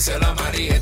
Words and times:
díselo 0.00 0.28
a 0.28 0.34
María. 0.34 0.80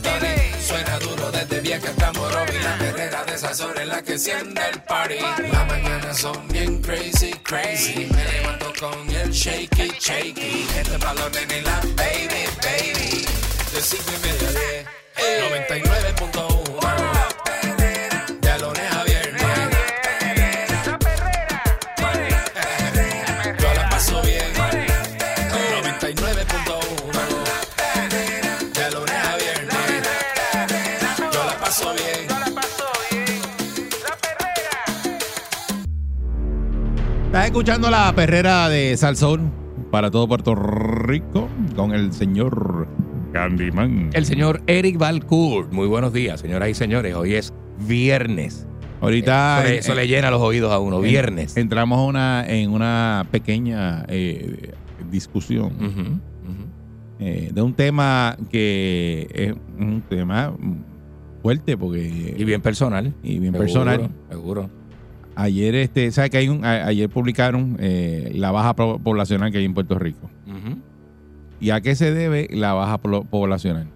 Suena 0.64 0.96
duro 1.00 1.30
desde 1.32 1.60
vieja 1.60 1.88
hasta 1.90 2.12
Morovi. 2.12 2.56
La 2.62 2.78
perrera 2.78 3.24
de 3.24 3.34
esas 3.34 3.60
horas 3.60 3.86
la 3.86 4.00
que 4.00 4.12
enciende 4.12 4.60
el 4.72 4.80
party. 4.82 5.18
Las 5.50 5.66
mañanas 5.66 6.18
son 6.18 6.46
bien 6.48 6.80
crazy, 6.80 7.32
crazy. 7.42 8.06
Me 8.12 8.24
levanto 8.32 8.72
con 8.78 9.10
el 9.10 9.30
shaky, 9.32 9.92
shaky. 9.98 10.68
Este 10.76 10.96
balón 10.98 11.32
en 11.34 11.64
la 11.64 11.80
baby, 11.96 12.44
baby. 12.62 13.26
De 13.72 13.80
cinco 13.82 14.12
y 14.16 14.26
media 14.26 14.48
a 14.48 14.52
diez. 14.52 14.86
99.1 15.66 17.37
escuchando 37.48 37.90
la 37.90 38.12
perrera 38.14 38.68
de 38.68 38.96
Salsón 38.96 39.50
para 39.90 40.10
todo 40.10 40.28
Puerto 40.28 40.54
Rico 40.54 41.48
con 41.74 41.92
el 41.94 42.12
señor 42.12 42.86
Candyman. 43.32 44.10
El 44.12 44.26
señor 44.26 44.60
Eric 44.66 44.98
Valcourt. 44.98 45.72
Muy 45.72 45.86
buenos 45.86 46.12
días, 46.12 46.40
señoras 46.40 46.68
y 46.68 46.74
señores. 46.74 47.14
Hoy 47.14 47.34
es 47.34 47.52
viernes. 47.86 48.66
Ahorita 49.00 49.60
Eso, 49.60 49.68
le, 49.68 49.74
eh, 49.74 49.78
eso 49.78 49.94
le 49.94 50.08
llena 50.08 50.30
los 50.30 50.42
oídos 50.42 50.72
a 50.72 50.78
uno. 50.78 50.96
en- 50.98 51.04
Viernes. 51.04 51.56
entramos 51.56 52.06
una, 52.06 52.44
en 52.46 52.70
una 52.70 53.26
pequeña 53.30 54.04
eh, 54.08 54.72
discusión 55.10 55.66
Ujú, 55.76 56.00
ujú. 56.00 56.18
eh, 57.20 57.50
de 57.54 57.62
un 57.62 57.72
tema 57.72 58.36
que 58.50 59.26
es 59.32 59.54
un 59.78 60.02
tema 60.02 60.52
fuerte 61.42 61.76
porque 61.78 62.34
Y 62.36 62.44
bien 62.44 62.60
personal. 62.60 63.14
y 63.22 63.38
bien 63.38 63.52
Seguro, 63.54 63.58
personal. 63.60 64.10
Seguro. 64.28 64.70
Ayer, 65.40 65.74
este, 65.76 66.10
¿sabes 66.10 66.30
que 66.30 66.38
hay 66.38 66.48
un, 66.48 66.64
a- 66.64 66.86
ayer 66.86 67.08
publicaron 67.08 67.76
eh, 67.78 68.32
la 68.34 68.50
baja 68.50 68.74
po- 68.74 68.98
poblacional 68.98 69.52
que 69.52 69.58
hay 69.58 69.64
en 69.64 69.74
Puerto 69.74 69.96
Rico? 69.96 70.28
Ujú. 70.46 70.78
¿Y 71.60 71.70
a 71.70 71.80
qué 71.80 71.94
se 71.94 72.12
debe 72.12 72.48
la 72.50 72.72
baja 72.72 72.98
po- 72.98 73.22
poblacional? 73.24 73.86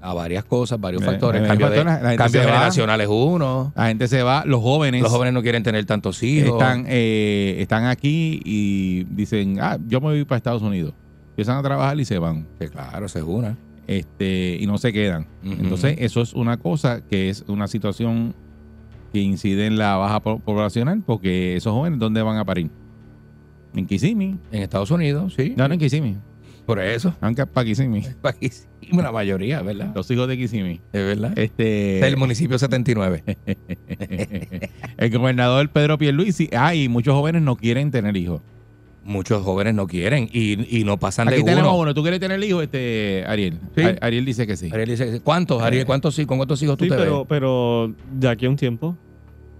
A 0.00 0.14
varias 0.14 0.44
cosas, 0.44 0.80
varios 0.80 1.02
Eh, 1.02 1.04
factores. 1.06 1.42
eh, 1.42 1.46
Cambio, 1.46 1.68
de- 1.70 1.76
factores, 1.76 2.02
la 2.02 2.08
gente 2.08 2.16
cambio 2.24 2.40
se 2.40 2.46
va. 2.46 2.52
generacional 2.54 3.00
es 3.02 3.08
uno. 3.10 3.72
La 3.76 3.86
gente 3.88 4.08
se 4.08 4.22
va, 4.22 4.44
los 4.46 4.62
jóvenes, 4.62 5.02
Los 5.02 5.12
jóvenes 5.12 5.34
no 5.34 5.42
quieren 5.42 5.62
tener 5.62 5.84
tantos 5.84 6.22
hijos. 6.22 6.52
están, 6.52 6.86
eh, 6.88 7.56
están 7.58 7.84
aquí 7.84 8.40
y 8.44 9.04
dicen, 9.10 9.58
ah, 9.60 9.78
yo 9.86 10.00
me 10.00 10.06
voy 10.08 10.24
para 10.24 10.38
Estados 10.38 10.62
Unidos. 10.62 10.94
Empiezan 11.28 11.58
a 11.58 11.62
trabajar 11.62 12.00
y 12.00 12.04
se 12.06 12.18
van. 12.18 12.46
Sí, 12.58 12.68
claro, 12.68 13.04
es 13.06 13.14
una. 13.16 13.56
este 13.86 14.56
y 14.60 14.66
no 14.66 14.78
se 14.78 14.92
quedan. 14.92 15.26
Ujú. 15.44 15.52
Entonces, 15.60 15.96
eso 15.98 16.22
es 16.22 16.32
una 16.34 16.56
cosa 16.56 17.02
que 17.04 17.28
es 17.28 17.44
una 17.48 17.66
situación 17.68 18.34
que 19.12 19.20
incide 19.20 19.66
en 19.66 19.76
la 19.78 19.96
baja 19.96 20.20
po- 20.20 20.38
poblacional 20.38 21.02
porque 21.04 21.56
esos 21.56 21.72
jóvenes, 21.72 21.98
¿dónde 21.98 22.22
van 22.22 22.38
a 22.38 22.44
parir? 22.44 22.70
En 23.74 23.86
Kissimmee. 23.86 24.36
En 24.50 24.62
Estados 24.62 24.90
Unidos, 24.90 25.34
sí. 25.36 25.54
No, 25.56 25.66
no 25.68 25.74
en 25.74 25.80
Kissimmee. 25.80 26.16
Por 26.66 26.78
eso. 26.80 27.14
Van 27.20 27.34
para 27.34 27.64
Kissimmee. 27.64 28.06
Aquí 28.22 28.48
sí, 28.48 28.66
una 28.92 29.10
mayoría, 29.10 29.62
¿verdad? 29.62 29.92
Los 29.94 30.08
hijos 30.10 30.28
de 30.28 30.36
Kissimmee. 30.36 30.80
Es 30.92 31.04
verdad. 31.04 31.36
Este, 31.38 32.00
Del 32.02 32.16
municipio 32.16 32.58
79. 32.58 33.24
el 34.96 35.10
gobernador 35.10 35.68
Pedro 35.70 35.98
Pierluisi. 35.98 36.48
Ah, 36.52 36.74
y 36.74 36.88
muchos 36.88 37.14
jóvenes 37.14 37.42
no 37.42 37.56
quieren 37.56 37.90
tener 37.90 38.16
hijos. 38.16 38.42
Muchos 39.04 39.42
jóvenes 39.42 39.74
no 39.74 39.88
quieren 39.88 40.28
y, 40.32 40.78
y 40.78 40.84
no 40.84 40.96
pasan 40.96 41.26
Aquí 41.26 41.38
de 41.38 41.42
tenemos 41.42 41.72
uno. 41.72 41.80
uno. 41.82 41.94
¿Tú 41.94 42.02
quieres 42.02 42.20
tener 42.20 42.40
hijos, 42.44 42.62
este, 42.62 43.24
Ariel? 43.26 43.58
Sí. 43.74 43.82
Ariel 44.00 44.24
dice 44.24 44.46
que 44.46 44.56
sí. 44.56 44.70
Ariel 44.72 44.88
dice, 44.90 45.20
¿cuántos, 45.24 45.60
Ariel? 45.60 45.84
¿Cuántos, 45.86 46.14
sí- 46.14 46.24
¿Con 46.24 46.38
cuántos 46.38 46.62
hijos 46.62 46.76
tú 46.76 46.84
Sí, 46.84 46.90
te 46.90 46.96
pero, 46.96 47.18
ves? 47.20 47.26
pero 47.28 47.92
de 48.12 48.28
aquí 48.28 48.46
a 48.46 48.50
un 48.50 48.56
tiempo. 48.56 48.96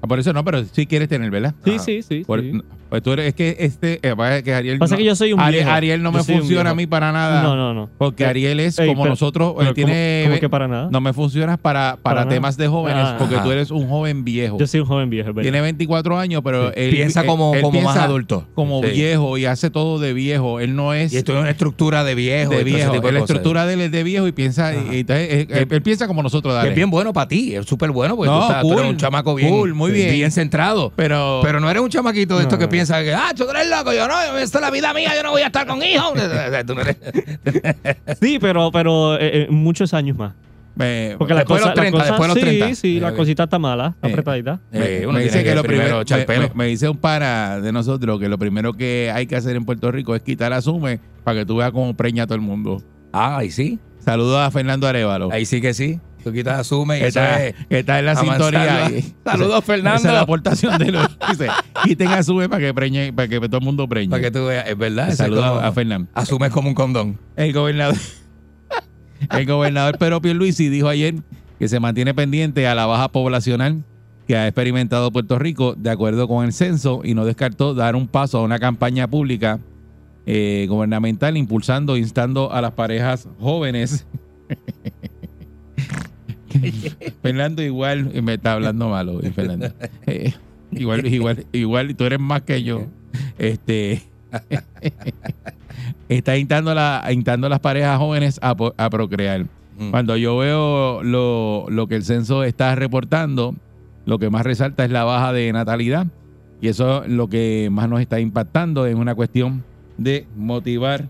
Ah, 0.02 0.06
por 0.08 0.18
eso 0.18 0.32
no, 0.32 0.44
pero 0.44 0.64
sí 0.64 0.86
quieres 0.86 1.08
tener, 1.08 1.30
¿verdad? 1.30 1.54
Sí, 1.64 1.76
Ah. 1.76 1.78
sí, 1.78 2.02
sí. 2.02 2.24
Por- 2.24 2.40
sí. 2.42 2.60
Pues 2.92 3.02
tú 3.02 3.12
eres, 3.14 3.28
es 3.28 3.34
que 3.34 3.56
este, 3.58 4.00
eh, 4.02 4.42
que 4.44 4.52
Ariel. 4.52 4.78
Pasa 4.78 4.92
no- 4.96 4.98
que 4.98 5.04
yo 5.04 5.16
soy 5.16 5.32
un 5.32 5.40
Ariel, 5.40 5.62
viejo. 5.64 5.70
Ariel 5.74 6.02
no 6.02 6.12
Yo 6.12 6.18
me 6.18 6.24
funciona 6.24 6.68
a 6.68 6.74
mí 6.74 6.86
para 6.86 7.10
nada. 7.10 7.42
No, 7.42 7.56
no, 7.56 7.72
no. 7.72 7.88
Porque 7.96 8.26
Ariel 8.26 8.60
es 8.60 8.78
Ey, 8.78 8.88
como 8.88 9.04
pero- 9.04 9.12
nosotros, 9.14 9.54
él 9.60 9.72
tiene. 9.72 10.24
¿cómo, 10.24 10.32
cómo 10.34 10.40
que 10.42 10.48
para 10.50 10.68
nada? 10.68 10.88
No 10.92 11.00
me 11.00 11.14
funcionas 11.14 11.56
para, 11.56 11.92
para, 11.92 12.02
Para 12.02 12.20
nada. 12.26 12.34
temas 12.34 12.58
de 12.58 12.68
jóvenes, 12.68 13.02
Ah. 13.06 13.16
porque 13.18 13.36
Ajá. 13.36 13.44
tú 13.44 13.50
eres 13.50 13.70
un 13.70 13.88
joven 13.88 14.24
viejo. 14.24 14.58
Yo 14.58 14.66
soy 14.66 14.80
un 14.80 14.86
joven 14.86 15.08
viejo, 15.08 15.28
verdad. 15.28 15.40
Tiene 15.40 15.62
24 15.62 16.18
años, 16.18 16.42
pero 16.44 16.70
él 16.74 16.90
Piensa 16.90 17.22
él- 17.22 17.26
como, 17.28 17.54
él 17.54 17.62
como 17.62 17.80
más 17.80 17.92
piensa 17.94 18.04
adulto. 18.04 18.46
Como 18.54 18.82
Sí. 18.82 18.90
viejo 18.90 19.38
y 19.38 19.46
hace 19.46 19.70
todo 19.70 19.98
de 19.98 20.12
viejo. 20.12 20.60
Él 20.60 20.76
no 20.76 20.92
es 20.92 21.14
Y 21.14 21.16
esto 21.16 21.32
es 21.32 21.40
una 21.40 21.48
estructura 21.48 22.04
de 22.04 22.14
viejo. 22.14 22.50
de 22.52 22.62
viejo. 22.62 22.92
la 23.10 23.18
estructura 23.20 23.64
de 23.64 23.72
él 23.72 23.80
es 23.80 23.90
de 23.92 24.02
viejo 24.02 24.26
y 24.26 24.32
piensa. 24.32 24.74
Y- 24.74 24.98
entonces, 25.00 25.28
él, 25.30 25.46
él- 25.50 25.68
él 25.70 25.82
piensa 25.82 26.06
como 26.06 26.22
nosotros, 26.22 26.52
dale. 26.52 26.68
es 26.68 26.74
bien 26.74 26.90
bueno 26.90 27.14
para 27.14 27.26
ti, 27.28 27.54
es 27.54 27.64
súper 27.64 27.90
bueno 27.90 28.16
porque 28.16 28.30
No, 28.30 28.40
tú, 28.60 28.72
estás, 28.74 28.86
un 28.90 28.96
chamaco 28.98 29.34
bien, 29.34 29.48
cool, 29.48 29.72
muy 29.72 29.92
bien. 29.92 30.10
bien 30.12 30.30
centrado. 30.30 30.92
Pero, 30.94 31.40
Pero 31.42 31.58
no 31.58 31.70
eres 31.70 31.82
un 31.82 31.88
chamaquito 31.88 32.36
de 32.36 32.42
esto 32.42 32.58
que 32.58 32.64
no. 32.64 32.70
Piensa 32.86 33.02
que, 33.02 33.14
ah, 33.14 33.32
tú 33.36 33.48
eres 33.50 33.68
loco, 33.68 33.92
yo 33.92 34.06
no, 34.08 34.38
esta 34.38 34.58
es 34.58 34.62
la 34.62 34.70
vida 34.70 34.92
mía, 34.92 35.12
yo 35.16 35.22
no 35.22 35.30
voy 35.30 35.42
a 35.42 35.46
estar 35.46 35.66
con 35.66 35.82
hijos. 35.82 36.12
Sí, 38.20 38.38
pero, 38.40 38.70
pero 38.72 39.14
eh, 39.16 39.42
eh, 39.42 39.46
muchos 39.50 39.94
años 39.94 40.16
más. 40.16 40.32
me- 40.74 41.14
Porque 41.18 41.34
la 41.34 41.40
Después 41.40 41.60
de 41.60 41.68
cosa, 41.68 41.74
los 41.74 41.80
30, 41.80 41.98
la 41.98 42.04
cosa- 42.04 42.12
después 42.12 42.28
de 42.28 42.28
los 42.28 42.50
sí, 42.52 42.58
30. 42.58 42.74
sí, 42.80 43.00
la 43.00 43.08
Ok. 43.10 43.16
cosita 43.16 43.42
está 43.44 43.58
mala, 43.58 43.92
está 43.94 44.08
Eh. 44.08 44.10
apretadita. 44.10 44.60
me, 44.70 44.78
Eh, 44.84 45.00
uno 45.06 45.18
me 45.18 45.24
dice 45.24 45.44
que, 45.44 45.54
lo 45.54 45.62
primero 45.62 46.02
me, 46.08 46.38
me- 46.38 46.50
me 46.54 46.66
dice 46.66 46.88
un 46.88 46.96
pana 46.96 47.60
de 47.60 47.72
nosotros 47.72 48.18
que 48.20 48.28
lo 48.28 48.38
primero 48.38 48.72
que 48.72 49.10
hay 49.14 49.26
que 49.26 49.36
hacer 49.36 49.54
en 49.56 49.64
Puerto 49.64 49.90
Rico 49.92 50.14
es 50.16 50.22
quitar 50.22 50.52
asume 50.52 50.98
para 51.24 51.40
que 51.40 51.46
tú 51.46 51.56
veas 51.56 51.70
cómo 51.72 51.94
preña 51.94 52.24
a 52.24 52.26
todo 52.26 52.36
el 52.36 52.40
mundo. 52.42 52.82
Ah, 53.12 53.38
ahí 53.38 53.50
sí, 53.50 53.78
Saludos 54.04 54.38
a 54.40 54.50
Fernando 54.50 54.88
Arevalo. 54.88 55.28
ahí 55.30 55.44
sí 55.46 55.60
que 55.60 55.74
sí. 55.74 56.00
Tú 56.22 56.32
quitas, 56.32 56.60
asume 56.60 57.00
y 57.00 57.02
está, 57.02 57.44
es 57.46 57.54
que 57.68 57.80
está 57.80 57.98
en 57.98 58.06
la 58.06 58.16
sintonía. 58.16 58.90
Saludos, 59.24 59.64
Fernando. 59.64 59.98
Esa 59.98 60.08
es 60.08 60.14
la 60.14 60.20
aportación 60.20 60.78
de 60.78 60.92
los. 60.92 61.08
Dice, 61.30 61.48
quiten 61.84 62.08
asume 62.08 62.48
para 62.48 62.60
que 62.60 62.74
preñe, 62.74 63.12
para 63.12 63.28
que 63.28 63.40
todo 63.40 63.58
el 63.58 63.64
mundo 63.64 63.88
preñe. 63.88 64.10
para 64.10 64.22
que 64.22 64.30
tú 64.30 64.46
veas, 64.46 64.68
es 64.68 64.78
verdad. 64.78 65.12
Saludos 65.12 65.44
a, 65.44 65.66
a 65.68 65.72
Fernando. 65.72 66.08
Asumes 66.14 66.50
como 66.50 66.68
un 66.68 66.74
condón. 66.74 67.18
El 67.36 67.52
gobernador, 67.52 67.96
el 69.30 69.46
gobernador 69.46 69.98
Pedro 69.98 70.20
Pierluisi 70.20 70.68
dijo 70.68 70.88
ayer 70.88 71.16
que 71.58 71.68
se 71.68 71.80
mantiene 71.80 72.14
pendiente 72.14 72.66
a 72.66 72.74
la 72.74 72.86
baja 72.86 73.08
poblacional 73.08 73.84
que 74.26 74.36
ha 74.36 74.46
experimentado 74.46 75.10
Puerto 75.10 75.38
Rico 75.38 75.74
de 75.76 75.90
acuerdo 75.90 76.28
con 76.28 76.44
el 76.44 76.52
censo 76.52 77.02
y 77.04 77.14
no 77.14 77.24
descartó 77.24 77.74
dar 77.74 77.96
un 77.96 78.08
paso 78.08 78.38
a 78.38 78.42
una 78.42 78.58
campaña 78.58 79.08
pública 79.08 79.58
eh, 80.26 80.66
gubernamental 80.68 81.36
impulsando, 81.36 81.96
instando 81.96 82.52
a 82.52 82.60
las 82.60 82.72
parejas 82.72 83.28
jóvenes. 83.40 84.06
Fernando 87.22 87.62
igual 87.62 88.22
me 88.22 88.34
está 88.34 88.54
hablando 88.54 88.88
malo, 88.88 89.20
Fernando. 89.34 89.72
Eh, 90.06 90.32
igual, 90.70 91.06
igual, 91.06 91.46
igual, 91.52 91.96
tú 91.96 92.04
eres 92.04 92.20
más 92.20 92.42
que 92.42 92.62
yo. 92.62 92.86
Este 93.38 94.02
está 96.08 96.36
instando, 96.36 96.74
la, 96.74 97.04
instando 97.10 97.46
a 97.46 97.50
las 97.50 97.60
parejas 97.60 97.98
jóvenes 97.98 98.38
a, 98.42 98.54
a 98.76 98.90
procrear. 98.90 99.46
Mm. 99.78 99.90
Cuando 99.90 100.16
yo 100.16 100.36
veo 100.36 101.02
lo, 101.02 101.66
lo 101.68 101.86
que 101.86 101.96
el 101.96 102.04
censo 102.04 102.44
está 102.44 102.74
reportando, 102.74 103.54
lo 104.04 104.18
que 104.18 104.30
más 104.30 104.44
resalta 104.44 104.84
es 104.84 104.90
la 104.90 105.04
baja 105.04 105.32
de 105.32 105.52
natalidad. 105.52 106.06
Y 106.60 106.68
eso 106.68 107.02
lo 107.06 107.28
que 107.28 107.68
más 107.72 107.88
nos 107.88 108.00
está 108.00 108.20
impactando 108.20 108.86
es 108.86 108.94
una 108.94 109.14
cuestión 109.14 109.64
de 109.98 110.26
motivar 110.36 111.08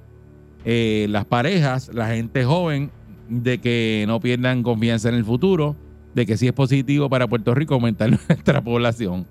eh, 0.65 1.07
las 1.11 1.25
parejas, 1.25 1.91
la 1.93 2.09
gente 2.09 2.45
joven, 2.45 2.91
de 3.29 3.59
que 3.59 4.05
no 4.07 4.21
pierdan 4.21 4.63
confianza 4.63 5.09
en 5.09 5.15
el 5.15 5.25
futuro, 5.25 5.77
de 6.15 6.27
que 6.27 6.37
sí 6.37 6.47
es 6.47 6.53
positivo 6.53 7.09
para 7.09 7.27
Puerto 7.29 7.55
Rico 7.55 7.75
aumentar 7.75 8.11
nuestra 8.29 8.63
población. 8.63 9.27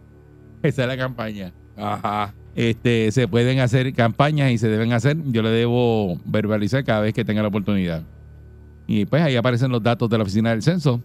Esa 0.63 0.83
es 0.83 0.87
la 0.87 0.97
campaña. 0.97 1.51
Ajá. 1.77 2.33
Este, 2.55 3.11
se 3.11 3.27
pueden 3.27 3.59
hacer 3.59 3.93
campañas 3.93 4.51
y 4.51 4.57
se 4.57 4.67
deben 4.67 4.93
hacer. 4.93 5.17
Yo 5.27 5.41
le 5.41 5.49
debo 5.49 6.19
verbalizar 6.25 6.83
cada 6.83 7.01
vez 7.01 7.13
que 7.13 7.23
tenga 7.23 7.41
la 7.41 7.47
oportunidad. 7.47 8.03
Y 8.87 9.05
pues 9.05 9.21
ahí 9.21 9.37
aparecen 9.37 9.71
los 9.71 9.81
datos 9.81 10.09
de 10.09 10.17
la 10.17 10.23
Oficina 10.23 10.49
del 10.49 10.61
Censo, 10.61 11.01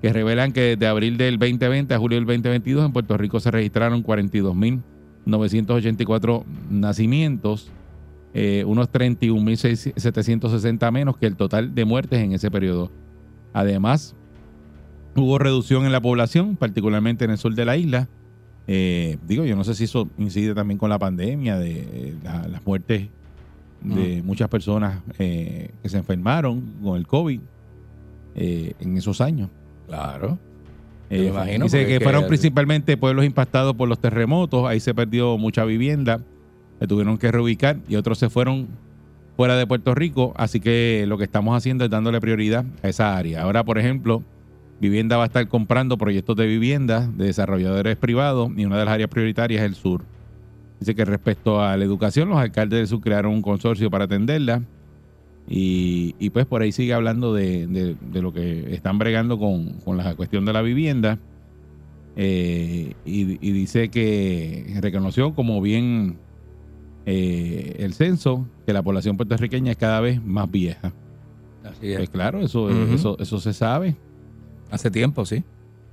que 0.00 0.12
revelan 0.12 0.52
que 0.52 0.76
desde 0.76 0.86
abril 0.86 1.16
del 1.16 1.36
2020 1.38 1.94
a 1.94 1.98
julio 1.98 2.16
del 2.16 2.26
2022 2.26 2.86
en 2.86 2.92
Puerto 2.92 3.16
Rico 3.16 3.40
se 3.40 3.50
registraron 3.50 4.04
42.984 4.04 6.44
nacimientos, 6.70 7.72
eh, 8.34 8.64
unos 8.66 8.90
31.760 8.90 10.90
menos 10.92 11.16
que 11.16 11.26
el 11.26 11.36
total 11.36 11.74
de 11.74 11.84
muertes 11.84 12.20
en 12.20 12.32
ese 12.32 12.50
periodo. 12.50 12.90
Además, 13.52 14.14
hubo 15.14 15.38
reducción 15.38 15.84
en 15.86 15.92
la 15.92 16.00
población, 16.00 16.56
particularmente 16.56 17.24
en 17.24 17.30
el 17.32 17.38
sur 17.38 17.54
de 17.54 17.64
la 17.64 17.76
isla, 17.76 18.08
Eh, 18.66 19.18
digo, 19.28 19.44
yo 19.44 19.56
no 19.56 19.62
sé 19.64 19.74
si 19.74 19.84
eso 19.84 20.08
incide 20.16 20.54
también 20.54 20.78
con 20.78 20.88
la 20.88 20.98
pandemia, 20.98 21.58
de 21.58 21.80
eh, 21.82 22.14
la- 22.24 22.48
las 22.48 22.64
muertes 22.66 23.08
de 23.82 24.22
muchas 24.22 24.48
personas 24.48 25.02
eh, 25.18 25.68
que 25.82 25.88
se 25.90 25.98
enfermaron 25.98 26.62
con 26.82 26.96
el 26.96 27.06
COVID 27.06 27.40
eh, 28.36 28.72
en 28.80 28.96
esos 28.96 29.20
años. 29.20 29.50
Claro. 29.86 30.38
Eh, 31.10 31.24
me 31.24 31.26
imagino, 31.26 31.64
dice 31.66 31.84
que 31.84 31.98
que- 31.98 32.04
fueron 32.04 32.26
principalmente 32.26 32.96
pueblos 32.96 33.26
impactados 33.26 33.74
por 33.74 33.86
los 33.86 33.98
terremotos, 33.98 34.66
ahí 34.66 34.80
se 34.80 34.94
perdió 34.94 35.36
mucha 35.36 35.66
vivienda, 35.66 36.22
se 36.80 36.86
tuvieron 36.86 37.18
que 37.18 37.30
reubicar 37.32 37.78
y 37.88 37.96
otros 37.96 38.18
se 38.18 38.28
fueron 38.30 38.68
fuera 39.36 39.56
de 39.56 39.66
Puerto 39.66 39.94
Rico, 39.94 40.32
así 40.36 40.60
que 40.60 41.04
lo 41.08 41.18
que 41.18 41.24
estamos 41.24 41.56
haciendo 41.56 41.84
es 41.84 41.90
dándole 41.90 42.20
prioridad 42.20 42.64
a 42.82 42.88
esa 42.88 43.16
área. 43.16 43.42
Ahora, 43.42 43.64
por 43.64 43.78
ejemplo, 43.78 44.22
Vivienda 44.80 45.16
va 45.16 45.22
a 45.24 45.26
estar 45.26 45.46
comprando 45.48 45.96
proyectos 45.96 46.36
de 46.36 46.46
vivienda 46.46 47.08
de 47.16 47.26
desarrolladores 47.26 47.96
privados 47.96 48.50
y 48.56 48.64
una 48.64 48.76
de 48.78 48.84
las 48.84 48.94
áreas 48.94 49.08
prioritarias 49.08 49.62
es 49.62 49.66
el 49.68 49.74
sur. 49.76 50.02
Dice 50.80 50.94
que 50.94 51.04
respecto 51.04 51.62
a 51.62 51.76
la 51.76 51.84
educación, 51.84 52.28
los 52.28 52.38
alcaldes 52.38 52.78
del 52.80 52.86
sur 52.88 53.00
crearon 53.00 53.32
un 53.32 53.40
consorcio 53.42 53.88
para 53.90 54.04
atenderla 54.04 54.62
y, 55.48 56.14
y 56.18 56.30
pues 56.30 56.44
por 56.46 56.62
ahí 56.62 56.72
sigue 56.72 56.92
hablando 56.92 57.32
de, 57.32 57.66
de- 57.66 57.96
de 58.00 58.22
lo 58.22 58.32
que 58.32 58.74
están 58.74 58.98
bregando 58.98 59.38
con, 59.38 59.74
con 59.84 59.96
la 59.96 60.14
cuestión 60.16 60.44
de 60.44 60.52
la 60.52 60.60
vivienda 60.62 61.18
eh, 62.16 62.94
y, 63.04 63.20
y 63.46 63.52
dice 63.52 63.88
que 63.88 64.76
reconoció 64.80 65.34
como 65.34 65.60
bien 65.60 66.16
eh, 67.06 67.76
el 67.78 67.94
censo 67.94 68.46
que 68.66 68.72
la 68.72 68.82
población 68.82 69.16
puertorriqueña 69.16 69.72
es 69.72 69.76
cada 69.76 70.00
vez 70.00 70.22
más 70.24 70.50
vieja. 70.50 70.92
Así 71.64 71.92
es. 71.92 71.96
Pues 71.98 72.10
claro, 72.10 72.40
eso, 72.40 72.64
Ujú. 72.64 72.94
eso, 72.94 73.16
eso 73.18 73.40
se 73.40 73.52
sabe. 73.52 73.94
Hace 74.70 74.90
tiempo, 74.90 75.24
sí. 75.24 75.42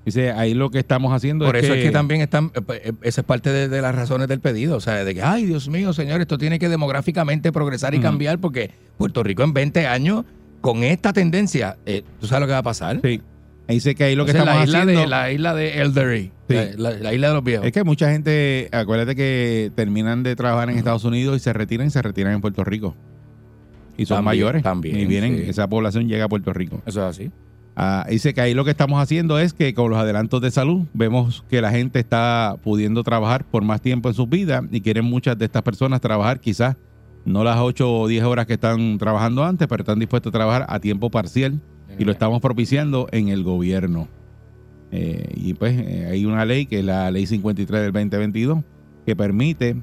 Dice, 0.05 0.31
ahí 0.31 0.53
lo 0.55 0.71
que 0.71 0.79
estamos 0.79 1.13
haciendo 1.13 1.45
Por 1.45 1.55
es 1.55 1.65
eso 1.65 1.73
que, 1.73 1.79
es 1.81 1.85
que 1.85 1.91
también 1.91 2.21
están, 2.21 2.51
eh, 2.55 2.81
eh, 2.85 2.91
esa 3.03 3.21
es 3.21 3.27
parte 3.27 3.51
de, 3.51 3.69
de 3.69 3.81
las 3.81 3.93
razones 3.93 4.27
del 4.27 4.39
pedido, 4.39 4.75
o 4.77 4.79
sea, 4.81 5.03
de 5.05 5.13
que, 5.13 5.21
ay, 5.21 5.45
Dios 5.45 5.69
mío, 5.69 5.93
señor, 5.93 6.21
esto 6.21 6.37
tiene 6.39 6.57
que 6.57 6.69
demográficamente 6.69 7.51
progresar 7.51 7.93
y 7.93 7.97
Ujú. 7.97 8.03
cambiar 8.03 8.39
porque 8.39 8.71
Puerto 8.97 9.21
Rico 9.21 9.43
en 9.43 9.53
20 9.53 9.85
años, 9.85 10.25
con 10.59 10.83
esta 10.83 11.13
tendencia, 11.13 11.77
eh, 11.85 12.03
¿tú 12.19 12.25
sabes 12.27 12.41
lo 12.41 12.47
que 12.47 12.53
va 12.53 12.59
a 12.59 12.63
pasar? 12.63 12.99
Sí. 13.03 13.21
Ahí 13.67 13.75
dice 13.75 13.95
que 13.95 14.03
ahí 14.03 14.15
lo 14.15 14.25
que 14.25 14.31
Esa 14.31 14.39
es 14.39 14.43
estamos 14.47 14.59
la 14.59 14.65
isla 14.67 14.79
haciendo 14.81 15.01
de 15.01 15.07
la 15.07 15.31
isla 15.31 15.53
de 15.53 15.81
Elderly, 15.81 16.31
Sí. 16.49 16.55
la, 16.55 16.65
la- 16.91 16.99
la 16.99 17.13
isla 17.13 17.27
de 17.29 17.33
los 17.33 17.43
viejos. 17.43 17.65
es 17.65 17.71
que 17.71 17.83
mucha 17.83 18.11
gente, 18.11 18.67
acuérdate 18.71 19.15
que 19.15 19.71
terminan 19.75 20.23
de 20.23 20.35
trabajar 20.35 20.69
en 20.69 20.77
Estados 20.77 21.05
Unidos 21.05 21.37
y 21.37 21.39
se 21.39 21.53
retiran 21.53 21.87
y 21.87 21.89
se 21.89 22.01
retiran 22.01 22.33
en 22.33 22.41
Puerto 22.41 22.63
Rico. 22.63 22.95
Y 23.97 24.05
son 24.05 24.17
También, 24.17 24.25
mayores. 24.25 24.63
también, 24.63 24.99
y 24.99 25.05
vienen, 25.05 25.37
sí. 25.37 25.43
esa 25.49 25.67
población 25.67 26.07
llega 26.07 26.25
a 26.25 26.29
Puerto 26.29 26.51
Rico. 26.53 26.81
Eso 26.85 27.01
es 27.07 27.17
así. 27.17 27.31
Ah, 27.75 28.05
dice 28.09 28.33
que 28.33 28.41
ahí 28.41 28.53
lo 28.53 28.65
que 28.65 28.71
estamos 28.71 29.01
haciendo 29.01 29.39
es 29.39 29.53
que 29.53 29.73
con 29.73 29.89
los 29.89 29.97
adelantos 29.99 30.41
de 30.41 30.51
salud 30.51 30.85
vemos 30.93 31.45
que 31.49 31.61
la 31.61 31.71
gente 31.71 31.99
está 31.99 32.57
pudiendo 32.63 33.01
trabajar 33.03 33.45
por 33.45 33.63
más 33.63 33.79
tiempo 33.81 34.09
en 34.09 34.15
sus 34.15 34.27
vidas 34.27 34.63
y 34.71 34.81
quieren 34.81 35.05
muchas 35.05 35.37
de 35.37 35.45
estas 35.45 35.61
personas 35.61 36.01
trabajar 36.01 36.41
quizás 36.41 36.75
no 37.23 37.43
las 37.45 37.59
8 37.59 37.89
o 38.01 38.07
10 38.07 38.23
horas 38.25 38.45
que 38.47 38.53
están 38.53 38.97
trabajando 38.97 39.45
antes, 39.45 39.67
pero 39.69 39.83
están 39.83 39.99
dispuestos 39.99 40.31
a 40.31 40.33
trabajar 40.33 40.65
a 40.67 40.79
tiempo 40.79 41.09
parcial 41.09 41.61
y 42.01 42.03
lo 42.03 42.11
estamos 42.11 42.41
propiciando 42.41 43.07
en 43.11 43.27
el 43.27 43.43
gobierno. 43.43 44.07
Eh, 44.91 45.33
y 45.35 45.53
pues 45.53 45.79
eh, 45.79 46.07
hay 46.09 46.25
una 46.25 46.45
ley 46.45 46.65
que 46.65 46.79
es 46.79 46.85
la 46.85 47.11
ley 47.11 47.27
53 47.27 47.79
del 47.79 47.91
2022 47.91 48.63
que 49.05 49.15
permite 49.15 49.75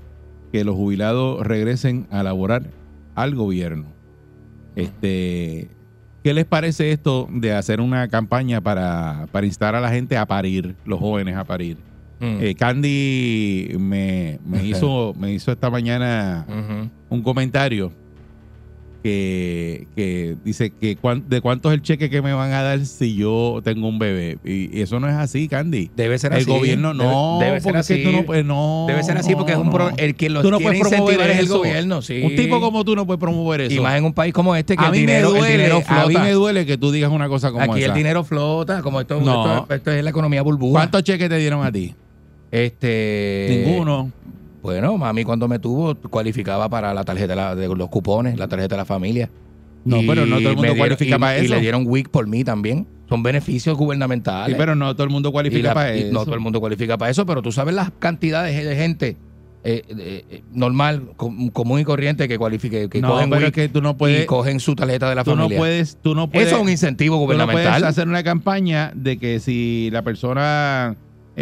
que 0.52 0.64
los 0.64 0.74
jubilados 0.74 1.46
regresen 1.46 2.08
a 2.10 2.24
laborar 2.24 2.70
al 3.14 3.36
gobierno. 3.36 3.86
Este, 4.74 5.70
¿Qué 6.24 6.34
les 6.34 6.44
parece 6.44 6.90
esto 6.90 7.28
de 7.30 7.52
hacer 7.52 7.80
una 7.80 8.08
campaña 8.08 8.60
para, 8.60 9.28
para 9.30 9.46
instar 9.46 9.76
a 9.76 9.80
la 9.80 9.90
gente 9.90 10.16
a 10.16 10.26
parir, 10.26 10.74
los 10.84 10.98
jóvenes 10.98 11.36
a 11.36 11.44
parir? 11.44 11.76
Mm. 12.18 12.38
Eh, 12.40 12.54
Candy 12.56 13.76
me, 13.78 14.40
me 14.44 14.64
hizo, 14.66 15.14
me 15.16 15.32
hizo 15.32 15.52
esta 15.52 15.70
mañana 15.70 16.44
Ujú. 16.48 16.90
un 17.10 17.22
comentario 17.22 17.92
que, 19.02 19.86
que 19.94 20.36
dice 20.44 20.70
que 20.70 20.96
cuán- 20.96 21.24
de 21.28 21.40
cuánto 21.40 21.70
es 21.70 21.74
el 21.74 21.82
cheque 21.82 22.10
que 22.10 22.20
me 22.22 22.32
van 22.32 22.52
a 22.52 22.62
dar 22.62 22.84
si 22.84 23.14
yo 23.16 23.60
tengo 23.62 23.88
un 23.88 23.98
bebé. 23.98 24.38
Y, 24.44 24.76
y 24.76 24.82
eso 24.82 24.98
no 25.00 25.08
es 25.08 25.14
así, 25.14 25.48
Candy. 25.48 25.90
Debe 25.96 26.18
ser 26.18 26.32
el 26.32 26.38
así. 26.38 26.50
gobierno 26.50 26.92
Debe- 26.94 26.96
no. 27.04 27.38
Debe, 27.40 27.60
ser 27.60 27.76
es 27.76 27.86
que 27.86 27.94
así. 27.94 28.02
tú 28.04 28.12
no 28.12 28.24
puedes- 28.24 28.44
no, 28.44 28.84
Debe 28.88 29.02
ser 29.04 29.16
así 29.16 29.34
porque 29.34 29.52
es 29.52 29.58
un 29.58 29.66
no, 29.66 29.72
pro- 29.72 29.90
no. 29.90 29.96
el 29.96 30.14
que 30.14 30.28
los 30.30 30.42
Tú 30.42 30.50
no 30.50 30.58
puedes 30.60 30.80
promover 30.80 31.20
es 31.30 31.38
el 31.38 31.48
gobierno, 31.48 32.02
sí. 32.02 32.22
Un 32.22 32.34
tipo 32.36 32.60
como 32.60 32.84
tú 32.84 32.96
no 32.96 33.06
puede 33.06 33.18
promover 33.18 33.60
eso. 33.62 33.74
Y 33.74 33.80
más 33.80 33.96
en 33.96 34.04
un 34.04 34.12
país 34.12 34.32
como 34.34 34.54
este 34.56 34.76
que 34.76 34.82
a 34.82 34.86
el 34.86 34.92
mí, 34.92 34.98
dinero, 34.98 35.30
me 35.30 35.34
el 35.36 35.40
duele, 35.40 35.56
dinero 35.56 35.76
a 35.76 35.78
mí 35.78 35.84
flota. 36.12 36.24
me 36.24 36.32
duele 36.32 36.66
que 36.66 36.76
tú 36.78 36.90
digas 36.90 37.10
una 37.10 37.28
cosa 37.28 37.50
como 37.52 37.62
Aquí 37.72 37.82
esa. 37.82 37.92
el 37.92 37.96
dinero 37.96 38.24
flota, 38.24 38.82
como 38.82 39.00
esto, 39.00 39.20
No. 39.20 39.60
esto, 39.62 39.74
esto 39.74 39.90
es 39.92 40.04
la 40.04 40.10
economía 40.10 40.42
burbuja. 40.42 40.72
¿Cuántos 40.80 41.02
cheques 41.04 41.28
te 41.28 41.36
dieron 41.38 41.64
a 41.64 41.70
ti? 41.72 41.94
Este, 42.50 43.64
Ninguno. 43.66 44.10
Bueno, 44.62 44.96
mami 44.98 45.24
cuando 45.24 45.46
me 45.48 45.58
tuvo 45.58 45.94
cualificaba 45.94 46.68
para 46.68 46.92
la 46.92 47.04
tarjeta 47.04 47.28
de, 47.28 47.36
la- 47.36 47.54
de 47.54 47.68
los 47.68 47.88
cupones, 47.88 48.38
la 48.38 48.48
tarjeta 48.48 48.74
de 48.74 48.78
la 48.80 48.84
familia. 48.84 49.30
No, 49.84 49.98
Y 50.02 50.06
pero 50.06 50.26
no 50.26 50.38
todo 50.38 50.50
el 50.50 50.56
mundo 50.56 50.62
dieron- 50.72 50.78
cualifica 50.78 51.16
y- 51.16 51.18
para 51.18 51.38
Y 51.38 51.44
eso. 51.46 51.54
le 51.54 51.60
dieron 51.60 51.84
WIC 51.86 52.08
por 52.08 52.26
mí 52.26 52.44
también. 52.44 52.86
Son 53.08 53.22
beneficios 53.22 53.76
gubernamentales. 53.78 54.54
Sí, 54.54 54.58
pero 54.58 54.74
no 54.74 54.92
todo 54.94 55.04
el 55.04 55.10
mundo 55.10 55.30
Y 55.30 55.32
cualifica 55.32 55.68
la- 55.68 55.74
para 55.74 55.96
y 55.96 56.00
eso. 56.02 56.12
No 56.12 56.24
todo 56.24 56.34
el 56.34 56.40
mundo 56.40 56.60
cualifica 56.60 56.98
para 56.98 57.10
eso, 57.10 57.24
pero 57.24 57.40
tú 57.40 57.52
sabes 57.52 57.74
las 57.74 57.90
cantidades 57.98 58.62
de 58.64 58.76
gente 58.76 59.16
eh, 59.64 59.82
eh, 59.88 60.24
eh, 60.30 60.42
normal, 60.52 61.10
com- 61.16 61.48
común 61.50 61.80
y 61.80 61.84
corriente 61.84 62.28
que 62.28 62.38
cualifique, 62.38 62.88
que 62.88 63.00
no, 63.00 63.08
cogen 63.10 63.28
pero 63.30 63.46
es 63.48 63.52
que 63.52 63.68
tú 63.68 63.82
no 63.82 63.96
puedes, 63.96 64.22
y 64.22 64.26
cogen 64.26 64.60
su 64.60 64.74
tarjeta 64.76 65.08
de 65.08 65.16
la 65.16 65.24
tú 65.24 65.32
no 65.32 65.42
familia. 65.44 65.58
puedes, 65.58 65.98
tú 66.00 66.14
no 66.14 66.30
puedes, 66.30 66.46
eso 66.48 66.56
es 66.56 66.62
un 66.62 66.68
incentivo 66.70 67.16
tú 67.16 67.20
no 67.20 67.24
gubernamental. 67.24 67.64
puedes 67.72 67.82
hacer 67.84 68.06
una 68.08 68.22
campaña 68.22 68.92
de 68.94 69.18
que 69.18 69.40
si 69.40 69.90
la 69.90 70.02
persona 70.02 70.94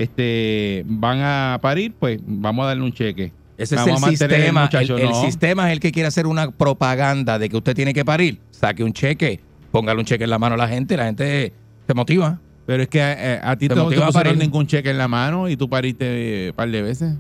este 0.02 0.84
van 0.86 1.18
a 1.20 1.58
parir, 1.60 1.94
pues 1.98 2.20
vamos 2.26 2.64
a 2.64 2.68
darle 2.68 2.82
un 2.84 2.92
cheque. 2.92 3.32
Ese 3.58 3.74
es 3.74 3.80
Vamos 3.80 3.96
el 3.96 4.00
mantener 4.02 4.32
el 4.32 4.40
sistema. 4.42 4.60
El, 4.60 4.66
muchacho, 4.66 4.98
el 4.98 5.08
no. 5.10 5.24
sistema 5.24 5.66
es 5.68 5.72
el 5.72 5.80
que 5.80 5.90
quiere 5.90 6.06
hacer 6.08 6.26
una 6.26 6.50
propaganda 6.50 7.38
de 7.38 7.48
que 7.48 7.56
usted 7.56 7.74
tiene 7.74 7.94
que 7.94 8.04
parir. 8.04 8.38
Saque 8.50 8.84
un 8.84 8.92
cheque, 8.92 9.40
póngale 9.72 9.98
un 9.98 10.04
cheque 10.04 10.24
en 10.24 10.30
la 10.30 10.38
mano 10.38 10.56
a 10.56 10.58
la 10.58 10.68
gente, 10.68 10.94
la 10.96 11.06
gente 11.06 11.52
se 11.86 11.94
motiva. 11.94 12.38
Pero 12.66 12.82
es 12.82 12.88
que 12.88 12.98
eh, 13.00 13.40
a 13.42 13.56
ti 13.56 13.68
Te 13.68 13.74
no 13.74 13.82
te 13.88 13.94
pusieron 13.94 14.12
parir. 14.12 14.36
ningún 14.36 14.66
cheque 14.66 14.90
en 14.90 14.98
la 14.98 15.08
mano 15.08 15.48
y 15.48 15.56
tú 15.56 15.70
pariste 15.70 16.48
un 16.50 16.56
par 16.56 16.68
de 16.70 16.82
veces. 16.82 17.14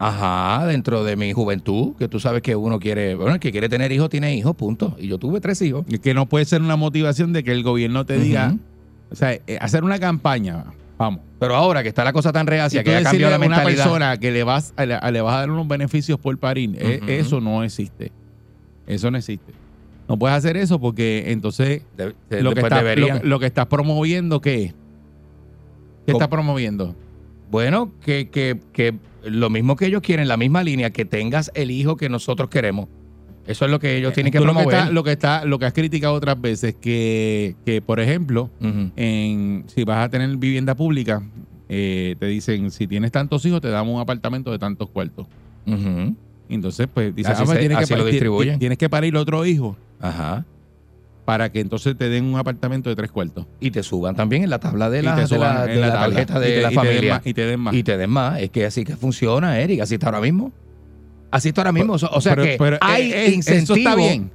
Ajá, 0.00 0.66
dentro 0.66 1.02
de 1.02 1.16
mi 1.16 1.32
juventud, 1.32 1.96
que 1.96 2.06
tú 2.08 2.20
sabes 2.20 2.42
que 2.42 2.54
uno 2.54 2.78
quiere, 2.78 3.14
bueno, 3.16 3.34
el 3.34 3.40
que 3.40 3.50
quiere 3.50 3.68
tener 3.68 3.90
hijos 3.90 4.08
tiene 4.10 4.34
hijos, 4.36 4.54
punto. 4.54 4.94
Y 4.98 5.08
yo 5.08 5.18
tuve 5.18 5.40
tres 5.40 5.60
hijos. 5.62 5.84
Es 5.90 5.98
que 6.00 6.14
no 6.14 6.26
puede 6.26 6.44
ser 6.44 6.60
una 6.62 6.76
motivación 6.76 7.32
de 7.32 7.42
que 7.42 7.50
el 7.52 7.62
gobierno 7.64 8.04
te 8.06 8.18
diga, 8.18 8.48
Ujú. 8.48 8.58
o 9.10 9.14
sea, 9.16 9.32
eh, 9.32 9.58
hacer 9.60 9.82
una 9.82 9.98
campaña, 9.98 10.66
vamos. 10.98 11.20
Pero 11.38 11.54
ahora 11.54 11.82
que 11.82 11.88
está 11.88 12.02
la 12.04 12.12
cosa 12.12 12.32
tan 12.32 12.46
reacia, 12.46 12.82
que 12.82 12.90
decirle 12.90 13.04
cambió 13.10 13.28
la 13.30 13.34
a 13.36 13.38
una 13.38 13.48
mentalidad. 13.48 13.84
persona 13.84 14.16
que 14.18 14.30
le 14.32 14.42
vas 14.42 14.74
a, 14.76 14.84
le- 14.84 15.20
vas 15.20 15.34
a 15.34 15.38
dar 15.38 15.50
unos 15.50 15.68
beneficios 15.68 16.18
por 16.18 16.36
parir, 16.38 16.76
eh, 16.78 16.98
Ujú. 17.00 17.10
eso 17.10 17.40
no 17.40 17.62
existe. 17.62 18.10
Eso 18.86 19.10
no 19.10 19.18
existe. 19.18 19.52
No 20.08 20.18
puedes 20.18 20.36
hacer 20.36 20.56
eso 20.56 20.80
porque 20.80 21.24
entonces 21.30 21.82
de- 21.96 22.14
de- 22.30 22.42
lo, 22.42 22.52
que 22.54 22.60
está- 22.60 22.82
lo, 22.96 23.20
lo 23.22 23.38
que 23.38 23.46
estás 23.46 23.66
promoviendo, 23.66 24.40
¿qué 24.40 24.64
es? 24.64 24.74
¿Qué 26.06 26.12
estás 26.12 26.28
promoviendo? 26.28 26.96
Bueno, 27.50 27.92
que, 28.04 28.28
que, 28.30 28.58
que 28.72 28.94
lo 29.24 29.50
mismo 29.50 29.76
que 29.76 29.86
ellos 29.86 30.00
quieren, 30.02 30.26
la 30.28 30.36
misma 30.38 30.62
línea, 30.62 30.90
que 30.90 31.04
tengas 31.04 31.50
el 31.54 31.70
hijo 31.70 31.96
que 31.96 32.08
nosotros 32.08 32.48
queremos. 32.48 32.88
Eso 33.48 33.64
es 33.64 33.70
lo 33.70 33.80
que 33.80 33.96
ellos 33.96 34.12
tienen 34.12 34.30
que 34.30 34.38
Tú 34.38 34.44
lo 34.44 34.52
promover. 34.52 34.78
está- 34.78 34.90
lo 34.92 35.02
que 35.02 35.12
está, 35.12 35.44
lo 35.46 35.58
que 35.58 35.64
has 35.64 35.72
criticado 35.72 36.12
otras 36.14 36.40
veces, 36.40 36.74
que, 36.80 37.56
que 37.64 37.80
por 37.82 37.98
ejemplo, 37.98 38.50
Ujú. 38.60 38.90
en, 38.94 39.64
si 39.74 39.84
vas 39.84 40.04
a 40.04 40.08
tener 40.10 40.36
vivienda 40.36 40.74
pública, 40.74 41.22
eh, 41.70 42.14
te 42.20 42.26
dicen, 42.26 42.70
si 42.70 42.86
tienes 42.86 43.10
tantos 43.10 43.44
hijos, 43.46 43.60
te 43.62 43.68
damos 43.68 43.94
un 43.94 44.00
apartamento 44.00 44.50
de 44.52 44.58
tantos 44.58 44.90
cuartos. 44.90 45.26
Ujú. 45.66 46.14
Entonces, 46.50 46.88
pues, 46.92 47.14
dices, 47.16 47.32
Así 47.32 47.42
ah, 47.42 47.46
pues, 47.46 47.56
se- 47.56 47.60
tienes, 47.60 47.78
así 47.78 47.94
que, 47.94 47.98
lo 48.00 48.04
distribuyen. 48.06 48.54
ti- 48.54 48.58
tienes 48.60 48.78
que 48.78 48.88
parir 48.90 49.16
otro 49.16 49.44
hijo 49.46 49.76
Ajá. 50.00 50.44
para 51.24 51.50
que 51.50 51.60
entonces 51.60 51.96
te 51.96 52.08
den 52.10 52.24
un 52.26 52.36
apartamento 52.38 52.88
de 52.90 52.96
tres 52.96 53.10
cuartos. 53.10 53.46
Y 53.60 53.70
te 53.70 53.82
suban 53.82 54.14
también 54.14 54.44
en 54.44 54.50
la 54.50 54.58
tabla 54.60 54.88
de 54.90 55.00
Y 55.00 55.02
la, 55.02 55.14
te 55.14 55.26
de 55.34 55.38
la, 55.38 55.66
de 55.66 55.76
la 55.76 55.92
tabla. 55.92 56.14
tarjeta 56.24 56.38
Y 56.38 56.40
de 56.50 56.54
te- 56.56 56.62
la 56.62 56.68
y 56.68 56.70
te 56.70 56.74
familia. 56.74 57.14
más, 57.14 57.26
y 57.26 57.34
te 57.34 57.46
den 57.46 57.60
más. 57.60 57.74
Y 57.74 57.82
te 57.82 57.96
den 57.98 58.10
más. 58.10 58.40
Es 58.40 58.50
que 58.50 58.64
así 58.66 58.84
que 58.84 58.96
funciona, 58.96 59.58
Eric. 59.58 59.80
Así 59.80 59.94
está 59.94 60.06
ahora 60.08 60.20
mismo. 60.20 60.52
Así 61.30 61.48
está 61.48 61.60
ahora 61.62 61.72
mismo. 61.72 61.94
O- 61.94 61.96
o 62.16 62.20
sea 62.20 62.34
Pero- 62.34 62.44
que 62.44 62.56
pero, 62.58 62.78
hay 62.80 63.12
eh, 63.12 63.26
eh, 63.26 63.34
incentivo. 63.34 63.62
Eso 63.62 63.74
está 63.76 63.94
bien. 63.96 64.30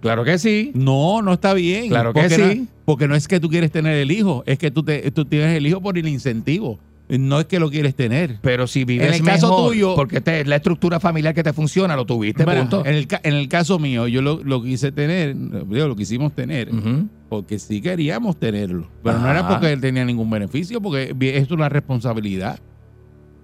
Claro 0.00 0.24
que 0.24 0.38
sí. 0.38 0.72
No, 0.74 1.20
no 1.22 1.34
está 1.34 1.52
bien. 1.54 1.88
Claro 1.88 2.12
que 2.14 2.30
sí. 2.30 2.40
No, 2.60 2.66
porque 2.86 3.06
no 3.06 3.14
es 3.14 3.28
que 3.28 3.38
tú 3.38 3.48
quieres 3.50 3.70
tener 3.70 3.96
el 3.96 4.10
hijo, 4.10 4.42
es 4.46 4.58
que 4.58 4.70
tú, 4.70 4.82
te, 4.82 5.10
tú 5.10 5.24
tienes 5.26 5.56
el 5.56 5.66
hijo 5.66 5.80
por 5.80 5.98
el 5.98 6.08
incentivo. 6.08 6.78
No 7.08 7.40
es 7.40 7.46
que 7.46 7.58
lo 7.58 7.68
quieres 7.70 7.96
tener. 7.96 8.38
Pero 8.40 8.66
si 8.68 8.84
vives 8.84 9.08
En 9.08 9.14
el 9.14 9.22
caso 9.24 9.48
mejor, 9.48 9.72
tuyo- 9.72 9.94
porque 9.96 10.22
es 10.24 10.46
la 10.46 10.56
estructura 10.56 11.00
familiar 11.00 11.34
que 11.34 11.42
te 11.42 11.52
funciona, 11.52 11.96
lo 11.96 12.06
tuviste, 12.06 12.44
Bueno, 12.44 12.60
punto. 12.62 12.86
en, 12.86 12.94
el, 12.94 13.08
en 13.24 13.34
el 13.34 13.48
caso 13.48 13.78
mío, 13.80 14.06
yo 14.06 14.22
lo, 14.22 14.40
lo 14.44 14.62
quise 14.62 14.92
tener, 14.92 15.34
digo, 15.36 15.88
lo 15.88 15.96
quisimos 15.96 16.32
tener, 16.34 16.72
Ujú. 16.72 17.08
porque 17.28 17.58
sí 17.58 17.80
queríamos 17.80 18.38
tenerlo. 18.38 18.88
Pero 19.02 19.18
no 19.18 19.28
era 19.28 19.40
Ajá. 19.40 19.48
porque 19.48 19.72
él 19.72 19.80
tenía 19.80 20.04
ningún 20.04 20.30
beneficio, 20.30 20.80
porque 20.80 21.12
vi- 21.14 21.30
es 21.30 21.50
una 21.50 21.68
responsabilidad. 21.68 22.60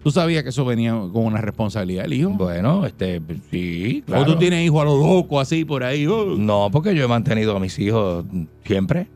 Tú 0.03 0.11
sabías 0.12 0.45
que 0.45 0.50
eso 0.50 0.65
venía 0.65 0.93
con 0.93 1.25
una 1.25 1.41
responsabilidad 1.41 2.05
el 2.05 2.12
hijo. 2.12 2.31
Bueno, 2.31 2.87
este, 2.87 3.21
sí, 3.50 4.03
O 4.05 4.07
claro. 4.07 4.25
tú 4.26 4.37
tienes 4.38 4.65
hijos 4.65 4.81
a 4.83 4.85
lo 4.85 4.97
loco, 4.99 5.41
así 5.41 5.65
por 5.65 5.83
ahí. 5.83 6.07
oh. 6.07 6.37
No, 6.37 6.69
porque 6.71 6.95
yo 6.95 7.05
he 7.05 7.09
mantenido 7.09 7.57
a 7.57 7.61
mis 7.61 7.76
hijos 7.79 8.25
siempre. 8.65 9.09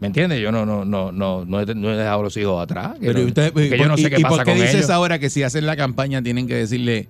¿Me 0.00 0.08
entiendes? 0.08 0.40
Yo 0.40 0.50
no, 0.50 0.66
no, 0.66 0.84
no, 0.84 1.12
no, 1.12 1.44
no 1.44 1.60
he, 1.60 1.64
dejado 1.64 2.20
a 2.20 2.22
los 2.24 2.36
hijos 2.36 2.60
atrás. 2.62 2.98
Que, 2.98 3.06
Pero 3.06 3.20
no- 3.20 3.26
usted- 3.26 3.52
que 3.52 3.78
yo 3.78 3.86
no 3.86 3.94
y- 3.94 4.02
sé 4.02 4.10
qué 4.10 4.18
¿Y 4.18 4.22
pasa 4.22 4.34
por 4.36 4.44
qué 4.44 4.50
con 4.50 4.60
dices 4.60 4.74
ellos. 4.74 4.90
ahora 4.90 5.18
que 5.18 5.30
si 5.30 5.42
hacen 5.44 5.64
la 5.64 5.76
campaña 5.76 6.20
tienen 6.22 6.46
que 6.48 6.56
decirle 6.56 7.08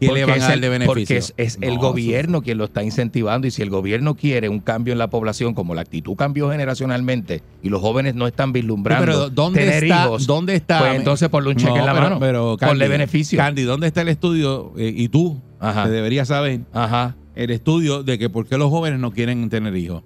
qué 0.00 0.06
Porque 0.08 0.20
le 0.20 0.26
van 0.26 0.40
a 0.40 0.44
dar 0.44 0.54
el- 0.54 0.60
de 0.60 0.68
beneficio? 0.68 0.94
Porque 0.94 1.16
es, 1.16 1.34
es 1.36 1.58
el 1.60 1.74
No, 1.74 1.80
gobierno 1.80 2.42
quien 2.42 2.58
lo 2.58 2.64
está 2.64 2.82
incentivando 2.82 3.46
y 3.46 3.50
si 3.50 3.62
el 3.62 3.70
gobierno 3.70 4.14
quiere 4.14 4.48
un 4.48 4.60
cambio 4.60 4.92
en 4.92 4.98
la 4.98 5.08
población, 5.08 5.54
como 5.54 5.74
la 5.74 5.80
actitud 5.82 6.14
cambió 6.16 6.50
generacionalmente 6.50 7.42
y 7.62 7.68
los 7.68 7.80
jóvenes 7.80 8.14
no 8.14 8.26
están 8.26 8.52
vislumbrando 8.52 9.04
Sí, 9.04 9.18
pero 9.18 9.30
¿dónde 9.30 9.60
tener 9.60 9.84
está, 9.84 10.04
hijos, 10.06 10.26
¿dónde 10.26 10.54
está? 10.54 10.78
pues 10.80 10.94
entonces 10.96 11.28
ponle 11.28 11.50
un 11.50 11.56
cheque 11.56 11.70
No, 11.70 11.78
en 11.78 11.86
la 11.86 11.92
pero- 11.94 12.04
mano, 12.04 12.20
Pero, 12.20 12.56
ponle 12.58 12.84
Candy, 12.84 12.88
beneficio. 12.88 13.36
Candy, 13.38 13.62
¿dónde 13.62 13.86
está 13.86 14.02
el 14.02 14.08
estudio? 14.08 14.72
Eh, 14.76 14.92
y 14.96 15.08
tú, 15.08 15.40
Ajá. 15.60 15.84
te 15.84 15.90
deberías 15.90 16.28
saber, 16.28 16.60
Ajá. 16.72 17.16
el 17.34 17.50
estudio 17.50 18.02
de 18.02 18.18
que 18.18 18.28
por 18.30 18.46
qué 18.46 18.58
los 18.58 18.70
jóvenes 18.70 18.98
no 19.00 19.10
quieren 19.12 19.48
tener 19.50 19.74
hijos. 19.76 20.02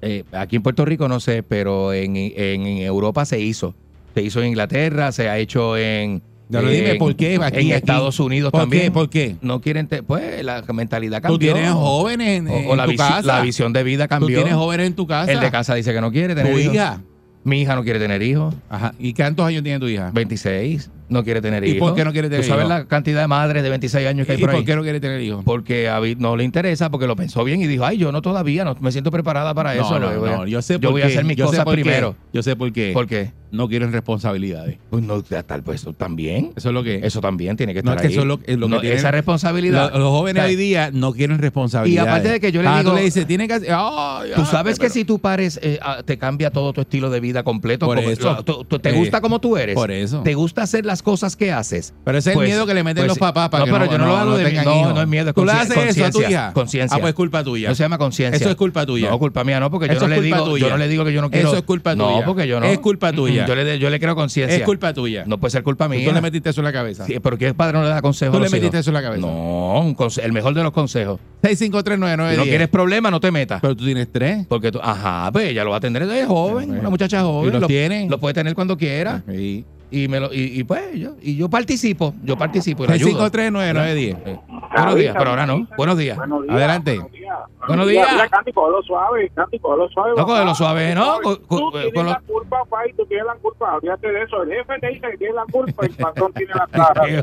Eh, 0.00 0.24
aquí 0.32 0.56
en 0.56 0.62
Puerto 0.62 0.84
Rico 0.84 1.08
no 1.08 1.18
sé, 1.20 1.42
pero 1.42 1.92
en, 1.92 2.14
en 2.16 2.66
Europa 2.78 3.24
se 3.24 3.40
hizo. 3.40 3.74
Se 4.14 4.22
hizo 4.22 4.40
en 4.40 4.48
Inglaterra, 4.48 5.10
se 5.12 5.28
ha 5.28 5.38
hecho 5.38 5.76
en, 5.76 6.22
Ya 6.50 6.62
lo 6.62 6.70
dime, 6.70 6.92
en- 6.92 6.98
¿por 6.98 7.14
qué? 7.14 7.34
Aquí, 7.36 7.42
en 7.42 7.46
aquí. 7.66 7.72
Estados 7.72 8.18
Unidos 8.20 8.50
¿Por 8.52 8.60
también. 8.62 8.84
qué? 8.84 8.90
¿Por 8.90 9.10
qué? 9.10 9.36
No 9.42 9.60
quieren, 9.60 9.86
te- 9.86 10.02
pues 10.02 10.42
la 10.42 10.62
mentalidad 10.72 11.18
Tú 11.18 11.28
cambió. 11.28 11.52
tienes 11.52 11.72
jóvenes 11.72 12.28
en, 12.38 12.48
o, 12.48 12.52
o 12.54 12.70
en 12.72 12.76
la, 12.78 12.86
tu 12.86 12.96
casa. 12.96 13.22
la 13.22 13.40
visión 13.42 13.72
de 13.72 13.82
vida 13.82 14.04
Tú 14.04 14.08
cambió. 14.10 14.38
tienes 14.38 14.54
jóvenes 14.54 14.86
en 14.86 14.94
tu 14.94 15.06
casa. 15.06 15.30
El 15.30 15.40
de 15.40 15.50
casa 15.50 15.74
dice 15.74 15.92
que 15.92 16.00
no 16.00 16.10
quiere 16.10 16.34
tener 16.34 16.52
Tu 16.52 16.58
hijos. 16.58 16.74
hija. 16.74 17.00
Mi 17.44 17.60
hija 17.62 17.74
no 17.76 17.84
quiere 17.84 17.98
tener 17.98 18.22
hijos. 18.22 18.54
Ajá. 18.70 18.94
¿Y 18.98 19.12
cuántos 19.14 19.46
años 19.46 19.62
tiene 19.62 19.78
tu 19.78 19.86
hija? 19.88 20.10
26, 20.12 20.90
no 21.08 21.24
quiere 21.24 21.40
tener 21.40 21.64
¿Y 21.64 21.70
hijos. 21.70 21.88
por 21.88 21.96
qué 21.96 22.04
no 22.04 22.12
quiere 22.12 22.28
tener 22.28 22.42
¿Tú 22.44 22.48
sabes 22.48 22.66
hijos? 22.66 22.78
la 22.78 22.84
cantidad 22.86 23.20
de 23.20 23.26
madres 23.28 23.62
de 23.62 23.68
26 23.70 24.06
años 24.06 24.26
que 24.26 24.32
hay 24.32 24.38
¿Y 24.38 24.40
por 24.40 24.50
ahí? 24.50 24.56
por 24.56 24.64
qué 24.64 24.76
no 24.76 24.82
quiere 24.82 25.00
tener 25.00 25.20
hijos? 25.22 25.42
Porque 25.44 25.88
a 25.88 26.00
no 26.18 26.36
le 26.36 26.44
interesa, 26.44 26.90
porque 26.90 27.06
lo 27.06 27.16
pensó 27.16 27.44
bien 27.44 27.60
y 27.60 27.66
dijo, 27.66 27.84
ay, 27.84 27.98
yo 27.98 28.12
no 28.12 28.22
todavía, 28.22 28.64
no 28.64 28.76
me 28.80 28.92
siento 28.92 29.10
preparada 29.10 29.54
para 29.54 29.74
eso. 29.74 29.98
no, 29.98 30.12
no, 30.12 30.26
no, 30.26 30.46
yo 30.46 30.60
sé 30.62 30.74
yo 30.74 30.80
por 30.80 30.90
voy 30.92 31.00
qué. 31.02 31.06
a 31.06 31.10
hacer 31.10 31.24
mis 31.24 31.36
yo 31.36 31.46
cosas 31.46 31.64
por 31.64 31.74
qué. 31.76 31.82
primero. 31.82 32.16
Yo 32.32 32.42
sé 32.42 32.56
por 32.56 32.72
qué. 32.72 32.90
¿Por 32.92 33.06
qué? 33.06 33.32
No 33.50 33.66
quieren 33.66 33.92
responsabilidades. 33.92 34.76
Pues 34.90 35.02
no, 35.02 35.22
tal, 35.22 35.62
pues 35.62 35.80
eso 35.80 35.94
también. 35.94 36.52
Eso 36.56 36.68
es 36.68 36.74
lo 36.74 36.82
que 36.82 37.00
Eso 37.02 37.22
también 37.22 37.56
tiene 37.56 37.72
que 37.72 37.82
No, 37.82 37.92
estar 37.92 37.96
es 37.96 38.02
que 38.02 38.08
ahí. 38.08 38.12
eso 38.12 38.20
es 38.22 38.26
lo- 38.26 38.40
es 38.46 38.58
lo 38.58 38.66
que 38.68 38.74
No, 38.74 38.80
tienen- 38.80 38.98
esa 38.98 39.10
responsabilidad. 39.10 39.90
Lo- 39.92 39.98
los 40.00 40.08
jóvenes 40.10 40.42
sea, 40.42 40.48
hoy 40.50 40.56
día 40.56 40.90
no 40.92 41.12
quieren 41.14 41.38
responsabilidades. 41.38 42.06
Y 42.06 42.08
aparte 42.10 42.28
de 42.28 42.40
que 42.40 42.52
yo 42.52 42.60
le 42.62 42.68
Ah, 42.68 42.78
digo- 42.80 42.90
tú 42.90 42.96
le 42.96 43.02
dices, 43.04 43.26
tiene 43.26 43.48
que 43.48 43.54
hacer. 43.54 43.70
ay, 43.72 44.32
Tú 44.36 44.44
sabes 44.44 44.78
que 44.78 44.84
pero- 44.84 44.94
si 44.94 45.04
tú 45.06 45.18
pares, 45.18 45.58
eh, 45.62 45.78
te 46.04 46.18
cambia 46.18 46.50
todo 46.50 46.74
tu 46.74 46.82
estilo 46.82 47.08
de 47.08 47.20
vida 47.20 47.42
completo. 47.42 47.86
Por 47.86 47.98
eso. 47.98 48.44
¿Te 48.82 48.90
Eh, 48.90 48.92
gusta 48.92 49.22
como 49.22 49.40
tú 49.40 49.56
eres? 49.56 49.74
por 49.74 49.90
eso. 49.90 50.20
¿Te 50.22 50.34
gusta 50.34 50.62
hacer 50.62 50.84
las 50.84 50.97
cosas 51.02 51.36
que 51.36 51.52
haces? 51.52 51.94
Pero 52.04 52.18
ese 52.18 52.30
es 52.30 52.34
Pues- 52.36 52.48
el 52.48 52.54
miedo 52.54 52.66
que 52.66 52.74
le 52.74 52.82
meten 52.84 53.02
pues 53.02 53.08
los 53.08 53.18
papás 53.18 53.48
para 53.48 53.60
No, 53.60 53.72
que 53.72 53.78
pero 53.78 53.92
yo 53.92 53.98
no 53.98 54.06
lo 54.06 54.16
hago 54.16 54.36
de- 54.36 54.44
tengan 54.44 54.64
no, 54.64 54.92
no 54.94 55.02
es 55.02 55.08
miedo, 55.08 55.28
es 55.30 55.34
Tú 55.34 55.44
le 55.44 55.52
haces 55.52 55.76
eso 55.96 56.04
a 56.04 56.10
tu 56.10 56.20
hija. 56.22 56.52
conciencia. 56.52 56.96
Ah, 56.96 57.00
pues 57.00 57.10
es 57.10 57.14
culpa 57.14 57.42
tuya. 57.44 57.68
No 57.68 57.74
se 57.74 57.82
llama 57.82 57.98
conciencia. 57.98 58.36
Eso 58.36 58.50
es 58.50 58.56
culpa 58.56 58.84
tuya. 58.86 59.10
No, 59.10 59.18
culpa 59.18 59.44
mía, 59.44 59.60
no, 59.60 59.70
porque 59.70 59.86
yo 59.86 59.92
Eso 59.94 60.08
no 60.08 60.14
le 60.14 60.20
digo, 60.22 60.44
tuya. 60.44 60.64
yo 60.66 60.70
no 60.70 60.76
le 60.78 60.88
digo 60.88 61.04
que 61.04 61.12
yo 61.12 61.20
no 61.20 61.30
quiero. 61.30 61.48
Eso 61.48 61.56
es 61.58 61.64
culpa 61.64 61.94
No, 61.94 62.08
tuya. 62.14 62.24
porque 62.24 62.46
yo 62.48 62.60
no. 62.60 62.66
Es 62.66 62.78
culpa 62.78 63.12
tuya. 63.12 63.46
Yo 63.46 63.54
le, 63.54 63.78
yo 63.78 63.90
le 63.90 64.00
creo 64.00 64.14
conciencia. 64.14 64.56
Es 64.56 64.62
culpa 64.64 64.92
tuya. 64.94 65.24
No 65.26 65.38
puede 65.38 65.50
ser 65.52 65.62
culpa 65.62 65.88
mía. 65.88 66.08
Tú 66.08 66.12
le 66.14 66.20
metiste 66.20 66.50
eso 66.50 66.60
en 66.60 66.64
la 66.66 66.72
cabeza. 66.72 67.04
Sí, 67.06 67.18
¿Por 67.20 67.38
qué 67.38 67.52
padre 67.54 67.78
no 67.78 67.84
le 67.84 67.90
da 67.90 68.00
consejos? 68.02 68.36
Tú 68.36 68.42
le 68.42 68.50
metiste 68.50 68.78
eso 68.78 68.90
en 68.90 68.94
la 68.94 69.02
cabeza. 69.02 69.26
No, 69.26 69.80
un 69.80 69.96
conse- 69.96 70.22
el 70.24 70.32
mejor 70.32 70.54
de 70.54 70.62
los 70.62 70.72
consejos. 70.72 71.20
6539910. 71.42 72.30
Si 72.32 72.36
no 72.36 72.42
quieres 72.44 72.68
problemas, 72.68 73.12
no 73.12 73.20
te 73.20 73.30
metas. 73.30 73.60
Pero 73.60 73.76
tú 73.76 73.84
tienes 73.84 74.08
tres. 74.12 74.46
Porque 74.48 74.72
tú, 74.72 74.80
ajá, 74.82 75.30
pues 75.32 75.48
ella 75.48 75.64
lo 75.64 75.70
va 75.70 75.76
a 75.76 75.80
tener, 75.80 76.02
es 76.02 76.26
joven, 76.26 76.70
una 76.78 76.90
muchacha 76.90 77.22
joven. 77.22 77.48
¿Y 77.48 77.52
los 77.52 77.60
lo, 77.62 77.66
tiene? 77.66 78.08
Lo 78.08 78.18
puede 78.18 78.34
tener 78.34 78.54
cuando 78.54 78.76
quiera. 78.76 79.22
Sí. 79.28 79.64
Y, 79.90 80.06
me 80.08 80.20
lo, 80.20 80.32
y, 80.32 80.60
y 80.60 80.64
pues 80.64 80.92
yo, 80.94 81.12
y 81.22 81.36
yo 81.36 81.48
participo, 81.48 82.12
yo 82.22 82.36
participo 82.36 82.84
y 82.84 82.88
le 82.88 82.92
ayudo. 82.94 83.26
6539910. 83.30 84.16
Sí. 84.24 84.36
Buenos 84.74 84.94
días, 84.96 85.14
pero 85.18 85.30
ahora 85.30 85.46
no. 85.46 85.66
Buenos 85.78 85.96
días. 85.96 86.16
Buenos 86.18 86.42
días. 86.42 86.54
Adelante. 86.56 86.94
Buenos 86.98 87.12
días. 87.12 87.38
Buenos 87.66 87.88
días. 87.88 88.08
Mira, 88.12 88.28
Candy, 88.28 88.52
cógelo 88.52 88.82
suave, 88.82 89.30
Candy, 89.34 89.58
cógelo 89.58 89.88
suave. 89.88 90.12
No, 90.16 90.26
cógelo 90.26 90.54
suave, 90.54 90.94
¿no? 90.94 91.18
Tú 91.20 91.70
tienes 91.72 91.92
con 91.94 92.04
lo- 92.04 92.10
la 92.12 92.20
culpa, 92.26 92.58
y 92.88 92.92
tú 92.92 93.06
tienes 93.06 93.26
la 93.26 93.34
culpa. 93.36 93.76
Olvídate 93.76 94.12
de 94.12 94.22
eso. 94.24 94.42
El 94.42 94.50
jefe 94.52 94.78
te 94.78 94.88
dice 94.88 95.10
que 95.10 95.16
tienes 95.16 95.36
la 95.36 95.44
culpa 95.50 95.86
y 95.86 95.88
el 95.90 95.96
patrón 95.96 96.32
tiene 96.34 96.52
la 96.54 96.66
clara. 96.70 97.02
Te 97.02 97.22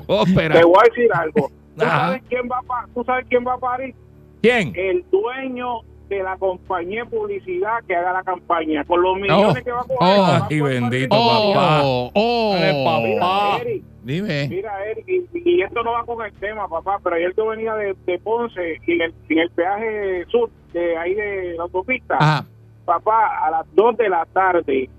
voy 0.64 0.78
a 0.80 0.90
decir 0.90 1.10
algo. 1.14 1.52
¿Tú 1.78 1.82
sabes 1.86 2.24
quién 2.30 2.50
va 2.52 2.58
a, 2.60 2.88
¿Tú 2.94 3.04
sabes 3.04 3.26
quién 3.30 3.46
va 3.46 3.54
a 3.54 3.58
parir? 3.60 3.94
¿Quién? 4.42 4.74
El 4.76 5.06
dueño 5.12 5.82
de 6.08 6.24
la 6.24 6.38
compañía 6.38 7.04
de 7.04 7.10
publicidad 7.10 7.84
que 7.88 7.96
haga 7.96 8.14
la 8.14 8.24
campaña. 8.24 8.84
Con 8.86 9.02
los 9.02 9.18
millones 9.18 9.64
que 9.64 9.72
va 9.72 9.82
a 9.82 9.84
coger. 9.84 9.98
Oh, 10.02 10.48
poder 10.48 10.64
bendito, 10.64 11.10
papá. 11.10 11.82
Oh, 11.84 12.12
oh. 12.14 12.54
Mira, 13.02 13.58
Eric, 13.62 13.84
Dime. 14.04 14.48
Mira, 14.48 14.86
Eric, 14.86 15.06
y, 15.08 15.28
y 15.34 15.62
esto 15.64 15.84
no 15.84 15.94
va 15.94 16.06
con 16.06 16.24
el 16.24 16.32
tema, 16.34 16.68
papá, 16.68 17.00
pero 17.04 17.16
ayer 17.16 17.34
yo 17.36 17.48
venía 17.48 17.74
de, 17.74 17.96
de 18.06 18.20
Ponce 18.20 18.80
y 18.86 18.92
en 18.92 19.02
el, 19.02 19.14
en 19.30 19.40
el 19.40 19.50
peaje 19.50 20.26
sur, 20.28 20.50
de 20.74 20.98
ahí 20.98 21.16
de 21.16 21.56
la 21.58 21.64
autopista, 21.64 22.16
Ajá. 22.20 22.46
papá, 22.86 23.46
a 23.48 23.50
las 23.50 23.66
2 23.74 23.98
de 23.98 24.10
la 24.10 24.26
tarde 24.28 24.90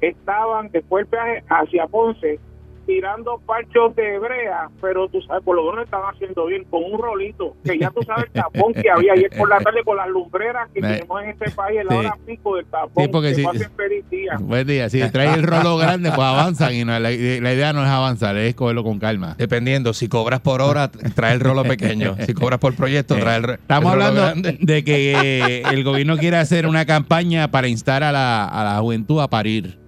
estaban 0.00 0.70
después 0.70 1.04
del 1.04 1.10
peaje 1.10 1.44
hacia 1.48 1.86
Ponce 1.86 2.40
tirando 2.86 3.40
parchos 3.46 3.94
de 3.96 4.18
brea, 4.18 4.68
pero 4.80 5.08
tú 5.08 5.20
sabes, 5.22 5.42
por 5.44 5.56
lo 5.56 5.70
menos 5.70 5.84
estaban 5.84 6.14
haciendo 6.14 6.46
bien, 6.46 6.64
con 6.64 6.82
un 6.84 6.98
rolito, 7.00 7.56
que 7.64 7.78
ya 7.78 7.90
tú 7.90 8.02
sabes 8.02 8.24
el 8.26 8.30
tapón 8.32 8.72
que 8.74 8.90
había 8.90 9.12
ayer 9.14 9.30
por 9.36 9.48
la 9.48 9.58
tarde 9.58 9.82
con 9.84 9.96
las 9.96 10.08
lumbreras 10.08 10.68
que 10.72 10.80
Me- 10.80 10.94
tenemos 10.94 11.22
en 11.22 11.30
este 11.30 11.50
país, 11.52 11.80
en 11.80 11.86
la 11.86 11.92
Sí. 11.92 11.98
hora 11.98 12.16
pico 12.26 12.56
del 12.56 12.66
tapón, 12.66 13.04
Sí, 13.04 13.08
porque 13.10 13.28
que 13.30 13.34
si- 13.36 13.42
pasen 13.44 13.70
feliz 13.76 14.10
día. 14.10 14.32
Buen 14.40 14.66
día. 14.66 14.88
Si 14.90 15.00
trae 15.10 15.34
el 15.34 15.42
rolo 15.42 15.76
grande, 15.76 16.10
pues 16.10 16.26
avanzan. 16.26 16.74
Y 16.74 16.84
no, 16.84 16.92
la, 16.92 17.00
la 17.00 17.08
idea 17.54 17.72
no 17.72 17.82
es 17.82 17.88
avanzar, 17.90 18.36
es 18.36 18.54
cogerlo 18.54 18.84
con 18.84 18.98
calma. 18.98 19.34
Dependiendo, 19.38 19.92
si 19.92 20.08
cobras 20.08 20.40
por 20.40 20.60
hora, 20.62 20.90
trae 20.90 21.34
el 21.34 21.40
rolo 21.40 21.62
pequeño. 21.64 22.16
Si 22.26 22.34
cobras 22.34 22.58
por 22.58 22.74
proyecto, 22.74 23.16
trae 23.16 23.38
el, 23.38 23.50
Estamos 23.50 23.92
el 23.92 23.98
rolo 24.00 24.04
hablando 24.22 24.42
grande. 24.42 24.58
de 24.60 24.84
que 24.84 25.12
eh, 25.12 25.62
el 25.70 25.84
gobierno 25.84 26.16
quiere 26.16 26.36
hacer 26.36 26.66
una 26.66 26.84
campaña 26.86 27.50
para 27.50 27.68
instar 27.68 28.02
a 28.02 28.12
la, 28.12 28.44
a 28.46 28.64
la 28.64 28.78
juventud 28.80 29.20
a 29.20 29.28
parir. 29.28 29.78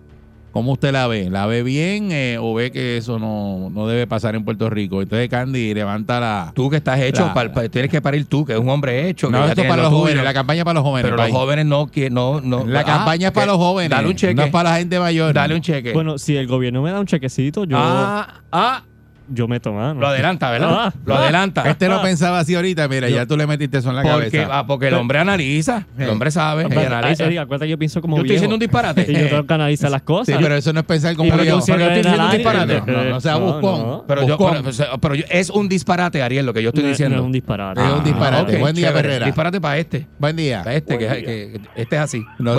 ¿Cómo 0.57 0.73
usted 0.73 0.91
la 0.91 1.07
ve? 1.07 1.29
¿La 1.29 1.45
ve 1.45 1.63
bien 1.63 2.09
eh, 2.13 2.39
o 2.41 2.55
ve 2.55 2.71
que 2.73 2.97
eso 2.97 3.19
no, 3.19 3.69
no 3.69 3.87
debe 3.87 4.07
pasar 4.07 4.35
en 4.37 4.43
Puerto 4.43 4.71
Rico? 4.71 5.03
Entonces, 5.03 5.29
Candy, 5.29 5.75
levanta 5.75 6.19
la... 6.19 6.53
Tú 6.55 6.71
que 6.71 6.77
estás 6.79 6.99
hecho, 7.01 7.27
La- 7.27 7.35
pal- 7.35 7.53
pa- 7.53 7.69
tienes 7.69 7.91
que 7.91 8.01
parir 8.01 8.25
tú, 8.25 8.47
que 8.47 8.55
es 8.55 8.59
un 8.59 8.71
hombre 8.71 9.07
hecho. 9.07 9.27
que 9.27 9.33
No, 9.33 9.45
esto 9.45 9.63
para 9.65 9.77
lo 9.77 9.83
los 9.83 9.91
tuyo. 9.91 10.01
jóvenes, 10.05 10.25
la 10.25 10.33
campaña 10.33 10.65
para 10.65 10.75
los 10.81 10.83
jóvenes. 10.83 11.11
Pero 11.11 11.23
los 11.23 11.31
jóvenes 11.31 11.67
no 11.67 11.89
quieren, 11.89 12.15
no, 12.15 12.41
no. 12.41 12.65
La 12.67 12.81
ah, 12.81 12.85
campaña 12.85 13.27
es 13.29 13.33
para 13.35 13.45
que- 13.45 13.53
los 13.53 13.59
jóvenes. 13.59 13.91
Dale 13.91 14.09
un 14.09 14.15
cheque. 14.17 14.35
No 14.35 14.45
es 14.45 14.51
para 14.51 14.71
la 14.71 14.77
gente 14.79 14.99
mayor. 14.99 15.35
Dale 15.35 15.55
un 15.55 15.61
cheque. 15.61 15.93
Bueno, 15.93 16.17
si 16.17 16.35
el 16.39 16.47
gobierno 16.47 16.81
me 16.81 16.91
da 16.91 17.01
un 17.01 17.07
chequecito, 17.07 17.65
yo, 17.67 17.77
ah, 17.79 18.41
ah, 18.51 18.83
yo 19.29 19.49
meto 19.49 19.73
mano. 19.73 20.01
lo 20.01 20.07
adelanta, 20.07 20.51
¿verdad? 20.51 20.69
Ah, 20.73 20.93
lo 21.05 21.15
ah. 21.15 21.23
adelanta. 21.23 21.63
Este 21.69 21.89
no 21.89 22.01
pensaba 22.03 22.39
así 22.39 22.55
ahorita. 22.55 22.87
Mira, 22.89 23.09
ya 23.09 23.27
tú 23.27 23.37
le 23.37 23.47
metiste 23.47 23.79
eso 23.79 23.91
en 23.91 23.97
la 23.97 24.03
porque, 24.03 24.31
cabeza. 24.31 24.59
ah, 24.59 24.67
porque 24.67 24.89
el 24.89 24.95
hombre 24.95 25.19
analiza, 25.19 25.87
el 25.99 26.09
hombre 26.11 26.31
sabe, 26.31 26.65
Ah, 26.65 26.69
y 26.75 26.79
analiza. 26.85 27.29
Que 27.59 27.69
yo 27.69 27.79
pienso 27.79 28.01
como 28.01 28.17
Yo 28.17 28.23
estoy 28.23 28.29
viejo. 28.31 28.41
diciendo 28.41 28.55
un 28.57 28.61
disparate. 28.61 29.07
Y 29.09 29.15
yo 29.15 29.29
tengo 29.29 29.47
que 29.47 29.55
analizar 29.55 29.91
las 29.91 30.03
cosas. 30.03 30.35
Sí, 30.37 30.43
pero 30.43 30.55
eso 30.55 30.73
no 30.73 30.81
es 30.81 30.87
pensar 30.87 31.15
como 31.17 31.29
Y 31.29 31.31
porque 31.31 31.43
viejo. 31.45 31.57
un 31.57 31.63
cierre 31.63 31.79
Pero 31.87 31.95
yo 31.95 31.97
estoy 32.01 32.13
diciendo 32.13 32.27
un 32.27 32.37
disparate. 32.37 32.93
No, 32.93 33.05
no 33.11 33.21
sea 33.21 33.37
buscón. 33.37 34.03
Pero, 34.07 34.27
yo, 34.27 34.39
pero, 34.39 35.01
pero 35.01 35.15
yo- 35.15 35.25
es 35.31 35.51
un 35.51 35.69
disparate, 35.69 36.23
Ariel, 36.23 36.47
lo 36.47 36.53
que 36.55 36.63
yo 36.63 36.69
estoy 36.71 36.85
No, 36.85 36.89
diciendo. 36.91 37.17
no 37.17 37.23
es 37.23 37.27
un 37.27 37.33
disparate. 37.33 37.81
Es 37.85 37.91
un 37.93 38.05
disparate. 38.05 38.57
Buen 38.59 38.75
día, 38.75 38.89
chévere. 38.89 39.09
Herrera. 39.09 39.27
Disparate 39.27 39.61
para 39.61 39.79
este. 39.79 40.07
Buen 40.19 40.37
día. 40.37 40.63
Para 40.63 40.77
este, 40.77 40.99
que, 40.99 41.07
Buen 41.07 41.19
que- 41.25 41.25
que 41.25 41.61
este 41.83 41.97
es 41.97 42.03
así. 42.03 42.25
No, 42.39 42.55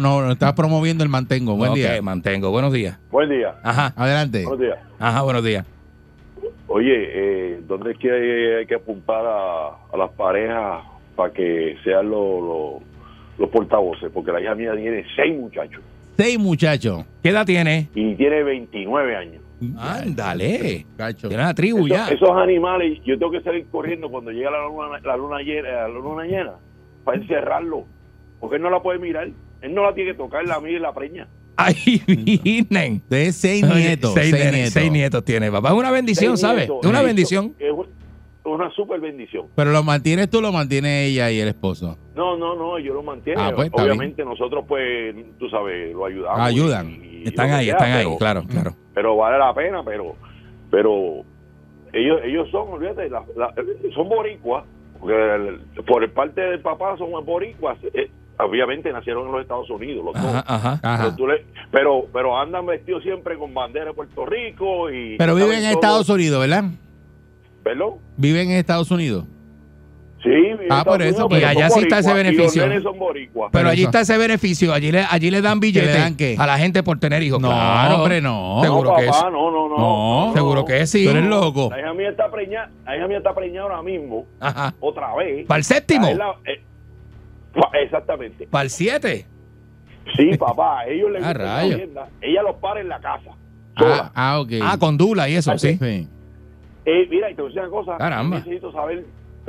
no, 0.00 0.32
estás 0.32 0.52
promoviendo 0.54 1.04
el 1.04 1.10
mantengo. 1.10 1.56
Buen 1.56 1.74
día. 1.74 2.00
mantengo. 2.02 2.50
Buenos 2.50 2.72
días. 2.72 2.98
Buen 3.10 3.30
día, 3.30 3.54
Ajá, 3.62 3.92
Adelante. 3.96 4.42
buenos 4.44 4.60
días. 4.60 4.76
ajá, 4.98 5.22
buenos 5.22 5.44
días. 5.44 5.64
Oye, 6.76 6.92
eh, 6.94 7.60
¿dónde 7.66 7.92
es 7.92 7.98
que 7.98 8.12
hay, 8.12 8.58
hay 8.58 8.66
que 8.66 8.74
apuntar 8.74 9.24
a, 9.24 9.68
a 9.90 9.96
las 9.96 10.10
parejas 10.10 10.84
para 11.16 11.32
que 11.32 11.74
sean 11.82 12.10
los, 12.10 12.42
los, 12.42 12.82
los 13.38 13.48
portavoces? 13.48 14.10
Porque 14.12 14.30
la 14.30 14.42
hija 14.42 14.54
mía 14.54 14.72
tiene 14.76 15.02
seis 15.16 15.34
muchachos 15.34 15.82
Seis 16.18 16.38
muchachos. 16.38 17.06
¿Qué 17.22 17.30
edad 17.30 17.46
tiene? 17.46 17.88
y 17.94 18.14
tiene 18.16 18.42
29 18.42 19.16
años. 19.16 19.42
Ándale. 19.78 20.84
Tiene 21.18 21.34
una 21.36 21.54
tribu 21.54 21.88
ya. 21.88 22.08
Esos, 22.08 22.22
esos 22.22 22.36
animales, 22.36 23.00
yo 23.06 23.18
tengo 23.18 23.32
que 23.32 23.40
salir 23.40 23.66
corriendo 23.70 24.10
cuando 24.10 24.30
llega 24.30 24.50
la 24.50 24.66
luna, 24.66 25.00
la 25.02 25.16
luna 25.16 25.38
llena, 25.40 25.68
la 25.68 25.88
luna 25.88 26.24
llena 26.24 26.52
para 27.04 27.16
encerrarlo. 27.16 27.86
Porque 28.38 28.56
él 28.56 28.62
no 28.62 28.68
la 28.68 28.82
puede 28.82 28.98
mirar. 28.98 29.30
Él 29.62 29.74
no 29.74 29.82
la 29.82 29.94
tiene 29.94 30.10
que 30.12 30.18
tocar, 30.18 30.44
la 30.46 30.60
mira 30.60 30.76
y 30.76 30.80
la 30.80 30.92
preña. 30.92 31.26
Ay, 31.56 32.02
virgen. 32.06 33.02
De 33.08 33.32
seis 33.32 33.62
Oye, 33.64 33.74
nietos. 33.74 34.12
Seis, 34.14 34.30
seis 34.30 34.52
nietos. 34.52 34.72
seis 34.72 34.92
nietos 34.92 35.24
tiene, 35.24 35.50
papá. 35.50 35.68
Es 35.70 35.74
una 35.74 35.90
bendición, 35.90 36.36
Seis 36.36 36.40
¿sabes? 36.40 36.68
nietos. 36.68 36.78
Es 36.82 36.90
una 36.90 37.02
bendición. 37.02 37.54
Es 37.58 37.72
una 38.44 38.70
super 38.70 39.00
bendición. 39.00 39.46
Pero 39.56 39.72
lo 39.72 39.82
mantienes 39.82 40.28
tú, 40.30 40.40
lo 40.40 40.52
mantiene 40.52 41.06
ella 41.06 41.30
y 41.30 41.40
el 41.40 41.48
esposo. 41.48 41.98
No, 42.14 42.36
no, 42.36 42.54
no, 42.54 42.78
yo 42.78 42.94
lo 42.94 43.02
mantiene. 43.02 43.40
Ah, 43.42 43.52
pues, 43.54 43.70
Obviamente 43.72 44.24
nosotros, 44.24 44.64
pues, 44.68 45.14
tú 45.38 45.48
sabes, 45.48 45.92
lo 45.94 46.04
ayudamos. 46.06 46.40
Ayudan. 46.40 46.90
y- 46.90 47.22
y 47.24 47.28
Están 47.28 47.50
ahí, 47.50 47.64
sea, 47.66 47.74
están 47.74 47.92
ahí, 47.92 48.04
pero- 48.04 48.18
claro, 48.18 48.44
claro. 48.46 48.76
pero 48.94 49.16
vale 49.16 49.38
la 49.38 49.52
pena, 49.54 49.82
pero 49.84 50.14
pero 50.70 51.24
ellos 51.92 52.20
ellos 52.24 52.48
son, 52.50 52.68
olvídate, 52.68 53.08
la- 53.08 53.24
la- 53.36 53.54
son 53.94 54.08
boricuas, 54.08 54.64
porque 55.00 55.14
el- 55.14 55.84
por 55.84 56.04
el 56.04 56.10
parte 56.10 56.40
del 56.40 56.60
papá 56.60 56.96
son 56.98 57.10
boricuas, 57.24 57.78
eh, 57.94 58.10
obviamente 58.38 58.92
nacieron 58.92 59.26
en 59.26 59.32
los 59.32 59.42
Estados 59.42 59.68
Unidos, 59.70 60.04
los 60.04 60.16
Ajá, 60.16 60.26
dos. 60.32 60.44
ajá. 60.46 60.80
Ajá. 60.82 61.14
Pero, 61.16 61.28
le- 61.32 61.44
pero 61.70 62.06
pero 62.12 62.38
andan 62.38 62.66
vestidos 62.66 63.02
siempre 63.02 63.36
con 63.38 63.52
bandera 63.54 63.86
de 63.86 63.92
Puerto 63.92 64.26
Rico 64.26 64.90
y 64.90 65.16
Pero 65.16 65.34
viven 65.34 65.58
en 65.64 65.70
Estados. 65.70 66.08
Unidos, 66.08 66.40
¿verdad? 66.40 66.64
¿Perdón? 67.62 67.94
Viven 68.16 68.50
en 68.50 68.56
Estados 68.58 68.90
Unidos. 68.90 69.24
Sí, 70.22 70.30
Ah, 70.70 70.82
por 70.84 71.00
eso, 71.02 71.28
allá 71.30 71.68
son 71.68 71.78
sí 71.80 71.84
está 71.84 71.98
ese 72.00 72.12
beneficio. 72.12 72.62
los 72.62 72.68
nenes 72.70 72.82
son 72.82 72.98
boricuas. 72.98 73.50
Pero 73.52 73.68
allí 73.68 73.82
eso. 73.82 73.90
está 73.90 74.00
ese 74.00 74.18
beneficio. 74.18 74.72
Allí 74.72 74.90
le, 74.90 75.04
allí 75.08 75.30
le 75.30 75.40
dan 75.40 75.60
billetes 75.60 76.38
a 76.38 76.46
la 76.46 76.58
gente 76.58 76.82
por 76.82 76.98
tener 76.98 77.22
hijos. 77.22 77.40
No, 77.40 77.48
Claro. 77.48 77.96
hombre, 77.98 78.20
no. 78.20 78.58
Seguro 78.62 78.90
no, 78.90 78.96
que 78.96 79.06
papá, 79.06 79.18
es. 79.18 79.32
no, 79.32 79.50
no, 79.52 79.68
no. 79.68 79.76
No, 80.26 80.32
Seguro 80.34 80.64
que 80.64 80.84
sí. 80.86 81.04
Tú 81.04 81.10
eres 81.10 81.26
loco. 81.26 81.68
La 81.70 81.80
hija 81.80 81.94
mía 81.94 82.08
está 82.10 82.28
preñada, 82.30 82.70
la 82.84 82.96
hija 82.96 83.06
mía 83.06 83.18
está 83.18 83.34
preñada 83.34 83.62
ahora 83.68 83.82
mismo, 83.82 84.26
Ajá. 84.40 84.74
otra 84.80 85.14
vez. 85.14 85.46
¿Para 85.46 85.58
el 85.58 85.64
séptimo? 85.64 86.08
Exactamente. 87.82 88.46
¿Para 88.46 88.64
el 88.64 88.70
siete? 88.70 89.26
Sí, 90.16 90.36
papá, 90.38 90.80
a 90.80 90.86
ellos 90.86 91.10
les 91.10 91.22
Ah, 91.24 91.28
gusta 91.32 91.44
la 91.44 91.64
vivienda. 91.64 92.08
Ella 92.20 92.42
los 92.42 92.56
para 92.56 92.80
en 92.80 92.88
la 92.88 93.00
casa. 93.00 93.30
Ah, 93.76 94.10
ah, 94.14 94.40
ok. 94.40 94.52
Ah, 94.62 94.76
con 94.78 94.96
Dula 94.96 95.28
y 95.28 95.34
eso, 95.34 95.56
sí. 95.58 95.76
Sí. 95.76 96.08
Eh, 96.84 97.06
mira, 97.10 97.30
y 97.30 97.34
te 97.34 97.42
voy 97.42 97.50
a 97.50 97.54
decir 97.54 97.60
una 97.68 97.70
cosa. 97.70 97.96
Caramba. 97.98 98.38
Necesito 98.38 98.70
saber 98.72 99.04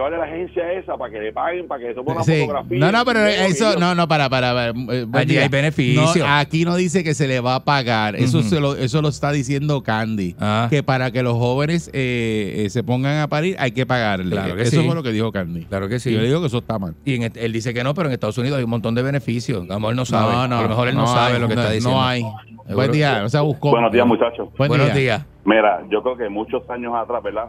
es 0.06 0.12
la 0.20 0.24
agencia 0.26 0.72
esa 0.74 0.96
para 0.96 1.12
que 1.12 1.20
le 1.20 1.34
paguen, 1.34 1.68
para 1.68 1.82
que 1.88 1.94
tomen 1.94 2.16
una 2.16 2.24
Sí. 2.24 2.42
fotografía. 2.42 2.80
No, 2.80 2.92
no, 2.92 3.04
pero 3.06 3.26
eso, 3.26 3.80
no, 3.80 3.96
no, 3.96 4.08
para, 4.08 4.30
para, 4.30 4.54
para. 4.54 4.70
eh, 4.94 5.08
Allí 5.14 5.38
hay 5.38 5.50
beneficio. 5.50 6.02
No, 6.24 6.36
aquí 6.38 6.66
no 6.66 6.76
dice 6.76 7.04
que 7.04 7.14
se 7.16 7.28
le 7.28 7.40
va 7.40 7.56
a 7.56 7.64
pagar. 7.64 8.16
Eso, 8.16 8.40
Ujú. 8.40 8.50
se 8.50 8.60
lo, 8.60 8.76
eso 8.76 9.02
lo 9.02 9.10
está 9.10 9.32
diciendo 9.32 9.82
Candy. 9.82 10.36
Ah. 10.40 10.68
Que 10.70 10.84
para 10.84 11.10
que 11.12 11.24
los 11.24 11.34
jóvenes 11.34 11.90
eh, 11.94 12.66
eh, 12.66 12.70
se 12.70 12.84
pongan 12.84 13.20
a 13.22 13.28
parir 13.28 13.56
hay 13.60 13.72
que 13.72 13.86
pagarle. 13.86 14.30
Claro 14.32 14.56
que 14.56 14.62
eso 14.64 14.82
sí. 14.82 14.86
fue 14.86 14.94
lo 14.96 15.02
que 15.04 15.12
dijo 15.12 15.32
Candy. 15.32 15.66
Claro 15.66 15.90
que 15.90 16.00
sí. 16.00 16.12
Yo 16.14 16.20
le 16.20 16.28
digo 16.28 16.42
que 16.42 16.48
eso 16.48 16.60
está 16.60 16.78
mal. 16.78 16.94
Y 17.04 17.16
en 17.16 17.32
él 17.36 17.52
dice 17.54 17.74
que 17.74 17.84
no, 17.84 17.94
pero 17.94 18.08
en 18.10 18.14
Estados 18.14 18.38
Unidos 18.38 18.58
hay 18.58 18.64
un 18.66 18.70
montón 18.70 18.94
de 18.94 19.02
beneficios. 19.02 19.64
A 19.70 19.74
lo 19.74 19.80
mejor 19.80 19.96
no 19.96 20.06
sabe. 20.06 20.32
No, 20.34 20.48
no. 20.48 20.60
a 20.60 20.62
lo 20.64 20.70
mejor 20.70 20.88
él 20.90 20.96
no, 20.96 21.08
sabe 21.08 21.36
hay, 21.36 21.42
lo 21.42 21.48
que 21.48 21.56
no, 21.56 21.62
está 21.62 21.74
diciendo. 21.74 21.98
No 22.00 22.06
hay. 22.06 22.24
Buen 22.70 22.92
día, 22.92 23.22
o 23.26 23.30
sea, 23.30 23.42
buscó. 23.42 23.72
Buenos 23.72 23.92
días, 23.92 24.06
muchachos. 24.06 24.50
Buen 24.58 24.68
Buenos 24.68 24.88
día. 24.88 24.96
días. 24.96 25.26
Mira, 25.46 25.82
yo 25.90 26.04
creo 26.04 26.18
que 26.18 26.28
muchos 26.30 26.70
años 26.70 26.94
atrás, 26.94 27.24
¿verdad? 27.24 27.46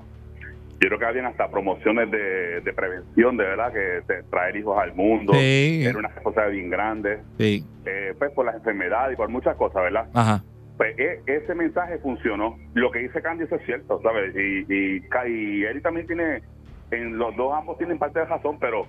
Yo 0.80 0.86
creo 0.88 0.98
que 0.98 1.04
habían 1.06 1.26
hasta 1.26 1.50
promociones 1.50 2.10
de, 2.10 2.60
de 2.60 2.72
prevención, 2.72 3.36
de 3.36 3.44
verdad, 3.44 3.72
que 3.72 3.78
de 4.12 4.22
traer 4.30 4.56
hijos 4.56 4.78
al 4.78 4.94
mundo. 4.94 5.32
Sí. 5.34 5.84
Era 5.84 5.98
una 5.98 6.08
responsabilidad 6.08 6.52
bien 6.56 6.70
grande, 6.70 7.18
Sí. 7.38 7.64
eh, 7.84 8.14
pues 8.18 8.30
por 8.32 8.46
las 8.46 8.54
enfermedades 8.54 9.14
y 9.14 9.16
por 9.16 9.28
muchas 9.28 9.56
cosas, 9.56 9.82
¿verdad? 9.82 10.06
Ajá. 10.14 10.42
Pues 10.76 10.96
e- 10.96 11.20
ese 11.26 11.54
mensaje 11.56 11.98
funcionó. 11.98 12.56
Lo 12.74 12.92
que 12.92 13.00
dice 13.00 13.20
Candy 13.20 13.44
eso 13.44 13.56
es 13.56 13.66
cierto, 13.66 14.00
¿sabes? 14.02 14.32
Y, 14.36 14.72
y, 14.72 15.02
y 15.26 15.64
Eric 15.64 15.82
también 15.82 16.06
tiene, 16.06 16.42
en 16.92 17.18
los 17.18 17.34
dos 17.36 17.52
ambos 17.52 17.76
tienen 17.78 17.98
parte 17.98 18.20
de 18.20 18.26
razón, 18.26 18.58
pero 18.60 18.86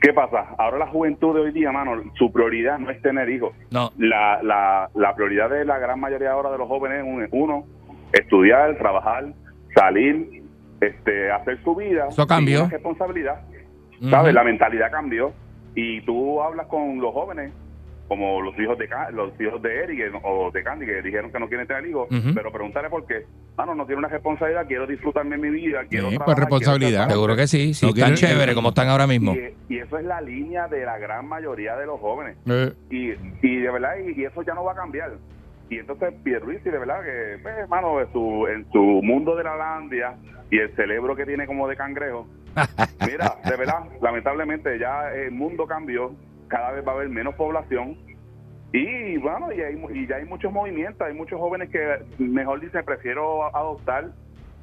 ¿qué 0.00 0.12
pasa? 0.12 0.54
Ahora 0.58 0.78
la 0.78 0.86
juventud 0.86 1.34
de 1.34 1.40
hoy 1.40 1.50
día, 1.52 1.72
mano, 1.72 2.00
su 2.16 2.32
prioridad 2.32 2.78
no 2.78 2.88
es 2.90 3.02
tener 3.02 3.28
hijos. 3.28 3.52
No. 3.72 3.90
La, 3.98 4.40
la, 4.44 4.88
la 4.94 5.14
prioridad 5.16 5.50
de 5.50 5.64
la 5.64 5.78
gran 5.80 5.98
mayoría 5.98 6.30
ahora 6.30 6.52
de 6.52 6.58
los 6.58 6.68
jóvenes 6.68 6.98
es 6.98 7.04
un- 7.04 7.28
uno, 7.32 7.64
estudiar, 8.12 8.76
trabajar, 8.78 9.24
salir, 9.74 10.39
este, 10.80 11.30
hacer 11.30 11.62
su 11.62 11.74
vida. 11.74 12.08
Eso 12.08 12.26
cambió. 12.26 12.56
sin 12.58 12.64
una 12.66 12.72
responsabilidad. 12.74 13.40
¿Sabes? 14.08 14.32
La 14.34 14.44
mentalidad 14.44 14.90
cambió. 14.90 15.32
Y 15.74 16.00
tú 16.02 16.42
hablas 16.42 16.66
con 16.66 17.00
los 17.00 17.12
jóvenes, 17.12 17.52
como 18.08 18.40
los 18.40 18.58
hijos 18.58 18.76
de 18.76 18.88
los 19.12 19.40
hijos 19.40 19.62
de 19.62 19.84
Eric 19.84 20.14
o 20.24 20.50
de 20.50 20.64
Candy, 20.64 20.84
que 20.84 21.00
dijeron 21.00 21.30
que 21.30 21.38
no 21.38 21.48
quieren 21.48 21.66
tener 21.68 21.86
hijos, 21.86 22.08
Ujú. 22.10 22.34
pero 22.34 22.50
pregúntale 22.50 22.88
por 22.90 23.06
qué. 23.06 23.24
Ah, 23.56 23.64
no, 23.66 23.74
no 23.76 23.86
quiero 23.86 24.00
una 24.00 24.08
responsabilidad, 24.08 24.66
quiero 24.66 24.86
disfrutarme 24.86 25.36
mi 25.38 25.50
vida, 25.50 25.82
quiero 25.88 26.08
Sí, 26.10 26.16
pues, 26.16 26.24
trabajar, 26.26 26.38
responsabilidad. 26.38 27.00
quiero 27.04 27.10
Seguro 27.12 27.36
que 27.36 27.46
sí. 27.46 27.72
Sí, 27.74 27.86
No 27.86 27.92
están 27.92 28.14
chéveres 28.14 28.54
como 28.56 28.70
están 28.70 28.88
ahora 28.88 29.06
mismo. 29.06 29.32
Y, 29.34 29.54
y 29.74 29.78
eso 29.78 29.96
es 29.98 30.04
la 30.04 30.20
línea 30.20 30.66
de 30.66 30.84
la 30.84 30.98
gran 30.98 31.28
mayoría 31.28 31.76
de 31.76 31.86
los 31.86 32.00
jóvenes. 32.00 32.36
Eh, 32.46 32.72
Y, 32.90 33.10
y 33.46 33.56
de 33.60 33.70
verdad, 33.70 33.90
y, 34.04 34.20
y 34.20 34.24
eso 34.24 34.42
ya 34.42 34.54
no 34.54 34.64
va 34.64 34.72
a 34.72 34.76
cambiar. 34.76 35.12
Y 35.70 35.78
entonces 35.78 36.12
Pierluisi, 36.24 36.68
de 36.68 36.78
verdad, 36.78 37.02
que, 37.02 37.38
pues, 37.42 37.56
hermano, 37.56 38.00
en 38.00 38.12
su, 38.12 38.46
en 38.48 38.70
su 38.72 38.82
mundo 39.02 39.36
de 39.36 39.44
la 39.44 39.56
landia 39.56 40.16
y 40.50 40.58
el 40.58 40.74
cerebro 40.76 41.14
que 41.16 41.24
tiene 41.24 41.46
como 41.46 41.68
de 41.68 41.76
cangrejo, 41.76 42.26
mira, 43.06 43.36
de 43.48 43.56
verdad, 43.56 43.84
lamentablemente 44.02 44.78
ya 44.78 45.12
el 45.14 45.30
mundo 45.30 45.66
cambió, 45.66 46.12
cada 46.48 46.72
vez 46.72 46.86
va 46.86 46.92
a 46.92 46.94
haber 46.96 47.08
menos 47.08 47.34
población. 47.36 47.96
Y 48.72 49.16
bueno, 49.18 49.52
y, 49.52 49.60
hay, 49.60 49.82
y 49.94 50.06
ya 50.06 50.16
hay 50.16 50.24
muchos 50.24 50.52
movimientos, 50.52 51.06
hay 51.06 51.14
muchos 51.14 51.38
jóvenes 51.40 51.70
que 51.70 51.98
mejor 52.18 52.60
dicen, 52.60 52.84
prefiero 52.84 53.44
a- 53.44 53.50
adoptar 53.58 54.10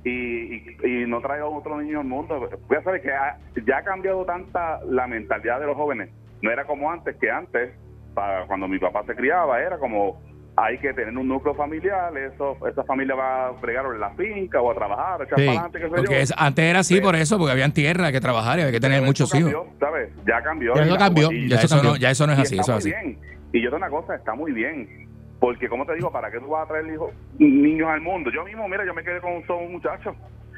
y, 0.04 0.10
y, 0.56 0.78
y 0.84 1.06
no 1.08 1.20
traigo 1.22 1.54
otro 1.54 1.82
niño 1.82 2.00
al 2.02 2.06
mundo. 2.08 2.50
Ya 2.70 2.82
sabes 2.84 3.02
que 3.02 3.12
ha- 3.12 3.38
ya 3.66 3.78
ha 3.80 3.84
cambiado 3.84 4.24
tanta 4.26 4.80
la 4.86 5.08
mentalidad 5.08 5.60
de 5.60 5.66
los 5.68 5.76
jóvenes. 5.76 6.10
No 6.42 6.52
era 6.52 6.66
como 6.66 6.90
antes, 6.92 7.16
que 7.18 7.30
antes, 7.32 7.74
para 8.14 8.46
cuando 8.46 8.68
mi 8.68 8.80
papá 8.80 9.04
se 9.06 9.16
criaba, 9.16 9.62
era 9.62 9.78
como 9.78 10.22
hay 10.60 10.80
que 10.80 10.92
tener 10.94 11.16
un 11.16 11.28
núcleo 11.28 11.54
familiar, 11.54 12.12
eso, 12.18 12.58
esa 12.68 12.84
familia 12.84 13.14
va 13.14 13.50
a 13.50 13.54
fregar 13.56 13.86
en 13.86 14.00
la 14.00 14.10
finca 14.16 14.60
o 14.60 14.72
a 14.72 14.74
trabajar, 14.76 15.22
echar 15.22 15.40
Sí, 15.40 15.46
para 15.46 15.52
adelante, 15.60 15.80
qué 15.80 15.86
sé 15.86 15.90
Porque 15.96 16.14
yo. 16.16 16.20
es- 16.20 16.34
antes 16.36 16.66
era 16.66 16.80
así 16.80 16.96
Sí. 16.96 17.02
por 17.02 17.16
eso, 17.16 17.38
porque 17.38 17.52
habían 17.52 17.72
tierra 17.74 18.12
que 18.12 18.20
trabajar 18.20 18.58
y 18.58 18.62
había 18.64 18.72
que 18.74 18.80
tener 18.80 18.98
Pero 18.98 19.06
muchos 19.06 19.30
eso 19.34 19.38
hijos. 19.38 19.54
cambió, 19.54 19.80
¿sabes? 19.80 20.10
Ya 20.26 20.42
cambió. 20.42 20.74
Ya 20.76 20.82
eso 20.82 20.98
cambió, 20.98 21.30
Ya 21.32 21.56
eso 21.58 21.68
cambió. 21.76 21.92
no, 21.92 21.98
ya 21.98 22.10
eso 22.10 22.26
no 22.26 22.34
es 22.34 22.40
y 22.40 22.42
así, 22.42 22.56
está 22.58 22.72
eso 22.74 22.78
es 22.80 22.86
muy 22.86 22.94
así. 22.94 23.06
bien. 23.08 23.20
Y 23.54 23.62
yo 23.64 23.70
te 23.70 23.76
una 23.76 23.90
cosa, 23.90 24.16
está 24.16 24.34
muy 24.34 24.52
bien. 24.52 25.08
Porque, 25.40 25.70
como 25.70 25.86
te 25.86 25.94
digo, 25.94 26.12
¿para 26.12 26.32
qué 26.32 26.40
tú 26.40 26.48
vas 26.48 26.66
a 26.66 26.68
traer 26.68 26.88
hijos, 26.92 27.12
niños 27.38 27.88
al 27.90 28.02
mundo? 28.02 28.32
Yo 28.32 28.44
mismo, 28.44 28.68
mira, 28.68 28.84
yo 28.84 28.96
me 28.96 29.04
quedé 29.04 29.22
con 29.22 29.34
un 29.34 29.46
solo 29.46 29.70
muchacho 29.70 30.16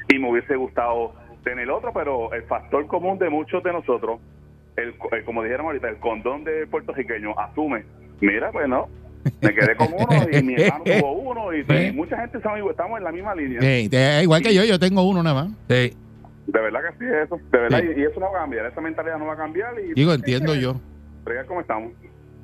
y 0.08 0.18
me 0.18 0.32
hubiese 0.32 0.56
gustado 0.56 1.14
tener 1.44 1.70
otro, 1.70 1.92
pero 1.94 2.32
el 2.32 2.44
factor 2.44 2.88
común 2.88 3.20
de 3.20 3.30
muchos 3.30 3.62
de 3.64 3.74
nosotros, 3.74 4.22
el, 4.78 4.96
el- 5.12 5.24
como 5.26 5.44
dijeron 5.44 5.66
ahorita, 5.66 5.90
el 5.90 5.98
condón 5.98 6.46
de 6.46 6.66
puertorriqueño 6.68 7.38
asume, 7.38 7.84
mira, 8.22 8.52
pues 8.54 8.70
no, 8.70 8.88
me 9.42 9.54
quedé 9.54 9.76
con 9.76 9.88
uno 9.94 10.26
y 10.32 10.44
mi 10.44 10.54
hermano 10.62 10.84
tuvo 10.84 11.12
uno 11.14 11.54
y, 11.54 11.60
y 11.60 11.92
mucha 11.92 12.18
gente 12.18 12.38
estamos, 12.38 12.98
en 12.98 13.04
la 13.04 13.12
misma 13.12 13.36
línea. 13.36 13.60
eh, 13.62 13.90
eh, 13.92 14.20
igual 14.24 14.42
que 14.42 14.54
yo, 14.54 14.64
yo 14.64 14.80
tengo 14.80 15.04
uno 15.08 15.22
nada 15.24 15.44
más. 15.46 15.54
Sí. 15.70 15.94
De 16.48 16.60
verdad 16.60 16.80
que 16.90 16.98
sí, 16.98 17.12
eso, 17.26 17.40
de 17.52 17.58
verdad, 17.60 17.80
Sí. 17.82 17.88
y, 17.96 18.00
y 18.02 18.04
eso 18.06 18.20
no 18.20 18.32
va 18.32 18.40
a 18.40 18.42
cambiar, 18.42 18.66
esa 18.66 18.82
mentalidad 18.82 19.18
no 19.20 19.26
va 19.26 19.34
a 19.34 19.38
cambiar 19.38 19.74
y 19.80 19.94
Digo, 19.94 20.14
entiendo 20.14 20.56
yo. 20.56 20.80
fregar 21.24 21.46
como 21.46 21.62
estamos. 21.62 21.92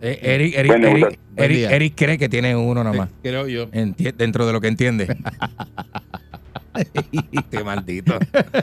Eh, 0.02 0.20
Eric, 0.22 0.54
Eric, 0.58 0.72
Bueno, 0.72 0.88
Eric, 0.90 1.20
Eric-. 1.38 1.72
Eric 1.72 1.94
cree 1.96 2.18
que 2.18 2.30
tiene 2.30 2.56
uno 2.56 2.84
nomás. 2.84 3.10
Creo 3.24 3.48
yo. 3.48 3.68
Enti- 3.72 4.14
dentro 4.14 4.46
de 4.46 4.54
lo 4.54 4.60
que 4.62 4.68
entiende. 4.68 5.08
Qué 7.50 7.64
maldito. 7.64 8.20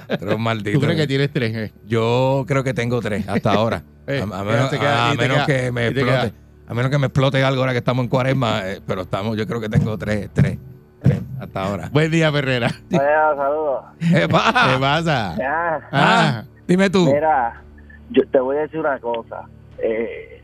Pero 0.08 0.38
maldito. 0.38 0.78
¿Tú 0.78 0.84
crees 0.84 1.00
que 1.00 1.06
tienes 1.06 1.32
tres? 1.32 1.54
eh? 1.56 1.72
Yo 1.86 2.44
creo 2.46 2.62
que 2.62 2.74
tengo 2.74 3.00
tres 3.00 3.26
hasta 3.28 3.52
ahora. 3.52 3.82
Eh, 4.04 4.18
a, 4.18 4.22
a 4.40 4.42
menos, 4.44 4.72
a 4.72 5.14
menos 5.16 5.36
queda- 5.38 5.46
que 5.46 5.70
me 5.70 5.86
explote. 5.86 6.32
A 6.68 6.74
menos 6.74 6.90
que 6.90 6.98
me 6.98 7.06
explote 7.06 7.42
algo 7.42 7.60
ahora 7.60 7.72
que 7.72 7.78
estamos 7.78 8.04
en 8.04 8.08
cuaresma. 8.08 8.60
eh, 8.70 8.80
pero 8.86 9.02
estamos, 9.02 9.36
yo 9.36 9.46
creo 9.46 9.60
que 9.60 9.68
tengo 9.68 9.96
tres, 9.98 10.30
tres, 10.32 10.58
tres 11.02 11.20
hasta 11.40 11.62
ahora. 11.64 11.88
Buen 11.92 12.10
día, 12.10 12.30
Ferrera. 12.32 12.70
saludos. 12.90 13.84
¿Qué 13.98 14.28
pasa? 14.28 14.72
¿Qué 14.74 14.80
pasa? 14.80 15.36
Ah, 15.42 15.80
Ah, 15.92 16.44
Dime 16.66 16.88
tú. 16.90 17.06
mira, 17.12 17.60
yo 18.10 18.22
te 18.28 18.38
voy 18.40 18.56
a 18.56 18.60
decir 18.60 18.80
una 18.80 18.98
cosa. 19.00 19.42
Eh, 19.78 20.42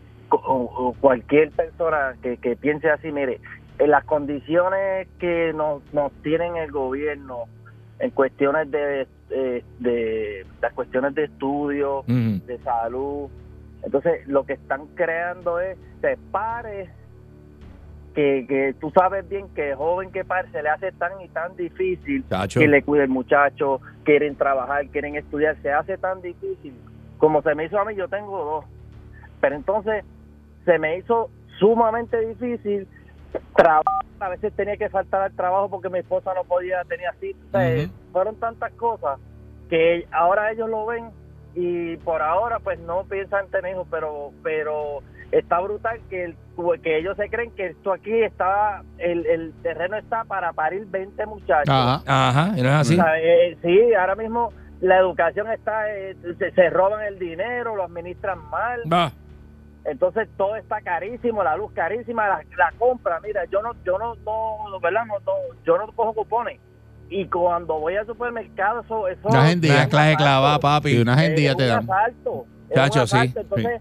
cualquier 1.01 1.51
persona 1.53 2.15
que, 2.23 2.37
que 2.39 2.57
piense 2.57 2.91
así, 2.91 3.11
mire, 3.13 3.41
en 3.79 3.91
las 3.91 4.05
condiciones 4.05 5.09
que 5.19 5.53
nos, 5.55 5.83
nos 5.93 6.13
tienen 6.23 6.57
el 6.57 6.71
gobierno, 6.73 7.45
en 8.01 8.11
cuestiones 8.11 8.71
de, 8.71 9.07
eh, 9.31 9.65
de 9.79 10.47
las 10.61 10.73
cuestiones 10.73 11.15
de 11.15 11.25
estudio, 11.25 12.05
de 12.07 12.59
salud. 12.65 13.29
Entonces, 13.83 14.27
lo 14.27 14.45
que 14.45 14.55
están 14.55 14.87
creando 14.95 15.61
es, 15.61 15.79
se 16.01 16.17
pare, 16.31 16.91
que, 18.15 18.47
que 18.49 18.75
tú 18.81 18.91
sabes 18.91 19.29
bien 19.29 19.49
que 19.55 19.75
joven 19.75 20.11
que 20.11 20.25
pare 20.25 20.51
se 20.51 20.63
le 20.63 20.69
hace 20.69 20.91
tan 20.93 21.21
y 21.21 21.29
tan 21.29 21.55
difícil 21.57 22.25
Chacho. 22.29 22.59
que 22.61 22.67
le 22.67 22.83
cuide 22.83 23.05
el 23.05 23.09
muchacho, 23.11 23.81
quieren 24.05 24.35
trabajar, 24.37 24.87
quieren 24.89 25.15
estudiar, 25.15 25.57
se 25.63 25.73
hace 25.73 25.97
tan 25.99 26.21
difícil. 26.21 26.75
Como 27.19 27.43
se 27.43 27.55
me 27.55 27.65
hizo 27.67 27.79
a 27.79 27.85
mí, 27.85 27.95
yo 27.95 28.09
tengo 28.09 28.45
dos. 28.45 28.65
Pero 29.41 29.55
entonces 29.55 30.05
se 30.65 30.79
me 30.79 30.99
hizo 30.99 31.31
sumamente 31.59 32.19
difícil 32.27 32.89
trabajar. 33.57 34.05
A 34.21 34.29
veces 34.31 34.53
tenía 34.55 34.77
que 34.77 34.89
faltar 34.89 35.23
al 35.23 35.33
trabajo 35.37 35.71
porque 35.71 35.89
mi 35.89 36.01
esposa 36.01 36.35
no 36.35 36.43
podía, 36.43 36.83
tenía 36.85 37.13
cita. 37.21 37.39
Sea, 37.53 37.85
Ujú. 37.85 37.93
Fueron 38.13 38.37
tantas 38.37 38.73
cosas 38.73 39.21
que 39.71 40.07
ahora 40.11 40.51
ellos 40.51 40.69
lo 40.69 40.87
ven 40.87 41.11
y 41.55 41.97
por 41.99 42.23
ahora 42.23 42.59
pues 42.61 42.79
no 42.81 43.05
piensan 43.05 43.49
tener 43.49 43.73
hijos, 43.73 43.87
pero 43.91 44.31
pero 44.43 45.01
está 45.33 45.61
brutal 45.61 46.01
que 46.09 46.25
el- 46.25 46.37
que 46.83 46.99
ellos 46.99 47.17
se 47.17 47.29
creen 47.29 47.51
que 47.53 47.67
esto 47.69 47.93
aquí 47.93 48.13
está, 48.23 48.83
el, 48.99 49.25
el 49.27 49.53
terreno 49.63 49.97
está 49.97 50.25
para 50.25 50.53
parir 50.53 50.87
20 50.87 51.25
muchachos. 51.27 51.69
ajá. 51.69 52.03
Ajá, 52.07 52.47
no 52.49 52.57
es 52.57 52.65
así. 52.67 52.95
O 52.99 53.03
sea, 53.03 53.21
eh, 53.21 53.57
sí, 53.63 53.95
ahora 53.95 54.15
mismo 54.17 54.53
la 54.81 54.99
educación 54.99 55.51
está, 55.53 55.93
eh, 55.93 56.17
se, 56.39 56.51
se 56.53 56.71
roban 56.71 57.05
el 57.05 57.19
dinero, 57.19 57.77
lo 57.77 57.85
administran 57.85 58.39
mal, 58.51 58.81
Va. 58.93 59.13
entonces 59.85 60.29
todo 60.37 60.57
está 60.57 60.81
carísimo, 60.81 61.43
la 61.43 61.57
luz 61.57 61.73
carísima, 61.73 62.27
la, 62.29 62.43
la 62.57 62.73
compra, 62.79 63.21
mira, 63.21 63.45
yo 63.47 63.63
no, 63.63 63.73
yo 63.85 63.99
no, 63.99 64.15
no, 64.17 64.81
¿verdad? 64.81 65.05
No, 65.07 65.15
no, 65.21 65.33
yo 65.65 65.79
no 65.79 65.93
cojo 65.93 66.15
cupones 66.15 66.61
y 67.11 67.27
cuando 67.27 67.79
voy 67.81 67.97
al 67.97 68.07
supermercado 68.07 68.81
eso, 68.81 69.09
eso 69.09 69.29
Una 69.29 69.45
agendía. 69.45 69.75
Una 69.75 69.89
clase 69.89 70.17
clavada, 70.17 70.59
papi. 70.59 70.91
Y 70.91 70.99
una 71.01 71.15
agendía 71.15 71.51
es 71.53 71.57
te 71.57 71.67
dan. 71.67 71.85
asalto, 71.91 72.47
Chacho, 72.75 73.07
sí, 73.07 73.17
entonces, 73.35 73.81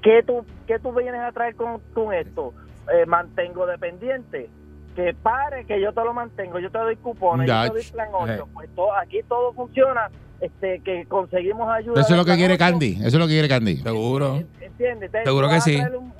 ¿qué 0.00 0.22
tú, 0.26 0.44
qué 0.66 0.78
tú 0.78 0.92
vienes 0.92 1.20
a 1.20 1.32
traer 1.32 1.54
con, 1.56 1.80
con 1.92 2.14
esto? 2.14 2.54
Eh, 2.92 3.06
mantengo 3.06 3.66
dependiente. 3.66 4.48
Que 4.94 5.14
pare, 5.14 5.64
que 5.64 5.80
yo 5.80 5.92
te 5.92 6.04
lo 6.04 6.12
mantengo, 6.12 6.58
yo 6.58 6.70
te 6.70 6.78
doy 6.78 6.96
cupones, 6.96 7.48
Ya, 7.48 7.66
yo 7.66 7.72
te 7.72 7.78
doy 7.78 7.90
plan 7.92 8.08
8. 8.12 8.32
eh. 8.32 8.40
Pues 8.52 8.68
todo, 8.74 8.94
aquí 8.94 9.20
todo 9.26 9.52
funciona 9.54 10.10
este, 10.40 10.80
que 10.80 11.06
conseguimos 11.06 11.68
ayuda. 11.72 12.00
Eso 12.00 12.12
es 12.12 12.18
lo 12.18 12.24
que 12.26 12.36
quiere 12.36 12.58
Candy. 12.58 12.96
Eso 12.98 13.06
es 13.06 13.14
lo 13.14 13.26
que 13.26 13.32
quiere 13.32 13.48
Candy. 13.48 13.76
Seguro. 13.78 14.42
¿Entiendes? 14.60 15.10
Seguro 15.24 15.48
que 15.48 15.60
sí. 15.62 15.76
un- 15.80 16.12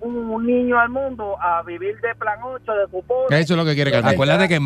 un 0.00 0.46
niño 0.46 0.78
al 0.78 0.88
mundo 0.88 1.36
a 1.40 1.62
vivir 1.62 2.00
de 2.00 2.14
plan 2.14 2.38
8, 2.42 2.72
de 2.72 2.86
cupones. 2.88 3.40
Eso 3.40 3.54
es 3.54 3.58
lo 3.58 3.64
que 3.64 3.74
quiere 3.74 3.90
Candy. 3.90 4.14
Acuérdate 4.14 4.48
que 4.48 4.60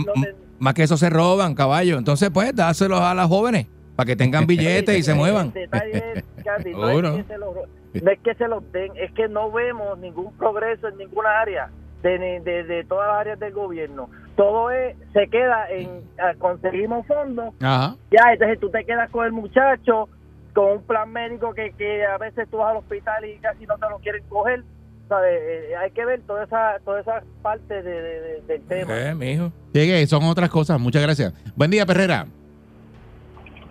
más 0.59 0.75
que 0.75 0.83
eso 0.85 0.97
se 0.97 1.11
roban, 1.11 1.55
caballo. 1.55 1.99
Entonces, 1.99 2.31
pues, 2.31 2.55
dáselos 2.55 3.01
a 3.01 3.14
las 3.14 3.27
jóvenes 3.27 3.66
para 3.97 4.07
que 4.07 4.16
tengan 4.16 4.47
billetes 4.49 4.97
y 4.99 5.03
se 5.03 5.14
muevan. 5.14 5.53
detalle 5.53 6.03
es, 6.14 6.25
Candy, 6.44 6.73
no, 6.73 6.87
Seguro. 6.87 7.09
es 7.16 7.25
que 7.25 7.33
se 7.33 7.38
los, 7.38 7.55
no 8.03 8.11
es 8.11 8.18
que 8.20 8.35
se 8.35 8.49
los 8.49 8.73
den, 8.73 8.92
es 8.97 9.12
que 9.12 9.29
no 9.29 9.51
vemos 9.51 9.99
ningún 9.99 10.33
progreso 10.37 10.88
en 10.88 10.99
ninguna 10.99 11.40
área 11.40 11.70
de, 12.03 12.18
de, 12.40 12.64
de 12.64 12.85
todas 12.85 13.09
las 13.09 13.16
áreas 13.20 13.38
del 13.40 13.53
gobierno. 13.53 14.09
Todo 14.37 14.70
es, 14.70 14.97
se 15.12 15.29
queda 15.29 15.70
en 15.70 16.03
ah, 16.18 16.33
conseguimos 16.38 17.07
fondos, 17.07 17.55
Ajá. 17.61 17.97
ya, 18.11 18.33
entonces 18.33 18.59
tú 18.59 18.68
te 18.68 18.85
quedas 18.85 19.09
con 19.11 19.25
el 19.25 19.33
muchacho, 19.33 20.09
con 20.55 20.73
un 20.73 20.83
plan 20.83 21.11
médico 21.12 21.55
que, 21.55 21.73
que 21.73 22.05
a 22.05 22.18
veces 22.18 22.49
tú 22.51 22.59
vas 22.59 22.73
al 22.73 22.79
hospital 22.79 23.25
y 23.25 23.37
casi 23.38 23.64
no 23.66 23.77
te 23.79 23.88
lo 23.88 23.99
quieren 23.99 24.25
coger. 24.29 24.64
¿Sabes? 25.09 25.38
Eh, 25.43 25.77
hay 25.77 25.90
que 25.90 26.05
ver 26.05 26.21
toda 26.27 26.45
esa, 26.45 26.79
toda 26.85 27.01
esa 27.01 27.23
parte 27.43 27.83
de, 27.83 28.03
de- 28.03 28.21
de- 28.21 28.43
del 28.47 28.62
tema. 28.62 28.97
Eh, 29.11 29.14
mijo. 29.14 29.53
Llegue, 29.73 30.07
son 30.07 30.25
otras 30.25 30.51
cosas. 30.51 30.79
Muchas 30.81 31.03
gracias. 31.03 31.33
Buen 31.57 31.71
día, 31.71 31.85
Perrera. 31.87 32.27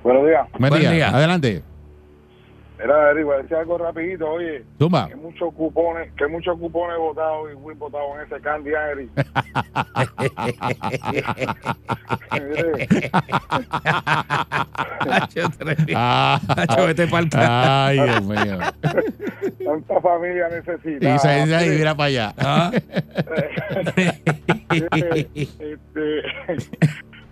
Buenos 0.04 0.26
días. 0.26 0.48
Buen, 0.58 0.70
Buen 0.70 0.82
día. 0.82 0.92
día. 0.92 1.10
Adelante. 1.10 1.64
Era, 2.84 3.12
Eric, 3.12 3.26
voy 3.26 3.36
a 3.36 3.38
decir 3.44 3.56
algo 3.56 3.78
rapidito. 3.78 4.30
Oye, 4.30 4.66
Zumba. 4.78 5.08
que 5.08 5.16
muchos 5.16 5.54
cupones, 5.54 6.12
que 6.18 6.28
muchos 6.28 6.60
cupones 6.60 6.98
votados 6.98 7.50
y 7.52 7.56
Win 7.56 7.80
votados 7.80 8.10
en 8.18 8.22
ese 8.26 8.42
Candy 8.42 8.72
Eric. 8.72 9.10
Hacho, 15.10 15.42
Ah, 15.96 16.40
vete 16.88 17.08
pa'l 17.08 17.28
ay, 17.34 18.00
Dios 18.00 18.24
mío. 18.24 18.58
tanta 19.64 20.02
familia 20.02 20.48
Y 20.50 20.54
necesita. 20.56 21.20
se 21.20 21.46
dice, 21.46 21.66
y 21.66 21.70
mira 21.78 21.96
para 21.96 22.08
allá. 22.08 22.34
Ah. 22.38 22.72
este, 25.60 26.22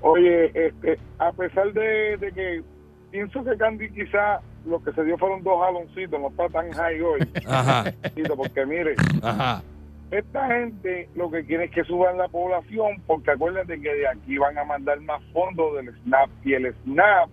oye, 0.01 0.51
este, 0.67 0.99
a 1.19 1.31
pesar 1.31 1.71
de, 1.73 2.17
de 2.17 2.31
que 2.31 2.63
pienso 3.11 3.43
que 3.43 3.57
Candy 3.57 3.89
quizá 3.91 4.41
lo 4.65 4.81
que 4.83 4.91
se 4.93 5.03
dio 5.03 5.17
fueron 5.17 5.43
dos 5.43 5.61
jaloncitos, 5.61 6.19
no 6.19 6.29
está 6.29 6.49
tan 6.49 6.71
high 6.71 7.01
hoy, 7.01 7.19
Ajá, 7.47 7.93
porque 8.35 8.65
mire, 8.65 8.95
ajá. 9.21 9.63
esta 10.11 10.47
gente 10.47 11.09
lo 11.15 11.29
que 11.29 11.45
quiere 11.45 11.65
es 11.65 11.71
que 11.71 11.83
suban 11.83 12.17
la 12.17 12.27
población, 12.27 13.01
porque 13.05 13.31
acuérdate 13.31 13.79
que 13.81 13.93
de 13.93 14.07
aquí 14.07 14.37
van 14.37 14.57
a 14.57 14.63
mandar 14.63 14.99
más 15.01 15.21
fondos 15.33 15.75
del 15.75 15.93
SNAP 16.03 16.29
y 16.45 16.53
el 16.53 16.73
SNAP, 16.83 17.29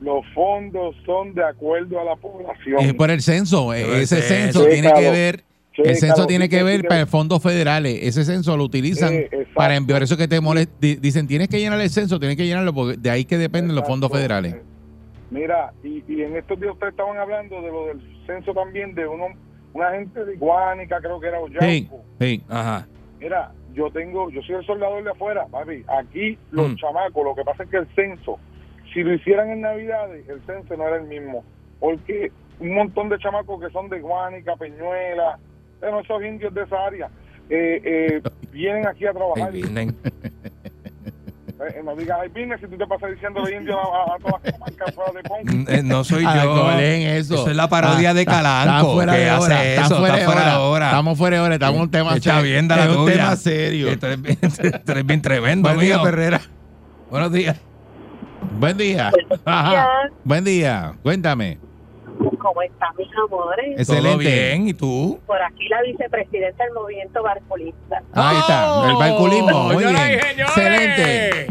los 0.00 0.26
fondos 0.34 0.96
son 1.06 1.32
de 1.34 1.44
acuerdo 1.44 2.00
a 2.00 2.04
la 2.04 2.16
población. 2.16 2.80
Es 2.80 2.94
por 2.94 3.10
el 3.10 3.22
censo. 3.22 3.72
Ese 3.72 4.20
censo. 4.22 4.66
tiene 4.66 4.92
que 4.92 5.00
Chécalo. 5.00 5.51
El 5.76 5.96
censo 5.96 6.06
Chécalo, 6.14 6.26
tiene 6.26 6.48
que 6.48 6.58
sí, 6.58 6.64
ver 6.64 6.80
sí, 6.82 6.86
para 6.86 7.06
fondos 7.06 7.42
federales. 7.42 7.98
Ese 8.02 8.24
censo 8.24 8.56
lo 8.56 8.64
utilizan 8.64 9.10
Sí, 9.10 9.16
exacto. 9.16 9.54
para 9.54 9.76
enviar 9.76 10.02
eso 10.02 10.16
que 10.16 10.28
te 10.28 10.40
molesta. 10.40 10.72
Di- 10.80 10.96
Dicen, 10.96 11.26
tienes 11.26 11.48
que 11.48 11.58
llenar 11.58 11.80
el 11.80 11.88
censo, 11.90 12.18
tienes 12.18 12.36
que 12.36 12.44
llenarlo 12.46 12.72
porque 12.74 12.96
de 12.98 13.10
ahí 13.10 13.24
que 13.24 13.38
dependen 13.38 13.74
los 13.74 13.86
fondos 13.86 14.10
Exacto. 14.10 14.16
federales. 14.28 14.56
Mira, 15.30 15.72
y, 15.82 16.04
y 16.08 16.22
en 16.22 16.36
estos 16.36 16.60
días 16.60 16.72
ustedes 16.74 16.92
estaban 16.92 17.16
hablando 17.16 17.62
de 17.62 17.68
lo 17.68 17.86
del 17.86 18.00
censo 18.26 18.52
también 18.52 18.94
de 18.94 19.06
uno, 19.06 19.28
una 19.72 19.90
gente 19.92 20.24
de 20.26 20.36
Guánica, 20.36 21.00
creo 21.00 21.18
que 21.18 21.28
era 21.28 21.38
Sí, 21.38 21.44
Oyauco. 21.88 22.04
sí. 22.20 22.42
Ajá. 22.50 22.86
Mira, 23.18 23.52
yo 23.72 23.90
tengo, 23.90 24.28
yo 24.30 24.42
soy 24.42 24.56
el 24.56 24.66
soldador 24.66 25.02
de 25.02 25.10
afuera, 25.10 25.46
papi. 25.50 25.84
Aquí 25.88 26.36
los 26.50 26.72
Mm. 26.72 26.76
chamacos, 26.76 27.24
lo 27.24 27.34
que 27.34 27.44
pasa 27.44 27.62
es 27.62 27.70
que 27.70 27.78
el 27.78 27.86
censo, 27.94 28.38
si 28.92 29.02
lo 29.02 29.14
hicieran 29.14 29.48
en 29.48 29.62
Navidades, 29.62 30.28
el 30.28 30.42
censo 30.44 30.76
no 30.76 30.86
era 30.86 30.96
el 30.96 31.04
mismo. 31.08 31.42
Porque 31.80 32.30
un 32.60 32.74
montón 32.74 33.08
de 33.08 33.18
chamacos 33.18 33.58
que 33.64 33.70
son 33.70 33.88
de 33.88 34.00
Guánica, 34.00 34.54
Peñuela, 34.56 35.38
bueno, 35.82 36.00
esos 36.00 36.24
indios 36.24 36.54
de 36.54 36.62
esa 36.62 36.76
área, 36.86 37.08
eh, 37.50 37.80
eh, 37.84 38.22
vienen 38.50 38.86
aquí 38.86 39.04
a 39.06 39.12
trabajar. 39.12 39.48
Ahí 39.52 39.60
vienen. 39.62 39.94
Eh, 41.62 41.80
no 41.84 41.94
digas, 41.94 42.18
ay, 42.20 42.28
vine 42.34 42.58
si 42.58 42.66
tú 42.66 42.76
te 42.76 42.84
pasas 42.88 43.10
diciendo 43.12 43.40
de 43.44 43.54
indio 43.54 43.78
a, 43.78 43.82
a- 44.12 44.14
a 44.16 44.18
todas 44.18 44.42
las 44.42 44.52
comarcas 44.54 44.94
fuera 44.96 45.12
de 45.12 45.22
Ponce. 45.22 45.74
Eh, 45.78 45.82
No 45.84 46.02
soy 46.02 46.24
Ah, 46.26 46.40
yo. 46.42 46.54
colen 46.60 47.02
eso. 47.02 47.34
Eso 47.34 47.50
es 47.50 47.56
la 47.56 47.68
parodia 47.68 48.12
de 48.14 48.22
Está- 48.22 48.36
está 48.38 48.64
Calanco. 48.64 48.94
fuera 48.94 49.12
que 49.12 49.18
de 49.20 49.30
hace 49.30 49.44
hora, 49.44 49.64
eso, 49.64 49.82
está 49.82 49.96
fuera 49.96 50.16
de 50.16 50.26
hora. 50.26 50.60
hora. 50.60 50.86
Estamos 50.86 51.18
fuera 51.18 51.36
de 51.36 51.42
hora, 51.44 51.54
estamos 51.54 51.76
en 51.76 51.82
un 51.82 51.90
tema 51.92 52.10
serio. 52.18 52.42
bien, 52.42 52.70
Es 52.70 52.88
un 52.88 52.94
tuya. 53.04 53.12
tema 53.14 53.36
serio. 53.36 53.88
Esto 53.90 54.08
es 54.08 54.22
bien, 54.22 54.38
esto 54.42 54.92
es 54.92 55.06
bien 55.06 55.22
tremendo, 55.22 55.68
Buen 55.68 55.80
día, 55.80 55.94
mío. 55.96 56.04
Perrera. 56.04 56.40
Buenos 57.10 57.32
días. 57.32 57.60
Buen 58.58 58.76
día. 58.76 59.12
Ajá. 59.44 59.86
Buen 60.24 60.42
día. 60.44 60.94
Cuéntame. 61.04 61.58
¿Cómo 62.42 62.60
están 62.62 62.88
mis 62.98 63.08
amores? 63.16 63.78
Excelente. 63.78 64.08
Todo 64.08 64.18
bien, 64.18 64.68
¿y 64.68 64.74
tú? 64.74 65.20
Por 65.26 65.40
aquí 65.40 65.68
la 65.68 65.80
vicepresidenta 65.82 66.64
del 66.64 66.72
movimiento 66.74 67.22
barcolista. 67.22 68.02
Ahí 68.12 68.36
está, 68.36 68.90
el 68.90 68.96
barculismo. 68.96 69.62
Muy 69.72 69.84
bien. 69.84 69.96
Excelente. 69.96 71.46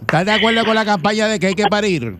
¿Estás 0.00 0.24
de 0.24 0.32
acuerdo 0.32 0.64
con 0.64 0.74
la 0.74 0.86
campaña 0.86 1.28
de 1.28 1.38
que 1.38 1.48
hay 1.48 1.54
que 1.54 1.66
parir? 1.66 2.16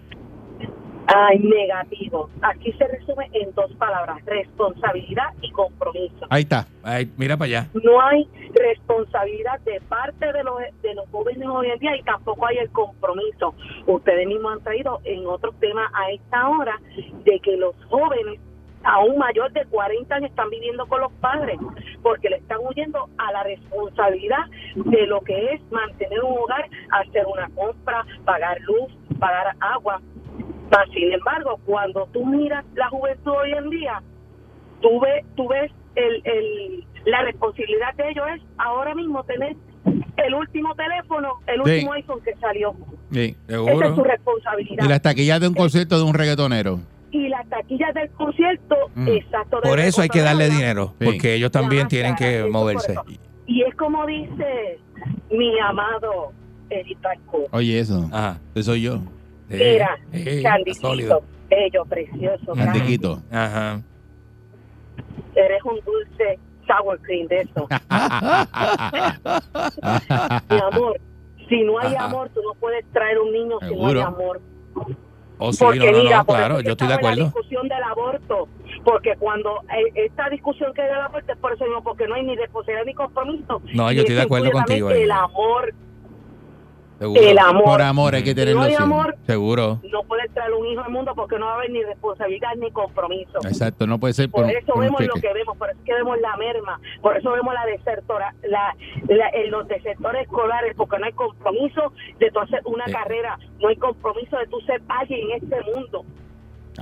Ay, 1.14 1.38
negativo. 1.40 2.30
Aquí 2.42 2.72
se 2.72 2.86
resume 2.86 3.28
en 3.32 3.52
dos 3.54 3.70
palabras, 3.74 4.24
responsabilidad 4.24 5.26
y 5.42 5.50
compromiso. 5.50 6.26
Ahí 6.30 6.42
está. 6.42 6.66
Ay, 6.82 7.10
mira 7.16 7.36
para 7.36 7.46
allá. 7.46 7.68
No 7.74 8.00
hay 8.00 8.26
responsabilidad 8.54 9.60
de 9.60 9.80
parte 9.82 10.32
de 10.32 10.42
los, 10.42 10.58
de 10.82 10.94
los 10.94 11.08
jóvenes 11.10 11.46
hoy 11.46 11.68
en 11.70 11.78
día 11.78 11.96
y 11.96 12.02
tampoco 12.02 12.46
hay 12.46 12.58
el 12.58 12.70
compromiso. 12.70 13.54
Ustedes 13.86 14.26
mismos 14.26 14.54
han 14.54 14.60
traído 14.60 15.00
en 15.04 15.26
otros 15.26 15.54
temas 15.60 15.90
a 15.94 16.10
esta 16.12 16.48
hora 16.48 16.80
de 17.24 17.40
que 17.40 17.56
los 17.56 17.74
jóvenes 17.88 18.40
aún 18.84 19.16
mayor 19.18 19.52
de 19.52 19.64
40 19.66 20.14
años 20.14 20.30
están 20.30 20.50
viviendo 20.50 20.86
con 20.86 21.00
los 21.00 21.12
padres 21.14 21.58
porque 22.02 22.30
le 22.30 22.36
están 22.36 22.58
huyendo 22.62 23.08
a 23.18 23.32
la 23.32 23.42
responsabilidad 23.44 24.44
de 24.74 25.06
lo 25.06 25.20
que 25.20 25.54
es 25.54 25.60
mantener 25.70 26.22
un 26.22 26.38
hogar, 26.38 26.68
hacer 26.90 27.26
una 27.26 27.48
compra, 27.50 28.04
pagar 28.24 28.60
luz, 28.62 28.92
pagar 29.18 29.54
agua. 29.60 30.00
Mas, 30.70 30.88
sin 30.94 31.12
embargo, 31.12 31.58
cuando 31.66 32.06
tú 32.12 32.24
miras 32.24 32.64
la 32.74 32.88
juventud 32.88 33.32
hoy 33.32 33.52
en 33.52 33.70
día, 33.70 34.02
tú 34.80 35.00
ves, 35.00 35.24
tú 35.36 35.48
ves 35.48 35.70
el, 35.96 36.22
el, 36.24 36.84
la 37.04 37.22
responsabilidad 37.24 37.94
de 37.96 38.08
ellos 38.10 38.24
es 38.36 38.42
ahora 38.58 38.94
mismo 38.94 39.22
tener 39.24 39.54
el 40.16 40.34
último 40.34 40.74
teléfono, 40.74 41.28
el 41.46 41.62
Sí. 41.64 41.70
último 41.70 41.92
iPhone 41.92 42.20
que 42.24 42.34
salió. 42.36 42.74
Sí. 43.10 43.36
Esa 43.48 43.60
es 43.60 43.66
su 43.66 43.66
Seguro. 43.66 44.04
responsabilidad. 44.04 44.84
Y 44.84 44.88
las 44.88 45.02
taquillas 45.02 45.40
de 45.40 45.48
un 45.48 45.54
concierto 45.54 45.96
de 45.98 46.04
un 46.04 46.14
reggaetonero. 46.14 46.78
Y 47.10 47.28
las 47.28 47.46
taquillas 47.50 47.92
del 47.92 48.08
concierto, 48.12 48.76
Mm. 48.94 49.08
exacto. 49.08 49.60
Por 49.62 49.78
eso 49.78 50.00
hay 50.00 50.08
que 50.08 50.22
darle 50.22 50.48
dinero, 50.48 50.94
Sí. 50.98 51.04
porque 51.04 51.34
ellos 51.34 51.50
también 51.50 51.82
Ya, 51.82 51.88
tienen 51.88 52.16
que 52.16 52.44
moverse. 52.50 52.94
Y 53.46 53.62
es 53.62 53.74
como 53.74 54.06
dice 54.06 54.78
mi 55.30 55.58
amado 55.60 56.32
Eric. 56.70 56.98
Oye, 57.50 57.78
eso. 57.80 58.08
Ajá. 58.10 58.38
Eso 58.54 58.70
soy 58.72 58.82
yo. 58.82 59.00
Mira, 59.58 59.98
sólido. 60.12 60.42
Candicito, 60.42 61.22
bello, 61.48 61.84
precioso. 61.86 62.46
Candy. 62.54 62.62
Antiquito. 62.62 63.22
Ajá. 63.30 63.80
Eres 65.34 65.62
un 65.64 65.80
dulce 65.84 66.38
sour 66.66 66.98
cream 67.02 67.26
de 67.28 67.40
eso. 67.40 67.68
Mi 70.50 70.58
amor, 70.58 71.00
si 71.48 71.62
no 71.62 71.78
hay 71.78 71.94
Ajá. 71.94 72.04
amor, 72.04 72.30
tú 72.34 72.40
no 72.42 72.54
puedes 72.60 72.84
traer 72.92 73.18
un 73.18 73.32
niño 73.32 73.58
si 73.60 73.66
no 73.66 73.70
Seguro. 73.72 74.00
hay 74.00 74.06
amor. 74.06 74.40
Oh, 75.38 75.52
sí, 75.52 75.64
Porque 75.64 75.80
no, 75.80 75.86
no, 75.98 76.04
mira, 76.04 76.18
no, 76.18 76.24
por 76.24 76.36
claro, 76.36 76.54
eso 76.54 76.62
yo 76.62 76.70
estoy 76.72 76.88
de 76.88 76.94
acuerdo. 76.94 77.16
La 77.18 77.24
discusión 77.24 77.68
del 77.68 77.82
aborto, 77.82 78.48
porque 78.84 79.14
cuando 79.18 79.60
eh, 79.76 79.92
esta 80.06 80.28
discusión 80.28 80.72
que 80.72 80.82
hay 80.82 80.88
del 80.88 81.00
aborto 81.00 81.32
es 81.32 81.38
por 81.38 81.52
eso 81.52 81.64
mismo, 81.64 81.82
porque 81.82 82.06
no 82.06 82.14
hay 82.14 82.22
ni 82.24 82.36
responsabilidad 82.36 82.84
ni 82.86 82.94
compromiso. 82.94 83.60
No, 83.74 83.90
yo 83.90 84.02
estoy 84.02 84.14
de 84.14 84.22
acuerdo 84.22 84.52
contigo. 84.52 84.90
El 84.90 85.10
amor, 85.10 85.74
Seguro. 87.02 87.20
el 87.20 87.38
amor. 87.38 87.64
Por 87.64 87.82
amor 87.82 88.14
hay 88.14 88.22
que 88.22 88.30
Si 88.30 88.34
tenerlo. 88.36 88.60
no 88.60 88.66
hay 88.66 88.74
amor, 88.74 89.16
Seguro. 89.26 89.80
no 89.90 90.02
puedes 90.04 90.32
traer 90.32 90.52
un 90.52 90.66
hijo 90.66 90.82
al 90.82 90.90
mundo 90.90 91.12
porque 91.16 91.38
no 91.38 91.46
va 91.46 91.52
a 91.52 91.56
haber 91.56 91.70
ni 91.70 91.82
responsabilidad 91.82 92.50
ni 92.56 92.70
compromiso. 92.70 93.38
Exacto, 93.44 93.86
no 93.86 93.98
puede 93.98 94.14
ser 94.14 94.30
por, 94.30 94.42
Por 94.44 94.50
eso 94.52 94.72
por 94.72 94.82
vemos 94.82 95.00
lo 95.06 95.14
que 95.20 95.32
vemos, 95.32 95.56
por 95.56 95.68
eso 95.70 95.78
es 95.80 95.84
que 95.84 95.94
vemos 95.94 96.20
la 96.20 96.36
merma, 96.36 96.80
por 97.00 97.16
eso 97.16 97.32
vemos 97.32 97.52
la 97.54 97.66
desertora, 97.66 98.34
la, 98.44 98.74
la- 99.08 99.28
en 99.30 99.50
los 99.50 99.66
desertores 99.66 100.22
escolares, 100.22 100.74
porque 100.76 100.98
no 100.98 101.06
hay 101.06 101.12
compromiso 101.12 101.92
de 102.20 102.30
tú 102.30 102.38
hacer 102.40 102.60
una 102.66 102.86
Sí. 102.86 102.92
carrera, 102.92 103.38
no 103.60 103.68
hay 103.68 103.76
compromiso 103.76 104.36
de 104.38 104.46
tú 104.46 104.60
ser 104.60 104.80
alguien 104.88 105.30
en 105.30 105.42
este 105.42 105.56
mundo. 105.74 106.04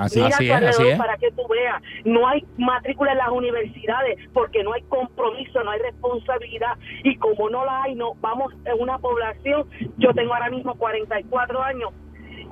Así 0.01 0.21
Mira 0.21 0.37
Así 0.37 0.47
es, 0.47 0.53
alrededor 0.53 0.87
es. 0.87 0.99
para 0.99 1.17
que 1.19 1.31
tú 1.33 1.47
veas, 1.49 1.83
no 2.05 2.27
hay 2.27 2.45
matrícula 2.57 3.13
en 3.13 3.19
las 3.19 3.29
universidades 3.29 4.19
porque 4.33 4.63
no 4.65 4.73
hay 4.73 4.83
compromiso, 4.83 5.63
no 5.63 5.71
hay 5.71 5.81
responsabilidad 5.81 6.79
y 7.05 7.17
como 7.17 7.51
no 7.51 7.65
la 7.65 7.83
hay, 7.83 7.95
no 7.95 8.15
vamos 8.21 8.55
en 8.65 8.81
una 8.81 8.99
población, 8.99 9.69
yo 9.99 10.13
tengo 10.15 10.33
ahora 10.33 10.51
mismo 10.51 10.75
44 10.75 11.63
años 11.63 11.91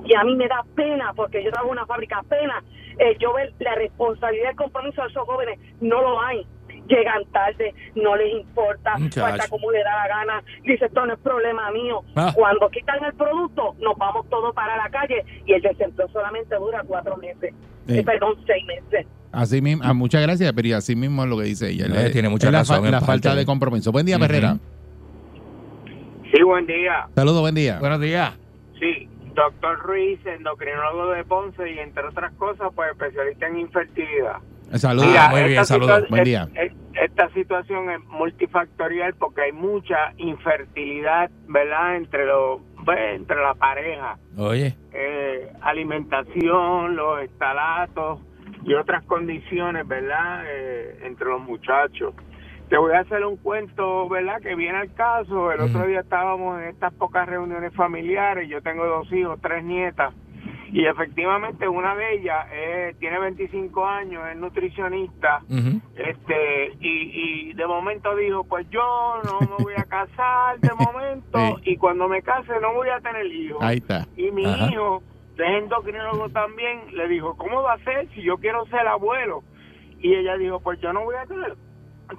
y 0.05 0.13
a 0.15 0.23
mí 0.23 0.35
me 0.35 0.47
da 0.47 0.63
pena 0.75 1.13
porque 1.15 1.43
yo 1.43 1.49
trabajo 1.49 1.73
en 1.73 1.79
una 1.79 1.87
fábrica, 1.87 2.23
pena 2.29 2.63
eh, 2.99 3.15
yo 3.19 3.33
ver 3.33 3.53
la 3.59 3.75
responsabilidad 3.75 4.45
y 4.45 4.51
el 4.51 4.55
compromiso 4.55 5.01
de 5.01 5.07
esos 5.07 5.25
jóvenes, 5.25 5.59
no 5.79 6.01
lo 6.01 6.21
hay. 6.21 6.45
Llegan 6.89 7.23
tarde, 7.31 7.73
no 7.95 8.15
les 8.17 8.33
importa, 8.33 8.97
Muchacho. 8.97 9.21
falta 9.21 9.47
como 9.47 9.71
le 9.71 9.79
da 9.83 9.95
la 9.95 10.07
gana, 10.07 10.43
dice 10.63 10.85
esto 10.85 11.05
no 11.05 11.13
es 11.13 11.19
problema 11.19 11.71
mío. 11.71 12.01
Ah. 12.15 12.33
Cuando 12.35 12.67
quitan 12.69 13.01
el 13.05 13.13
producto, 13.13 13.75
nos 13.79 13.95
vamos 13.97 14.27
todos 14.29 14.53
para 14.53 14.75
la 14.75 14.89
calle 14.89 15.23
y 15.45 15.53
el 15.53 15.61
desempleo 15.61 16.07
solamente 16.09 16.55
dura 16.55 16.83
cuatro 16.85 17.15
meses, 17.17 17.53
Sí. 17.87 17.97
Eh, 17.99 18.03
perdón, 18.03 18.35
seis 18.45 18.63
meses. 18.65 19.07
Así 19.31 19.61
mismo, 19.61 19.83
ah, 19.85 19.93
muchas 19.93 20.21
gracias, 20.23 20.51
pero 20.53 20.75
así 20.77 20.95
mismo 20.95 21.23
es 21.23 21.29
lo 21.29 21.37
que 21.37 21.43
dice 21.43 21.69
ella. 21.69 21.85
Eh, 22.05 22.09
tiene 22.11 22.29
mucha 22.29 22.51
la, 22.51 22.59
razón 22.59 22.83
la 22.85 22.91
parte. 22.99 23.05
falta 23.05 23.35
de 23.35 23.45
compromiso. 23.45 23.91
Buen 23.91 24.05
día, 24.05 24.17
Ujú. 24.17 24.25
Perrera. 24.27 24.57
Sí, 26.33 26.43
buen 26.43 26.65
día. 26.67 27.07
Saludos, 27.15 27.41
buen 27.41 27.55
día. 27.55 27.79
Buenos 27.79 27.99
días. 28.01 28.33
Sí, 28.79 29.09
doctor 29.33 29.79
Ruiz, 29.79 30.19
endocrinólogo 30.25 31.11
de 31.13 31.23
Ponce 31.23 31.71
y 31.71 31.79
entre 31.79 32.03
otras 32.05 32.31
cosas, 32.33 32.69
pues 32.75 32.91
especialista 32.91 33.47
en 33.47 33.59
infertilidad. 33.59 34.37
Saludos. 34.75 35.07
Muy 35.31 35.43
bien, 35.43 35.65
saludos. 35.65 36.03
Buen 36.09 36.23
día. 36.23 36.47
es- 36.55 36.71
es- 36.71 36.77
Esta 36.99 37.29
situación 37.29 37.89
es 37.91 38.03
multifactorial 38.07 39.13
porque 39.15 39.41
hay 39.43 39.51
mucha 39.53 40.11
infertilidad, 40.17 41.29
¿verdad? 41.47 41.95
Entre 41.95 42.25
los, 42.25 42.59
entre 43.13 43.37
la 43.41 43.53
pareja, 43.55 44.17
Oye. 44.37 44.75
eh, 44.91 45.49
alimentación, 45.61 46.95
los 46.97 47.21
estalatos 47.21 48.19
y 48.65 48.73
otras 48.73 49.03
condiciones, 49.05 49.87
¿verdad? 49.87 50.43
Eh, 50.47 50.99
entre 51.03 51.27
los 51.27 51.41
muchachos. 51.41 52.13
Te 52.69 52.77
voy 52.77 52.93
a 52.93 52.99
hacer 52.99 53.25
un 53.25 53.37
cuento, 53.37 54.07
¿verdad? 54.09 54.41
Que 54.41 54.55
viene 54.55 54.77
al 54.79 54.93
caso. 54.93 55.51
El 55.53 55.61
otro 55.61 55.79
Ujú. 55.79 55.87
día 55.87 56.01
estábamos 56.01 56.61
en 56.61 56.67
estas 56.67 56.93
pocas 56.93 57.27
reuniones 57.27 57.73
familiares. 57.75 58.49
Yo 58.49 58.61
tengo 58.61 58.85
dos 58.85 59.11
hijos, 59.13 59.39
tres 59.41 59.63
nietas. 59.63 60.13
Y 60.71 60.85
efectivamente 60.85 61.67
una 61.67 61.95
de 61.95 62.15
ellas 62.15 62.45
eh, 62.51 62.95
tiene 62.99 63.19
25 63.19 63.85
años, 63.85 64.23
es 64.31 64.37
nutricionista. 64.37 65.41
Ujú. 65.49 65.81
Este, 65.95 66.73
y, 66.79 67.49
y 67.49 67.53
de 67.53 67.65
momento 67.67 68.15
dijo, 68.15 68.43
pues 68.43 68.69
yo 68.69 68.81
no 69.25 69.39
me 69.41 69.63
voy 69.63 69.73
a 69.75 69.83
casar 69.85 70.59
de 70.59 70.69
momento. 70.79 71.39
Sí. 71.63 71.71
Y 71.71 71.77
cuando 71.77 72.07
me 72.07 72.21
case 72.21 72.53
no 72.61 72.73
voy 72.73 72.89
a 72.89 72.99
tener 72.99 73.25
hijos. 73.25 73.57
Ahí 73.61 73.77
está. 73.77 74.07
Y 74.15 74.31
mi 74.31 74.45
Ajá. 74.45 74.69
hijo, 74.71 75.01
que 75.35 75.43
es 75.43 75.63
endocrinólogo 75.63 76.29
también, 76.29 76.95
le 76.95 77.07
dijo, 77.07 77.35
¿cómo 77.37 77.63
va 77.63 77.73
a 77.73 77.79
ser 77.79 78.07
si 78.13 78.21
yo 78.21 78.37
quiero 78.37 78.65
ser 78.67 78.87
abuelo? 78.87 79.43
Y 79.99 80.13
ella 80.13 80.37
dijo, 80.37 80.59
pues 80.59 80.79
yo 80.81 80.93
no 80.93 81.03
voy 81.03 81.15
a 81.15 81.25
tener, 81.25 81.55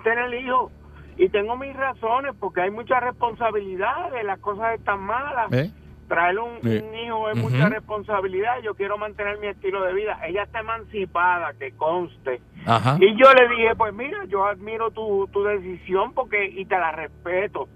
tener 0.03 0.35
hijos. 0.43 0.73
Y 1.17 1.29
tengo 1.29 1.57
mis 1.57 1.77
razones, 1.77 2.35
porque 2.41 2.63
hay 2.63 2.71
muchas 2.71 3.03
responsabilidades, 3.03 4.25
las 4.25 4.39
cosas 4.41 4.79
están 4.79 5.01
malas. 5.01 5.53
¿Eh? 5.53 5.71
Traer 6.11 6.41
un, 6.41 6.57
un 6.57 6.95
hijo 6.97 7.31
es 7.31 7.39
Ujú. 7.39 7.51
mucha 7.51 7.69
responsabilidad. 7.69 8.61
Yo 8.65 8.75
quiero 8.75 8.99
mantener 8.99 9.39
mi 9.39 9.47
estilo 9.47 9.85
de 9.85 9.93
vida. 9.95 10.19
Ella 10.27 10.43
está 10.43 10.59
emancipada, 10.59 11.53
que 11.57 11.71
conste. 11.77 12.41
Ajá. 12.67 12.97
Y 12.99 13.15
yo 13.15 13.33
le 13.33 13.49
dije, 13.55 13.77
pues 13.77 13.95
mira, 13.95 14.25
yo 14.25 14.45
admiro 14.45 14.91
tu, 14.91 15.29
tu 15.33 15.45
decisión 15.45 16.13
porque 16.13 16.47
y 16.47 16.65
te 16.65 16.77
la 16.77 16.91
respeto. 16.91 17.69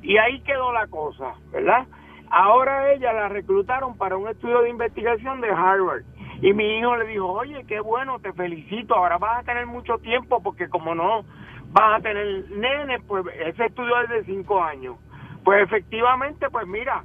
Y 0.00 0.16
ahí 0.16 0.40
quedó 0.40 0.72
la 0.72 0.86
cosa, 0.86 1.34
¿verdad? 1.52 1.86
Ahora 2.30 2.94
ella 2.94 3.12
la 3.12 3.28
reclutaron 3.28 3.98
para 3.98 4.16
un 4.16 4.26
estudio 4.26 4.62
de 4.62 4.70
investigación 4.70 5.42
de 5.42 5.50
Harvard. 5.50 6.04
Y 6.40 6.54
mi 6.54 6.78
hijo 6.78 6.96
le 6.96 7.04
dijo, 7.08 7.30
oye, 7.30 7.62
qué 7.68 7.80
bueno, 7.80 8.20
te 8.20 8.32
felicito, 8.32 8.94
ahora 8.94 9.18
vas 9.18 9.40
a 9.40 9.42
tener 9.42 9.66
mucho 9.66 9.98
tiempo 9.98 10.42
porque 10.42 10.70
como 10.70 10.94
no 10.94 11.26
vas 11.72 11.98
a 11.98 12.02
tener 12.02 12.50
nenes, 12.52 13.02
pues 13.06 13.26
ese 13.46 13.66
estudio 13.66 14.00
es 14.00 14.08
de 14.08 14.24
cinco 14.24 14.62
años. 14.62 14.96
Pues 15.44 15.62
efectivamente, 15.62 16.48
pues 16.50 16.66
mira, 16.66 17.04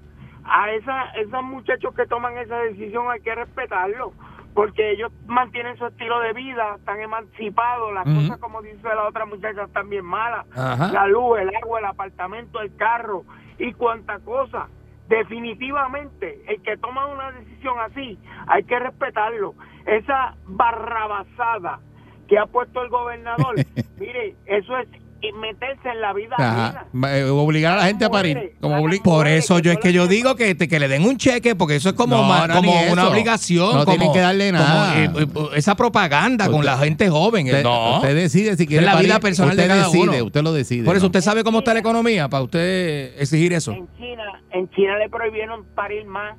a 0.49 0.71
esa, 0.71 1.05
esos 1.11 1.43
muchachos 1.43 1.93
que 1.95 2.05
toman 2.05 2.37
esa 2.37 2.57
decisión 2.59 3.09
hay 3.11 3.19
que 3.21 3.35
respetarlo, 3.35 4.13
porque 4.53 4.91
ellos 4.91 5.11
mantienen 5.25 5.77
su 5.77 5.85
estilo 5.85 6.19
de 6.19 6.33
vida, 6.33 6.75
están 6.77 6.99
emancipados, 6.99 7.93
las 7.93 8.07
Ujú. 8.07 8.15
cosas 8.21 8.37
como 8.39 8.61
dice 8.61 8.81
la 8.83 9.07
otra 9.07 9.25
muchacha 9.25 9.63
están 9.63 9.89
bien 9.89 10.05
malas, 10.05 10.45
Ajá. 10.57 10.91
la 10.91 11.07
luz, 11.07 11.39
el 11.39 11.55
agua, 11.55 11.79
el 11.79 11.85
apartamento, 11.85 12.59
el 12.61 12.75
carro 12.75 13.23
y 13.59 13.73
cuanta 13.73 14.19
cosa. 14.19 14.67
Definitivamente, 15.07 16.41
el 16.47 16.61
que 16.63 16.75
toma 16.77 17.05
una 17.05 17.31
decisión 17.31 17.79
así, 17.79 18.19
hay 18.47 18.63
que 18.63 18.77
respetarlo. 18.77 19.53
Esa 19.85 20.35
barrabasada 20.45 21.79
que 22.27 22.37
ha 22.37 22.45
puesto 22.45 22.81
el 22.81 22.89
gobernador, 22.89 23.55
mire, 23.97 24.35
eso 24.45 24.77
es 24.77 24.89
meterse 25.39 25.89
en 25.89 26.01
la 26.01 26.13
vida 26.13 26.35
Ajá. 26.37 26.67
ajena. 26.93 27.17
Eh, 27.17 27.23
Obligar 27.23 27.73
a 27.73 27.77
la 27.77 27.83
gente 27.87 28.05
a 28.05 28.09
parir. 28.09 28.53
Como 28.61 28.77
obli- 28.79 29.01
Por 29.01 29.27
eso 29.27 29.59
yo 29.59 29.71
es 29.71 29.77
que 29.77 29.91
yo 29.93 30.07
digo 30.07 30.35
que, 30.35 30.55
te- 30.55 30.67
que 30.67 30.79
le 30.79 30.87
den 30.87 31.03
un 31.05 31.17
cheque, 31.17 31.55
porque 31.55 31.75
eso 31.75 31.89
es 31.89 31.95
como, 31.95 32.17
No, 32.17 32.23
ma- 32.23 32.47
como 32.47 32.61
ni 32.71 32.91
una 32.91 33.01
eso. 33.03 33.11
obligación. 33.11 33.67
No 33.75 33.85
como, 33.85 33.97
tienen 33.97 34.13
que 34.13 34.19
darle 34.19 34.51
como, 34.51 34.63
nada. 34.63 35.03
eh, 35.03 35.09
eh, 35.15 35.27
esa 35.55 35.75
propaganda 35.75 36.45
con 36.45 36.55
Usted- 36.55 36.65
la 36.65 36.77
gente 36.77 37.09
joven. 37.09 37.47
eh, 37.47 37.51
Usted, 37.51 37.63
no. 37.63 37.95
usted 37.97 38.15
decide 38.15 38.55
si 38.57 38.67
quiere 38.67 38.81
es 38.81 38.85
la 38.85 38.93
parir. 38.93 39.07
vida 39.07 39.19
personal 39.19 39.51
usted 39.51 39.63
de 39.63 39.67
cada 39.69 39.83
decide, 39.85 40.01
uno. 40.17 40.25
Usted 40.25 40.41
lo 40.43 40.53
decide. 40.53 40.83
Por 40.85 40.95
eso 40.95 41.05
usted 41.07 41.21
sabe 41.21 41.43
cómo 41.43 41.59
está 41.59 41.73
la 41.73 41.79
economía 41.79 42.27
para 42.29 42.43
usted 42.43 43.19
exigir 43.19 43.53
eso. 43.53 43.71
En 43.71 43.87
China, 43.97 44.23
en 44.51 44.69
China 44.71 44.97
le 44.97 45.09
prohibieron 45.09 45.65
parir 45.75 46.05
más. 46.05 46.35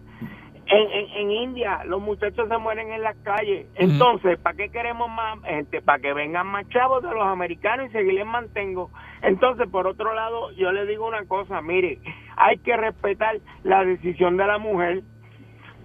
En, 0.70 0.90
en, 0.92 1.08
en 1.16 1.30
India 1.30 1.80
los 1.86 2.00
muchachos 2.00 2.46
se 2.48 2.58
mueren 2.58 2.92
en 2.92 3.02
las 3.02 3.16
calles. 3.18 3.66
Entonces, 3.76 4.38
¿para 4.38 4.54
qué 4.56 4.68
queremos 4.68 5.08
más 5.08 5.40
gente? 5.44 5.80
Para 5.80 5.98
que 5.98 6.12
vengan 6.12 6.46
más 6.46 6.68
chavos 6.68 7.02
de 7.02 7.10
los 7.10 7.24
americanos 7.26 7.86
y 7.88 7.92
seguirles 7.92 8.26
mantengo. 8.26 8.90
Entonces, 9.22 9.66
por 9.70 9.86
otro 9.86 10.12
lado, 10.14 10.50
yo 10.52 10.70
le 10.72 10.84
digo 10.84 11.08
una 11.08 11.24
cosa, 11.24 11.62
mire, 11.62 11.98
hay 12.36 12.58
que 12.58 12.76
respetar 12.76 13.36
la 13.64 13.82
decisión 13.84 14.36
de 14.36 14.46
la 14.46 14.58
mujer 14.58 15.02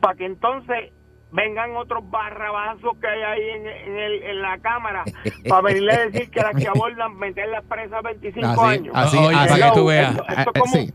para 0.01 0.15
que 0.15 0.25
entonces 0.25 0.91
vengan 1.31 1.75
otros 1.77 2.03
barrabazos 2.11 2.97
que 2.99 3.07
hay 3.07 3.21
ahí 3.23 3.49
en, 3.55 3.65
en, 3.67 3.97
el- 3.97 4.23
en 4.23 4.41
la 4.41 4.57
cámara 4.59 5.03
para 5.49 5.61
venirle 5.61 5.93
a 5.93 6.05
decir 6.07 6.29
que 6.29 6.41
las 6.41 6.55
que 6.55 6.67
abordan 6.67 7.17
meterlas 7.17 7.63
presas 7.65 8.03
25 8.03 8.47
Así, 8.47 8.65
años. 8.65 8.93
así, 8.95 9.17
Oye, 9.17 9.35
así. 9.37 9.49
para 9.61 9.71
que 9.71 9.79
tú 9.79 9.85
veas. 9.87 10.11
Esto, 10.11 10.25
esto 10.27 10.33
Eh, 10.33 10.51
es 10.53 10.61
como 10.61 10.73
sí. 10.73 10.93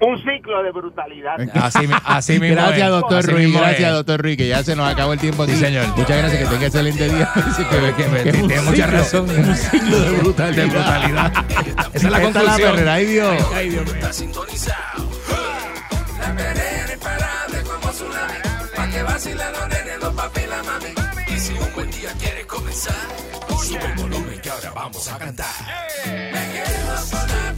Un 0.00 0.16
ciclo 0.18 0.62
de 0.62 0.70
brutalidad. 0.70 1.34
Así, 1.54 1.88
así 2.04 2.38
mismo 2.40 2.56
Gracias, 2.56 2.88
doctor 2.90 3.18
Así 3.18 3.30
Ruiz. 3.32 3.52
Gracias, 3.54 3.92
doctor 3.92 4.22
Ruiz, 4.22 4.36
que 4.36 4.48
ya 4.48 4.62
se 4.62 4.76
nos 4.76 4.88
acabó 4.92 5.12
el 5.12 5.18
tiempo 5.18 5.42
aquí. 5.42 5.52
Sí, 5.52 5.58
señor. 5.60 5.86
Muchas 5.96 6.16
gracias, 6.18 6.42
que 6.42 6.48
tenga 6.48 6.66
excelente 6.66 7.08
día. 7.08 7.30
Que, 7.68 8.22
Que- 8.22 8.32
tiene 8.32 8.60
mucha 8.62 8.84
ciclo, 8.84 8.98
razón. 8.98 9.30
Un 9.30 9.56
ciclo 9.56 10.00
de 10.00 10.10
brutalidad. 10.18 10.56
De 10.64 10.70
brutalidad. 10.70 11.32
Esa 11.94 12.06
es 12.06 12.12
la 12.12 12.18
Esta 12.22 12.32
conclusión. 12.40 12.70
perrera, 12.72 12.94
ay 12.94 13.06
Dios. 13.06 13.46
Ay, 13.54 13.68
Dios. 13.70 13.88
Está 13.92 14.12
sintonizado. 14.12 15.08
La 16.20 16.34
perrera 16.34 16.92
imparable 16.94 17.58
como 17.62 17.88
tsunami. 17.92 18.38
Pa' 18.76 18.88
que 18.90 19.02
vacilen 19.02 19.52
los 19.52 19.68
nenes, 19.68 19.98
los 20.00 20.14
papi 20.14 20.40
y 20.40 20.46
la 20.46 20.62
mami. 20.62 21.34
Y 21.34 21.40
si 21.40 21.52
un 21.54 21.74
buen 21.74 21.90
día 21.90 22.10
quieres 22.18 22.46
comenzar, 22.46 22.94
sube 23.62 23.84
el 23.84 23.94
volumen 24.02 24.40
que 24.40 24.50
ahora 24.50 24.70
vamos 24.74 25.08
a 25.12 25.18
cantar. 25.18 25.46
Me 26.06 26.52
quedo 26.52 26.94
con 27.10 27.28
la 27.28 27.52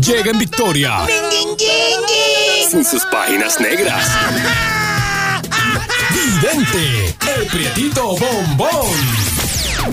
Llega 0.00 0.30
en 0.30 0.38
victoria. 0.38 1.06
Sin 2.70 2.84
sus 2.84 3.04
páginas 3.06 3.60
negras. 3.60 4.08
Vidente, 6.12 7.16
el 7.36 7.46
prietito 7.46 8.16
bombón. 8.16 8.96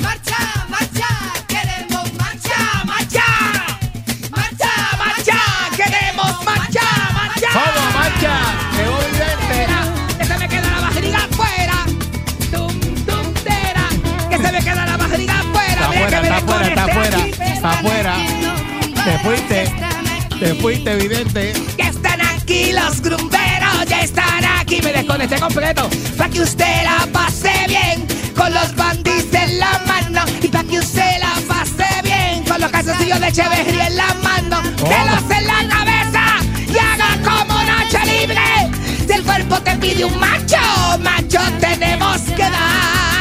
Marcha, 0.01 0.65
marcha, 0.69 1.07
queremos 1.47 2.13
marcha, 2.13 2.83
marcha. 2.85 3.23
Marcha, 4.31 4.71
marcha, 4.97 5.39
queremos 5.75 6.45
marcha, 6.45 6.83
marcha. 7.13 7.47
¿Cómo, 7.51 7.91
marcha? 7.91 8.39
Llegó 8.77 8.97
Vidente. 9.11 9.67
Que 10.17 10.25
se 10.25 10.37
me 10.37 10.47
queda 10.47 10.71
la 10.71 10.79
barriga 10.79 11.17
afuera. 11.17 11.85
Tum, 12.51 12.79
tum, 13.05 13.33
tera. 13.43 13.89
Que 14.29 14.37
se 14.37 14.51
me 14.51 14.63
queda 14.63 14.85
la 14.85 14.97
barriga 14.97 15.39
afuera. 15.39 15.71
Está 15.71 15.87
afuera, 15.87 16.21
está 16.21 16.37
afuera, 16.37 16.67
está 16.67 16.83
afuera. 16.85 17.27
Está 17.27 17.71
afuera. 17.71 18.15
Te 19.03 19.19
fuiste. 19.19 19.96
Te 20.39 20.53
fuiste, 20.53 20.95
Vidente. 20.97 21.53
Ya 21.79 21.89
están 21.89 22.21
aquí 22.21 22.71
los 22.71 23.01
grumberos, 23.01 23.85
ya 23.87 24.01
están 24.01 24.45
aquí. 24.59 24.79
Me 24.83 24.93
desconecté 24.93 25.39
completo. 25.39 25.89
Para 26.15 26.29
que 26.29 26.41
usted 26.41 26.83
la 26.83 27.07
pase 27.11 27.51
bien 27.67 28.05
con 28.35 28.53
los 28.53 28.75
bandis 28.75 29.25
en 29.33 29.57
la 29.57 29.81
mano. 29.87 30.21
Y 30.41 30.47
para 30.47 30.63
que 30.67 30.77
usted 30.77 31.19
la 31.19 31.33
pase 31.47 31.87
bien 32.03 32.43
con 32.43 32.61
los 32.61 32.69
calzoncillos 32.69 33.19
de 33.19 33.27
Echeverría 33.29 33.87
en 33.87 33.97
la 33.97 34.13
mano. 34.21 34.61
Pelos 34.75 35.37
en 35.37 35.47
la 35.47 35.67
cabeza 35.69 36.23
y 36.67 36.77
haga 36.77 37.17
como 37.23 37.63
Nacho 37.63 37.99
Libre. 38.05 39.07
Si 39.07 39.13
el 39.13 39.23
cuerpo 39.23 39.59
te 39.61 39.75
pide 39.77 40.05
un 40.05 40.19
macho, 40.19 40.57
macho 40.99 41.39
tenemos 41.59 42.21
que 42.35 42.43
dar. 42.43 43.16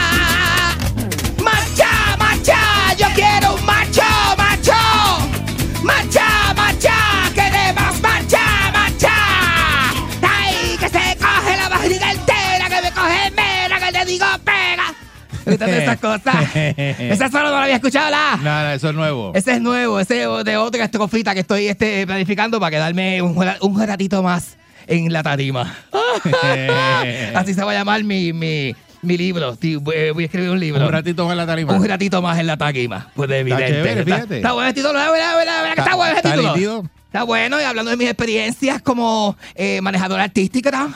esas 15.66 15.98
cosas. 15.98 16.36
Esa 16.54 17.30
solo 17.30 17.44
no 17.44 17.56
la 17.56 17.62
había 17.64 17.76
escuchado, 17.76 18.10
la. 18.10 18.36
No, 18.36 18.62
no, 18.62 18.70
eso 18.72 18.88
es 18.90 18.94
nuevo. 18.94 19.32
Ese 19.34 19.52
es 19.52 19.60
nuevo, 19.60 20.00
ese 20.00 20.22
es 20.22 20.44
de 20.44 20.56
otra 20.56 20.84
estrofita 20.84 21.34
que 21.34 21.40
estoy 21.40 21.68
este, 21.68 22.06
planificando 22.06 22.60
para 22.60 22.70
quedarme 22.70 23.22
un, 23.22 23.36
un 23.60 23.86
ratito 23.86 24.22
más 24.22 24.56
en 24.86 25.12
la 25.12 25.22
tarima. 25.22 25.74
Así 27.34 27.54
se 27.54 27.64
va 27.64 27.72
a 27.72 27.74
llamar 27.74 28.04
mi, 28.04 28.32
mi, 28.32 28.74
mi 29.02 29.16
libro. 29.16 29.56
Voy, 29.80 29.94
a 29.94 30.24
escribir 30.24 30.50
un 30.50 30.60
libro. 30.60 30.84
Un 30.84 30.92
ratito 30.92 31.24
más 31.24 31.32
en 31.32 31.38
la 31.38 31.46
tarima. 31.46 31.72
Un 31.74 31.88
ratito 31.88 32.22
más 32.22 32.38
en 32.38 32.46
la 32.46 32.56
tarima. 32.56 33.10
Pues 33.14 33.30
evidente. 33.30 33.66
chévere, 33.66 34.00
está, 34.00 34.34
está 34.34 34.52
bueno 34.52 34.68
el 34.68 34.74
título, 34.74 34.94
¿verdad? 34.94 35.12
¿verdad? 35.12 35.36
¿verdad? 35.36 35.62
¿verdad 35.62 35.74
que 35.74 35.80
está 35.80 35.94
bueno 35.94 36.16
¿Está 36.16 36.32
título? 36.32 36.84
Está 37.06 37.22
bueno 37.22 37.60
y 37.60 37.64
hablando 37.64 37.90
de 37.90 37.96
mis 37.96 38.08
experiencias 38.08 38.82
como 38.82 39.36
eh, 39.54 39.80
manejadora 39.80 40.24
artística. 40.24 40.88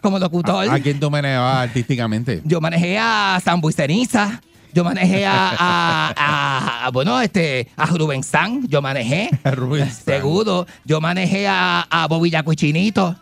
Como 0.00 0.18
locutor. 0.18 0.68
¿A 0.68 0.78
quién 0.80 0.98
tú 1.00 1.10
manejabas 1.10 1.68
artísticamente? 1.68 2.40
Yo 2.44 2.60
manejé 2.60 2.98
a 2.98 3.40
Sambo 3.44 3.70
y 3.70 3.72
Ceniza. 3.72 4.40
Yo 4.72 4.82
manejé 4.82 5.24
a, 5.24 5.50
a- 5.50 6.12
a- 6.16 6.86
a- 6.86 6.90
bueno, 6.90 7.20
este, 7.20 7.68
a 7.76 7.86
Rubén 7.86 8.24
San. 8.24 8.66
Yo 8.66 8.82
manejé. 8.82 9.30
Rubén. 9.44 9.88
Seguro. 9.90 10.66
Yo 10.84 11.00
manejé 11.00 11.46
a, 11.46 11.86
a 11.88 12.08
Bobby 12.08 12.30
Yaco 12.30 12.52
y 12.52 12.56
Chinito. 12.56 13.14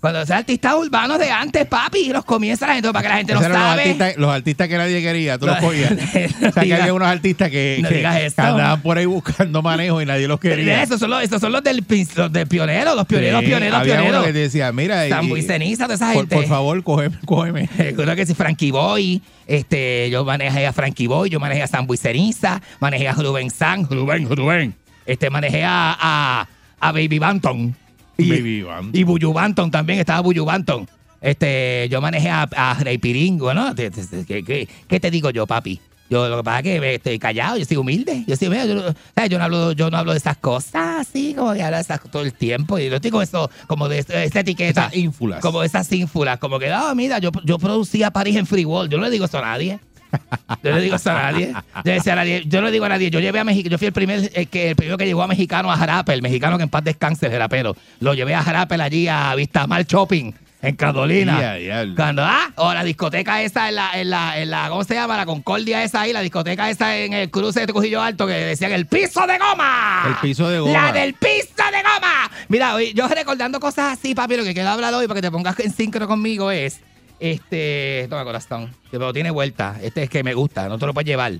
Cuando 0.00 0.24
sea 0.24 0.38
artistas 0.38 0.74
urbanos 0.76 1.18
de 1.18 1.30
antes, 1.30 1.66
papi, 1.66 2.08
los 2.08 2.24
comienza 2.24 2.66
la 2.66 2.72
gente 2.74 2.90
para 2.90 3.02
que 3.02 3.08
la 3.10 3.16
gente 3.18 3.34
no 3.34 3.40
Esos 3.40 3.50
eran 3.50 3.60
los 3.60 3.68
sabe. 3.70 3.82
artistas, 3.82 4.16
los 4.16 4.30
artistas 4.30 4.68
que 4.68 4.76
nadie 4.78 5.02
quería, 5.02 5.36
tú 5.38 5.44
los 5.46 5.58
cogías. 5.58 5.90
no 6.40 6.48
o 6.48 6.52
sea, 6.52 6.62
que 6.62 6.74
había 6.74 6.94
unos 6.94 7.06
artistas 7.08 7.50
que, 7.50 7.80
no 7.82 7.88
que- 7.90 8.06
andaban 8.38 8.80
por 8.80 8.96
ahí 8.96 9.04
buscando 9.04 9.60
manejo 9.60 10.00
y 10.00 10.06
nadie 10.06 10.26
los 10.26 10.40
quería. 10.40 10.82
Esos 10.82 11.00
son 11.00 11.10
los, 11.10 11.22
esos 11.22 11.38
son 11.38 11.52
los 11.52 11.62
del, 11.62 11.84
los 12.16 12.32
del 12.32 12.46
pionero, 12.46 12.94
los 12.94 13.06
pioneros, 13.06 13.40
Sí, 13.40 13.46
pioneros, 13.46 13.78
había 13.78 13.94
pioneros. 13.96 14.16
uno 14.20 14.26
que 14.26 14.32
te 14.32 14.38
decía, 14.38 14.72
mira, 14.72 15.06
Sambo 15.08 15.36
y 15.36 15.42
ceniza, 15.42 15.84
toda 15.84 15.96
esa 15.96 16.06
por, 16.14 16.22
gente. 16.22 16.34
por 16.36 16.46
favor, 16.46 16.82
cógeme, 16.82 17.16
cógeme. 17.26 17.68
Que 18.20 18.26
si 18.26 18.34
Frankie 18.34 18.70
Boy, 18.70 19.20
este, 19.46 20.08
yo 20.10 20.24
manejé 20.24 20.66
a 20.66 20.72
Frankie 20.72 21.06
Boy, 21.06 21.28
yo 21.30 21.38
manejé 21.40 21.62
a 21.62 21.66
Sambo 21.66 21.92
y 21.94 21.96
Ceniza, 21.96 22.60
manejé 22.80 23.06
a 23.08 23.12
Rubén 23.12 23.50
San, 23.50 23.86
Rubén, 23.88 24.28
Rubén. 24.28 24.74
Este, 25.06 25.28
manejé 25.30 25.62
a, 25.64 25.96
a, 26.00 26.48
a 26.80 26.92
Baby 26.92 27.18
Banton. 27.18 27.76
Y, 28.20 28.30
Baby 28.30 28.62
Banton. 28.62 28.90
y 28.92 29.04
Buyu 29.04 29.32
Banton 29.32 29.70
también, 29.70 29.98
estaba 29.98 30.20
Buyu 30.20 30.44
Banton. 30.44 30.88
Este, 31.20 31.88
yo 31.90 32.00
manejé 32.00 32.30
a, 32.30 32.42
a 32.42 32.74
Rey 32.74 32.98
Piringo, 32.98 33.52
¿no? 33.52 33.74
¿Qué, 33.74 33.90
qué, 34.26 34.68
qué 34.88 35.00
te 35.00 35.10
digo 35.10 35.30
yo, 35.30 35.46
papi? 35.46 35.80
Yo 36.10 36.28
lo 36.28 36.38
que 36.38 36.42
pasa 36.42 36.58
es 36.58 36.64
que 36.64 36.94
estoy 36.96 37.18
callado, 37.20 37.56
yo 37.56 37.64
soy 37.64 37.76
humilde. 37.76 38.24
Yo 38.26 38.34
soy 38.34 38.48
humilde, 38.48 38.66
yo, 38.74 38.94
¿sabes? 39.14 39.30
yo 39.30 39.38
no 39.38 39.44
hablo, 39.44 39.72
yo 39.72 39.90
no 39.90 39.96
hablo 39.96 40.10
de 40.10 40.18
esas 40.18 40.36
cosas 40.38 41.06
así, 41.06 41.34
como 41.34 41.52
que 41.54 41.62
hablo 41.62 41.76
de 41.76 41.82
esas 41.82 42.00
todo 42.10 42.22
el 42.24 42.34
tiempo. 42.34 42.80
Y 42.80 42.88
yo 42.88 42.96
estoy 42.96 43.12
con 43.12 43.22
eso, 43.22 43.48
como 43.68 43.88
de 43.88 44.00
esa 44.00 44.24
esa 44.24 44.40
etiqueta. 44.40 44.86
Esas 44.86 44.96
ínfulas. 44.96 45.40
Como 45.40 45.62
esas 45.62 45.90
ínfulas, 45.92 46.40
como 46.40 46.58
que, 46.58 46.72
ah, 46.72 46.92
mira, 46.96 47.20
yo, 47.20 47.30
yo 47.44 47.60
producía 47.60 48.10
París 48.10 48.34
en 48.34 48.46
Free 48.46 48.64
World. 48.64 48.90
Yo 48.90 48.98
no 48.98 49.04
le 49.04 49.10
digo 49.10 49.26
eso 49.26 49.38
a 49.38 49.42
nadie. 49.42 49.78
Yo 50.62 50.72
le 50.72 50.80
digo 50.80 50.96
eso 50.96 51.10
a 51.10 51.14
nadie. 51.14 51.52
Yo, 51.84 51.92
decía 51.92 52.12
a 52.12 52.16
nadie, 52.16 52.42
yo 52.46 52.60
no 52.60 52.70
digo 52.70 52.84
a 52.84 52.88
nadie. 52.88 53.10
Yo 53.10 53.20
llevé 53.20 53.38
a 53.38 53.44
México, 53.44 53.68
yo 53.68 53.78
fui 53.78 53.86
el 53.86 53.92
primer, 53.92 54.30
el 54.34 54.48
que, 54.48 54.70
el 54.70 54.76
primero 54.76 54.98
que 54.98 55.06
llegó 55.06 55.22
a 55.22 55.26
mexicano 55.26 55.72
a 55.72 55.76
Jarape, 55.76 56.12
el 56.12 56.22
mexicano 56.22 56.58
que 56.58 56.64
en 56.64 56.68
paz 56.68 56.84
descanse, 56.84 57.26
el 57.26 57.32
jarapero. 57.32 57.76
Lo 58.00 58.14
llevé 58.14 58.34
a 58.34 58.42
Jarape 58.42 58.74
allí 58.74 59.08
a 59.08 59.34
Vistamar 59.34 59.86
Shopping, 59.86 60.32
en 60.62 60.76
Carolina. 60.76 61.40
Ya, 61.40 61.54
diablo. 61.54 61.94
Cuando, 61.96 62.22
ah, 62.22 62.52
o 62.56 62.74
la 62.74 62.84
discoteca 62.84 63.42
esa 63.42 63.68
en 63.68 63.76
la, 63.76 63.90
en 63.94 64.10
la, 64.10 64.38
en 64.38 64.50
la, 64.50 64.68
¿cómo 64.68 64.84
se 64.84 64.94
llama? 64.94 65.16
La 65.16 65.24
Concordia 65.24 65.82
esa 65.82 66.02
ahí, 66.02 66.12
la 66.12 66.20
discoteca 66.20 66.68
esa 66.68 66.96
en 66.96 67.12
el 67.12 67.30
cruce 67.30 67.60
de 67.60 67.66
Trujillo 67.66 68.02
Alto 68.02 68.26
que 68.26 68.34
decían 68.34 68.72
el 68.72 68.86
piso 68.86 69.26
de 69.26 69.38
goma. 69.38 70.04
El 70.06 70.14
piso 70.16 70.48
de 70.48 70.60
goma. 70.60 70.72
La 70.72 70.92
del 70.92 71.14
piso 71.14 71.64
de 71.72 71.82
goma. 71.82 72.30
Mira, 72.48 72.74
yo 72.94 73.08
recordando 73.08 73.58
cosas 73.58 73.98
así, 73.98 74.14
papi, 74.14 74.36
lo 74.36 74.44
que 74.44 74.52
quiero 74.52 74.68
hablar 74.68 74.92
hoy 74.92 75.06
para 75.06 75.18
que 75.18 75.26
te 75.26 75.30
pongas 75.30 75.58
en 75.60 75.72
sincro 75.72 76.06
conmigo 76.06 76.50
es, 76.50 76.80
este, 77.20 78.06
toma 78.08 78.24
corazón, 78.24 78.70
pero 78.90 79.12
tiene 79.12 79.30
vuelta, 79.30 79.76
este 79.82 80.02
es 80.04 80.10
que 80.10 80.22
me 80.24 80.34
gusta, 80.34 80.68
no 80.68 80.78
te 80.78 80.86
lo 80.86 80.94
puedes 80.94 81.06
llevar. 81.08 81.32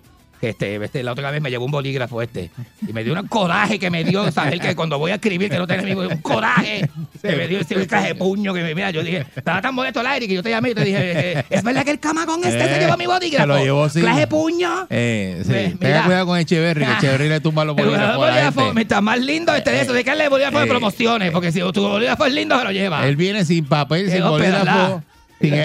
Este, 0.42 0.82
este, 0.82 1.02
la 1.02 1.12
otra 1.12 1.30
vez 1.30 1.42
me 1.42 1.50
llevó 1.50 1.66
un 1.66 1.70
bolígrafo 1.70 2.22
este 2.22 2.50
y 2.88 2.94
me 2.94 3.04
dio 3.04 3.12
un 3.12 3.26
coraje 3.28 3.78
que 3.78 3.90
me 3.90 4.04
dio 4.04 4.30
saber 4.32 4.58
que 4.58 4.74
cuando 4.74 4.98
voy 4.98 5.10
a 5.10 5.16
escribir 5.16 5.50
que 5.50 5.58
no 5.58 5.66
tengo 5.66 5.82
amigo, 5.82 6.00
un 6.00 6.16
coraje 6.22 6.88
que 7.20 7.36
me 7.36 7.46
dio 7.46 7.60
ese 7.60 7.84
traje 7.86 8.06
de 8.08 8.14
puño 8.14 8.54
que 8.54 8.62
me 8.62 8.74
mira, 8.74 8.90
yo 8.90 9.02
dije, 9.02 9.26
estaba 9.36 9.60
tan 9.60 9.74
molesto 9.74 10.00
el 10.00 10.06
aire 10.06 10.26
que 10.26 10.32
yo 10.32 10.42
te 10.42 10.48
llamé 10.48 10.70
y 10.70 10.74
te 10.74 10.82
dije, 10.82 10.98
eh, 11.40 11.44
es 11.50 11.62
verdad 11.62 11.84
que 11.84 11.90
el 11.90 12.00
camagón 12.00 12.40
este 12.42 12.58
se 12.58 12.76
Eh, 12.76 12.80
llevó 12.80 12.96
mi 12.96 13.04
bolígrafo. 13.04 13.42
se 13.52 13.58
lo 13.58 13.62
llevó, 13.62 13.88
sí. 13.90 14.00
Traje 14.00 14.20
de 14.20 14.26
puño. 14.28 14.86
Eh, 14.88 15.42
sí. 15.44 15.52
Ve, 15.52 15.76
Tenga 15.78 16.04
cuidado 16.06 16.24
con 16.26 16.38
Echeverry, 16.38 16.84
que 16.86 16.90
Ah. 16.90 16.96
Echeverry 16.98 17.28
le 17.28 17.40
tumba 17.40 17.66
los 17.66 17.76
El 17.76 17.84
bolígrafos 17.84 18.08
a 18.08 18.12
la 18.12 18.16
bolígrafo, 18.26 18.60
gente. 18.60 18.74
mientras 18.76 19.02
más 19.02 19.20
lindo 19.20 19.54
este 19.54 19.70
de 19.72 19.80
eso, 19.82 19.92
de 19.92 20.04
que 20.04 20.14
le 20.14 20.28
bolígrafo 20.30 20.58
de 20.58 20.64
eh, 20.64 20.68
promociones, 20.68 21.30
porque 21.32 21.52
si 21.52 21.60
tu 21.60 21.82
bolígrafo 21.86 22.24
es 22.24 22.32
lindo, 22.32 22.58
se 22.58 22.64
lo 22.64 22.72
lleva. 22.72 23.06
Él 23.06 23.16
viene 23.16 23.44
sin 23.44 23.66
papel, 23.66 24.06
sin 24.06 24.14
Quedó 24.20 24.30
bolígrafo. 24.30 25.02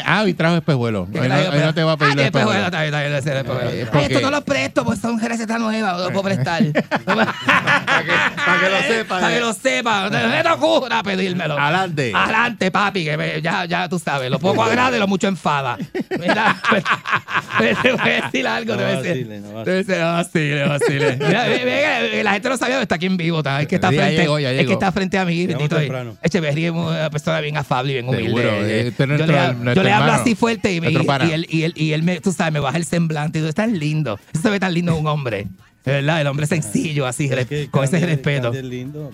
Ah, 0.05 0.23
y 0.27 0.33
trajo 0.33 0.55
espejuelo. 0.57 1.07
Hoy 1.13 1.27
no, 1.27 1.35
hoy 1.35 1.59
no 1.59 1.73
te 1.73 1.83
va 1.83 1.91
a 1.93 1.97
pedir 1.97 2.19
Ah, 2.19 2.23
espejuelos. 2.23 2.65
está 2.65 2.81
bien, 2.83 2.95
está 3.13 3.31
bien. 3.31 3.55
Eh, 3.73 3.89
esto 4.09 4.21
no 4.21 4.31
lo 4.31 4.41
presto, 4.43 4.85
pues 4.85 4.99
son 4.99 5.19
recetas 5.19 5.59
nuevas, 5.59 5.93
no 5.97 6.03
lo 6.03 6.09
puedo 6.11 6.23
prestar. 6.23 6.63
Para 7.05 8.59
que 8.59 8.69
lo 8.69 8.81
sepa. 8.87 9.19
Para 9.19 9.33
que 9.33 9.39
lo 9.39 9.53
sepa. 9.53 10.09
No 10.09 10.11
te 10.11 10.49
ocurra 10.49 11.03
pedírmelo. 11.03 11.57
Adelante. 11.57 12.11
Adelante, 12.15 12.71
papi, 12.71 13.03
que 13.05 13.17
me- 13.17 13.41
ya, 13.41 13.65
ya 13.65 13.89
tú 13.89 13.99
sabes. 13.99 14.29
Lo 14.29 14.39
poco 14.39 14.63
agrade, 14.63 14.99
lo 14.99 15.07
mucho 15.07 15.27
enfada. 15.27 15.77
Mira, 16.19 16.55
pues, 16.69 16.83
te 17.81 17.91
voy 17.91 18.09
a 18.09 18.21
decir 18.23 18.47
algo. 18.47 18.73
No 18.73 18.79
te 18.79 18.85
voy 18.85 18.93
a 18.93 19.01
decir. 19.01 19.27
vacile, 19.27 19.39
no 19.41 19.47
Te 19.47 19.53
voy 19.53 19.71
a 19.71 19.75
decir, 19.75 19.97
no 19.97 20.11
vacile, 20.13 20.63
vacile. 20.67 21.17
Mira, 21.17 21.45
que 22.11 22.23
la 22.23 22.31
gente 22.33 22.49
no 22.49 22.57
sabía, 22.57 22.81
está 22.81 22.95
aquí 22.95 23.05
en 23.07 23.17
vivo. 23.17 23.39
está- 23.39 23.61
Es 23.61 23.67
que 23.67 23.75
está 23.75 23.91
Ya 23.91 24.01
frente, 24.01 24.21
llegó, 24.21 24.39
ya 24.39 24.51
es 24.51 24.65
que 24.67 24.73
está 24.73 24.91
frente 24.91 25.17
a 25.17 25.25
mí. 25.25 25.45
Bendito. 25.47 25.77
Echeverry 26.21 26.65
es 26.65 26.71
una 26.71 27.09
persona 27.09 27.39
bien 27.41 27.57
afable 27.57 27.91
y 27.91 27.93
bien 27.95 28.07
humilde. 28.07 28.25
Seguro, 28.25 28.49
Eh, 28.65 28.93
yo, 29.73 29.83
le, 29.83 29.91
hablo 29.91 30.05
hermano, 30.07 30.21
así 30.21 30.35
fuerte 30.35 30.73
y, 30.73 30.81
me, 30.81 30.91
y, 30.91 30.93
y 30.93 31.31
él, 31.31 31.47
y, 31.49 31.61
él, 31.63 31.73
y 31.75 31.91
él 31.93 32.03
me, 32.03 32.19
tú 32.21 32.31
sabes, 32.31 32.53
me 32.53 32.59
baja 32.59 32.77
el 32.77 32.85
semblante 32.85 33.39
y 33.39 33.41
todo, 33.41 33.49
es 33.49 33.55
tan 33.55 33.77
lindo. 33.79 34.19
Eso 34.33 34.43
se 34.43 34.49
ve 34.49 34.59
tan 34.59 34.73
lindo 34.73 34.95
un 34.95 35.07
hombre. 35.07 35.47
De 35.85 35.91
verdad, 35.91 36.19
el 36.19 36.25
hombre 36.25 36.47
sencillo, 36.47 37.05
así, 37.05 37.25
Es 37.31 37.45
que 37.45 37.67
con 37.69 37.83
ese 37.83 37.99
Candy- 37.99 38.05
respeto. 38.07 38.51
Lindo. 38.53 39.11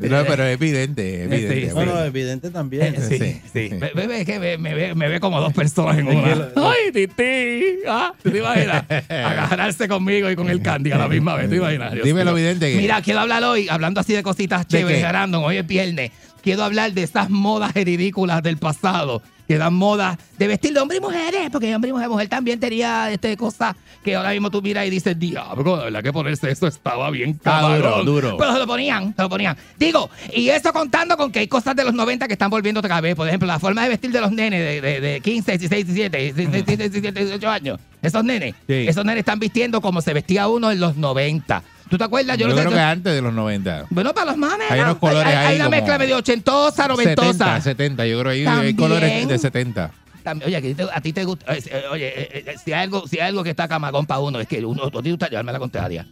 No, 0.00 0.24
pero 0.26 0.44
es 0.44 0.52
evidente, 0.60 1.02
Sí, 1.16 1.22
evidente. 1.34 1.66
sí. 1.68 1.72
Bueno, 1.72 1.98
evidente 2.04 2.50
también. 2.50 2.94
Eh, 2.94 3.00
sí, 3.00 3.16
Sí, 3.18 3.40
sí. 3.50 3.68
sí. 3.70 3.74
Me, 3.76 3.90
me- 3.94 4.06
me- 4.06 4.24
que 4.26 4.38
me, 4.38 4.58
me 4.58 4.74
ve, 4.74 4.94
me 4.94 5.08
ve 5.08 5.18
como 5.18 5.40
dos 5.40 5.54
personas 5.54 5.96
en 5.96 6.08
una. 6.08 6.34
lo- 6.34 6.68
¡Ay, 6.68 6.92
Titi! 6.92 7.78
¿Ah? 7.88 8.12
¿Tú 8.22 8.30
te 8.30 8.38
imaginas? 8.38 8.84
Agarrarse 9.08 9.88
conmigo 9.88 10.30
y 10.30 10.36
con 10.36 10.50
el 10.50 10.60
candy 10.60 10.92
a 10.92 10.98
la 10.98 11.08
misma 11.08 11.36
vez. 11.36 11.46
¿Tú 11.46 11.50
te 11.52 11.56
imaginas? 11.56 11.92
Dios 11.94 12.04
Dímelo, 12.04 12.32
mío. 12.32 12.36
vidente, 12.36 12.70
que- 12.70 12.76
Mira, 12.78 13.00
quiero 13.00 13.20
hablar 13.20 13.42
hoy, 13.44 13.68
hablando 13.70 14.00
así 14.00 14.12
de 14.12 14.22
cositas 14.22 14.66
chéveres, 14.68 15.02
qué? 15.02 15.10
random. 15.10 15.42
Hoy 15.44 15.56
es 15.56 15.66
viernes. 15.66 16.10
Quiero 16.42 16.64
hablar 16.64 16.92
de 16.92 17.02
esas 17.02 17.30
modas 17.30 17.72
ridículas 17.74 18.42
del 18.42 18.58
pasado. 18.58 19.22
Que 19.50 19.58
dan 19.58 19.74
modas 19.74 20.16
de 20.38 20.46
vestir 20.46 20.72
de 20.72 20.78
hombre 20.78 20.98
y 20.98 21.00
mujeres. 21.00 21.50
Porque 21.50 21.74
hombre 21.74 21.90
y 21.90 21.92
mujer, 21.92 22.08
mujer 22.08 22.28
también 22.28 22.60
tenía 22.60 23.10
este, 23.10 23.36
cosas 23.36 23.74
que 24.04 24.14
ahora 24.14 24.30
mismo 24.30 24.48
tú 24.48 24.62
miras 24.62 24.86
y 24.86 24.90
dices, 24.90 25.18
diablo, 25.18 25.76
de 25.76 25.84
verdad 25.86 26.04
que 26.04 26.12
ponerse 26.12 26.52
eso 26.52 26.68
estaba 26.68 27.10
bien 27.10 27.40
Ah, 27.44 27.62
duro, 27.62 27.82
cabrón. 27.82 28.06
duro. 28.06 28.36
Pero 28.38 28.52
se 28.52 28.58
lo 28.60 28.66
ponían, 28.68 29.12
se 29.16 29.22
lo 29.22 29.28
ponían. 29.28 29.56
Digo, 29.76 30.08
y 30.32 30.50
eso 30.50 30.72
contando 30.72 31.16
con 31.16 31.32
que 31.32 31.40
hay 31.40 31.48
cosas 31.48 31.74
de 31.74 31.82
los 31.82 31.94
90 31.94 32.28
que 32.28 32.34
están 32.34 32.48
volviendo 32.48 32.78
otra 32.78 33.00
vez. 33.00 33.16
Por 33.16 33.26
ejemplo, 33.26 33.48
la 33.48 33.58
forma 33.58 33.82
de 33.82 33.88
vestir 33.88 34.12
de 34.12 34.20
los 34.20 34.30
nenes 34.30 34.60
de, 34.60 34.80
de, 34.80 35.00
de 35.00 35.20
15, 35.20 35.58
16, 35.58 35.86
17, 35.86 36.32
16, 36.32 36.66
17, 36.92 37.24
18 37.24 37.48
años. 37.50 37.80
Esos 38.02 38.22
nenes, 38.22 38.54
Sí. 38.68 38.84
esos 38.86 39.04
nenes 39.04 39.18
están 39.18 39.40
vistiendo 39.40 39.80
como 39.80 40.00
se 40.00 40.14
vestía 40.14 40.46
uno 40.46 40.70
en 40.70 40.78
los 40.78 40.96
90. 40.96 41.60
¿Tú 41.90 41.98
te 41.98 42.04
acuerdas? 42.04 42.38
Yo, 42.38 42.46
no 42.48 42.54
sé- 42.54 42.60
creo 42.60 42.72
que 42.72 42.78
antes 42.80 43.12
de 43.12 43.20
los 43.20 43.34
90. 43.34 43.86
Bueno, 43.90 44.14
para 44.14 44.26
los 44.30 44.36
manes. 44.38 44.70
Hay 44.70 44.78
¿no? 44.78 44.84
unos 44.86 44.98
colores 44.98 45.26
hay, 45.26 45.34
ahí 45.36 45.46
hay 45.48 45.54
una 45.56 45.64
como 45.64 45.76
mezcla 45.76 45.98
medio 45.98 46.16
ochentosa, 46.18 46.86
noventosa. 46.88 47.60
70, 47.60 47.60
70. 47.60 48.06
Yo 48.06 48.20
creo 48.20 48.32
que 48.32 48.38
hay 48.38 48.44
También. 48.44 48.76
colores 48.76 49.28
de 49.28 49.38
70. 49.38 49.90
También, 50.22 50.48
oye, 50.48 50.76
a 50.92 51.00
ti 51.00 51.12
te 51.12 51.24
gusta. 51.24 51.52
eh, 51.54 51.62
eh, 51.66 51.82
Oye, 51.90 52.12
eh, 52.50 52.54
si, 52.64 52.72
hay 52.72 52.82
algo, 52.84 53.06
si 53.08 53.18
hay 53.18 53.28
algo 53.28 53.42
que 53.42 53.50
está 53.50 53.66
camagón 53.66 54.06
para 54.06 54.20
uno, 54.20 54.38
es 54.38 54.46
que 54.46 54.64
uno, 54.64 54.84
a 54.84 54.90
ti 54.90 55.02
te 55.02 55.10
gusta 55.10 55.28
llevarme 55.28 55.52
la 55.52 55.58
contraria. 55.58 56.06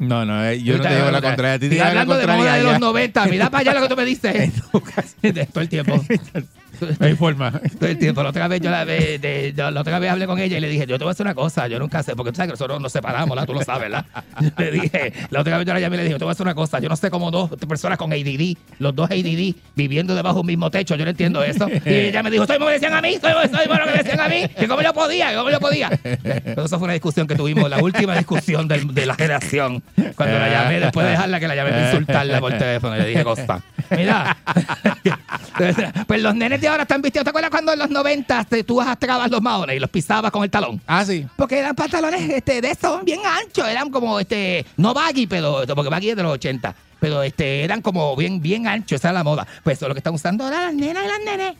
No, 0.00 0.24
no, 0.24 0.44
eh, 0.46 0.60
yo 0.62 0.78
no 0.78 0.82
te 0.82 0.88
llevo 0.88 1.10
la 1.10 1.20
contraria. 1.22 1.54
A 1.54 1.58
ti 1.58 1.68
te 1.68 1.74
llevo 1.74 1.84
la 1.84 1.90
hablando 1.90 2.16
de 2.16 2.26
moda 2.26 2.36
contraria. 2.36 2.56
de 2.58 2.62
los 2.64 2.72
ya. 2.72 2.78
90. 2.80 3.26
Mira 3.26 3.50
para 3.50 3.60
allá 3.60 3.74
lo 3.74 3.82
que 3.82 3.88
tú 3.88 3.96
me 3.96 4.04
dices. 4.06 4.52
Todo 5.52 5.60
el 5.62 5.68
tiempo. 5.68 6.04
No 6.80 7.06
hay 7.06 7.14
forma. 7.14 7.52
Todo 7.78 7.88
el 7.88 7.98
tiempo. 7.98 8.22
La 8.22 8.30
otra 8.30 8.48
vez 8.48 8.60
yo 8.60 8.70
la, 8.70 8.84
de, 8.84 9.18
de- 9.18 9.52
de- 9.52 9.70
la 9.70 9.80
otra 9.80 9.98
vez 9.98 10.10
hablé 10.10 10.26
con 10.26 10.38
ella 10.38 10.56
y 10.56 10.60
le 10.60 10.68
dije, 10.68 10.86
yo 10.86 10.98
te 10.98 11.04
voy 11.04 11.10
a 11.10 11.12
hacer 11.12 11.26
una 11.26 11.34
cosa, 11.34 11.66
yo 11.68 11.78
nunca 11.78 12.02
sé, 12.02 12.14
porque 12.16 12.32
tú 12.32 12.36
sabes 12.36 12.48
que 12.48 12.52
nosotros 12.54 12.80
nos 12.80 12.92
separamos, 12.92 13.36
¿la? 13.36 13.46
Tú 13.46 13.54
lo 13.54 13.62
sabes, 13.62 13.82
¿verdad? 13.90 14.04
Yo 14.40 14.50
le 14.58 14.70
dije, 14.72 15.12
la 15.30 15.40
otra 15.40 15.58
vez 15.58 15.66
yo 15.66 15.74
la 15.74 15.80
llamé 15.80 15.96
y 15.96 15.98
le 15.98 16.02
dije, 16.04 16.12
yo 16.14 16.18
te 16.18 16.24
voy 16.24 16.30
a 16.30 16.32
hacer 16.32 16.46
una 16.46 16.54
cosa, 16.54 16.78
yo 16.80 16.88
no 16.88 16.96
sé 16.96 17.10
cómo 17.10 17.30
dos 17.30 17.50
personas 17.68 17.98
con 17.98 18.12
ADD, 18.12 18.56
los 18.78 18.94
dos 18.94 19.10
ADD, 19.10 19.54
viviendo 19.74 20.14
debajo 20.14 20.36
de 20.36 20.40
un 20.40 20.46
mismo 20.46 20.70
techo, 20.70 20.94
yo 20.96 21.04
no 21.04 21.10
entiendo 21.10 21.42
eso. 21.42 21.68
Y 21.84 21.90
ella 21.92 22.22
me 22.22 22.30
dijo, 22.30 22.44
¿estoy 22.44 22.58
me 22.58 22.72
decían 22.72 22.94
a 22.94 23.00
mí? 23.02 23.10
¿Estoy 23.14 23.32
estoy 23.44 23.66
lo 23.66 23.84
que 23.84 23.90
me 23.90 24.02
decían 24.02 24.20
a 24.20 24.28
mí? 24.28 24.48
Que 24.58 24.66
cómo 24.68 24.82
yo 24.82 24.92
podía, 24.92 25.30
que 25.30 25.36
cómo 25.36 25.50
yo 25.50 25.60
podía. 25.60 25.90
Pero 26.02 26.64
eso 26.64 26.78
fue 26.78 26.84
una 26.86 26.92
discusión 26.94 27.26
que 27.26 27.34
tuvimos, 27.34 27.68
la 27.70 27.78
última 27.78 28.16
discusión 28.16 28.66
del- 28.68 28.92
de 28.94 29.06
la 29.06 29.14
generación. 29.14 29.82
Cuando 30.16 30.38
la 30.38 30.48
llamé, 30.50 30.80
después 30.80 31.04
de 31.06 31.12
dejarla 31.12 31.40
que 31.40 31.48
la 31.48 31.54
llamé 31.54 31.70
para 31.70 31.90
insultarla 31.90 32.40
por 32.40 32.52
teléfono, 32.56 32.96
le 32.96 33.06
dije, 33.06 33.24
Costa, 33.24 33.60
mira, 33.90 34.36
pues 36.06 36.22
los 36.22 36.34
nenes 36.34 36.60
de 36.60 36.68
ahora 36.68 36.82
están 36.82 37.02
vestidos. 37.02 37.24
¿Te 37.24 37.30
acuerdas 37.30 37.50
cuando 37.50 37.72
en 37.72 37.78
los 37.78 37.90
90 37.90 38.44
te- 38.44 38.64
tú 38.64 38.80
astrabas 38.80 39.30
los 39.30 39.42
maones 39.42 39.76
y 39.76 39.78
los 39.80 39.90
pisabas 39.90 40.30
con 40.30 40.42
el 40.44 40.50
talón? 40.50 40.80
Ah, 40.86 41.04
sí. 41.04 41.26
Porque 41.36 41.58
eran 41.58 41.74
pantalones 41.74 42.28
este, 42.30 42.60
de 42.60 42.70
esos 42.70 43.04
bien 43.04 43.20
anchos, 43.24 43.66
eran 43.68 43.90
como, 43.90 44.18
este, 44.20 44.64
no 44.76 44.94
baggy, 44.94 45.26
pero, 45.26 45.62
porque 45.74 45.90
baggy 45.90 46.10
es 46.10 46.16
de 46.16 46.22
los 46.22 46.32
80, 46.34 46.74
pero 46.98 47.22
este, 47.22 47.64
eran 47.64 47.82
como 47.82 48.14
bien, 48.16 48.40
bien 48.40 48.66
anchos, 48.66 48.96
esa 49.00 49.08
es 49.08 49.14
la 49.14 49.24
moda. 49.24 49.46
Pues 49.62 49.78
eso 49.78 49.86
es 49.86 49.88
lo 49.88 49.94
que 49.94 50.00
están 50.00 50.14
usando 50.14 50.44
ahora 50.44 50.62
las 50.66 50.74
nenas 50.74 51.04
y 51.04 51.08
las 51.08 51.20
nenes. 51.24 51.54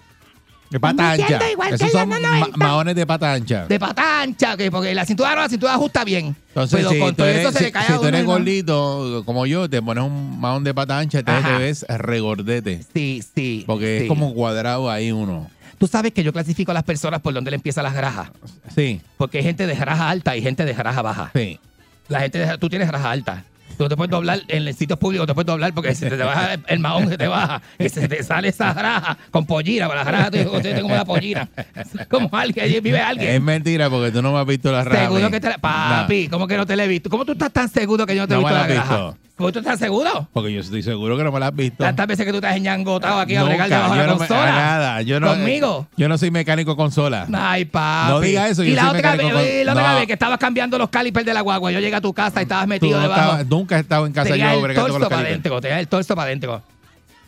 De 0.71 0.79
pata 0.81 1.11
Me 1.11 1.17
siento 1.17 1.35
ancha. 1.35 1.51
igual 1.51 1.75
Esos 1.75 1.91
son 1.91 2.09
los 2.09 2.21
ma- 2.21 2.29
90. 2.39 2.57
maones 2.57 2.95
de 2.95 3.07
pata 3.07 3.33
ancha. 3.33 3.67
De 3.67 3.79
pata 3.81 4.23
ancha, 4.23 4.57
que 4.57 4.71
porque 4.71 4.95
la 4.95 5.05
cintura 5.05 5.35
no, 5.35 5.43
la 5.43 5.49
cintura 5.49 5.75
ajusta 5.75 6.05
bien. 6.05 6.37
Entonces, 6.49 6.79
Pero 6.79 6.91
si, 6.91 6.99
con 7.01 7.09
tú 7.11 7.15
todo 7.17 7.27
eres, 7.27 7.41
eso 7.43 7.53
se 7.53 7.59
si- 7.59 7.65
le 7.65 7.73
cae 7.73 7.87
si 7.87 7.93
a 7.93 7.95
tú 7.97 8.01
uno 8.03 8.09
eres 8.09 8.21
y 8.21 8.25
no- 8.25 8.31
gordito, 8.33 9.23
como 9.27 9.47
yo, 9.47 9.69
te 9.69 9.83
pones 9.83 10.05
un 10.05 10.41
maón 10.41 10.63
de 10.65 10.73
pata 10.73 10.99
ancha, 10.99 11.19
entonces 11.19 11.45
Ajá. 11.45 11.57
te 11.59 11.63
ves 11.63 11.85
regordete. 11.89 12.85
Sí, 12.95 13.23
sí. 13.35 13.65
Porque 13.67 13.99
sí. 13.99 14.03
es 14.05 14.09
como 14.09 14.33
cuadrado 14.33 14.91
ahí 14.91 15.11
uno. 15.13 15.51
Tú 15.79 15.87
sabes 15.87 16.13
que 16.13 16.23
yo 16.23 16.33
clasifico 16.33 16.71
a 16.71 16.75
las 16.75 16.85
personas 16.85 17.21
por 17.21 17.33
donde 17.35 17.51
le 17.51 17.57
empiezan 17.57 17.85
las 17.85 17.95
grajas. 17.95 18.31
Sí, 18.75 19.01
Porque 19.17 19.39
hay 19.39 19.45
gente 19.45 19.67
de 19.67 19.75
graja 19.75 20.09
alta 20.11 20.37
y 20.37 20.43
gente 20.43 20.65
de 20.65 20.73
graja 20.75 21.03
baja. 21.03 21.31
sí. 21.35 21.59
La 22.09 22.21
gente 22.21 22.39
de, 22.39 22.59
tú 22.59 22.69
tienes 22.69 22.89
raja 22.91 23.11
alta. 23.13 23.45
Tú 23.81 23.85
no 23.85 23.89
te 23.89 23.97
puedes 23.97 24.11
doblar 24.11 24.43
en 24.49 24.69
el 24.69 24.75
sitio 24.75 24.99
público, 24.99 25.23
no 25.23 25.27
te 25.27 25.33
puedes 25.33 25.47
doblar 25.47 25.73
porque 25.73 25.95
se 25.95 26.11
te 26.11 26.17
baja 26.19 26.59
el, 26.67 26.79
mahón, 26.81 27.09
se 27.09 27.17
te 27.17 27.27
baja 27.27 27.63
y 27.79 27.89
se 27.89 28.09
te 28.09 28.23
sale 28.23 28.49
esa 28.49 28.75
raja 28.75 29.17
con 29.31 29.47
pollina. 29.47 29.89
Para 29.89 30.05
la 30.05 30.11
raja, 30.11 30.31
tú 30.31 30.61
tienes 30.61 30.83
como 30.83 30.93
una 30.93 31.07
pollina. 31.07 31.49
Como 32.11 32.29
alguien, 32.37 32.67
allí 32.67 32.79
vive 32.81 33.01
alguien. 33.01 33.31
Es 33.37 33.41
mentira 33.41 33.89
porque 33.89 34.11
tú 34.13 34.21
no 34.21 34.35
me 34.35 34.39
has 34.41 34.45
visto 34.47 34.71
la 34.71 34.85
rama. 34.85 35.01
Seguro 35.07 35.31
que 35.31 35.41
te 35.41 35.49
la- 35.49 35.57
Papi, 35.57 36.29
¿cómo 36.29 36.47
que 36.47 36.59
no 36.59 36.67
te 36.67 36.77
la 36.77 36.85
he 36.85 36.89
visto? 36.89 37.09
¿Cómo 37.09 37.25
tú 37.25 37.33
estás 37.33 37.51
tan 37.55 37.71
seguro 37.71 38.05
que 38.05 38.15
yo 38.15 38.21
no 38.21 38.29
te 38.29 38.35
he 38.35 38.37
No 38.37 38.43
me 38.43 38.51
visto 38.51 38.69
la 38.69 38.69
la 38.69 38.81
visto. 38.83 39.17
¿Cómo 39.17 39.30
tú 39.53 39.59
estás 39.61 39.79
seguro? 39.79 40.29
Porque 40.33 40.53
yo 40.53 40.61
estoy 40.61 40.83
seguro 40.83 41.17
que 41.17 41.25
no 41.25 41.33
me 41.33 41.41
la 41.41 41.47
has 41.49 41.55
visto. 41.57 41.83
Tantas 41.83 42.07
veces 42.07 42.25
que 42.27 42.31
tú 42.33 42.37
estás 42.39 42.57
enñangotado 42.57 43.19
aquí 43.21 43.35
a 43.37 43.41
Nunca, 43.41 43.49
bregar 43.55 43.69
debajo 43.71 43.93
de 43.95 43.99
la 44.01 44.07
no 44.07 44.13
me- 44.13 44.19
consola. 44.19 44.47
nada, 44.53 45.03
yo 45.03 45.19
no, 45.21 45.29
¿Conmigo? 45.29 45.87
Yo 45.97 46.09
no 46.09 46.19
soy 46.19 46.31
mecánico 46.31 46.77
consola. 46.77 47.27
Ay, 47.33 47.65
papi. 47.65 48.11
No 48.13 48.21
diga 48.21 48.49
eso, 48.49 48.63
Y 48.63 48.71
yo 48.71 48.77
la 48.77 48.91
soy 48.91 48.99
otra, 48.99 49.17
vez, 49.17 49.33
con- 49.33 49.43
y 49.45 49.65
la 49.65 49.73
otra 49.73 49.89
No. 49.93 49.99
vez 49.99 50.07
que 50.07 50.13
estabas 50.13 50.39
cambiando 50.39 50.79
los 50.79 50.91
calipers 50.91 51.25
de 51.27 51.35
la 51.35 51.41
guagua, 51.41 51.73
yo 51.73 51.81
llegué 51.81 51.97
a 51.97 52.01
tu 52.01 52.13
casa 52.13 52.41
y 52.41 52.43
estabas 52.43 52.67
metido 52.67 52.97
no 52.97 53.03
debajo. 53.03 53.21
estabas- 53.23 53.47
nunca 53.47 53.77
has 53.77 53.83
estado 53.83 54.07
en 54.07 54.13
casa 54.13 54.31
Tenía 54.31 54.51
yo 54.53 54.57
el 54.59 54.63
bregando 54.63 54.83
con 54.83 54.91
torso 54.93 54.99
los 55.01 55.09
para 55.09 55.23
calipers. 55.23 55.33
adentro, 55.33 55.61
tenía 55.61 55.81
el 55.81 55.89
torso 55.89 56.15
para 56.15 56.27
adentro. 56.27 56.63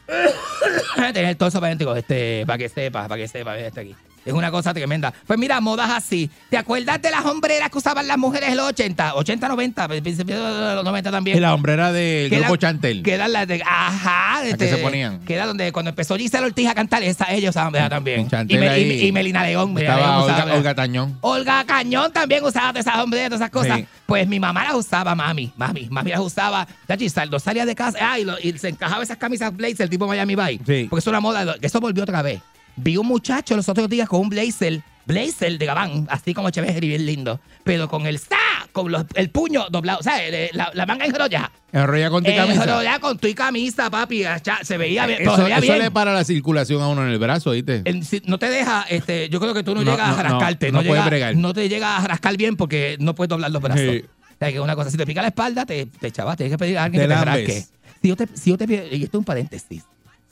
tenía 1.14 1.30
el 1.30 1.36
torso 1.36 1.58
para 1.60 1.68
adentro, 1.68 1.96
este, 1.96 2.44
para 2.46 2.58
que 2.58 2.68
sepas, 2.68 3.08
para 3.08 3.20
que 3.20 3.28
sepas, 3.28 3.58
este 3.58 3.80
aquí. 3.80 3.94
Es 4.24 4.32
una 4.32 4.50
cosa 4.50 4.72
tremenda. 4.72 5.12
Pues 5.26 5.38
mira, 5.38 5.60
modas 5.60 5.90
así. 5.90 6.30
¿Te 6.50 6.56
acuerdas 6.56 7.00
de 7.02 7.10
las 7.10 7.24
hombreras 7.24 7.70
que 7.70 7.78
usaban 7.78 8.06
las 8.06 8.18
mujeres 8.18 8.50
en 8.50 8.56
los 8.56 8.68
80? 8.68 9.14
80, 9.16 9.48
90, 9.48 9.88
principios 9.88 10.38
de 10.38 10.74
los 10.76 10.84
90 10.84 11.10
también. 11.10 11.36
Y 11.36 11.40
la 11.40 11.54
hombrera 11.54 11.92
del 11.92 12.30
Que 12.30 12.38
grupo 12.38 12.56
Chantel. 12.56 13.02
Que 13.02 13.14
eran 13.14 13.32
las 13.32 13.48
de. 13.48 13.62
Ajá. 13.66 14.42
este, 14.44 14.56
qué 14.68 14.70
se 14.76 14.78
ponían? 14.78 15.20
Que 15.24 15.34
era 15.34 15.46
donde 15.46 15.72
cuando 15.72 15.88
empezó 15.90 16.16
Gisela 16.16 16.46
Ortiz 16.46 16.68
a 16.68 16.74
cantar, 16.74 17.02
esa, 17.02 17.32
ellos 17.32 17.50
usaban 17.50 17.72
¿verdad? 17.72 17.90
también. 17.90 18.28
Y, 18.48 18.56
Me- 18.58 18.78
y- 18.80 19.06
y 19.08 19.12
Melina 19.12 19.42
León. 19.44 19.72
Melina 19.74 19.94
Estaba 19.94 20.12
León 20.12 20.24
usaba, 20.24 20.42
Olga. 20.44 20.56
Olga 20.56 20.74
Tañón. 20.74 21.18
Olga 21.20 21.64
Cañón 21.64 22.12
también 22.12 22.44
usaba 22.44 22.78
esas 22.78 22.96
hombres, 22.98 23.24
todas 23.26 23.40
esas 23.40 23.50
cosas. 23.50 23.78
Sí. 23.78 23.86
Pues 24.06 24.28
mi 24.28 24.38
mamá 24.38 24.64
las 24.64 24.74
usaba, 24.74 25.14
mami. 25.14 25.52
Mami, 25.56 25.88
mami 25.90 26.10
las 26.10 26.20
usaba. 26.20 26.66
Chachi, 26.86 27.08
Saldo 27.08 27.38
salía 27.38 27.66
de 27.66 27.74
casa 27.74 27.98
ah, 28.00 28.18
y, 28.18 28.24
lo- 28.24 28.38
y 28.38 28.56
se 28.58 28.68
encajaba 28.68 29.02
esas 29.02 29.16
camisas 29.16 29.54
blazer 29.56 29.88
tipo 29.88 30.06
Miami 30.06 30.34
Vice. 30.36 30.60
Sí. 30.66 30.86
Porque 30.88 31.00
es 31.00 31.06
una 31.06 31.20
moda. 31.20 31.44
de- 31.44 31.58
Eso 31.66 31.80
volvió 31.80 32.02
otra 32.04 32.22
vez. 32.22 32.40
Vi 32.76 32.96
un 32.96 33.06
muchacho 33.06 33.54
los 33.56 33.68
otros 33.68 33.88
días 33.88 34.08
con 34.08 34.20
un 34.20 34.28
blazer, 34.30 34.80
blazer 35.06 35.58
de 35.58 35.66
gabán, 35.66 36.06
así 36.10 36.32
como 36.34 36.50
chévere, 36.50 36.80
bien 36.80 37.04
lindo. 37.06 37.40
Pero 37.64 37.88
con 37.88 38.06
el 38.06 38.18
sa, 38.18 38.36
con 38.72 38.90
los- 38.90 39.04
el 39.14 39.30
puño 39.30 39.66
doblado, 39.70 39.98
o 40.00 40.02
sea, 40.02 40.14
la, 40.52 40.70
la 40.72 40.86
manga 40.86 41.04
enrollada. 41.04 41.52
Enrolla 41.72 42.10
con 42.10 42.24
tu 42.24 42.34
camisa. 42.34 42.64
Enrollada 42.64 42.98
con 42.98 43.18
tu 43.18 43.34
camisa, 43.34 43.90
papi. 43.90 44.24
Se 44.62 44.76
veía 44.78 45.06
bien. 45.06 45.22
Eso, 45.22 45.36
se 45.36 45.42
veía 45.42 45.58
eso 45.58 45.66
bien. 45.66 45.78
le 45.78 45.90
para 45.90 46.12
la 46.12 46.24
circulación 46.24 46.80
a 46.82 46.88
uno 46.88 47.02
en 47.02 47.08
el 47.12 47.18
brazo, 47.18 47.50
¿viste? 47.52 47.82
En- 47.84 48.04
si- 48.04 48.22
no 48.26 48.38
te 48.38 48.48
deja, 48.48 48.84
este, 48.88 49.28
yo 49.28 49.38
creo 49.40 49.54
que 49.54 49.62
tú 49.62 49.74
no, 49.74 49.82
No, 49.82 49.90
llegas 49.92 50.08
no, 50.08 50.16
a 50.18 50.22
rascarte. 50.22 50.72
no, 50.72 50.78
No, 50.82 50.88
puedes 50.88 51.02
llega- 51.04 51.06
bregar. 51.10 51.36
no 51.36 51.52
te 51.54 51.68
llega 51.68 51.96
a 51.98 52.06
rascar 52.06 52.36
bien 52.36 52.56
porque 52.56 52.96
no 53.00 53.14
puedes 53.14 53.28
doblar 53.28 53.50
los 53.50 53.62
brazos. 53.62 53.80
Sí. 53.90 54.04
O 54.06 54.34
sea, 54.38 54.50
que 54.52 54.60
una 54.60 54.74
cosa, 54.74 54.90
si 54.90 54.96
te 54.96 55.06
pica 55.06 55.22
la 55.22 55.28
espalda, 55.28 55.64
te, 55.66 55.86
te 55.86 56.10
chavas, 56.10 56.36
tienes 56.36 56.52
que 56.52 56.58
pedir 56.58 56.76
a 56.78 56.84
alguien 56.84 57.02
Te 57.02 57.08
que 57.08 57.14
te 57.14 57.24
rasque. 57.24 57.64
Si 58.02 58.08
yo 58.08 58.16
te, 58.16 58.26
si 58.34 58.50
yo 58.50 58.58
te 58.58 58.64
y 58.64 59.04
esto 59.04 59.16
es 59.16 59.18
un 59.20 59.24
paréntesis, 59.24 59.68
si 59.68 59.82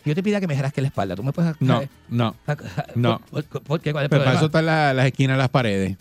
yo 0.05 0.15
te 0.15 0.23
pida 0.23 0.41
que 0.41 0.47
me 0.47 0.61
rasque 0.61 0.81
la 0.81 0.89
espalda, 0.89 1.15
tú 1.17 1.23
me 1.23 1.33
puedes 1.33 1.55
No, 1.61 1.83
no. 2.09 2.35
No. 2.95 3.21
¿Por, 3.31 3.45
por- 3.45 3.63
por 3.63 3.81
qué? 3.81 3.93
¿Cuál 3.93 4.05
es 4.05 4.07
el 4.07 4.11
Pero 4.11 4.25
para 4.25 4.33
problema? 4.33 4.37
eso 4.39 4.47
están 4.47 4.67
la- 4.67 4.95
las 4.95 5.07
esquinas 5.07 5.37
de 5.37 5.39
las 5.39 5.49
paredes. 5.51 5.97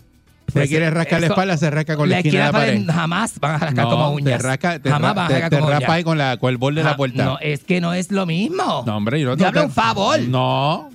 Si 0.48 0.54
Pues, 0.54 0.68
quieres 0.68 0.92
rascar 0.92 1.20
la 1.20 1.26
eso- 1.26 1.34
espalda, 1.34 1.56
se 1.56 1.70
rasca 1.70 1.96
con 1.96 2.08
la, 2.10 2.16
esquina 2.18 2.38
de 2.40 2.44
la 2.46 2.52
pared 2.52 2.84
jamás 2.88 3.38
van 3.38 3.54
a 3.54 3.58
rascar 3.58 3.84
No, 3.84 3.90
como 3.90 4.08
te 4.16 4.22
uñas. 4.22 4.42
rasca- 4.42 4.80
te 4.82 4.90
jamás 4.90 5.10
ra- 5.10 5.14
van 5.14 5.24
a 5.24 5.28
te- 5.28 5.34
rascar 5.34 5.50
te 5.50 5.56
como 5.58 5.70
rapa 5.70 5.78
uñas. 5.84 5.90
ahí 5.96 6.02
con, 6.04 6.18
la, 6.18 6.36
con 6.38 6.50
el 6.50 6.56
borde 6.56 6.80
de 6.80 6.84
la 6.84 6.96
puerta. 6.96 7.24
No, 7.24 7.38
es 7.40 7.62
que 7.62 7.80
no 7.80 7.94
es 7.94 8.10
lo 8.10 8.26
mismo. 8.26 8.82
No, 8.84 8.96
hombre, 8.96 9.20
yo 9.20 9.28
no 9.28 9.36
Te 9.36 9.44
te- 9.52 9.60
un 9.60 9.70
favor. 9.70 10.18
No. 10.22 10.90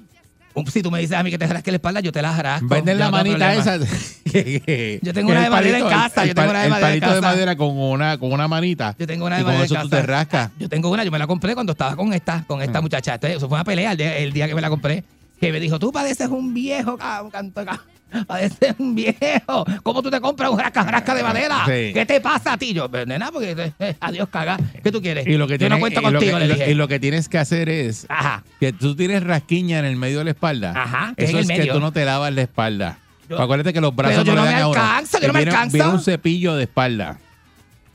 Si 0.71 0.81
tú 0.81 0.89
me 0.91 0.99
dices 0.99 1.17
a 1.17 1.23
mí 1.23 1.31
que 1.31 1.37
te 1.37 1.47
rasque 1.47 1.71
la 1.71 1.77
espalda, 1.77 1.99
yo 1.99 2.11
te 2.11 2.21
la 2.21 2.41
rasco. 2.41 2.67
Venden 2.67 2.97
la 2.97 3.05
no 3.05 3.11
manita 3.11 3.53
esa. 3.53 3.77
Yo 5.01 5.13
tengo 5.13 5.31
una 5.31 5.39
el 5.39 5.43
de 5.45 5.49
madera 5.49 5.79
en 5.79 5.87
casa, 5.87 6.23
El, 6.23 6.29
yo 6.29 6.35
tengo 6.35 6.49
una 6.49 6.59
de 6.59 6.65
el 6.65 6.71
madera 6.71 6.93
en 6.93 6.99
palito 6.99 7.15
de 7.15 7.21
madera 7.21 7.55
con 7.55 7.77
una, 7.77 8.17
con 8.17 8.31
una 8.33 8.47
manita. 8.47 8.95
Yo 8.99 9.07
tengo 9.07 9.25
una 9.25 9.35
y 9.35 9.39
de 9.39 9.43
con 9.45 9.53
madera 9.53 9.65
eso 9.65 9.75
en 9.75 9.81
tú 9.83 9.89
casa. 9.89 10.01
te 10.01 10.07
rascas. 10.07 10.51
Yo 10.59 10.67
tengo 10.67 10.89
una, 10.89 11.03
yo 11.05 11.11
me 11.11 11.19
la 11.19 11.27
compré 11.27 11.53
cuando 11.53 11.71
estaba 11.71 11.95
con 11.95 12.11
esta, 12.13 12.43
con 12.45 12.61
esta 12.61 12.81
muchacha. 12.81 13.13
Entonces, 13.13 13.37
eso 13.37 13.47
fue 13.47 13.55
una 13.57 13.63
pelea 13.63 13.91
el 13.91 13.97
día, 13.97 14.17
el 14.17 14.33
día 14.33 14.47
que 14.47 14.55
me 14.55 14.61
la 14.61 14.69
compré. 14.69 15.03
Que 15.39 15.51
me 15.51 15.59
dijo, 15.59 15.79
tú 15.79 15.91
padeces 15.91 16.27
un 16.27 16.53
viejo, 16.53 16.97
cabrón, 16.97 17.31
canto, 17.31 17.63
Padeces 18.27 18.75
un 18.79 18.95
viejo. 18.95 19.65
¿Cómo 19.83 20.01
tú 20.01 20.09
te 20.09 20.21
compras 20.21 20.49
un 20.49 20.59
rasca, 20.59 20.83
rasca 20.83 21.13
de 21.15 21.23
madera? 21.23 21.63
Sí. 21.65 21.91
¿Qué 21.93 22.05
te 22.07 22.21
pasa 22.21 22.53
a 22.53 22.57
ti? 22.57 22.73
Yo, 22.73 22.89
"Pues, 22.89 23.05
nena, 23.07 23.31
porque 23.31 23.73
eh, 23.79 23.95
adiós, 23.99 24.29
caga. 24.29 24.57
¿Qué 24.83 24.91
tú 24.91 25.01
quieres? 25.01 25.27
Y 25.27 25.37
lo 25.37 25.47
que 25.47 25.53
yo 25.53 25.57
tienes, 25.59 25.77
no 25.77 25.79
cuento 25.81 25.99
y 25.99 26.03
lo 26.03 26.11
contigo, 26.11 26.37
que- 26.37 26.45
le 26.47 26.53
dije. 26.53 26.71
y 26.71 26.73
lo 26.75 26.87
que 26.87 26.99
tienes 26.99 27.27
que 27.29 27.37
hacer 27.37 27.67
es 27.69 28.05
Ajá. 28.09 28.43
que 28.59 28.71
tú 28.73 28.95
tienes 28.95 29.23
rasquiña 29.23 29.79
en 29.79 29.85
el 29.85 29.95
medio 29.95 30.19
de 30.19 30.25
la 30.25 30.31
espalda. 30.31 30.73
Ajá, 30.75 31.13
que 31.17 31.25
Eso 31.25 31.37
es 31.39 31.43
el 31.49 31.51
que 31.55 31.59
medio. 31.59 31.73
tú 31.73 31.79
no 31.79 31.91
te 31.91 32.05
lavas 32.05 32.33
la 32.33 32.41
espalda. 32.43 32.99
Yo- 33.29 33.41
Acuérdate 33.41 33.73
que 33.73 33.81
los 33.81 33.95
brazos 33.95 34.17
Pero 34.23 34.25
yo 34.27 34.35
no, 34.35 34.41
no 34.41 34.45
me 34.47 34.51
dan 34.53 34.61
a 34.61 34.67
uno. 34.67 34.79
alcanzo, 34.81 35.19
yo 35.19 35.27
no 35.27 35.33
me 35.33 35.39
Viene- 35.39 35.51
alcanzo. 35.51 35.73
Viene 35.77 35.89
un 35.91 35.99
cepillo 36.01 36.55
de 36.55 36.63
espalda. 36.63 37.17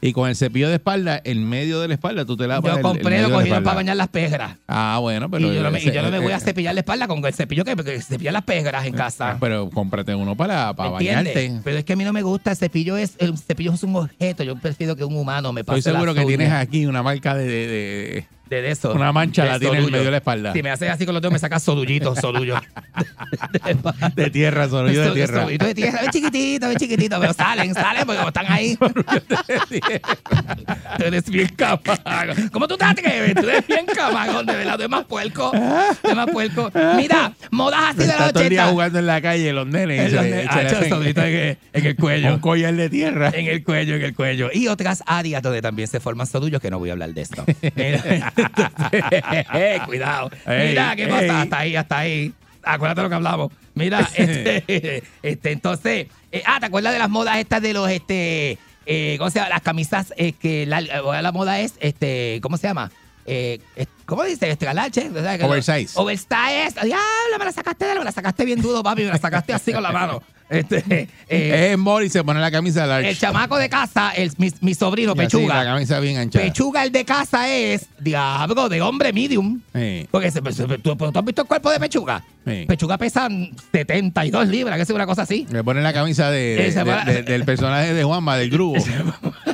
Y 0.03 0.13
con 0.15 0.29
el 0.31 0.35
cepillo 0.37 0.69
de 0.69 0.77
espalda, 0.77 1.21
en 1.25 1.47
medio 1.47 1.79
de 1.81 1.89
la 1.89 1.95
espalda, 1.95 2.25
tú 2.25 2.35
te 2.37 2.47
lavas 2.47 2.71
Yo 2.73 2.77
el 2.79 2.83
compré, 2.83 3.21
lo 3.21 3.41
espalda. 3.41 3.63
para 3.63 3.75
bañar 3.77 3.97
las 3.97 4.09
pegras. 4.09 4.57
Ah, 4.67 4.99
bueno, 5.01 5.31
pero... 5.31 5.53
y 5.53 5.55
yo 5.55 5.63
no 5.63 5.71
me, 5.71 5.79
y 5.79 5.83
ese- 5.83 5.95
yo 5.95 6.03
no 6.03 6.11
me 6.11 6.19
voy 6.21 6.33
a 6.33 6.37
eh, 6.37 6.41
cepillar 6.41 6.73
la 6.75 6.81
espalda 6.81 7.07
con 7.07 7.23
el 7.25 7.35
cepillo 7.35 7.65
que, 7.65 7.77
que 7.77 8.01
cepilla 8.01 8.33
las 8.33 8.45
pegras 8.45 8.87
en 8.87 8.95
casa. 8.95 9.37
Pero 9.39 9.69
cómprate 9.69 10.15
uno 10.15 10.35
para, 10.37 10.73
para 10.75 10.91
bañarte. 10.91 11.61
Pero 11.63 11.77
es 11.79 11.85
que 11.85 11.93
a 11.93 11.97
mí 11.97 12.05
no 12.05 12.13
me 12.15 12.23
gusta. 12.23 12.53
El 12.53 12.57
cepillo 12.57 12.97
es, 12.97 13.15
el 13.19 13.37
cepillo 13.37 13.75
es 13.75 13.83
un 13.83 13.95
objeto. 13.97 14.43
Yo 14.43 14.57
prefiero 14.57 14.97
que 14.97 15.05
un 15.05 15.17
humano 15.17 15.53
me 15.53 15.65
pase 15.65 15.81
Estoy 15.81 15.93
seguro 15.93 16.15
que 16.15 16.25
tienes 16.25 16.51
aquí 16.51 16.87
una 16.87 17.03
marca 17.03 17.35
de... 17.35 17.45
de- 17.47 17.67
de- 17.69 18.27
de, 18.51 18.63
de 18.63 18.71
eso. 18.71 18.93
una 18.93 19.13
mancha 19.13 19.45
De 19.45 19.49
la 19.51 19.59
tiene 19.59 19.79
en 19.79 19.91
medio 19.91 20.05
de 20.05 20.11
la 20.11 20.17
espalda. 20.19 20.53
Si 20.53 20.63
me 20.63 20.71
haces 20.71 20.91
así 20.91 21.07
con 21.07 21.15
los 21.15 21.23
dedos, 21.23 21.33
me 21.33 21.39
sacas 21.39 21.63
solullitos, 21.63 22.19
solullo. 22.19 22.61
de 24.15 24.31
tierra, 24.31 24.69
sonido 24.69 25.05
de 25.05 25.11
tierra. 25.13 25.41
Solullitos 25.41 25.69
de 25.69 25.75
tierra. 25.75 26.01
Chiquitito, 26.11 26.69
ven 26.69 26.77
chiquitito. 26.77 27.19
Pero 27.21 27.33
salen, 27.33 27.73
salen 27.75 28.05
porque 28.05 28.19
como 28.19 28.29
están 28.29 28.47
ahí. 28.49 28.77
Tú 28.77 28.93
eres 31.05 31.31
bien 31.31 31.49
camago. 31.57 32.35
¿Cómo 32.53 32.69
tú 32.69 32.77
te 32.77 32.85
atreves? 32.85 33.35
Tú 33.35 33.49
eres 33.49 33.67
bien 33.67 33.87
camago, 33.87 34.43
de 34.43 34.55
verdad. 34.55 34.75
Tú 34.75 34.81
eres 34.81 34.91
más 34.91 35.05
puerco. 35.05 35.51
Tú 35.53 35.59
eres 36.05 36.17
más 36.17 36.31
puerco. 36.31 36.71
Mira, 36.97 37.33
modas 37.51 37.81
así 37.91 37.99
de 38.01 38.07
los 38.07 38.15
Está 38.15 38.33
todo 38.33 38.43
el 38.43 38.51
día 38.51 38.63
80. 38.65 38.73
jugando 38.73 38.99
en 38.99 39.07
la 39.07 39.23
calle 39.23 39.53
los 39.53 39.67
nenes. 39.67 40.13
Los 40.13 40.25
Ah, 40.51 40.63
en 40.63 41.57
en 41.73 41.87
el 41.87 41.97
cuello. 41.97 42.35
Un 42.35 42.41
collar 42.41 42.75
de 42.75 42.91
tierra. 42.91 43.31
En 43.33 43.47
el 43.47 43.63
cuello, 43.63 43.95
en 43.97 44.03
el 44.03 44.15
cuello. 44.15 44.51
Y 44.53 44.69
otras 44.69 45.03
áreas 45.07 45.43
donde 45.43 45.63
también 45.63 45.89
se 45.89 46.01
forman 46.01 46.27
sodullos, 46.27 46.61
que 46.61 46.71
no 46.71 46.79
voy 46.79 46.91
a 46.91 46.93
hablar 46.93 47.15
de 47.15 47.23
esto. 47.23 47.45
Entonces, 48.45 49.81
cuidado. 49.87 50.31
Ey, 50.47 50.69
Mira, 50.71 50.97
¿qué 50.97 51.07
pasa? 51.07 51.23
ey. 51.25 51.31
Hasta 51.31 51.59
ahí, 51.59 51.77
hasta 51.77 51.99
ahí. 51.99 52.33
Acuérdate 52.63 53.03
lo 53.03 53.09
que 53.09 53.15
hablamos. 53.15 53.53
Mira, 53.75 54.01
este, 54.15 55.03
este, 55.23 55.53
entonces, 55.53 56.07
eh, 56.33 56.43
ah, 56.47 56.59
¿te 56.61 56.67
acuerdas 56.67 56.93
de 56.93 56.99
las 56.99 57.09
modas 57.11 57.39
estas 57.39 57.63
de 57.63 57.73
los, 57.73 57.89
este, 57.91 58.59
eh, 58.87 59.17
¿cómo 59.19 59.31
se 59.31 59.39
llama? 59.39 59.49
Las 59.51 59.63
camisas, 59.63 60.13
eh, 60.17 60.33
que 60.33 60.67
la, 60.67 60.81
la 60.81 61.33
moda 61.33 61.61
es, 61.61 61.75
este, 61.81 62.39
¿cómo 62.43 62.57
se 62.57 62.67
llama? 62.69 62.91
Eh, 63.27 63.61
¿Cómo 64.07 64.25
dice? 64.25 64.51
Este 64.51 64.67
galache. 64.67 65.03
Que 65.03 65.39
lo- 65.39 65.47
Oversize. 65.47 65.93
Oversize. 65.95 66.75
Diablo, 66.83 67.39
me 67.39 67.45
la 67.45 67.53
sacaste, 67.53 67.95
me 67.97 68.05
la 68.05 68.13
sacaste 68.13 68.45
bien 68.45 68.61
duro, 68.61 68.83
papi. 68.83 69.03
Me 69.05 69.09
la 69.11 69.19
sacaste 69.19 69.53
así 69.53 69.73
con 69.73 69.83
la 69.83 69.93
mano. 69.93 70.23
Este, 70.51 71.09
eh, 71.29 71.71
Es 71.73 71.79
Mori 71.79 72.11
se 72.11 72.23
pone 72.25 72.41
la 72.41 72.51
camisa 72.51 72.85
large. 72.87 73.09
el 73.11 73.17
chamaco 73.19 73.57
de 73.57 73.69
casa, 73.69 74.11
el, 74.11 74.33
mi, 74.37 74.51
mi 74.61 74.75
sobrino, 74.75 75.15
Pechuga. 75.15 75.63
la 75.63 75.73
camisa 75.73 76.01
bien 76.01 76.19
ancha. 76.19 76.41
Pechuga, 76.41 76.83
el 76.85 76.91
de 76.93 77.05
casa 77.05 77.49
es, 77.49 77.87
diablo, 78.01 78.69
de 78.69 78.83
hombre 78.83 79.13
medium. 79.13 79.61
Sí, 79.75 80.07
Porque 80.11 80.31
se- 80.31 80.43
se- 80.53 80.67
¿tú, 80.79 80.97
tú 80.97 81.13
has 81.19 81.25
visto 81.25 81.43
el 81.43 81.49
cuerpo 81.49 81.71
de 81.71 81.79
Pechuga? 81.81 82.25
sí. 82.45 82.65
Pechuga 82.67 82.99
pesa 82.99 83.29
72 83.73 84.49
libras, 84.49 84.77
que 84.77 84.83
es 84.83 84.91
una 84.91 85.07
cosa 85.07 85.23
así. 85.23 85.47
Le 85.51 85.63
pone 85.63 85.81
la 85.83 85.93
camisa 85.93 86.31
de, 86.31 86.57
de- 86.75 87.13
de- 87.13 87.23
del 87.23 87.45
personaje 87.45 87.95
de 87.95 88.03
Juanma, 88.05 88.37
del 88.37 88.51
grupo. 88.51 88.83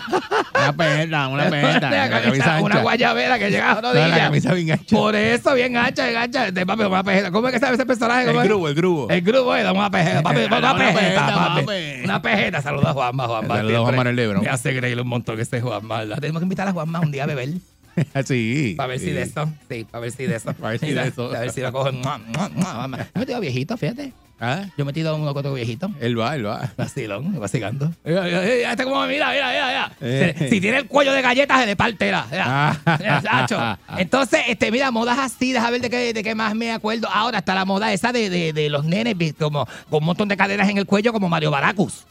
una 0.54 0.72
pejeta, 0.72 1.28
una 1.28 1.50
pejeta. 1.50 1.86
Una 1.88 1.90
La 2.08 2.10
camisa- 2.22 2.62
una 2.62 2.80
guayabera 2.80 3.38
que 3.38 3.50
llega 3.50 3.72
a 3.72 3.74
No, 3.76 3.80
rodilla. 3.92 4.08
la 4.08 4.18
camisa 4.18 4.54
bien 4.54 4.72
ancha. 4.72 4.96
Por 4.96 5.14
eso, 5.16 5.54
bien 5.54 5.76
ancha, 5.76 6.04
bien 6.06 6.16
ancha. 6.16 6.50
De 6.50 6.66
papi, 6.66 6.82
una 6.84 7.02
pejeta. 7.04 7.30
¿Cómo 7.30 7.48
es 7.48 7.54
que 7.54 7.60
sabe 7.60 7.74
ese 7.74 7.86
personaje? 7.86 8.30
El 8.30 8.42
grupo, 8.44 8.68
el 8.68 8.74
grupo. 8.74 9.10
El 9.10 9.20
grupo 9.22 9.54
es 9.54 9.64
una 9.70 9.90
pejeta. 9.90 10.22
Papi, 10.22 10.44
una, 10.44 10.58
Una 10.58 10.76
pejeta, 10.76 11.26
papi. 11.34 12.04
Una 12.04 12.22
pejeta. 12.22 12.62
Saluda 12.62 12.90
a 12.90 12.92
Juanma, 12.92 13.26
Juanma. 13.26 13.56
Saluda 13.56 13.78
a 13.78 13.80
Juanma 13.82 14.02
en 14.02 14.08
el 14.08 14.16
Lebron. 14.16 14.42
Me 14.42 14.48
hace 14.48 14.80
reír 14.80 15.00
un 15.00 15.08
montón 15.08 15.36
que 15.36 15.42
ese 15.42 15.60
Juanma. 15.60 15.98
¿verdad? 15.98 16.18
Tenemos 16.18 16.40
que 16.40 16.44
invitar 16.44 16.68
a 16.68 16.72
Juanma 16.72 17.00
un 17.00 17.10
día 17.12 17.24
a 17.24 17.26
beber. 17.26 17.50
sí. 18.26 18.74
Para 18.76 18.88
ver 18.88 18.98
si 19.00 19.10
de 19.10 19.22
eso. 19.22 19.50
Sí, 19.70 19.86
para 19.90 20.00
ver 20.02 20.12
si 20.12 20.26
de 20.26 20.36
eso. 20.36 20.52
Pa' 20.54 20.68
ver 20.70 20.78
si 20.80 20.92
de 20.92 21.08
eso. 21.08 21.34
A 21.34 21.40
ver 21.40 21.50
si 21.50 21.60
lo 21.60 21.72
cogen. 21.72 22.02
Yo 22.02 22.88
me 23.14 23.26
tengo 23.26 23.40
viejito, 23.40 23.76
fíjate. 23.76 24.12
¿Ah? 24.38 24.66
Yo 24.76 24.82
he 24.82 24.84
metido 24.84 25.10
a 25.10 25.14
uno 25.14 25.26
con 25.32 25.38
otro 25.38 25.54
viejito. 25.54 25.90
Él 25.98 26.18
va, 26.18 26.36
él 26.36 26.46
va. 26.46 26.70
Vacilón, 26.76 27.38
vacilando. 27.40 27.92
Este 28.04 28.84
como 28.84 29.00
me 29.02 29.08
mira, 29.08 29.30
mira, 29.32 29.50
mira, 29.50 29.66
mira. 29.66 29.92
Eh. 30.00 30.34
Si, 30.38 30.48
si 30.48 30.60
tiene 30.60 30.78
el 30.78 30.86
cuello 30.86 31.12
de 31.12 31.22
galletas, 31.22 31.60
se 31.60 31.66
le 31.66 31.76
parte. 31.76 32.12
Ah. 32.12 32.76
Sacho. 33.22 33.58
Entonces, 33.98 34.40
este, 34.48 34.70
mira, 34.70 34.90
modas 34.90 35.18
así, 35.18 35.52
déjame 35.52 35.72
ver 35.72 35.80
de 35.82 35.90
qué, 35.90 36.12
de 36.12 36.22
qué 36.22 36.34
más 36.34 36.54
me 36.54 36.70
acuerdo. 36.70 37.08
Ahora 37.08 37.38
está 37.38 37.54
la 37.54 37.64
moda 37.64 37.92
esa 37.92 38.12
de, 38.12 38.28
de, 38.28 38.52
de 38.52 38.68
los 38.68 38.84
nenes, 38.84 39.16
como 39.38 39.66
con 39.88 40.00
un 40.02 40.04
montón 40.04 40.28
de 40.28 40.36
cadenas 40.36 40.68
en 40.68 40.76
el 40.78 40.86
cuello, 40.86 41.12
como 41.12 41.28
Mario 41.28 41.50
Baracus. 41.50 42.04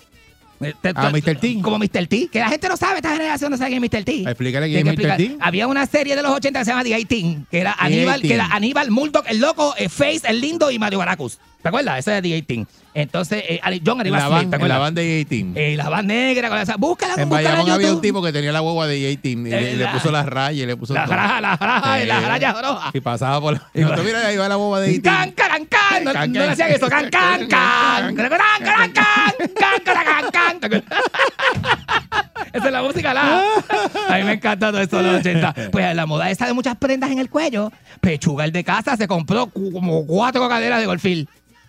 Ah, 0.96 1.12
Mr. 1.12 1.36
T. 1.36 1.62
Como 1.62 1.78
Mr. 1.78 2.08
T. 2.08 2.28
Que 2.32 2.40
la 2.40 2.50
gente 2.50 2.70
no 2.70 2.78
sabe, 2.78 2.98
esta 2.98 3.12
generación 3.12 3.52
no 3.52 3.58
sabe 3.58 3.72
quién 3.72 3.84
es 3.84 3.92
Mr. 3.92 4.04
T. 4.04 4.22
Explícale 4.22 4.68
Tiene 4.68 4.96
quién 4.96 5.12
es 5.12 5.18
Mr. 5.18 5.18
T. 5.18 5.38
Había 5.42 5.68
una 5.68 5.86
serie 5.86 6.16
de 6.16 6.24
los 6.24 6.32
80 6.32 6.60
que 6.60 6.66
se 6.66 6.72
llama 6.72 6.84
The 6.84 6.96
18, 6.96 7.48
que 7.52 7.60
era 7.60 7.76
Aníbal, 7.78 8.22
que 8.22 8.34
era 8.34 8.46
18. 8.46 8.56
Aníbal, 8.56 8.92
Murdoch, 8.92 9.26
el 9.28 9.40
loco, 9.40 9.76
eh, 9.78 9.90
Face, 9.90 10.22
el 10.26 10.40
lindo 10.40 10.72
y 10.72 10.80
Mario 10.80 11.00
Baracus. 11.00 11.40
¿Te 11.66 11.70
acuerdas? 11.70 11.98
Ese 11.98 12.16
es 12.18 12.22
The 12.22 12.28
18. 12.28 12.68
Entonces, 12.94 13.44
eh, 13.50 13.60
John 13.84 14.00
Aníbal 14.00 14.20
La 14.20 14.28
Smith, 14.28 14.32
van, 14.36 14.40
¿te 14.40 14.44
en 14.46 14.52
la 14.52 14.56
acuerdas? 14.58 14.80
banda 14.82 15.02
de 15.02 15.08
18. 15.26 15.52
Eh, 15.60 15.76
la 15.76 15.90
van 15.90 16.06
negra 16.06 16.50
con 16.50 16.60
esa. 16.60 16.76
Búscala, 16.78 17.16
En 17.18 17.28
búscala 17.28 17.50
Bayamón 17.50 17.68
en 17.70 17.74
había 17.74 17.92
un 17.92 18.02
tipo 18.02 18.22
que 18.22 18.32
tenía 18.32 18.52
la 18.52 18.60
guagua 18.60 18.86
de 18.86 18.94
18 18.94 19.28
y 19.30 19.36
le, 19.50 19.72
Eh, 19.72 19.76
le 19.78 19.84
la- 19.86 19.92
puso 19.92 20.12
las 20.12 20.28
rayas 20.28 20.62
y 20.64 20.66
le 20.68 20.78
puso 20.78 20.94
La 20.94 21.06
todo. 21.06 21.16
raja, 21.16 21.42
la 21.42 21.56
raja, 21.56 22.00
Sí. 22.00 22.06
la 22.06 22.20
raya 22.20 22.54
roja. 22.54 22.92
Y 22.94 23.00
pasaba 23.02 23.42
por 23.42 23.54
la. 23.54 23.64
Y 23.74 23.84
cuando 23.84 24.04
mira, 24.04 24.28
ahí 24.28 24.38
va 24.38 24.48
la 24.48 24.58
boba 24.58 24.80
de 24.80 24.90
18. 24.90 25.10
Can, 25.18 25.32
can, 25.32 25.66
can. 25.66 26.04
No, 26.04 26.14
Can, 26.14 26.32
no 26.34 26.40
can. 26.40 26.46
le 26.46 26.52
hacían 26.54 26.72
eso. 26.72 26.88
Can, 26.90 27.10
can, 27.10 27.48
can. 27.48 28.16
Can, 28.16 28.16
can, 28.16 28.60
can. 28.60 28.94
Can, 28.94 29.82
can, 29.84 30.60
can, 30.60 30.70
can. 30.70 30.84
Esa 32.54 32.66
es 32.68 32.72
la 32.72 32.82
música, 32.84 33.12
la. 33.12 33.42
A 34.10 34.18
mí 34.18 34.24
me 34.24 34.34
encanta 34.34 34.70
todo 34.72 34.82
eso 34.82 34.98
de 34.98 35.04
los 35.04 35.16
80. 35.22 35.56
Pues 35.72 35.96
la 35.96 36.06
moda 36.06 36.30
esa 36.30 36.46
de 36.46 36.54
muchas 36.54 36.76
prendas 36.78 37.10
en 37.10 37.18
el 37.18 37.30
cuello. 37.32 37.72
Pechuga, 38.02 38.46
el 38.46 38.52
de 38.52 38.64
casa, 38.64 38.96
se 38.96 39.08
compró 39.08 39.48
cu- 39.48 39.72
como 39.72 40.06
cuatro 40.06 40.48
caderas 40.48 40.80
de 40.80 40.86
golfil. 40.86 41.28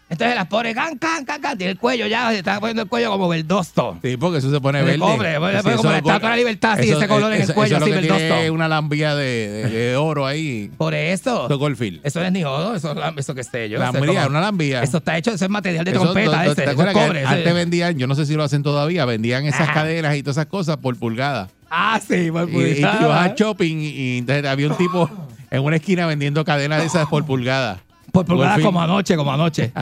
Entonces 0.08 0.36
las 0.36 0.46
pone 0.46 0.72
can, 0.72 0.96
can, 0.98 1.24
can, 1.24 1.40
can. 1.42 1.58
Tiene 1.58 1.72
el 1.72 1.78
cuello 1.78 2.06
ya, 2.06 2.30
se 2.30 2.38
está 2.38 2.60
poniendo 2.60 2.82
el 2.82 2.88
cuello 2.88 3.10
como 3.10 3.28
verdosto. 3.28 3.98
Sí, 4.04 4.16
porque 4.16 4.38
eso 4.38 4.52
se 4.52 4.60
pone 4.60 4.78
De 4.78 4.84
verde. 4.84 4.98
cobre, 5.00 5.32
Sí, 5.34 5.38
pone- 5.40 5.58
pone 5.62 5.70
eso 5.74 5.76
como 5.78 5.90
la 5.90 5.96
estatua 5.98 6.20
de 6.20 6.28
la 6.28 6.36
libertad, 6.36 6.72
así, 6.74 6.88
eso- 6.88 6.98
ese 6.98 7.08
color 7.08 7.32
en 7.32 7.38
el 7.38 7.42
eso- 7.42 7.54
cuello, 7.54 7.76
eso 7.76 7.84
así, 7.84 7.92
es 7.92 8.00
que 8.00 8.06
tiene 8.06 8.28
verdoso. 8.28 8.52
una 8.54 8.68
lambía 8.68 9.16
de, 9.16 9.24
de- 9.24 9.68
de 9.68 9.96
oro 9.96 10.24
ahí. 10.24 10.70
Por 10.78 10.94
eso. 10.94 11.46
Eso 11.48 11.68
es. 11.68 11.92
Eso 12.04 12.20
no 12.20 12.26
es 12.26 12.32
ni 12.32 12.44
oro, 12.44 12.76
eso, 12.76 12.94
eso 13.16 13.34
que 13.34 13.42
sé 13.42 13.68
yo. 13.68 13.82
eso 13.82 13.92
Lambía, 13.92 14.14
como- 14.22 14.30
una 14.30 14.40
lambía. 14.40 14.82
Eso 14.84 14.98
está 14.98 15.18
hecho, 15.18 15.32
eso 15.32 15.44
es 15.44 15.50
material 15.50 15.84
de 15.84 15.90
Eso, 15.90 16.00
trompeta, 16.02 16.44
do- 16.44 16.52
ese, 16.52 16.54
¿te 16.54 16.62
eso 16.62 16.70
acuerdas 16.70 16.94
que 16.94 17.00
cobre. 17.06 17.22
ese- 17.22 17.28
Antes 17.28 17.54
vendían, 17.54 17.98
yo 17.98 18.06
no 18.06 18.14
sé 18.14 18.26
si 18.26 18.34
lo 18.34 18.44
hacen 18.44 18.62
todavía, 18.62 19.04
vendían 19.06 19.44
esas 19.44 19.68
cadenas 19.70 20.14
y 20.16 20.22
todas 20.22 20.36
esas 20.36 20.46
cosas 20.46 20.76
por 20.76 20.96
pulgada. 20.96 21.48
Ah, 21.68 21.98
sí, 22.00 22.30
por 22.30 22.48
Y, 22.48 22.52
y 22.52 22.74
tú 22.76 22.80
pulgada. 22.82 23.00
ibas 23.02 23.30
a 23.32 23.34
shopping 23.34 23.76
y 23.80 24.18
entonces 24.18 24.46
había 24.46 24.68
un 24.68 24.76
tipo 24.76 25.10
en 25.50 25.64
una 25.64 25.76
esquina 25.76 26.06
vendiendo 26.06 26.44
cadenas 26.44 26.78
de 26.80 26.86
esas 26.86 27.08
por 27.08 27.24
pulgada. 27.26 27.80
Por 28.24 28.26
pulgada 28.26 28.60
como 28.60 28.80
anoche, 28.80 29.16
como 29.16 29.32
anoche. 29.32 29.72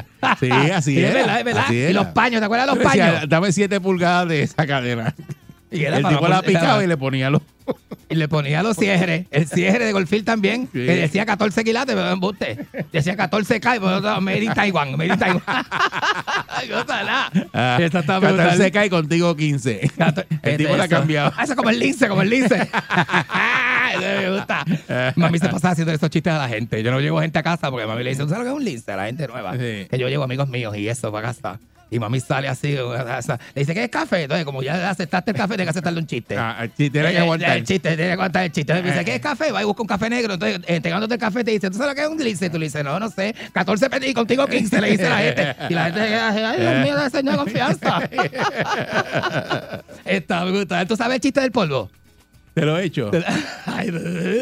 Sí, 0.41 0.51
así 0.51 0.95
Sí, 0.95 1.05
es 1.05 1.11
era, 1.11 1.21
verdad, 1.21 1.39
es 1.39 1.45
verdad. 1.45 1.71
Y 1.71 1.93
los 1.93 2.07
paños, 2.09 2.41
¿te 2.41 2.45
acuerdas 2.47 2.69
de 2.69 2.75
los 2.75 2.85
paños? 2.85 3.29
Dame 3.29 3.53
7 3.53 3.81
pulgadas 3.81 4.29
de 4.29 4.43
esa 4.43 4.67
cadena. 4.67 5.15
Y 5.71 5.85
era 5.85 5.97
El 5.99 6.05
tipo 6.07 6.29
la 6.29 6.43
picaba 6.43 6.83
y 6.85 6.87
le 6.87 6.97
ponía 6.97 7.31
los. 7.31 7.43
Y 8.11 8.17
le 8.17 8.29
ponía 8.29 8.63
los 8.63 8.77
cierres. 8.77 9.27
El 9.31 9.49
cierre 9.49 9.87
de 9.87 9.93
Golfil 9.93 10.25
también, 10.25 10.65
Sí. 10.71 10.85
que 10.85 10.95
decía 10.97 11.25
14 11.25 11.65
quilates, 11.65 11.95
pero 11.95 12.11
embuste. 12.11 12.59
Decía 12.93 13.17
14K 13.17 13.77
y 13.77 13.81
por 13.81 13.93
otro 13.95 14.11
lado, 14.11 14.21
Made 14.21 14.45
in 14.45 14.53
Taiwan, 14.53 14.93
Made 14.97 15.15
in 15.15 15.19
Taiwan. 15.19 15.43
Ah, 17.53 17.79
está 17.81 18.19
brutal. 18.19 18.37
14 18.37 18.71
cae 18.71 18.91
contigo 18.91 19.35
15. 19.35 19.91
El 20.43 20.57
tipo 20.57 20.77
la 20.77 20.85
Eso. 20.85 20.95
cambiaba. 20.95 21.33
Ah, 21.37 21.43
eso 21.45 21.53
es 21.53 21.57
como 21.57 21.71
el 21.71 21.79
lince, 21.79 22.09
como 22.09 22.23
el 22.23 22.31
lince. 22.31 22.57
Me 23.99 24.31
gusta. 24.31 24.65
Mami 25.17 25.39
se 25.39 25.49
pasaba 25.49 25.73
haciendo 25.73 25.93
esos 25.93 26.11
chistes 26.11 26.33
a 26.33 26.39
la 26.39 26.49
gente. 26.49 26.83
Yo 26.83 26.91
no 26.91 27.01
llevo 27.01 27.21
gente 27.21 27.39
a 27.39 27.43
casa 27.43 27.71
porque 27.71 27.87
mami 27.87 28.03
le 28.05 28.11
dice, 28.11 28.23
¿tú 28.23 28.29
sabes 28.29 28.45
lo 28.45 28.45
que 28.45 28.51
es 28.51 28.57
un 28.57 28.65
lince? 28.65 28.93
A 28.93 28.97
la 28.97 29.07
gente 29.07 29.27
nueva. 29.29 29.53
Sí. 29.53 29.87
Que 29.91 29.99
yo 29.99 30.09
llevo 30.09 30.25
amigos 30.25 30.49
míos 30.49 30.77
y 30.77 30.89
eso 30.89 31.11
para 31.13 31.29
casa. 31.29 31.59
Y 31.95 31.99
mami 32.01 32.19
sale 32.19 32.49
así, 32.49 32.73
le 32.73 33.31
dice, 33.55 33.73
¿qué 33.73 33.85
es 33.85 33.89
café? 33.89 34.23
Entonces, 34.25 34.45
como 34.45 34.65
ya 34.65 34.91
aceptaste 34.91 35.31
el 35.31 35.37
café, 35.37 35.51
tienes 35.55 35.67
que 35.67 35.71
aceptarle 35.71 36.01
un 36.01 36.07
chiste. 36.09 36.37
Ah, 36.37 36.57
el 36.63 36.75
chiste 36.75 36.99
era 36.99 37.11
que 37.11 37.17
Eh, 37.17 37.21
aguantar. 37.21 37.57
El 37.57 37.65
chiste, 37.65 37.89
tiene 37.91 38.05
que 38.07 38.13
aguantar 38.13 38.45
el 38.45 38.51
chiste. 38.51 38.73
Entonces 38.73 38.95
dice, 38.95 39.05
¿qué 39.05 39.15
es 39.15 39.21
café? 39.21 39.53
Va 39.53 39.63
y 39.63 39.65
busca 39.65 39.83
un 39.83 39.87
café 39.87 40.11
negro. 40.11 40.35
Entonces, 40.35 40.59
eh, 40.67 40.75
entregándote 40.75 41.15
el 41.15 41.21
café, 41.21 41.45
te 41.45 41.53
dice, 41.53 41.71
¿tú 41.71 41.77
sabes 41.79 41.91
lo 41.93 41.95
que 41.95 42.03
es 42.03 42.09
un 42.09 42.19
lince? 42.25 42.51
Tú 42.51 42.59
le 42.59 42.65
dices, 42.67 42.83
no, 42.83 42.99
no 42.99 43.09
sé. 43.11 43.33
14 43.53 43.89
pesos 43.91 44.09
y 44.09 44.15
contigo 44.15 44.45
15, 44.45 44.81
le 44.81 44.91
dice 44.91 45.09
la 45.09 45.19
gente. 45.19 45.57
Y 45.71 45.75
la 45.75 45.85
gente 45.85 46.01
se 46.01 46.09
queda, 46.09 46.29
ay, 46.51 46.61
Dios 46.61 46.75
mío, 46.83 46.99
ese 46.99 47.11
señor 47.19 47.33
de 47.35 47.39
confianza. 47.39 48.11
Está 50.05 50.45
brutal. 50.45 50.89
¿Tú 50.89 50.97
sabes 50.97 51.15
el 51.15 51.21
chiste 51.21 51.41
del 51.43 51.53
polvo? 51.53 51.91
Te 52.55 52.65
lo 52.65 52.79
he 52.79 52.85
hecho. 52.85 53.11
Ay, 53.67 53.91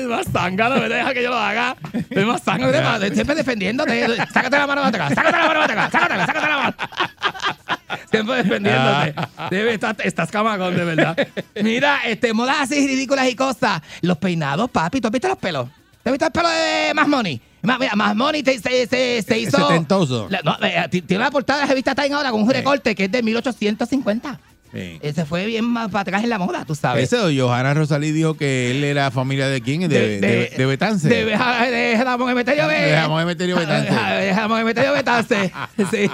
más 0.08 0.26
zángano, 0.30 0.76
me 0.76 0.88
deja 0.88 1.14
que 1.14 1.22
yo 1.22 1.30
lo 1.30 1.38
haga. 1.38 1.74
Es 2.10 2.26
más 2.26 2.42
zángano, 2.42 2.72
siempre 3.14 3.34
defendiéndote. 3.34 4.06
Sácate 4.32 4.58
la 4.58 4.66
mano 4.66 4.84
acá, 4.84 5.08
sácate 5.08 5.36
la 5.38 5.46
mano 5.48 5.62
acá, 5.62 5.90
sácatela, 5.90 6.26
sácate 6.26 6.46
la 6.48 6.56
mano. 6.58 6.74
Siempre 8.10 8.36
defendiéndote. 8.42 9.14
Debe 9.50 9.74
estar, 9.74 9.96
estás 10.04 10.30
camagón, 10.30 10.76
de 10.76 10.84
verdad. 10.84 11.16
Mira, 11.62 12.00
este, 12.06 12.32
modas 12.34 12.56
así 12.62 12.86
ridículas 12.86 13.26
y 13.28 13.34
cosas. 13.34 13.80
Los 14.02 14.18
peinados, 14.18 14.70
papi. 14.70 15.00
¿Tú 15.00 15.08
has 15.08 15.12
visto 15.12 15.28
los 15.28 15.38
pelos? 15.38 15.66
¿Tú 16.02 16.08
has 16.10 16.12
visto 16.12 16.26
el 16.26 16.32
pelo 16.32 16.48
de 16.48 16.92
Más 16.94 17.08
Money? 17.08 17.40
Ma- 17.62 17.78
Mira, 17.78 17.94
Más 17.96 18.14
Money 18.14 18.42
te- 18.42 18.58
se, 18.58 18.86
se, 18.86 19.22
se 19.22 19.38
hizo... 19.38 19.56
Setentoso. 19.56 20.26
La- 20.30 20.40
no, 20.42 20.56
eh, 20.62 20.88
tiene 20.90 21.16
una 21.16 21.30
portada 21.30 21.60
de 21.60 21.64
la 21.66 21.68
revista 21.70 21.94
Time 21.94 22.14
ahora 22.14 22.30
con 22.30 22.42
un 22.42 22.50
recorte 22.50 22.94
que 22.94 23.04
es 23.04 23.12
de 23.12 23.22
1850. 23.22 24.40
Sí. 24.72 24.98
Ese 25.02 25.24
fue 25.26 25.44
bien 25.46 25.64
más 25.66 25.90
para 25.90 26.00
atrás 26.02 26.22
en 26.24 26.30
la 26.30 26.38
moda, 26.38 26.64
tú 26.64 26.74
sabes. 26.74 27.12
Ese 27.12 27.38
Johanna 27.38 27.74
Rosalí 27.74 28.10
dijo 28.12 28.34
que 28.34 28.70
él 28.70 28.82
era 28.84 29.10
familia 29.10 29.48
de 29.48 29.60
quién? 29.60 29.82
De, 29.82 29.88
de, 29.88 30.20
de, 30.20 30.52
de 30.56 30.66
Betance. 30.66 31.08
De, 31.08 31.24
de, 31.26 31.96
Jamón 32.02 32.30
Emeterio 32.30 32.66
Be- 32.66 32.80
De 32.80 32.96
Jamón 32.96 33.22
Emeterio 33.22 33.56
Betance. 33.56 33.90
De 34.22 34.34
Jamón 34.34 34.60
Emeterio 34.60 34.92
Betance. 34.92 35.52
Sí. 35.90 36.08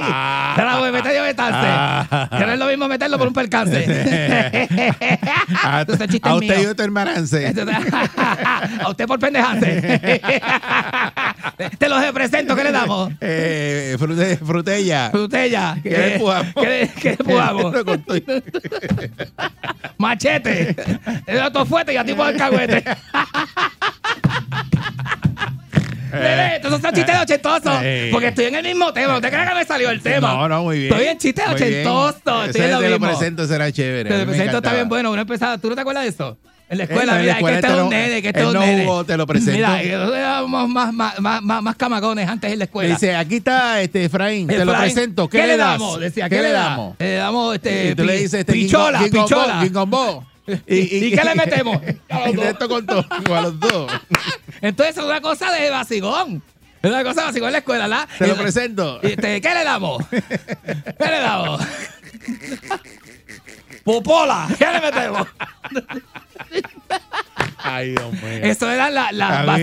Ah. 0.00 0.54
De 0.56 0.62
Jamón 0.62 0.88
Emeterio 0.88 1.22
Betance. 1.22 1.58
Ah. 1.60 2.28
Que 2.38 2.46
no 2.46 2.52
es 2.52 2.58
lo 2.58 2.66
mismo 2.66 2.86
meterlo 2.88 3.18
por 3.18 3.26
un 3.28 3.34
percance. 3.34 3.84
a, 5.62 5.80
Entonces, 5.80 6.08
chiste 6.08 6.28
a 6.28 6.34
usted 6.34 6.58
mío. 6.58 6.70
y 6.70 6.74
tu 6.74 6.82
hermanance. 6.82 7.52
A 8.80 8.88
usted 8.88 9.06
por 9.06 9.18
pendejarse. 9.18 10.00
Te 11.78 11.88
los 11.88 12.00
represento, 12.04 12.54
¿qué 12.56 12.64
le 12.64 12.72
damos? 12.72 13.12
Eh, 13.20 13.96
frute- 13.98 14.38
frutella. 14.38 15.10
Frutella. 15.10 15.76
¿Qué 15.82 15.90
le 15.90 16.14
empujamos? 16.14 16.52
¿Qué 16.54 16.66
le- 16.68 16.88
qué 17.00 17.10
le 17.10 17.16
Machete. 19.98 20.76
El 21.26 21.42
otro 21.42 21.66
fuerte 21.72 21.92
y 21.92 21.96
a 21.96 22.04
tipo 22.04 22.24
del 22.24 22.36
cagüete. 22.36 22.84
Bebé, 26.12 26.60
chistes 26.92 27.16
ochentosos. 27.22 27.80
Eh. 27.82 28.10
Porque 28.12 28.28
estoy 28.28 28.44
en 28.46 28.54
el 28.56 28.64
mismo 28.64 28.92
tema. 28.92 29.16
¿Usted 29.16 29.30
cree 29.30 29.48
que 29.48 29.54
me 29.54 29.64
salió 29.64 29.90
el 29.90 30.00
tema? 30.00 30.32
No, 30.32 30.48
no, 30.48 30.62
muy 30.64 30.78
bien. 30.78 30.92
Estoy 30.92 31.06
en. 31.08 31.18
Estoy 32.46 32.62
Ese 32.62 32.64
en 32.66 32.72
lo 32.72 32.80
te 32.80 32.90
lo 32.90 33.00
presento, 33.00 33.46
será 33.46 33.72
chévere. 33.72 34.10
Te 34.10 34.18
lo 34.18 34.26
presento, 34.26 34.58
está 34.58 34.74
bien 34.74 34.88
bueno. 34.88 35.10
Uno 35.10 35.22
empezaba, 35.22 35.58
¿tú 35.58 35.68
no 35.68 35.74
te 35.74 35.80
acuerdas 35.80 36.04
de 36.04 36.10
eso? 36.10 36.38
En 36.72 36.78
la 36.78 36.84
Eh, 36.84 36.86
escuela, 36.88 37.14
mira, 37.18 37.32
es 37.32 37.38
que 37.38 37.44
este 37.44 37.54
este 37.54 37.66
es 37.66 37.72
un 37.74 37.78
no- 37.84 37.90
nene, 37.90 38.22
que 38.22 38.28
este 38.28 38.40
es 38.40 38.46
un 38.46 38.52
no 38.54 38.60
nene. 38.60 38.84
jugó, 38.86 39.04
te 39.04 39.16
lo 39.18 39.26
presento. 39.26 39.52
Mira, 39.52 39.82
éramos 39.82 40.68
más, 40.70 40.92
más, 40.94 41.20
más, 41.20 41.42
más, 41.42 41.62
más 41.62 41.76
camagones 41.76 42.26
antes 42.26 42.50
en 42.50 42.58
la 42.60 42.64
escuela. 42.64 42.88
Dice, 42.94 43.14
aquí 43.14 43.36
está 43.36 43.82
este 43.82 44.06
Efraín, 44.06 44.46
te 44.46 44.64
lo 44.64 44.74
presento. 44.74 45.28
¿Qué, 45.28 45.46
le 45.46 45.58
damos? 45.58 46.00
Decía, 46.00 46.30
¿qué, 46.30 46.40
le 46.40 46.50
damos? 46.50 46.96
Le 46.98 47.12
damos 47.16 47.54
este, 47.56 47.90
Y 47.90 47.94
tú 47.94 48.04
le 48.04 48.14
dices, 48.14 48.40
este, 48.40 48.54
pichola, 48.54 49.00
pichola. 49.02 49.68
Kong 49.70 49.90
Bo. 49.90 50.24
¿Y 50.66 51.10
qué 51.10 51.22
le 51.22 51.34
metemos? 51.34 51.78
A 52.08 52.20
los 52.20 52.28
Y 52.32 52.36
dos. 52.36 52.44
esto 52.46 52.68
con 52.70 52.86
todo, 52.86 53.04
a 53.36 53.40
los 53.42 53.60
dos. 53.60 53.92
Entonces 54.62 54.96
es 54.96 55.04
una 55.04 55.20
cosa 55.20 55.52
de 55.52 55.68
vacigón. 55.68 56.42
Es 56.82 56.90
una 56.90 57.04
cosa 57.04 57.20
de 57.20 57.26
vacigón 57.26 57.48
en 57.48 57.52
la 57.52 57.58
escuela, 57.58 57.86
¿la? 57.86 58.08
Te 58.18 58.26
lo 58.26 58.34
Y- 58.34 58.38
presento. 58.38 58.98
y 59.02 59.08
este, 59.08 59.42
¿Qué 59.42 59.54
le 59.54 59.62
damos? 59.62 60.02
¿Qué 60.08 61.06
le 61.06 61.18
damos? 61.20 61.60
Popola. 63.84 64.48
¿Qué 64.58 64.66
le 64.66 64.80
metemos? 64.80 65.26
Ay, 67.64 67.90
Dios 67.90 68.12
mío. 68.12 68.22
Eso 68.42 68.68
eran 68.70 68.92
la- 68.92 69.12
las 69.12 69.30
ha 69.30 69.44
dado 69.44 69.58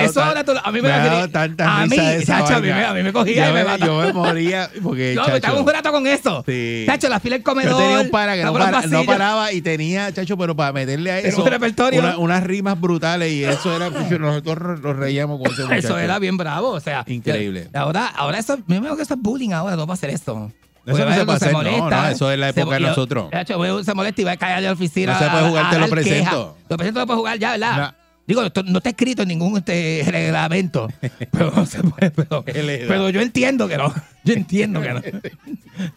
Eso 0.00 0.22
ahora 0.22 0.44
tú- 0.44 0.52
a 0.62 0.72
mí 0.72 0.80
me, 0.80 0.88
me 0.88 0.88
da 0.88 1.28
tanta 1.28 1.82
a 1.82 1.86
mí, 1.86 1.96
chacho, 2.24 2.54
a 2.56 2.60
mí, 2.60 2.68
me, 2.68 2.84
a 2.84 2.92
mí 2.94 3.02
me 3.02 3.12
cogía 3.12 3.44
yo 3.46 3.50
y 3.50 3.52
me 3.54 3.58
me, 3.58 3.64
mataba. 3.64 3.86
yo 3.86 3.98
me 4.06 4.12
moría 4.14 4.70
porque, 4.82 5.14
No, 5.14 5.26
me 5.26 5.36
estaba 5.36 5.40
chacho, 5.40 5.60
un 5.62 5.68
rato 5.68 5.92
con 5.92 6.06
eso. 6.06 6.42
Sí. 6.46 6.84
Chacho, 6.86 7.08
la 7.10 7.20
fila 7.20 7.36
del 7.36 7.42
comedor. 7.44 7.72
Yo 7.72 7.78
tenía 7.78 8.00
un 8.00 8.10
para 8.10 8.34
que 8.34 8.42
no, 8.44 8.52
para- 8.54 8.86
no 8.86 9.04
paraba 9.04 9.52
y 9.52 9.60
tenía, 9.60 10.10
chacho, 10.12 10.36
pero 10.38 10.56
para 10.56 10.72
meterle 10.72 11.12
a 11.12 11.18
eso 11.18 11.42
un 11.44 11.98
una- 11.98 12.16
unas 12.18 12.42
rimas 12.44 12.80
brutales 12.80 13.30
y 13.30 13.44
eso 13.44 13.76
era, 13.76 13.90
nosotros 14.18 14.80
nos 14.80 14.96
reíamos 14.96 15.38
con 15.40 15.52
ese 15.52 15.62
muchacho. 15.64 15.78
Eso 15.88 15.98
era 15.98 16.18
bien 16.18 16.36
bravo, 16.38 16.70
o 16.70 16.80
sea. 16.80 17.04
Increíble. 17.06 17.68
Ahora, 17.74 18.06
ahora 18.06 18.38
eso, 18.38 18.58
me 18.66 18.80
veo 18.80 18.96
que 18.96 19.02
eso 19.02 19.14
es 19.14 19.20
bullying 19.20 19.50
ahora, 19.52 19.76
no 19.76 19.86
va 19.86 19.92
a 19.92 19.96
hacer 19.96 20.10
eso. 20.86 21.04
No 21.04 21.14
se 21.14 21.24
puede 21.24 21.36
hacer, 21.36 21.52
no, 21.52 21.90
no, 21.90 22.08
eso 22.08 22.30
es 22.32 22.38
la 22.38 22.52
se- 22.52 22.60
época 22.60 22.76
de 22.76 22.82
yo- 22.82 22.88
nosotros. 22.88 23.30
Uno 23.56 23.84
se 23.84 23.94
molesta 23.94 24.20
y 24.20 24.24
va 24.24 24.32
a 24.32 24.36
caer 24.36 24.56
a 24.56 24.60
la 24.60 24.72
oficina. 24.72 25.12
No 25.14 25.18
se 25.18 25.24
puede 25.30 25.44
a- 25.44 25.48
jugar, 25.48 25.66
a 25.66 25.70
te 25.70 25.74
lo 25.78 25.80
dar 25.86 25.88
queja. 25.90 26.02
presento. 26.04 26.56
Lo 26.68 26.76
presento 26.76 27.00
no 27.00 27.06
puede 27.06 27.18
jugar 27.18 27.38
ya, 27.38 27.50
¿verdad? 27.52 27.76
No. 27.76 27.94
Digo, 28.24 28.40
esto 28.44 28.62
no 28.62 28.78
está 28.78 28.90
escrito 28.90 29.22
en 29.22 29.28
ningún 29.28 29.58
este, 29.58 30.04
reglamento. 30.08 30.88
pero 31.32 31.50
no 31.54 31.66
se 31.66 31.82
puede. 31.82 32.10
Pero, 32.12 32.42
da. 32.42 32.52
pero 32.52 33.10
yo 33.10 33.20
entiendo 33.20 33.66
que 33.68 33.76
no. 33.76 33.92
Yo 34.24 34.34
entiendo 34.34 34.80
que 34.80 34.90
no. 34.94 35.00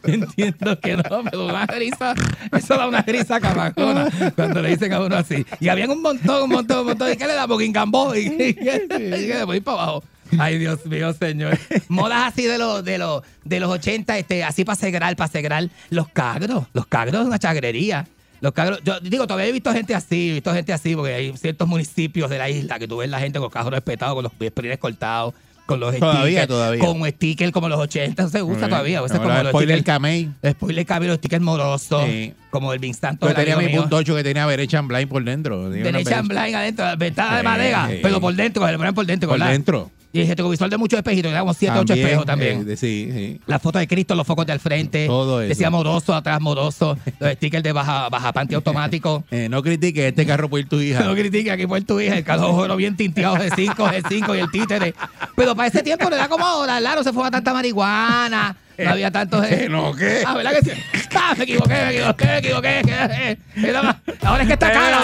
Yo 0.04 0.14
entiendo 0.14 0.80
que 0.80 0.98
no, 0.98 1.04
pero 1.30 1.46
una 1.46 1.68
risa. 1.68 2.16
Eso 2.52 2.76
da 2.78 2.88
una 2.88 3.02
risa 3.04 3.40
camacona 3.40 4.08
cuando 4.36 4.62
le 4.64 4.70
dicen 4.70 4.92
a 4.94 5.02
uno 5.02 5.16
así. 5.16 5.46
Y 5.60 5.68
habían 5.70 5.92
un 5.92 6.02
montón, 6.02 6.44
un 6.44 6.50
montón, 6.50 6.80
un 6.80 6.86
montón. 6.88 7.12
¿Y 7.12 7.16
qué 7.16 7.28
le 7.28 7.34
damos? 7.36 7.60
Guingambó. 7.60 8.16
Y, 8.16 8.22
y, 8.22 8.58
y, 8.60 9.04
y, 9.04 9.16
y, 9.16 9.56
y, 9.56 9.60
para 9.62 9.78
abajo. 9.84 10.04
Ay, 10.38 10.58
Dios 10.58 10.86
mío, 10.86 11.14
señor. 11.14 11.58
Modas 11.88 12.34
así 12.34 12.44
de 12.46 12.58
los 12.58 12.84
de 12.84 12.98
los 12.98 13.22
de 13.44 13.60
los 13.60 13.70
80, 13.70 14.18
este, 14.18 14.44
así 14.44 14.64
para 14.66 14.76
segrar, 14.76 15.16
para 15.16 15.32
segrar. 15.32 15.70
Los 15.90 16.10
cagros, 16.10 16.66
los 16.74 16.86
cagros 16.88 17.22
es 17.22 17.28
una 17.28 17.40
chagrería. 17.40 18.08
Los 18.42 18.52
cagros, 18.54 18.82
yo 18.84 19.00
digo, 19.00 19.26
todavía 19.28 19.48
he 19.48 19.52
visto 19.52 19.72
gente 19.72 19.96
así, 19.96 20.32
he 20.32 20.34
visto 20.34 20.54
gente 20.54 20.74
así, 20.74 20.96
porque 20.96 21.14
hay 21.14 21.38
ciertos 21.38 21.68
municipios 21.68 22.30
de 22.30 22.38
la 22.38 22.50
isla 22.50 22.78
que 22.80 22.88
tú 22.88 22.98
ves 22.98 23.10
la 23.10 23.20
gente 23.20 23.40
con 23.40 23.50
cajos 23.50 23.72
respetados, 23.72 24.14
con 24.14 24.24
los 24.24 24.32
sprines 24.34 24.78
cortados, 24.78 25.34
con 25.66 25.80
los 25.80 25.96
Todavía, 25.98 26.42
stickers, 26.44 26.48
todavía. 26.48 26.86
con 26.86 27.06
stickers 27.10 27.52
como 27.52 27.70
los 27.70 27.80
80, 27.80 28.22
eso 28.24 28.32
se 28.32 28.44
usa 28.44 28.68
todavía. 28.68 29.00
Como 29.00 29.14
Ahora, 29.24 29.44
los 29.44 29.50
spoiler 29.52 29.84
camey. 29.84 30.30
Spoiler 30.48 30.86
camey, 30.86 31.08
los 31.08 31.18
stickers 31.18 31.42
morosos, 31.42 32.04
Sí. 32.06 32.34
como 32.52 32.72
el 32.74 32.78
Vinstanto 32.80 33.28
Yo 33.28 33.34
tenía 33.34 33.58
mi 33.58 33.70
punto 33.70 33.96
8 33.96 34.16
que 34.16 34.24
tenía 34.24 34.46
Berechan 34.46 34.88
Blind 34.88 35.08
por 35.10 35.24
dentro. 35.24 35.72
Berechan- 35.72 36.28
blind 36.28 36.56
adentro, 36.56 36.86
ventana 36.98 37.36
de 37.38 37.40
Sí, 37.42 37.46
madera, 37.48 37.88
sí. 37.90 38.00
pero 38.04 38.22
por 38.22 38.36
dentro, 38.36 38.68
le 38.70 38.78
ponen 38.78 38.94
por 38.94 39.06
dentro, 39.08 39.30
Por 39.30 39.40
¿verdad? 39.40 39.54
dentro. 39.54 39.92
Y 40.16 40.22
el 40.22 40.28
retrovisor 40.30 40.70
de 40.70 40.78
muchos 40.78 40.98
espejitos, 40.98 41.30
era 41.32 41.42
como 41.42 41.54
7 41.54 41.74
8 41.78 41.86
También, 41.86 42.06
espejos 42.08 42.26
también. 42.26 42.62
eh, 42.62 42.64
de- 42.64 42.78
sí, 42.78 43.10
sí. 43.14 43.42
La 43.48 43.60
foto 43.60 43.80
de 43.80 43.88
Cristo, 43.88 44.16
los 44.16 44.26
focos 44.26 44.46
de 44.46 44.54
al 44.54 44.60
frente. 44.62 45.08
Todo 45.08 45.42
eso. 45.42 45.50
Decía 45.50 45.70
moroso, 45.70 46.14
atrás 46.16 46.40
moroso. 46.40 46.98
Los 47.20 47.34
stickers 47.34 47.64
de 47.64 47.72
baja, 47.74 48.08
baja 48.10 48.32
panty 48.32 48.56
automático. 48.56 49.24
Eh, 49.32 49.50
no 49.50 49.62
critiques, 49.62 50.06
este 50.06 50.26
carro 50.26 50.50
ir 50.58 50.70
tu 50.70 50.80
hija. 50.80 51.00
No 51.06 51.14
critique 51.14 51.52
aquí 51.52 51.68
por 51.68 51.82
tu 51.84 52.00
hija, 52.00 52.18
el 52.18 52.24
carro 52.24 52.76
bien 52.78 52.96
tinteado 52.96 53.36
G5, 53.36 53.76
G5 53.76 54.36
y 54.38 54.40
el 54.40 54.50
títere. 54.52 54.94
Pero 55.36 55.56
para 55.56 55.68
ese 55.68 55.84
tiempo 55.84 56.10
no 56.10 56.16
era 56.16 56.28
como 56.30 56.46
ahora, 56.46 56.78
claro, 56.80 57.04
se 57.04 57.12
fue 57.12 57.30
tanta 57.30 57.54
marihuana, 57.54 58.56
no 58.78 58.90
había 58.90 59.12
tanto... 59.12 59.42
¿No 59.70 59.94
qué? 59.94 60.24
Ah, 60.26 60.36
¿verdad 60.36 60.52
que 60.54 60.62
sí? 60.72 60.82
Ah, 61.14 61.34
me 61.38 61.44
equivoqué, 61.44 61.74
me 61.74 61.90
equivoqué, 61.98 62.26
me 62.26 62.38
equivoqué. 62.38 63.38
Era 63.58 63.84
más- 63.84 63.96
Ahora 64.22 64.44
es 64.44 64.48
que 64.48 64.54
está 64.54 64.72
cara, 64.72 64.98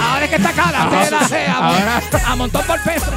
ahora 0.00 0.24
es 0.24 0.30
que 0.30 0.36
está 0.36 0.52
cara. 0.52 0.82
Ahora, 0.82 2.02
a 2.26 2.36
montón 2.36 2.62
por 2.66 2.82
peso. 2.82 3.12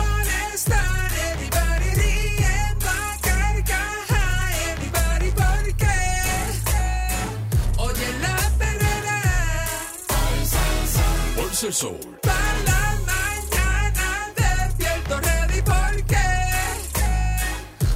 El 11.63 11.73
sol. 11.73 11.97
Para 12.21 12.35
la 12.65 12.99
mañana 13.05 14.33
despierto 14.35 15.17
ready 15.21 15.61
porque 15.61 16.17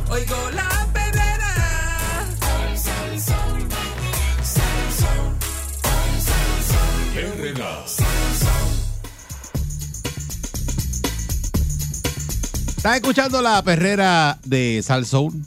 oigo 0.09 0.51
la 0.51 0.87
perrera. 0.93 1.53
Perrera. 7.13 7.83
Estás 12.77 12.95
escuchando 12.95 13.41
la 13.41 13.61
perrera 13.63 14.39
de 14.45 14.81
Sal 14.81 15.05
Soul 15.05 15.45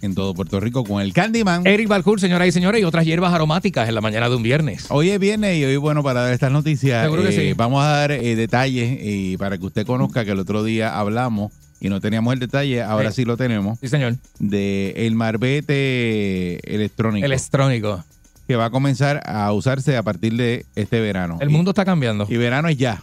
en 0.00 0.14
todo 0.14 0.34
Puerto 0.34 0.60
Rico 0.60 0.84
con 0.84 1.02
el 1.02 1.12
Candyman. 1.12 1.66
Eric 1.66 1.88
Balcour, 1.88 2.20
señoras 2.20 2.46
y 2.48 2.52
señores, 2.52 2.80
y 2.80 2.84
otras 2.84 3.04
hierbas 3.04 3.32
aromáticas 3.32 3.88
en 3.88 3.94
la 3.94 4.00
mañana 4.00 4.28
de 4.28 4.36
un 4.36 4.42
viernes. 4.42 4.86
Hoy 4.90 5.10
es 5.10 5.18
viernes 5.18 5.56
y 5.58 5.64
hoy, 5.64 5.76
bueno, 5.76 6.02
para 6.02 6.22
dar 6.22 6.32
estas 6.32 6.52
noticias, 6.52 7.02
Seguro 7.04 7.22
que 7.22 7.28
eh, 7.30 7.48
sí. 7.50 7.52
vamos 7.54 7.82
a 7.82 7.88
dar 7.88 8.12
eh, 8.12 8.36
detalles 8.36 8.98
y 9.02 9.36
para 9.36 9.58
que 9.58 9.66
usted 9.66 9.86
conozca 9.86 10.24
que 10.24 10.30
el 10.32 10.38
otro 10.38 10.62
día 10.62 10.98
hablamos 10.98 11.52
y 11.80 11.88
no 11.88 12.00
teníamos 12.00 12.32
el 12.34 12.40
detalle, 12.40 12.82
ahora 12.82 13.10
Sí. 13.10 13.22
sí 13.22 13.24
lo 13.24 13.36
tenemos, 13.36 13.78
Sí, 13.80 13.88
señor. 13.88 14.16
de 14.38 14.94
el 15.06 15.14
marbete 15.14 16.74
electrónico 16.74 17.24
Electrónico. 17.26 18.04
que 18.46 18.56
va 18.56 18.66
a 18.66 18.70
comenzar 18.70 19.22
a 19.26 19.52
usarse 19.52 19.96
a 19.96 20.02
partir 20.02 20.34
de 20.36 20.64
este 20.74 21.00
verano. 21.00 21.38
El 21.40 21.50
mundo 21.50 21.70
está 21.72 21.84
cambiando. 21.84 22.26
Y, 22.28 22.34
y 22.34 22.36
verano 22.36 22.68
es 22.68 22.76
ya. 22.76 23.02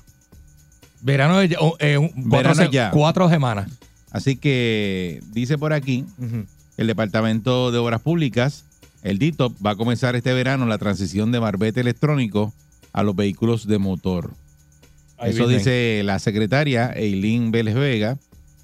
Verano 1.01 1.39
es 1.41 1.51
ya- 1.51 1.57
oh, 1.59 1.75
eh, 1.79 1.97
cuatro, 1.99 2.29
Verano 2.29 2.55
se- 2.55 2.69
ya. 2.69 2.91
cuatro 2.91 3.29
semanas. 3.29 3.69
Así 4.11 4.37
que 4.37 5.19
dice 5.33 5.57
por 5.57 5.71
aquí 5.73 6.05
el 6.77 6.87
Departamento 6.87 7.71
de 7.71 7.77
Obras 7.77 8.01
Públicas, 8.01 8.65
el 9.03 9.19
DITOP, 9.19 9.53
va 9.65 9.71
a 9.71 9.75
comenzar 9.75 10.15
este 10.15 10.33
verano 10.33 10.65
la 10.65 10.77
transición 10.77 11.31
de 11.31 11.39
marbete 11.39 11.81
electrónico 11.81 12.53
a 12.93 13.03
los 13.03 13.15
vehículos 13.15 13.67
de 13.67 13.77
motor. 13.77 14.31
Ahí 15.17 15.31
Eso 15.31 15.47
viene. 15.47 15.57
dice 15.59 16.01
la 16.03 16.19
secretaria 16.19 16.91
Eileen 16.93 17.51
Vélez 17.51 17.75
Vega. 17.75 18.17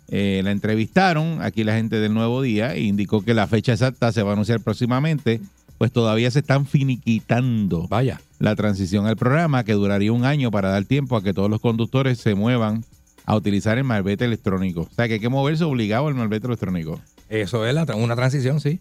Eh, 0.09 0.41
la 0.43 0.51
entrevistaron 0.51 1.41
aquí 1.41 1.63
la 1.63 1.73
gente 1.75 1.99
del 2.01 2.13
Nuevo 2.13 2.41
Día 2.41 2.73
e 2.75 2.81
indicó 2.81 3.23
que 3.23 3.33
la 3.33 3.47
fecha 3.47 3.71
exacta 3.71 4.11
se 4.11 4.23
va 4.23 4.31
a 4.31 4.33
anunciar 4.33 4.59
próximamente, 4.59 5.39
pues 5.77 5.93
todavía 5.93 6.29
se 6.31 6.39
están 6.39 6.65
finiquitando 6.65 7.87
Vaya. 7.87 8.19
la 8.39 8.55
transición 8.57 9.07
al 9.07 9.15
programa 9.15 9.63
que 9.63 9.71
duraría 9.73 10.11
un 10.11 10.25
año 10.25 10.51
para 10.51 10.69
dar 10.69 10.83
tiempo 10.83 11.15
a 11.15 11.23
que 11.23 11.33
todos 11.33 11.49
los 11.49 11.61
conductores 11.61 12.19
se 12.19 12.35
muevan 12.35 12.83
a 13.25 13.35
utilizar 13.37 13.77
el 13.77 13.85
marbete 13.85 14.25
electrónico. 14.25 14.81
O 14.81 14.93
sea 14.93 15.07
que 15.07 15.13
hay 15.15 15.19
que 15.21 15.29
moverse 15.29 15.63
obligado 15.63 16.07
al 16.07 16.15
marbete 16.15 16.47
electrónico. 16.47 16.99
Eso 17.31 17.65
es 17.65 17.73
la 17.73 17.83
una 17.95 18.15
transición, 18.15 18.59
sí. 18.59 18.79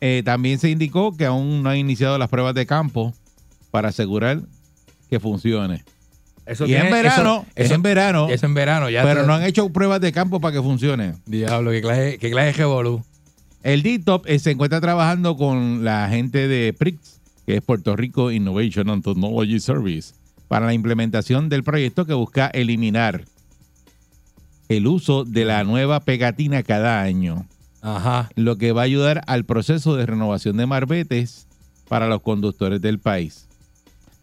Eh, 0.00 0.22
también 0.24 0.58
se 0.58 0.70
indicó 0.70 1.14
que 1.16 1.26
aún 1.26 1.62
no 1.62 1.68
han 1.70 1.76
iniciado 1.76 2.16
las 2.16 2.28
pruebas 2.30 2.54
de 2.54 2.64
campo 2.64 3.14
para 3.70 3.90
asegurar 3.90 4.40
que 5.10 5.20
funcione. 5.20 5.84
Eso 6.46 6.64
y 6.66 6.74
en 6.74 6.80
tiene- 6.80 6.96
verano, 6.96 7.44
eso- 7.54 7.64
eso- 7.66 7.74
en 7.74 7.82
verano, 7.82 8.28
Eso 8.30 8.46
en 8.46 8.54
verano 8.54 8.88
ya. 8.88 9.02
pero 9.02 9.20
te- 9.20 9.26
no 9.26 9.34
han 9.34 9.42
hecho 9.44 9.68
pruebas 9.68 10.00
de 10.00 10.10
campo 10.12 10.40
para 10.40 10.54
que 10.56 10.62
funcione. 10.62 11.14
Diablo, 11.26 11.70
qué 11.70 11.82
clase, 11.82 12.18
qué 12.18 12.30
clase 12.30 12.46
de 12.46 12.52
revolú. 12.54 13.04
El 13.62 13.82
DTOP 13.82 14.26
eh, 14.26 14.38
se 14.38 14.52
encuentra 14.52 14.80
trabajando 14.80 15.36
con 15.36 15.84
la 15.84 16.08
gente 16.08 16.48
de 16.48 16.72
PRIX, 16.72 17.20
que 17.46 17.56
es 17.56 17.62
Puerto 17.62 17.94
Rico 17.94 18.30
Innovation 18.32 18.88
and 18.88 19.04
Technology 19.04 19.60
Service, 19.60 20.14
para 20.48 20.64
la 20.64 20.72
implementación 20.72 21.50
del 21.50 21.62
proyecto 21.62 22.06
que 22.06 22.14
busca 22.14 22.46
eliminar 22.46 23.26
el 24.70 24.86
uso 24.86 25.24
de 25.24 25.44
la 25.44 25.62
nueva 25.64 26.00
pegatina 26.00 26.62
cada 26.62 27.02
año, 27.02 27.44
Ajá. 27.82 28.28
lo 28.36 28.56
que 28.56 28.72
va 28.72 28.82
a 28.82 28.84
ayudar 28.84 29.22
al 29.26 29.44
proceso 29.44 29.96
de 29.96 30.06
renovación 30.06 30.56
de 30.56 30.66
marbetes 30.66 31.46
para 31.88 32.06
los 32.08 32.20
conductores 32.22 32.80
del 32.80 32.98
país. 32.98 33.46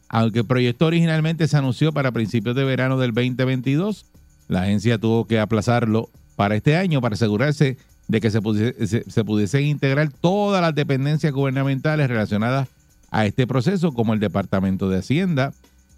Aunque 0.09 0.39
el 0.39 0.45
proyecto 0.45 0.85
originalmente 0.85 1.47
se 1.47 1.57
anunció 1.57 1.91
para 1.91 2.11
principios 2.11 2.55
de 2.55 2.63
verano 2.63 2.97
del 2.97 3.11
2022, 3.13 4.05
la 4.47 4.61
agencia 4.61 4.97
tuvo 4.97 5.25
que 5.25 5.39
aplazarlo 5.39 6.09
para 6.35 6.55
este 6.55 6.77
año 6.77 7.01
para 7.01 7.15
asegurarse 7.15 7.77
de 8.07 8.21
que 8.21 8.31
se, 8.31 8.41
pudiese- 8.41 8.87
se, 8.87 9.09
se 9.09 9.23
pudiesen 9.25 9.65
integrar 9.65 10.09
todas 10.11 10.61
las 10.61 10.73
dependencias 10.73 11.33
gubernamentales 11.33 12.07
relacionadas 12.07 12.69
a 13.11 13.25
este 13.25 13.47
proceso, 13.47 13.91
como 13.91 14.13
el 14.13 14.19
Departamento 14.21 14.87
de 14.89 14.99
Hacienda, 14.99 15.53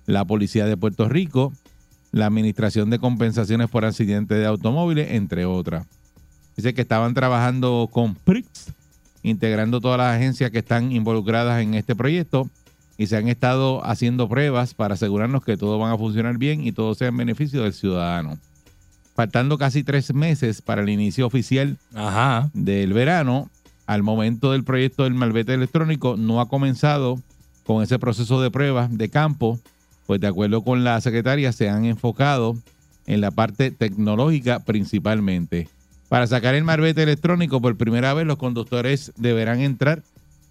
la 0.07 0.25
Policía 0.25 0.65
de 0.65 0.77
Puerto 0.77 1.07
Rico, 1.07 1.53
la 2.11 2.25
Administración 2.25 2.89
de 2.89 2.97
Compensaciones 2.97 3.69
por 3.69 3.85
Accidentes 3.85 4.39
de 4.39 4.45
Automóviles, 4.47 5.11
entre 5.11 5.45
otras. 5.45 5.85
Dice 6.59 6.73
que 6.73 6.81
estaban 6.81 7.13
trabajando 7.13 7.87
con 7.89 8.15
PRIX, 8.15 8.73
integrando 9.23 9.79
todas 9.79 9.97
las 9.97 10.17
agencias 10.17 10.51
que 10.51 10.59
están 10.59 10.91
involucradas 10.91 11.61
en 11.61 11.73
este 11.73 11.95
proyecto 11.95 12.49
y 12.97 13.07
se 13.07 13.15
han 13.15 13.29
estado 13.29 13.81
haciendo 13.85 14.27
pruebas 14.27 14.73
para 14.73 14.95
asegurarnos 14.95 15.45
que 15.45 15.55
todo 15.55 15.79
van 15.79 15.93
a 15.93 15.97
funcionar 15.97 16.37
bien 16.37 16.67
y 16.67 16.73
todo 16.73 16.95
sea 16.95 17.07
en 17.07 17.15
beneficio 17.15 17.63
del 17.63 17.71
ciudadano. 17.71 18.37
Faltando 19.15 19.57
casi 19.57 19.85
tres 19.85 20.13
meses 20.13 20.61
para 20.61 20.81
el 20.81 20.89
inicio 20.89 21.25
oficial 21.25 21.77
Ajá. 21.95 22.49
del 22.53 22.91
verano, 22.91 23.49
al 23.85 24.03
momento 24.03 24.51
del 24.51 24.65
proyecto 24.65 25.05
del 25.05 25.13
malvete 25.13 25.53
electrónico 25.53 26.17
no 26.17 26.41
ha 26.41 26.49
comenzado 26.49 27.21
con 27.63 27.83
ese 27.83 27.99
proceso 27.99 28.41
de 28.41 28.51
pruebas 28.51 28.97
de 28.97 29.07
campo, 29.07 29.57
pues 30.07 30.19
de 30.19 30.27
acuerdo 30.27 30.61
con 30.61 30.83
la 30.83 30.99
secretaria 30.99 31.53
se 31.53 31.69
han 31.69 31.85
enfocado 31.85 32.57
en 33.07 33.21
la 33.21 33.31
parte 33.31 33.71
tecnológica 33.71 34.59
principalmente. 34.59 35.69
Para 36.09 36.25
sacar 36.27 36.55
el 36.55 36.63
marbete 36.63 37.03
electrónico 37.03 37.61
por 37.61 37.77
primera 37.77 38.13
vez 38.13 38.25
los 38.25 38.37
conductores 38.37 39.11
deberán 39.15 39.61
entrar 39.61 40.01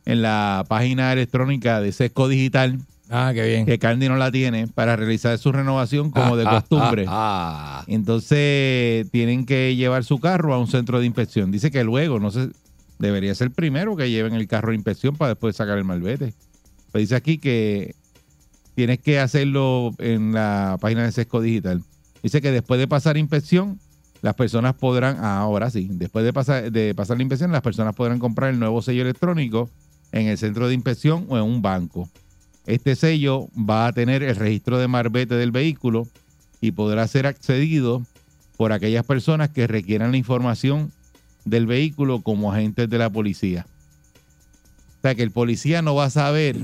en 0.06 0.22
la 0.22 0.64
página 0.68 1.12
electrónica 1.12 1.80
de 1.80 1.92
Sesco 1.92 2.28
Digital, 2.28 2.78
Ah, 3.10 3.32
qué 3.34 3.44
bien. 3.46 3.66
que 3.66 3.78
Candy 3.78 4.08
no 4.08 4.16
la 4.16 4.30
tiene, 4.30 4.68
para 4.68 4.94
realizar 4.94 5.36
su 5.38 5.50
renovación 5.50 6.10
como 6.10 6.36
de 6.36 6.44
Ah, 6.44 6.48
ah, 6.52 6.60
costumbre. 6.60 7.04
ah, 7.08 7.80
ah. 7.80 7.84
Entonces 7.88 9.10
tienen 9.10 9.46
que 9.46 9.74
llevar 9.76 10.04
su 10.04 10.18
carro 10.20 10.54
a 10.54 10.58
un 10.58 10.68
centro 10.68 11.00
de 11.00 11.06
inspección. 11.06 11.50
Dice 11.50 11.70
que 11.70 11.82
luego, 11.84 12.20
no 12.20 12.30
sé, 12.30 12.50
debería 12.98 13.34
ser 13.34 13.50
primero 13.50 13.96
que 13.96 14.10
lleven 14.10 14.34
el 14.34 14.46
carro 14.46 14.72
a 14.72 14.74
inspección 14.74 15.16
para 15.16 15.30
después 15.30 15.56
sacar 15.56 15.78
el 15.78 15.84
malvete. 15.84 16.34
Pero 16.92 17.00
dice 17.00 17.16
aquí 17.16 17.38
que 17.38 17.94
tienes 18.74 18.98
que 19.00 19.18
hacerlo 19.20 19.92
en 19.98 20.32
la 20.32 20.76
página 20.80 21.02
de 21.04 21.12
Sesco 21.12 21.40
Digital. 21.40 21.82
Dice 22.22 22.40
que 22.40 22.50
después 22.52 22.78
de 22.78 22.88
pasar 22.88 23.16
inspección, 23.16 23.78
las 24.22 24.34
personas 24.34 24.74
podrán, 24.74 25.16
ah, 25.20 25.38
ahora 25.38 25.70
sí, 25.70 25.88
después 25.90 26.24
de 26.24 26.32
pasar, 26.32 26.72
de 26.72 26.94
pasar 26.94 27.16
la 27.16 27.22
inspección, 27.22 27.52
las 27.52 27.62
personas 27.62 27.94
podrán 27.94 28.18
comprar 28.18 28.50
el 28.50 28.58
nuevo 28.58 28.82
sello 28.82 29.02
electrónico 29.02 29.70
en 30.12 30.26
el 30.26 30.38
centro 30.38 30.68
de 30.68 30.74
inspección 30.74 31.26
o 31.28 31.36
en 31.36 31.44
un 31.44 31.62
banco. 31.62 32.08
Este 32.66 32.96
sello 32.96 33.48
va 33.56 33.86
a 33.86 33.92
tener 33.92 34.22
el 34.22 34.36
registro 34.36 34.78
de 34.78 34.88
marbete 34.88 35.36
del 35.36 35.52
vehículo 35.52 36.06
y 36.60 36.72
podrá 36.72 37.06
ser 37.06 37.26
accedido 37.26 38.02
por 38.56 38.72
aquellas 38.72 39.04
personas 39.04 39.50
que 39.50 39.66
requieran 39.66 40.10
la 40.10 40.16
información 40.16 40.90
del 41.44 41.66
vehículo 41.66 42.20
como 42.20 42.52
agentes 42.52 42.90
de 42.90 42.98
la 42.98 43.08
policía. 43.08 43.66
O 44.98 45.02
sea 45.02 45.14
que 45.14 45.22
el 45.22 45.30
policía 45.30 45.80
no 45.80 45.94
va 45.94 46.06
a 46.06 46.10
saber 46.10 46.56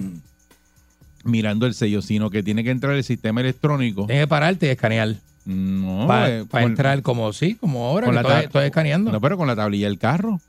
mirando 1.22 1.66
el 1.66 1.74
sello, 1.74 2.02
sino 2.02 2.30
que 2.30 2.42
tiene 2.42 2.64
que 2.64 2.70
entrar 2.70 2.94
el 2.94 3.04
sistema 3.04 3.40
electrónico 3.40 4.06
Tienes 4.06 4.24
que 4.24 4.28
pararte 4.28 4.66
y 4.66 4.70
escanear. 4.70 5.16
No, 5.46 6.06
Para 6.06 6.38
eh, 6.38 6.44
con- 6.50 6.62
entrar 6.62 7.02
como 7.02 7.32
sí, 7.32 7.54
como 7.56 7.86
ahora, 7.86 8.06
con 8.06 8.16
que 8.16 8.22
la 8.22 8.28
estoy, 8.28 8.44
estoy 8.46 8.64
escaneando. 8.66 9.12
No, 9.12 9.20
pero 9.20 9.36
con 9.36 9.46
la 9.46 9.54
tablilla 9.56 9.86
del 9.88 9.98
carro. 9.98 10.40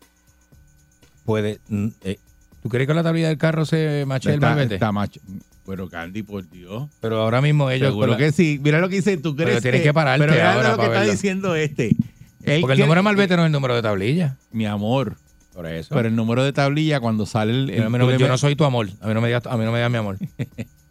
Puede. 1.26 1.60
mm, 1.70 1.88
eh, 2.04 2.18
¿Tú 2.64 2.70
crees 2.70 2.84
que 2.84 2.88
con 2.88 2.96
la 2.96 3.04
tablilla 3.04 3.28
del 3.28 3.38
carro 3.38 3.66
se 3.66 4.06
mache 4.08 4.30
el 4.30 4.36
Está- 4.36 4.50
malvete? 4.50 4.74
está 4.76 4.91
macho. 4.91 5.20
Pero 5.68 5.89
Candy, 5.89 6.22
por 6.24 6.48
Dios. 6.50 6.88
Pero 7.02 7.22
ahora 7.22 7.41
mismo 7.41 7.70
ellos. 7.72 7.89
Seguro 7.89 8.12
la- 8.12 8.18
que 8.18 8.32
sí. 8.32 8.60
Mira 8.64 8.80
lo 8.80 8.88
que 8.89 8.98
dice. 8.98 9.18
¿Tú 9.18 9.36
Pero 9.36 9.48
crees 9.50 9.64
tienes 9.64 9.82
que 9.82 9.93
pararte 9.93 10.20
Pero 10.22 10.34
mira 10.34 10.54
ahora 10.54 10.70
lo 10.72 10.78
que 10.78 10.84
está 10.84 11.00
verlo. 11.00 11.12
diciendo 11.12 11.56
este. 11.56 11.96
Él 12.43 12.62
Porque 12.62 12.74
el 12.74 12.78
que- 12.78 12.84
número 12.84 13.00
de 13.00 13.04
malvete 13.04 13.36
no 13.36 13.41
es 13.43 13.48
el 13.48 13.52
número 13.52 13.76
de 13.76 13.82
tablilla. 13.82 14.38
Mi 14.52 14.66
amor. 14.68 15.18
Por 15.54 15.66
eso. 15.66 15.96
Pero 15.96 16.08
el 16.08 16.16
número 16.16 16.43
de 16.43 16.54
tablilla 16.54 17.00
cuando 17.00 17.26
sale 17.26 17.52
el... 17.52 17.70
el- 17.72 17.78
Yo, 17.84 17.89
no, 17.89 18.12
yo 18.18 18.28
no 18.28 18.38
soy 18.38 18.56
tu 18.56 18.64
amor. 18.66 18.89
A 19.02 19.08
mí 19.08 19.14
no 19.16 19.22
me 19.22 19.28
digas, 19.28 19.46
a 19.48 19.58
mí 19.58 19.66
no 19.66 19.72
me 19.72 19.80
digas 19.80 19.91
mi 19.91 19.98
amor. 19.98 20.18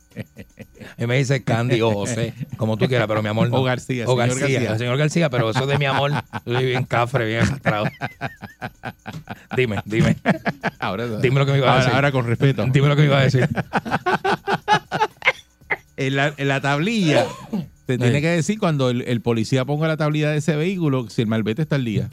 Mí 0.99 1.07
me 1.07 1.17
dice 1.17 1.43
Candy 1.43 1.81
o 1.83 1.91
José, 1.93 2.35
como 2.57 2.77
tú 2.77 2.87
quieras, 2.87 3.07
pero 3.09 3.23
mi 3.23 3.29
amor 3.29 3.51
no. 3.51 3.57
O 3.59 3.65
García, 3.65 4.05
O 4.07 4.13
señor 4.13 4.29
García, 4.29 4.61
García. 4.61 4.79
señor 4.79 4.97
García, 4.99 5.31
pero 5.31 5.51
eso 5.51 5.67
de 5.67 5.79
mi 5.79 5.85
amor, 5.87 6.13
soy 6.45 6.67
bien 6.67 6.85
cafre, 6.85 7.27
bien 7.27 7.41
arrastrado. 7.43 7.87
Dime, 9.57 9.77
dime. 9.85 10.17
Ahora, 10.79 11.07
Dime 11.19 11.41
lo 11.41 11.47
que 11.47 11.53
me 11.53 11.59
iba 11.59 11.75
a 11.75 11.79
decir. 11.79 11.93
ahora 11.95 12.13
con 12.13 12.27
respeto. 12.27 12.65
Dime 12.73 12.89
lo 12.89 12.97
que 12.97 13.03
me 13.03 13.07
iba 13.09 13.19
a 13.19 13.23
decir. 13.23 13.49
En 15.97 16.17
la, 16.17 16.35
en 16.37 16.49
la 16.49 16.61
tablilla 16.61 17.25
te 17.87 17.99
tiene 17.99 18.21
que 18.21 18.29
decir 18.29 18.59
cuando 18.59 18.91
el, 18.91 19.03
el 19.03 19.21
policía 19.21 19.65
ponga 19.65 19.87
la 19.87 19.97
tablilla 19.97 20.31
de 20.31 20.39
ese 20.39 20.57
vehículo 20.57 21.09
si 21.09 21.23
el 21.23 21.29
malvete 21.29 21.63
está 21.63 21.77
al 21.77 21.85
día. 21.85 22.09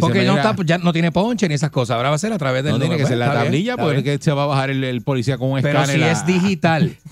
Porque 0.00 0.24
no, 0.24 0.32
mira, 0.36 0.50
está, 0.50 0.64
ya 0.64 0.78
no 0.78 0.92
tiene 0.92 1.12
ponche 1.12 1.48
ni 1.48 1.54
esas 1.54 1.70
cosas. 1.70 1.96
Ahora 1.96 2.10
va 2.10 2.16
a 2.16 2.18
ser 2.18 2.32
a 2.32 2.38
través 2.38 2.62
del 2.64 2.72
no 2.72 2.78
tiene 2.80 2.96
que 2.96 3.06
ser 3.06 3.18
la 3.18 3.32
tablilla 3.32 3.76
porque 3.76 4.02
bien. 4.02 4.22
se 4.22 4.32
va 4.32 4.44
a 4.44 4.46
bajar 4.46 4.70
el, 4.70 4.82
el 4.84 5.02
policía 5.02 5.38
con 5.38 5.50
un 5.52 5.62
Pero 5.62 5.80
escáner. 5.80 5.96
si 5.96 6.02
a- 6.04 6.12
es 6.12 6.26
digital. 6.26 6.96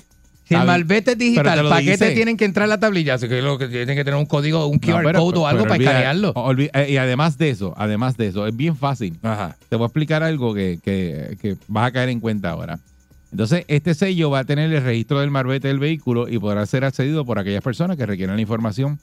Si 0.47 0.53
el 0.55 0.65
malvete 0.67 1.13
es 1.13 1.17
Pero 1.17 1.31
digital, 1.31 1.69
¿para 1.71 1.81
qué 1.83 1.97
te 1.97 2.11
tienen 2.11 2.37
que 2.37 2.45
entrar 2.45 2.69
la 2.69 2.79
tablilla? 2.79 3.15
Así 3.15 3.29
que 3.31 3.41
lo 3.41 3.57
que 3.57 3.67
tienen 3.69 3.97
que 3.97 4.05
tener 4.05 4.21
un 4.21 4.27
código, 4.27 4.67
un 4.67 4.75
No, 4.75 4.79
QR 4.99 5.03
pero- 5.03 5.21
code 5.21 5.39
o 5.39 5.47
algo 5.47 5.63
pero 5.63 5.69
para 5.71 5.77
olvida- 5.79 5.91
escanearlo. 5.93 6.35
olvi- 6.35 6.71
eh, 6.75 6.91
y 6.93 6.97
además 6.99 7.39
de 7.39 7.49
eso, 7.49 7.73
además 7.79 8.19
de 8.19 8.27
eso, 8.27 8.47
es 8.47 8.55
bien 8.55 8.77
fácil. 8.77 9.19
Ajá. 9.23 9.57
Te 9.71 9.77
voy 9.77 9.85
a 9.85 9.87
explicar 9.87 10.23
algo 10.23 10.53
que, 10.53 10.79
que- 10.85 11.39
que 11.41 11.57
vas 11.67 11.87
a 11.89 11.93
caer 11.93 12.11
en 12.11 12.21
cuenta 12.21 12.51
ahora. 12.51 12.79
Entonces, 13.33 13.65
este 13.69 13.95
sello 13.95 14.29
va 14.29 14.41
a 14.41 14.45
tener 14.45 14.71
el 14.71 14.83
registro 14.85 15.21
del 15.21 15.31
marbete 15.31 15.69
del 15.69 15.79
vehículo 15.79 16.29
y 16.29 16.39
podrá 16.39 16.67
ser 16.67 16.85
accedido 16.85 17.25
por 17.25 17.39
aquellas 17.39 17.63
personas 17.63 17.97
que 17.97 18.05
requieran 18.05 18.37
la 18.37 18.43
información 18.43 18.99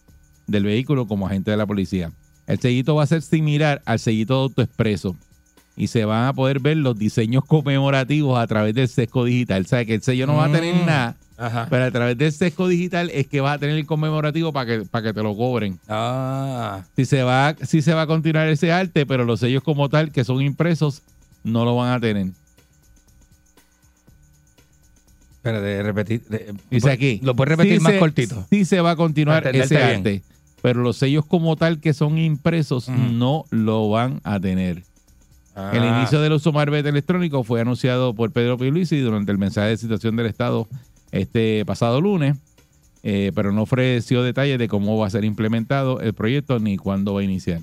del 0.46 0.64
vehículo 0.66 1.08
como 1.08 1.26
agente 1.26 1.50
de 1.50 1.58
la 1.58 1.66
policía. 1.66 2.12
El 2.48 2.60
sellito 2.60 2.96
va 2.96 3.04
a 3.04 3.08
ser 3.08 3.22
similar 3.22 3.82
al 3.86 4.00
sellito 4.00 4.36
de 4.36 4.42
autoexpreso 4.44 5.16
y 5.78 5.88
se 5.88 6.04
van 6.06 6.26
a 6.28 6.34
poder 6.34 6.60
ver 6.60 6.78
los 6.78 6.98
diseños 6.98 7.44
conmemorativos 7.46 8.38
a 8.38 8.46
través 8.48 8.76
del 8.76 8.88
sesco 8.90 9.24
digital. 9.24 9.64
O 9.64 9.68
sea, 9.68 9.86
que 9.86 9.96
el 9.96 10.02
sello 10.02 10.28
no 10.28 10.36
va 10.36 10.46
a 10.46 10.52
tener 10.52 10.76
Mm. 10.76 10.86
nada, 10.86 11.16
Ajá. 11.38 11.68
pero 11.70 11.86
a 11.86 11.92
través 11.92 12.18
del 12.18 12.32
sesco 12.34 12.68
digital 12.68 13.10
es 13.14 13.28
que 13.28 13.40
vas 13.42 13.56
a 13.56 13.60
tener 13.60 13.78
el 13.78 13.86
conmemorativo 13.86 14.52
para 14.52 14.66
que, 14.66 14.86
para 14.86 15.08
que 15.08 15.14
te 15.14 15.24
lo 15.24 15.36
cobren. 15.36 15.80
Ah. 15.88 16.84
Si 16.96 17.06
se 17.06 17.24
va, 17.24 17.56
si 17.66 17.82
se 17.82 17.94
va 17.94 18.02
a 18.04 18.08
continuar 18.08 18.48
ese 18.50 18.72
arte, 18.72 19.06
pero 19.06 19.24
los 19.24 19.40
sellos 19.40 19.64
como 19.64 19.88
tal 19.90 20.12
que 20.12 20.24
son 20.26 20.42
impresos 20.42 21.02
no 21.44 21.64
lo 21.64 21.76
van 21.78 21.94
a 21.94 22.00
tener. 22.00 22.28
Espera, 25.38 25.60
de 25.62 25.82
repetir. 25.84 26.22
de- 26.30 26.54
Dice 26.70 26.92
aquí. 26.92 27.20
¿Lo 27.24 27.36
puedes 27.36 27.50
repetir 27.58 27.78
sí 27.78 27.84
más 27.84 27.94
se- 27.94 28.00
cortito? 28.00 28.46
Sí 28.52 28.66
se 28.66 28.80
va 28.82 28.92
a 28.92 28.96
continuar 28.96 29.48
ese 29.56 29.76
bien. 29.76 29.88
arte, 29.98 30.22
pero 30.62 30.82
los 30.82 30.98
sellos 30.98 31.26
como 31.26 31.56
tal 31.56 31.80
que 31.80 31.94
son 31.94 32.18
impresos 32.18 32.88
no 32.90 33.46
lo 33.50 33.90
van 33.90 34.22
a 34.24 34.40
tener. 34.40 34.84
Ah. 35.56 35.72
El 35.74 35.84
inicio 35.84 36.22
del 36.22 36.34
uso 36.34 36.52
marbete 36.52 36.90
electrónico 36.90 37.44
fue 37.44 37.62
anunciado 37.62 38.14
por 38.14 38.32
Pedro 38.32 38.58
Pierluisi 38.58 39.00
durante 39.00 39.32
el 39.32 39.38
mensaje 39.38 39.70
de 39.70 39.78
situación 39.78 40.16
del 40.16 40.28
Estado 40.28 40.68
este 41.12 41.66
pasado 41.66 42.00
lunes, 42.00 42.38
eh, 43.04 43.32
pero 43.36 43.52
no 43.52 43.64
ofreció 43.64 44.24
detalles 44.24 44.60
de 44.60 44.68
cómo 44.68 44.98
va 44.98 45.08
a 45.08 45.10
ser 45.10 45.26
implementado 45.26 46.00
el 46.00 46.14
proyecto 46.14 46.60
ni 46.60 46.78
cuándo 46.78 47.14
va 47.14 47.22
a 47.22 47.24
iniciar. 47.24 47.62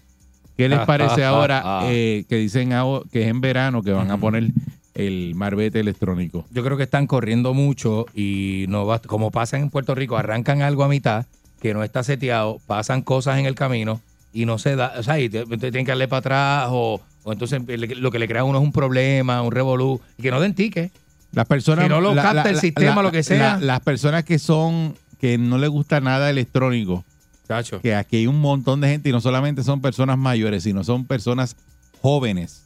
¿Qué 0.56 0.68
les 0.68 0.80
parece 0.80 1.24
ahora 1.24 1.82
eh, 1.84 2.24
que 2.28 2.36
dicen 2.36 2.72
que 3.12 3.22
es 3.22 3.28
en 3.28 3.40
verano 3.40 3.82
que 3.82 3.92
van 3.92 4.10
a 4.10 4.18
poner 4.18 4.50
el 4.94 5.34
marbete 5.36 5.80
electrónico? 5.80 6.44
Yo 6.50 6.64
creo 6.64 6.76
que 6.76 6.82
están 6.82 7.06
corriendo 7.06 7.54
mucho 7.54 8.06
y 8.12 8.66
no 8.68 8.84
va, 8.84 8.98
como 8.98 9.30
pasan 9.30 9.62
en 9.62 9.70
Puerto 9.70 9.94
Rico, 9.94 10.16
arrancan 10.16 10.62
algo 10.62 10.82
a 10.82 10.88
mitad 10.88 11.26
que 11.60 11.74
no 11.74 11.82
está 11.84 12.02
seteado, 12.02 12.60
pasan 12.66 13.02
cosas 13.02 13.38
en 13.38 13.46
el 13.46 13.54
camino 13.54 14.00
y 14.32 14.44
no 14.46 14.58
se 14.58 14.76
da, 14.76 14.94
o 14.98 15.02
sea, 15.02 15.18
y 15.18 15.28
te- 15.28 15.44
te 15.46 15.56
tienen 15.58 15.84
que 15.84 15.90
darle 15.92 16.06
para 16.08 16.18
atrás 16.20 16.68
o, 16.70 17.00
o 17.24 17.32
entonces 17.32 17.60
le- 17.66 17.94
lo 17.96 18.10
que 18.10 18.18
le 18.18 18.28
crea 18.28 18.42
a 18.42 18.44
uno 18.44 18.58
es 18.58 18.64
un 18.64 18.72
problema, 18.72 19.42
un 19.42 19.50
revolú, 19.52 20.00
y 20.18 20.22
que 20.22 20.30
no 20.30 20.40
den 20.40 20.54
ticket. 20.54 20.92
Las 21.32 21.46
personas 21.46 21.84
Que 21.84 21.88
no 21.90 22.00
lo 22.00 22.14
capta 22.14 22.48
el 22.48 22.58
sistema, 22.58 23.02
lo 23.02 23.10
que 23.12 23.22
sea. 23.22 23.58
las 23.60 23.80
personas 23.80 24.24
que 24.24 24.38
son 24.38 24.94
que 25.20 25.36
no 25.36 25.58
les 25.58 25.68
gusta 25.68 26.00
nada 26.00 26.30
electrónico, 26.30 27.04
Chacho. 27.48 27.80
que 27.80 27.94
aquí 27.94 28.18
hay 28.18 28.26
un 28.28 28.40
montón 28.40 28.80
de 28.80 28.88
gente 28.88 29.08
y 29.08 29.12
no 29.12 29.20
solamente 29.20 29.62
son 29.64 29.80
personas 29.82 30.16
mayores, 30.16 30.62
sino 30.62 30.84
son 30.84 31.04
personas 31.06 31.56
jóvenes 32.00 32.62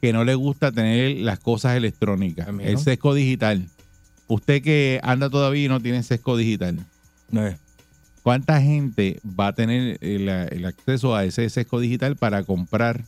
que 0.00 0.12
no 0.12 0.24
les 0.24 0.34
gusta 0.36 0.72
tener 0.72 1.18
las 1.18 1.38
cosas 1.38 1.76
electrónicas, 1.76 2.48
el 2.60 2.78
sesco 2.78 3.14
digital. 3.14 3.68
Usted 4.26 4.62
que 4.62 4.98
anda 5.04 5.30
todavía 5.30 5.66
y 5.66 5.68
no 5.68 5.80
tiene 5.80 6.02
sesco 6.02 6.36
digital, 6.36 6.78
Eh, 7.34 7.56
¿cuánta 8.22 8.60
gente 8.60 9.20
va 9.38 9.48
a 9.48 9.52
tener 9.52 9.98
el, 10.00 10.28
el 10.28 10.64
acceso 10.64 11.14
a 11.14 11.24
ese 11.24 11.48
sesco 11.50 11.80
digital 11.80 12.16
para 12.16 12.42
comprar 12.42 13.04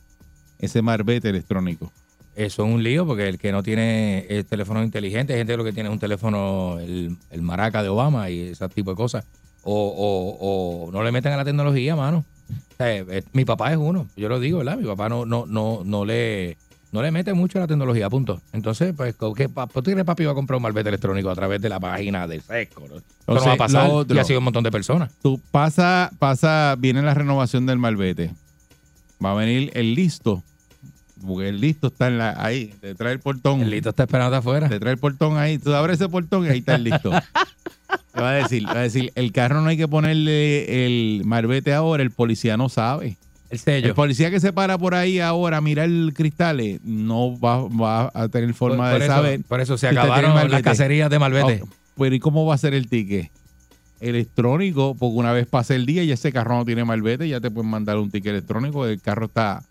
ese 0.58 0.82
marbete 0.82 1.30
electrónico? 1.30 1.92
Eso 2.36 2.66
es 2.66 2.72
un 2.72 2.82
lío 2.82 3.06
porque 3.06 3.28
el 3.28 3.38
que 3.38 3.52
no 3.52 3.62
tiene 3.62 4.26
el 4.28 4.44
teléfono 4.44 4.82
inteligente, 4.82 5.32
hay 5.32 5.38
gente 5.38 5.52
que 5.52 5.56
lo 5.56 5.64
que 5.64 5.72
tiene 5.72 5.88
es 5.88 5.92
un 5.92 6.00
teléfono, 6.00 6.78
el, 6.80 7.16
el 7.30 7.42
maraca 7.42 7.82
de 7.82 7.88
Obama 7.88 8.28
y 8.28 8.40
ese 8.48 8.68
tipo 8.70 8.90
de 8.90 8.96
cosas. 8.96 9.24
O, 9.62 9.72
o, 9.72 10.88
o 10.88 10.92
no 10.92 11.02
le 11.02 11.12
meten 11.12 11.32
a 11.32 11.36
la 11.36 11.44
tecnología, 11.44 11.96
mano. 11.96 12.24
O 12.50 12.76
sea, 12.76 12.94
eh, 12.94 13.22
mi 13.32 13.44
papá 13.44 13.70
es 13.70 13.78
uno, 13.78 14.08
yo 14.16 14.28
lo 14.28 14.40
digo, 14.40 14.58
¿verdad? 14.58 14.76
Mi 14.76 14.84
papá 14.84 15.08
no, 15.08 15.24
no, 15.24 15.46
no, 15.46 15.82
no 15.84 16.04
le 16.04 16.58
no 16.94 17.02
le 17.02 17.10
mete 17.10 17.34
mucho 17.34 17.58
a 17.58 17.62
la 17.62 17.66
tecnología, 17.66 18.08
punto. 18.08 18.40
Entonces, 18.52 18.94
pues, 18.96 19.16
¿qué, 19.36 19.48
pa- 19.48 19.66
¿por 19.66 19.82
qué 19.82 19.90
crees 19.90 20.06
papi 20.06 20.26
va 20.26 20.30
a 20.30 20.34
comprar 20.34 20.58
un 20.58 20.62
malvete 20.62 20.90
electrónico 20.90 21.28
a 21.28 21.34
través 21.34 21.60
de 21.60 21.68
la 21.68 21.80
página 21.80 22.28
del 22.28 22.40
SESCO? 22.40 22.86
¿no? 22.86 23.34
No 23.34 23.40
sea, 23.40 23.48
va 23.48 23.54
a 23.54 23.56
pasar. 23.56 23.88
lo 23.88 23.94
otro. 23.96 24.16
Y 24.16 24.20
ha 24.20 24.22
sido 24.24 24.38
un 24.38 24.44
montón 24.44 24.62
de 24.62 24.70
personas. 24.70 25.10
Tú 25.20 25.40
pasa, 25.50 26.12
pasa, 26.20 26.76
viene 26.78 27.02
la 27.02 27.12
renovación 27.12 27.66
del 27.66 27.78
malvete. 27.78 28.30
Va 29.22 29.32
a 29.32 29.34
venir 29.34 29.72
el 29.74 29.96
listo. 29.96 30.44
Porque 31.26 31.48
el 31.48 31.60
listo 31.60 31.88
está 31.88 32.06
en 32.06 32.18
la, 32.18 32.34
ahí, 32.38 32.72
detrás 32.80 33.10
del 33.10 33.18
portón. 33.18 33.60
El 33.62 33.70
listo 33.70 33.88
está 33.90 34.04
esperando 34.04 34.36
afuera. 34.36 34.68
Detrás 34.68 34.92
del 34.92 34.98
portón 34.98 35.36
ahí. 35.36 35.58
Tú 35.58 35.74
abres 35.74 36.00
ese 36.00 36.08
portón 36.08 36.46
y 36.46 36.48
ahí 36.50 36.58
está 36.58 36.76
el 36.76 36.84
listo. 36.84 37.10
Le 38.14 38.22
va 38.22 38.30
a 38.30 38.34
decir, 38.34 38.62
le 38.62 38.68
va 38.72 38.78
a 38.78 38.82
decir, 38.82 39.10
el 39.16 39.32
carro 39.32 39.60
no 39.62 39.68
hay 39.68 39.76
que 39.76 39.88
ponerle 39.88 40.86
el 40.86 41.22
marbete 41.24 41.74
ahora, 41.74 42.04
el 42.04 42.12
policía 42.12 42.56
no 42.56 42.68
sabe. 42.68 43.16
El 43.50 43.58
sello. 43.58 43.88
El 43.88 43.94
policía 43.94 44.30
que 44.30 44.40
se 44.40 44.52
para 44.52 44.78
por 44.78 44.94
ahí 44.94 45.20
ahora 45.20 45.58
a 45.58 45.60
mirar 45.60 45.88
cristales 46.14 46.80
no 46.82 47.38
va, 47.38 47.62
va 47.68 48.10
a 48.14 48.28
tener 48.28 48.52
forma 48.54 48.84
por, 48.84 48.92
por 48.92 48.98
de 49.00 49.04
eso, 49.06 49.14
saber. 49.14 49.40
por 49.46 49.60
eso 49.60 49.78
se 49.78 49.90
si 49.90 49.96
acabaron 49.96 50.50
las 50.50 50.62
cacerías 50.62 51.08
de 51.10 51.18
malvete. 51.18 51.60
Oh, 51.62 51.68
pero 51.96 52.14
¿y 52.14 52.18
cómo 52.20 52.46
va 52.46 52.54
a 52.54 52.58
ser 52.58 52.74
el 52.74 52.88
ticket? 52.88 53.30
Electrónico, 54.00 54.94
porque 54.98 55.16
una 55.16 55.32
vez 55.32 55.46
pase 55.46 55.74
el 55.76 55.86
día 55.86 56.02
y 56.02 56.10
ese 56.12 56.32
carro 56.32 56.56
no 56.56 56.64
tiene 56.64 56.84
malvete, 56.84 57.28
ya 57.28 57.40
te 57.40 57.50
pueden 57.50 57.70
mandar 57.70 57.96
un 57.98 58.10
ticket 58.10 58.32
electrónico, 58.32 58.86
el 58.86 59.00
carro 59.00 59.26
está 59.26 59.62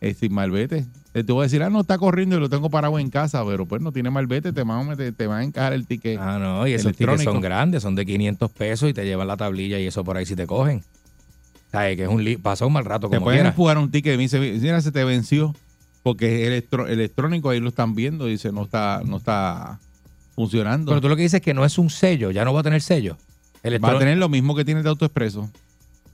eh, 0.00 0.14
sin 0.14 0.32
malvete. 0.34 0.84
Eh, 1.14 1.24
Te 1.24 1.32
voy 1.32 1.40
a 1.40 1.44
decir, 1.44 1.62
ah, 1.62 1.70
no, 1.70 1.80
está 1.80 1.96
corriendo 1.96 2.36
y 2.36 2.40
lo 2.40 2.48
tengo 2.50 2.68
parado 2.70 2.98
en 2.98 3.08
casa, 3.08 3.44
pero 3.46 3.64
pues 3.66 3.80
no 3.80 3.92
tiene 3.92 4.10
malvete, 4.10 4.52
te 4.52 4.62
van 4.62 4.80
a, 4.80 4.90
meter- 4.90 5.14
te 5.14 5.26
van 5.26 5.38
a 5.40 5.44
encajar 5.44 5.72
el 5.72 5.86
ticket. 5.86 6.18
Ah, 6.20 6.38
no, 6.38 6.66
y 6.66 6.72
esos 6.74 6.94
tickets 6.94 7.22
son 7.24 7.40
grandes, 7.40 7.82
son 7.82 7.94
de 7.94 8.04
500 8.04 8.50
pesos 8.50 8.90
y 8.90 8.92
te 8.92 9.04
llevan 9.04 9.26
la 9.28 9.36
tablilla 9.36 9.78
y 9.78 9.86
eso 9.86 10.04
por 10.04 10.16
ahí 10.16 10.26
si 10.26 10.36
te 10.36 10.46
cogen. 10.46 10.82
¿Sabes? 11.72 11.96
Que 11.96 12.04
es 12.04 12.08
un 12.08 12.24
li- 12.24 12.36
pasa 12.36 12.64
un 12.66 12.72
mal 12.72 12.84
rato 12.84 13.08
te 13.08 13.16
como 13.16 13.24
pueden 13.26 13.38
quiera. 13.40 13.48
empujar 13.50 13.78
un 13.78 13.90
ticket 13.90 14.14
y 14.14 14.16
me 14.16 14.22
dice, 14.22 14.38
mira, 14.40 14.80
se 14.80 14.90
te 14.92 15.04
venció, 15.04 15.54
porque 16.02 16.42
es 16.42 16.48
electro- 16.48 16.86
electrónico, 16.88 17.50
ahí 17.50 17.60
lo 17.60 17.68
están 17.68 17.94
viendo, 17.94 18.24
dice, 18.26 18.52
no 18.52 18.62
está, 18.62 19.02
no 19.04 19.18
está 19.18 19.78
funcionando. 20.34 20.90
Pero 20.92 21.00
tú 21.02 21.08
lo 21.08 21.16
que 21.16 21.22
dices 21.22 21.40
es 21.40 21.44
que 21.44 21.52
no 21.54 21.64
es 21.64 21.76
un 21.78 21.90
sello, 21.90 22.30
ya 22.30 22.44
no 22.44 22.54
va 22.54 22.60
a 22.60 22.62
tener 22.62 22.80
sello. 22.80 23.16
Va 23.84 23.90
a 23.92 23.98
tener 23.98 24.16
lo 24.18 24.28
mismo 24.28 24.54
que 24.54 24.64
tiene 24.64 24.80
el 24.80 24.84
de 24.84 24.90
AutoExpreso, 24.90 25.50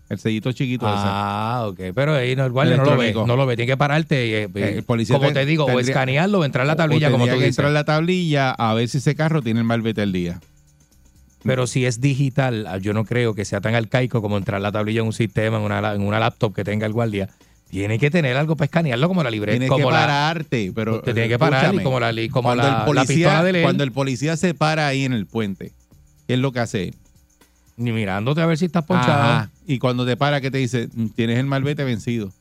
el 0.08 0.18
sellito 0.18 0.50
chiquito 0.50 0.86
ese. 0.88 0.96
Ah, 1.06 1.66
ok. 1.68 1.78
Pero 1.94 2.14
ahí 2.14 2.34
no, 2.34 2.44
el 2.46 2.50
guardia 2.52 2.76
no 2.78 2.84
lo 2.84 2.96
ve, 2.96 3.12
no 3.14 3.36
lo 3.36 3.46
ve. 3.46 3.54
Tiene 3.56 3.70
que 3.70 3.76
pararte 3.76 4.26
y, 4.26 4.32
eh, 4.32 4.48
El 4.54 4.82
policía 4.82 5.16
como 5.16 5.28
te- 5.28 5.34
te 5.34 5.46
digo, 5.46 5.64
o 5.64 5.66
tendría- 5.66 5.88
escanearlo 5.92 6.40
o 6.40 6.44
entrar 6.44 6.62
a 6.62 6.66
la 6.66 6.72
O 6.72 6.76
tablilla, 6.76 7.10
como 7.12 7.24
tendría 7.26 7.34
tú 7.34 7.38
que 7.40 7.46
dices. 7.46 7.58
entrar 7.58 7.72
la 7.72 7.84
tablilla 7.84 8.50
a 8.50 8.74
ver 8.74 8.88
si 8.88 8.98
ese 8.98 9.14
carro 9.14 9.40
tiene 9.42 9.60
el 9.60 9.66
malvete 9.66 10.02
al 10.02 10.10
día. 10.12 10.40
Pero 11.44 11.66
si 11.66 11.84
es 11.86 12.00
digital, 12.00 12.66
ah, 12.66 12.78
yo 12.78 12.92
no 12.94 13.04
creo 13.04 13.34
que 13.34 13.44
sea 13.44 13.60
tan 13.60 13.74
arcaico 13.74 14.22
como 14.22 14.36
entrar 14.38 14.60
la 14.60 14.72
tablilla 14.72 15.00
en 15.00 15.06
un 15.06 15.12
sistema, 15.12 15.58
en 15.58 15.62
una, 15.62 15.80
la- 15.80 15.94
en 15.94 16.02
una 16.02 16.18
laptop 16.18 16.54
que 16.54 16.64
tenga 16.64 16.86
el 16.86 16.92
guardia. 16.92 17.28
Tiene 17.70 17.98
que 17.98 18.10
tener 18.10 18.36
algo 18.36 18.56
para 18.56 18.66
escanearlo 18.66 19.08
como 19.08 19.22
la 19.22 19.30
libreta. 19.30 19.52
Tienes 19.54 19.68
como 19.68 19.86
que 19.88 19.92
la, 19.92 19.98
pararte, 20.00 20.72
pero 20.74 21.00
Te 21.00 21.12
tiene 21.12 21.28
que 21.28 21.38
parar 21.38 21.74
y 21.74 21.82
como 21.82 21.98
la, 22.00 22.12
como 22.30 22.42
cuando, 22.48 22.62
la, 22.62 22.68
el 22.68 22.74
la 22.78 22.84
policía, 22.86 23.06
pistola 23.28 23.42
de 23.42 23.62
cuando 23.62 23.84
el 23.84 23.92
policía 23.92 24.36
se 24.36 24.54
para 24.54 24.86
ahí 24.86 25.04
en 25.04 25.12
el 25.12 25.26
puente, 25.26 25.72
¿qué 26.26 26.34
es 26.34 26.40
lo 26.40 26.52
que 26.52 26.60
hace? 26.60 26.94
ni 27.76 27.90
mirándote 27.90 28.40
a 28.40 28.46
ver 28.46 28.56
si 28.56 28.66
estás 28.66 28.84
ponchado. 28.84 29.20
Ajá. 29.20 29.50
Y 29.66 29.80
cuando 29.80 30.06
te 30.06 30.16
para, 30.16 30.40
¿qué 30.40 30.50
te 30.52 30.58
dice? 30.58 30.88
"Mm, 30.94 31.06
Tienes 31.08 31.38
el 31.40 31.46
malvete 31.46 31.82
vencido. 31.82 32.32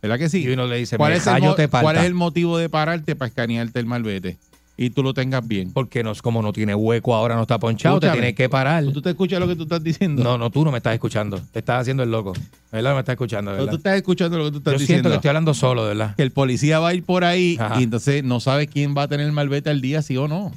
¿Verdad 0.00 0.16
que 0.18 0.28
sí? 0.28 0.44
Y 0.44 0.48
uno 0.50 0.66
le 0.68 0.76
dice, 0.76 0.96
¿Cuál, 0.96 1.10
"Me 1.10 1.18
es 1.18 1.26
el, 1.26 1.34
te 1.56 1.66
cuál 1.68 1.82
falta". 1.86 2.00
es 2.02 2.06
el 2.06 2.14
motivo 2.14 2.56
de 2.56 2.68
pararte 2.68 3.16
para 3.16 3.28
escanearte 3.28 3.80
el 3.80 3.86
malvete? 3.86 4.36
Y 4.78 4.90
tú 4.90 5.02
lo 5.02 5.14
tengas 5.14 5.46
bien. 5.46 5.72
Porque 5.72 6.02
no, 6.04 6.12
como 6.22 6.42
no 6.42 6.52
tiene 6.52 6.74
hueco 6.74 7.14
ahora, 7.14 7.34
no 7.34 7.42
está 7.42 7.58
ponchado, 7.58 7.98
te 7.98 8.06
Escúchame. 8.06 8.20
tienes 8.22 8.36
que 8.36 8.48
parar. 8.48 8.84
¿Tú 8.92 9.00
te 9.00 9.10
escuchas 9.10 9.40
lo 9.40 9.48
que 9.48 9.56
tú 9.56 9.62
estás 9.62 9.82
diciendo? 9.82 10.22
No, 10.22 10.36
no, 10.36 10.50
tú 10.50 10.64
no 10.64 10.70
me 10.70 10.78
estás 10.78 10.94
escuchando. 10.94 11.40
Te 11.52 11.60
estás 11.60 11.80
haciendo 11.80 12.02
el 12.02 12.10
loco. 12.10 12.32
¿Verdad? 12.70 12.90
No 12.90 12.94
me 12.96 13.00
estás 13.00 13.14
escuchando, 13.14 13.50
No, 13.52 13.56
¿verdad? 13.56 13.70
tú 13.70 13.76
estás 13.78 13.96
escuchando 13.96 14.38
lo 14.38 14.44
que 14.46 14.50
tú 14.50 14.58
estás 14.58 14.72
Yo 14.74 14.78
diciendo. 14.80 14.96
siento 15.04 15.08
que 15.10 15.14
estoy 15.16 15.28
hablando 15.28 15.54
solo, 15.54 15.84
¿verdad? 15.84 16.14
que 16.16 16.22
el 16.22 16.30
policía 16.30 16.78
va 16.78 16.88
a 16.88 16.94
ir 16.94 17.04
por 17.04 17.24
ahí 17.24 17.56
Ajá. 17.58 17.80
y 17.80 17.84
entonces 17.84 18.22
no 18.24 18.40
sabe 18.40 18.66
quién 18.66 18.94
va 18.96 19.02
a 19.04 19.08
tener 19.08 19.24
el 19.26 19.32
malvete 19.32 19.70
al 19.70 19.80
día, 19.80 20.02
sí 20.02 20.16
o 20.16 20.28
no. 20.28 20.52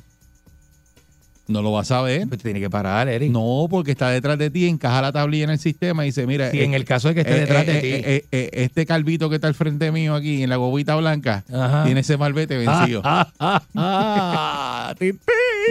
No 1.49 1.61
lo 1.63 1.71
va 1.71 1.81
a 1.81 1.83
saber. 1.83 2.27
Pues 2.27 2.41
tiene 2.43 2.59
que 2.59 2.69
parar, 2.69 3.09
Eric. 3.09 3.31
No, 3.31 3.67
porque 3.69 3.91
está 3.91 4.09
detrás 4.11 4.37
de 4.37 4.49
ti, 4.51 4.67
encaja 4.67 5.01
la 5.01 5.11
tablilla 5.11 5.45
en 5.45 5.49
el 5.49 5.59
sistema 5.59 6.03
y 6.05 6.09
dice, 6.09 6.25
mira, 6.27 6.51
Si 6.51 6.59
eh, 6.59 6.63
en 6.63 6.73
el 6.75 6.85
caso 6.85 7.07
de 7.09 7.15
que 7.15 7.21
esté 7.21 7.35
eh, 7.35 7.39
detrás 7.39 7.67
eh, 7.67 7.73
de 7.73 7.81
ti. 7.81 7.87
eh, 7.87 8.01
eh, 8.05 8.25
eh, 8.31 8.49
este 8.53 8.85
calvito 8.85 9.29
que 9.29 9.35
está 9.35 9.47
al 9.47 9.55
frente 9.55 9.91
mío 9.91 10.13
aquí 10.15 10.43
en 10.43 10.49
la 10.49 10.57
gobita 10.57 10.95
blanca 10.95 11.43
Ajá. 11.51 11.83
tiene 11.85 12.01
ese 12.01 12.17
malvete 12.17 12.55
vencido. 12.55 13.01
Ah, 13.03 14.93
ti. 14.97 15.11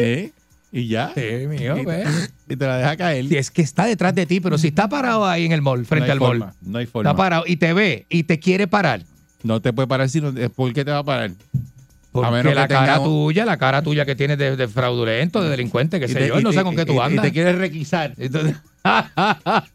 ¿Eh? 0.01 0.33
Y 0.71 0.89
ya. 0.89 1.13
Sí, 1.15 1.47
mío, 1.47 1.79
y, 1.79 1.85
pues. 1.85 2.33
y 2.49 2.57
te 2.57 2.67
la 2.67 2.77
deja 2.79 2.97
caer. 2.97 3.27
Si 3.27 3.37
es 3.37 3.51
que 3.51 3.63
está 3.63 3.87
detrás 3.87 4.15
de 4.15 4.27
ti, 4.27 4.41
pero 4.41 4.59
si 4.59 4.69
está 4.69 4.89
parado 4.89 5.25
ahí 5.27 5.47
en 5.47 5.53
el 5.53 5.63
mall, 5.63 5.87
frente 5.87 6.09
no 6.09 6.13
al 6.13 6.21
mall, 6.21 6.29
forma, 6.39 6.55
No 6.61 6.79
hay 6.79 6.87
forma. 6.87 7.09
está 7.11 7.17
parado 7.17 7.45
y 7.47 7.57
te 7.57 7.73
ve 7.73 8.05
y 8.11 8.25
te 8.25 8.39
quiere 8.39 8.67
parar. 8.67 9.03
No 9.43 9.61
te 9.63 9.73
puede 9.73 9.87
parar 9.89 10.09
si 10.11 10.21
no, 10.21 10.33
¿por 10.51 10.73
qué 10.73 10.85
te 10.85 10.91
va 10.91 10.99
a 10.99 11.05
parar? 11.05 11.31
Porque 12.11 12.31
menos 12.31 12.55
la 12.55 12.67
que 12.67 12.75
cara 12.75 12.87
tenga 12.95 13.01
un- 13.01 13.05
tuya, 13.07 13.45
la 13.45 13.57
cara 13.59 13.83
tuya 13.83 14.05
que 14.07 14.15
tienes 14.17 14.39
de, 14.39 14.57
de 14.57 14.69
fraudulento, 14.69 15.43
de 15.43 15.51
delincuente, 15.51 15.99
qué 16.01 16.07
Y 16.07 16.09
sé 16.09 16.15
te- 16.21 16.29
yo, 16.29 16.41
no 16.41 16.51
te- 16.51 16.57
sé 16.57 16.63
con 16.65 16.75
qué 16.75 16.87
tú 16.87 17.01
andas. 17.03 17.25
Y 17.25 17.29
te 17.29 17.33
quieres 17.35 17.57
requisar. 17.59 18.15
Entonces, 18.17 18.57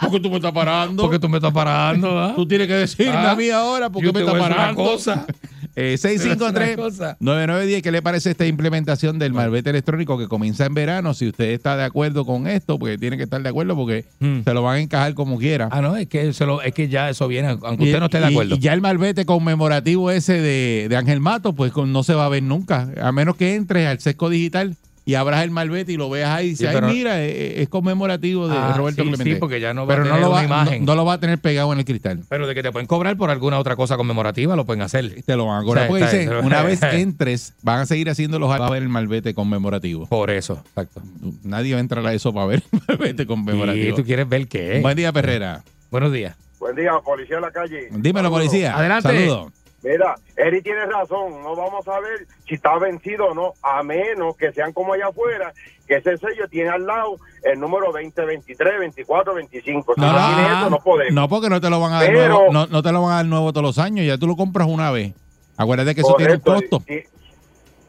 ¿Por 0.00 0.10
qué 0.10 0.20
tú 0.20 0.30
me 0.30 0.36
estás 0.36 0.52
parando? 0.52 1.02
porque 1.02 1.18
tú 1.18 1.28
me 1.28 1.38
estás 1.38 1.52
parando, 1.52 2.18
¿ah? 2.18 2.32
Tú 2.34 2.46
tienes 2.46 2.66
que 2.66 2.74
decirme 2.74 3.12
Ah, 3.14 3.30
a 3.32 3.36
mí 3.36 3.50
ahora 3.50 3.88
porque 3.88 4.06
me 4.08 4.12
te 4.14 4.18
está 4.20 4.32
voy 4.32 4.40
a 4.40 4.44
decir 4.44 4.56
una 4.56 4.62
parando. 4.74 4.82
cosa. 4.84 5.26
Eh, 5.74 5.96
Te 6.00 6.08
voy 6.08 6.16
a 6.16 6.18
decir 6.18 6.26
una 6.32 6.38
653 6.50 6.76
cosa. 6.76 7.16
9910, 7.20 7.82
¿qué 7.82 7.92
le 7.92 8.02
parece 8.02 8.30
esta 8.30 8.46
implementación 8.46 9.18
del 9.18 9.32
malvete 9.32 9.70
electrónico 9.70 10.18
que 10.18 10.28
comienza 10.28 10.66
en 10.66 10.74
verano? 10.74 11.14
Si 11.14 11.28
usted 11.28 11.46
está 11.50 11.76
de 11.76 11.84
acuerdo 11.84 12.26
con 12.26 12.46
esto, 12.46 12.78
porque 12.78 12.98
tiene 12.98 13.16
que 13.16 13.22
estar 13.22 13.42
de 13.42 13.48
acuerdo 13.48 13.74
porque 13.74 14.04
Hmm. 14.20 14.40
se 14.44 14.52
lo 14.54 14.62
van 14.62 14.76
a 14.76 14.80
encajar 14.80 15.14
como 15.14 15.38
quiera. 15.38 15.68
Ah, 15.72 15.80
no, 15.80 15.96
es 15.96 16.08
que, 16.08 16.32
se 16.34 16.44
lo- 16.44 16.60
es 16.62 16.74
que 16.74 16.88
ya 16.88 17.08
eso 17.08 17.26
viene, 17.28 17.48
aunque 17.62 17.84
Y- 17.84 17.88
usted 17.88 17.98
no 18.00 18.04
esté 18.06 18.18
de 18.20 18.24
y- 18.26 18.32
acuerdo. 18.34 18.54
Y, 18.56 18.58
ya 18.58 18.74
el 18.74 18.80
malvete 18.82 19.24
conmemorativo 19.24 20.10
ese 20.10 20.34
de, 20.40 20.86
de 20.90 20.96
Ángel 20.96 21.20
Mato, 21.20 21.54
pues 21.54 21.72
con- 21.72 21.92
no 21.92 22.02
se 22.02 22.14
va 22.14 22.26
a 22.26 22.28
ver 22.28 22.42
nunca. 22.42 22.88
A 23.00 23.10
menos 23.12 23.36
que 23.36 23.54
entres 23.54 23.86
al 23.86 23.98
sesco 24.00 24.28
digital 24.28 24.76
y 25.04 25.14
abras 25.14 25.42
el 25.42 25.50
malvete 25.50 25.92
y 25.92 25.96
lo 25.96 26.08
veas 26.08 26.30
ahí 26.30 26.46
y 26.46 26.50
dices, 26.50 26.68
Sí, 26.68 26.74
pero- 26.74 26.86
ay, 26.86 26.92
mira, 26.94 27.22
es, 27.24 27.58
es 27.58 27.68
conmemorativo 27.68 28.46
de 28.48 28.56
Ah, 28.56 28.74
Roberto 28.76 29.02
sí, 29.02 29.08
Clemente. 29.08 29.34
sí, 29.34 29.40
porque 29.40 29.60
ya 29.60 29.74
no 29.74 29.86
va 29.86 29.94
a 29.94 29.96
Pero 29.96 30.04
no 30.08 30.14
tener 30.14 30.22
lo, 30.28 30.30
va, 30.32 30.44
imagen. 30.44 30.84
no, 30.84 30.92
no 30.92 30.96
lo 30.96 31.04
va 31.04 31.14
a 31.14 31.20
tener 31.20 31.38
pegado 31.38 31.72
en 31.72 31.80
el 31.80 31.84
cristal. 31.84 32.20
Pero 32.28 32.46
de 32.46 32.54
que 32.54 32.62
te 32.62 32.70
pueden 32.70 32.86
cobrar 32.86 33.16
por 33.16 33.30
alguna 33.30 33.58
otra 33.58 33.74
cosa 33.76 33.96
conmemorativa, 33.96 34.54
lo 34.56 34.64
pueden 34.64 34.82
hacer. 34.82 35.22
Te 35.24 35.36
lo 35.36 35.46
van 35.46 35.62
a 35.62 35.64
cobrar 35.64 35.84
Sí, 35.84 35.88
porque 35.90 36.04
está 36.04 36.16
dicen, 36.16 36.30
bien. 36.32 36.44
una 36.44 36.62
vez 36.62 36.82
entres, 36.92 37.54
van 37.62 37.80
a 37.80 37.86
seguir 37.86 38.10
haciendo 38.10 38.38
los 38.38 38.48
va 38.50 38.64
a 38.66 38.70
ver 38.70 38.82
el 38.82 38.88
malvete 38.88 39.34
conmemorativo. 39.34 40.06
Por 40.06 40.30
eso, 40.30 40.62
exacto. 40.68 41.02
Nadie 41.42 41.72
va 41.72 41.78
a 41.78 41.80
entrar 41.80 42.06
a 42.06 42.14
eso 42.14 42.32
para 42.32 42.46
ver 42.46 42.62
el 42.72 42.80
malvete 42.88 43.22
¿Y 43.24 43.26
conmemorativo. 43.26 43.96
tú 43.96 44.04
quieres 44.04 44.28
ver 44.28 44.46
qué? 44.46 44.80
Buen 44.80 44.96
día, 44.96 45.12
Perrera. 45.12 45.62
Buenos 45.90 46.12
días. 46.12 46.36
Buen 46.60 46.76
día, 46.76 46.92
policía 47.04 47.36
de 47.36 47.42
la 47.42 47.50
calle. 47.50 47.88
Dímelo, 47.90 48.30
policía. 48.30 48.76
Adelante. 48.78 49.08
Saludos. 49.08 49.52
Mira, 49.82 50.14
Eri 50.36 50.62
tiene 50.62 50.86
razón, 50.86 51.42
no 51.42 51.56
vamos 51.56 51.86
a 51.88 51.98
ver 51.98 52.26
si 52.46 52.54
está 52.54 52.78
vencido 52.78 53.26
o 53.26 53.34
no, 53.34 53.54
a 53.62 53.82
menos 53.82 54.36
que 54.36 54.52
sean 54.52 54.72
como 54.72 54.92
allá 54.92 55.08
afuera, 55.08 55.52
que 55.88 55.96
ese 55.96 56.16
sello 56.18 56.46
tiene 56.48 56.70
al 56.70 56.86
lado 56.86 57.16
el 57.42 57.58
número 57.58 57.92
20, 57.92 58.24
23, 58.24 58.78
24, 58.78 59.34
25. 59.34 59.94
Si 59.94 60.00
no, 60.00 60.12
No, 60.12 60.26
tiene 60.36 60.52
eso, 60.52 60.70
no 60.70 60.78
podemos. 60.78 61.14
No, 61.14 61.28
porque 61.28 61.48
no 61.50 61.60
te 61.60 61.68
lo 61.68 61.80
van 61.80 61.94
a 61.94 61.96
dar 62.02 62.06
Pero- 62.06 62.28
nuevo, 62.28 62.52
no, 62.52 62.66
no 62.68 62.82
te 62.82 62.92
lo 62.92 63.02
van 63.02 63.12
a 63.12 63.16
dar 63.16 63.26
nuevo 63.26 63.52
todos 63.52 63.64
los 63.64 63.78
años, 63.78 64.06
ya 64.06 64.16
tú 64.18 64.28
lo 64.28 64.36
compras 64.36 64.68
una 64.68 64.92
vez. 64.92 65.12
Acuérdate 65.56 65.94
que 65.96 66.00
eso 66.02 66.14
tiene 66.14 66.34
un 66.34 66.40
Correcto, 66.40 66.78
costo. 66.78 66.92
y- 66.92 67.02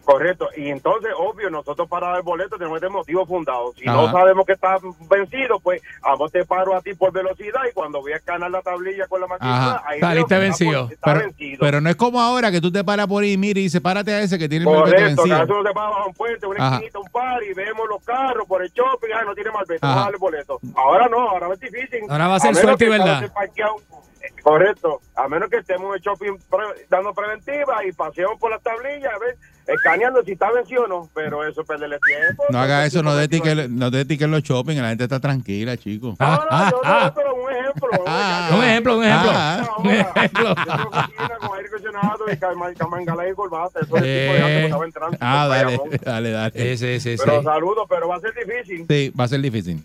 correcto, 0.03 0.49
y 0.57 0.69
entonces, 0.69 1.11
obvio, 1.17 1.49
nosotros 1.49 1.87
para 1.87 2.09
dar 2.09 2.21
boleto 2.23 2.57
tenemos 2.57 2.79
tener 2.79 2.91
motivo 2.91 3.25
fundado. 3.25 3.73
Si 3.73 3.85
no 3.85 4.01
Ajá. 4.03 4.11
sabemos 4.11 4.45
que 4.45 4.53
está 4.53 4.77
vencido, 5.09 5.59
pues 5.59 5.81
a 6.01 6.15
vos 6.15 6.31
te 6.31 6.45
paro 6.45 6.75
a 6.75 6.81
ti 6.81 6.93
por 6.93 7.11
velocidad 7.11 7.61
y 7.69 7.73
cuando 7.73 8.01
voy 8.01 8.11
a 8.13 8.17
escanear 8.17 8.51
la 8.51 8.61
tablilla 8.61 9.07
con 9.07 9.21
la 9.21 9.27
máquina, 9.27 9.55
Ajá. 9.75 9.83
ahí 9.87 9.99
Saliste 9.99 10.37
vencido. 10.37 10.87
por- 10.89 10.97
Pero, 11.03 11.19
vencido. 11.19 11.57
pero 11.61 11.81
no 11.81 11.89
es 11.89 11.95
como 11.95 12.19
ahora 12.21 12.51
que 12.51 12.59
tú 12.61 12.71
te 12.71 12.83
paras 12.83 13.07
por 13.07 13.23
ahí, 13.23 13.37
mira 13.37 13.59
y 13.59 13.63
dice, 13.63 13.79
párate 13.81 14.13
a 14.13 14.21
ese 14.21 14.37
que 14.37 14.49
tiene 14.49 14.65
el 14.65 14.71
Correcto, 14.75 14.97
a 14.99 15.03
vencido. 15.07 15.23
veces 15.23 15.49
uno 15.49 15.63
se 15.67 15.73
para 15.73 15.89
bajo 15.89 16.07
un 16.07 16.13
puente, 16.13 16.45
una 16.47 16.65
Ajá. 16.67 16.75
esquinita, 16.75 16.99
un 16.99 17.07
par 17.11 17.43
y 17.43 17.53
vemos 17.53 17.87
los 17.89 18.03
carros 18.03 18.47
por 18.47 18.61
el 18.63 18.69
shopping, 18.71 19.09
ah, 19.15 19.23
no 19.25 19.33
tiene 19.33 19.51
malvete, 19.51 19.85
a 19.85 19.95
darle 19.95 20.17
boleto. 20.17 20.59
Ahora 20.75 21.07
no, 21.07 21.29
ahora 21.29 21.47
es 21.53 21.59
difícil. 21.59 22.01
Ahora 22.09 22.27
va 22.27 22.35
a 22.35 22.39
ser 22.39 22.49
menos 22.51 22.61
suerte 22.61 22.83
y 22.85 22.87
el 22.87 22.91
verdad. 22.99 23.23
eh, 23.23 24.31
Correcto, 24.41 24.99
a 25.15 25.27
menos 25.27 25.49
que 25.49 25.57
estemos 25.57 25.87
en 25.89 25.93
el 25.95 26.01
shopping 26.01 26.37
pre- 26.49 26.85
dando 26.89 27.13
preventiva 27.13 27.83
y 27.85 27.91
paseamos 27.91 28.39
por 28.39 28.51
las 28.51 28.61
tablillas, 28.61 29.11
a 29.13 29.19
ver, 29.19 29.35
escaneando 29.67 30.21
si 30.23 30.31
está 30.33 30.51
vencido 30.51 30.83
o 30.83 30.87
no, 30.87 31.09
pero 31.13 31.47
eso 31.47 31.61
es 31.61 31.67
perderle 31.67 31.97
tiempo. 32.05 32.43
No 32.49 32.59
haga 32.59 32.85
eso, 32.85 33.01
no 33.03 33.15
de 33.15 33.27
ti 33.27 33.39
ticket, 33.39 33.69
no 33.69 33.89
de 33.91 34.27
los 34.27 34.43
shopping, 34.43 34.75
la 34.77 34.89
gente 34.89 35.03
está 35.05 35.19
tranquila, 35.19 35.77
chico. 35.77 36.15
No, 36.19 36.25
no, 36.35 36.41
Ah, 36.49 36.69
yo 36.71 36.81
ah, 36.83 37.01
no, 37.05 37.13
pero 37.13 37.35
un 37.35 37.51
ejemplo. 37.51 37.89
Ah, 38.07 38.49
Un 38.57 38.63
ejemplo, 38.63 38.97
un 38.97 39.03
ejemplo. 39.05 39.31
Ah. 39.33 39.63
Un 39.79 39.89
ejemplo. 39.91 40.49
Yo 40.49 40.55
tengo 40.55 40.89
oficina 40.89 41.37
con 41.39 41.55
aire 41.57 41.67
acondicionado 41.67 42.25
y 42.31 42.37
cama- 42.37 42.73
camangala 42.77 43.29
y 43.29 43.33
corbata, 43.33 43.79
eso 43.81 43.97
es 43.97 44.03
el 44.03 44.09
Eh. 44.09 44.31
tipo 44.31 44.33
de 44.47 44.51
que 44.53 44.63
estaba 44.65 44.85
en 44.85 44.91
tránsito, 44.91 45.25
Ah, 45.25 45.47
dale, 45.47 45.79
dale, 46.03 46.31
dale. 46.31 46.51
Sí, 46.53 46.77
sí, 46.77 46.99
sí. 46.99 47.17
sí. 47.17 47.23
Pero 47.25 47.43
saludos, 47.43 47.85
pero 47.89 48.07
va 48.07 48.15
a 48.17 48.19
ser 48.19 48.33
difícil. 48.33 48.85
Sí, 48.89 49.13
va 49.19 49.23
a 49.23 49.27
ser 49.27 49.41
difícil. 49.41 49.83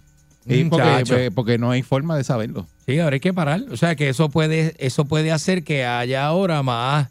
Y 0.51 0.65
porque, 0.65 1.31
porque 1.35 1.59
no 1.59 1.71
hay 1.71 1.83
forma 1.83 2.17
de 2.17 2.25
saberlo. 2.25 2.67
Sí, 2.87 2.99
ahora 2.99 3.15
hay 3.15 3.21
que 3.21 3.35
parar. 3.35 3.61
O 3.71 3.77
sea, 3.77 3.97
que 3.97 4.09
eso 4.09 4.31
puede, 4.31 4.75
eso 4.79 5.05
puede 5.05 5.31
hacer 5.31 5.63
que 5.63 5.85
haya 5.85 6.25
ahora 6.25 6.63
más, 6.63 7.09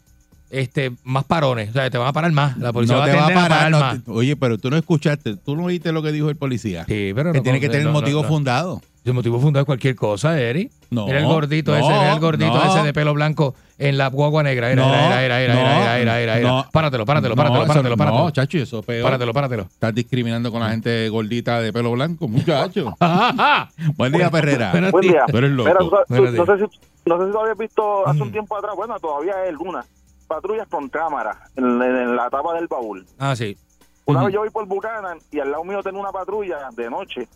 este, 0.50 0.92
más 1.04 1.24
parones. 1.24 1.70
O 1.70 1.72
sea, 1.72 1.88
te 1.90 1.98
van 1.98 2.08
a 2.08 2.12
parar 2.12 2.32
más. 2.32 2.56
La 2.58 2.72
policía 2.72 2.94
No 2.96 3.00
va 3.00 3.06
te 3.06 3.12
a 3.12 3.16
va 3.16 3.26
a 3.26 3.48
parar. 3.48 3.70
no 3.70 3.80
más. 3.80 3.98
oye, 4.06 4.36
pero 4.36 4.58
tú 4.58 4.70
no 4.70 4.76
escuchaste, 4.76 5.36
tú 5.36 5.56
no 5.56 5.64
oíste 5.64 5.92
lo 5.92 6.02
que 6.02 6.12
dijo 6.12 6.28
el 6.30 6.36
policía. 6.36 6.84
Sí, 6.86 7.12
pero 7.14 7.32
que 7.32 7.38
no 7.38 7.42
tiene 7.42 7.60
que 7.60 7.68
tener 7.68 7.88
motivo 7.88 8.22
no. 8.22 8.28
fundado. 8.28 8.82
El 9.04 9.14
motivo 9.14 9.40
fundado 9.40 9.62
es 9.62 9.66
cualquier 9.66 9.94
cosa, 9.96 10.38
Eri. 10.38 10.70
No, 10.90 11.08
Era 11.08 11.20
el 11.20 11.24
gordito 11.26 11.70
no, 11.70 11.78
ese, 11.78 11.86
era 11.88 12.12
el 12.12 12.20
gordito 12.20 12.52
no. 12.52 12.74
ese 12.76 12.82
de 12.84 12.92
pelo 12.92 13.14
blanco 13.14 13.54
en 13.78 13.96
la 13.96 14.08
guagua 14.08 14.42
negra. 14.42 14.70
Era, 14.70 14.82
No, 14.82 14.92
era, 14.94 15.22
era, 15.24 15.40
era, 15.40 15.54
era, 15.54 15.98
era, 15.98 16.20
era, 16.20 16.38
era. 16.38 16.48
no. 16.48 16.66
Páratelo, 16.70 17.06
páratelo, 17.06 17.34
páratelo, 17.34 17.66
páratelo, 17.66 17.96
páratelo. 17.96 18.24
No, 18.24 18.30
chacho, 18.32 18.58
eso 18.58 18.80
es 18.80 18.84
peor. 18.84 19.04
Páratelo, 19.04 19.32
páratelo. 19.32 19.62
Estás 19.62 19.94
discriminando 19.94 20.50
con 20.52 20.60
la 20.60 20.70
gente 20.70 21.08
gordita 21.08 21.60
de 21.62 21.72
pelo 21.72 21.92
blanco, 21.92 22.28
muchacho. 22.28 22.94
Buen 23.96 24.12
día, 24.12 24.30
Perrera. 24.30 24.72
Buen 24.90 25.00
día. 25.00 25.24
Tú 25.26 25.38
eres 25.38 25.50
loco. 25.52 25.70
No, 26.08 26.16
sé 26.26 26.32
si, 26.32 26.36
no 26.36 27.18
sé 27.18 27.26
si 27.26 27.32
tú 27.32 27.38
habías 27.38 27.56
visto 27.58 28.06
hace 28.06 28.18
Mm. 28.18 28.22
un 28.22 28.32
tiempo 28.32 28.56
atrás, 28.58 28.74
bueno, 28.76 28.98
todavía 29.00 29.32
es 29.46 29.54
luna, 29.54 29.84
patrullas 30.28 30.68
con 30.68 30.88
cámara 30.88 31.40
en, 31.56 31.64
en 31.82 32.14
la 32.14 32.30
tapa 32.30 32.54
del 32.54 32.68
baúl. 32.68 33.04
Ah, 33.18 33.34
sí. 33.34 33.56
Una 34.04 34.18
Ujú. 34.20 34.26
vez 34.26 34.34
yo 34.34 34.40
voy 34.40 34.50
por 34.50 34.66
Buchanan 34.66 35.18
y 35.32 35.40
al 35.40 35.50
lado 35.50 35.64
mío 35.64 35.82
tengo 35.82 35.98
una 35.98 36.12
patrulla 36.12 36.68
de 36.72 36.88
noche 36.88 37.28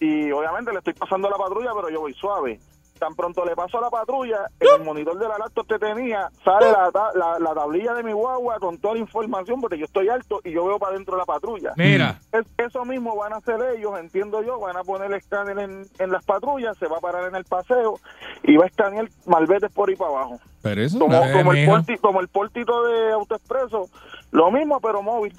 y 0.00 0.30
obviamente 0.32 0.72
le 0.72 0.78
estoy 0.78 0.92
pasando 0.94 1.28
a 1.28 1.30
la 1.30 1.36
patrulla, 1.38 1.70
pero 1.74 1.88
yo 1.88 2.00
voy 2.00 2.12
suave. 2.14 2.60
Tan 3.02 3.16
pronto 3.16 3.44
le 3.44 3.56
paso 3.56 3.78
a 3.78 3.80
la 3.80 3.90
patrulla, 3.90 4.46
en 4.60 4.80
el 4.80 4.84
monitor 4.86 5.18
de 5.18 5.26
la 5.26 5.36
laptop 5.36 5.66
que 5.66 5.76
tenía, 5.76 6.28
sale 6.44 6.70
la, 6.70 6.88
la, 7.16 7.36
la 7.40 7.52
tablilla 7.52 7.94
de 7.94 8.04
mi 8.04 8.12
guagua 8.12 8.60
con 8.60 8.78
toda 8.78 8.94
la 8.94 9.00
información 9.00 9.60
porque 9.60 9.76
yo 9.76 9.86
estoy 9.86 10.08
alto 10.08 10.40
y 10.44 10.52
yo 10.52 10.64
veo 10.66 10.78
para 10.78 10.92
dentro 10.94 11.14
de 11.14 11.18
la 11.18 11.24
patrulla. 11.24 11.72
Mira. 11.76 12.20
Es- 12.30 12.46
eso 12.58 12.84
mismo 12.84 13.16
van 13.16 13.32
a 13.32 13.38
hacer 13.38 13.56
ellos, 13.76 13.98
entiendo 13.98 14.40
yo, 14.44 14.60
van 14.60 14.76
a 14.76 14.84
poner 14.84 15.08
el 15.10 15.14
escáner 15.16 15.58
en, 15.58 15.84
en 15.98 16.12
las 16.12 16.24
patrullas, 16.24 16.78
se 16.78 16.86
va 16.86 16.98
a 16.98 17.00
parar 17.00 17.24
en 17.28 17.34
el 17.34 17.44
paseo 17.44 17.98
y 18.44 18.56
va 18.56 18.66
a 18.66 18.68
escanear 18.68 19.08
malvetes 19.26 19.72
por 19.72 19.88
ahí 19.88 19.96
para 19.96 20.10
abajo. 20.10 20.38
Pero 20.62 20.80
eso 20.80 21.00
Como, 21.00 21.12
Eh, 21.24 21.32
como, 21.32 21.52
el 21.54 21.68
porti- 21.68 21.98
como 22.00 22.20
el 22.20 22.28
portito 22.28 22.84
de 22.84 23.12
AutoExpreso, 23.14 23.88
lo 24.30 24.52
mismo 24.52 24.78
pero 24.80 25.02
móvil. 25.02 25.36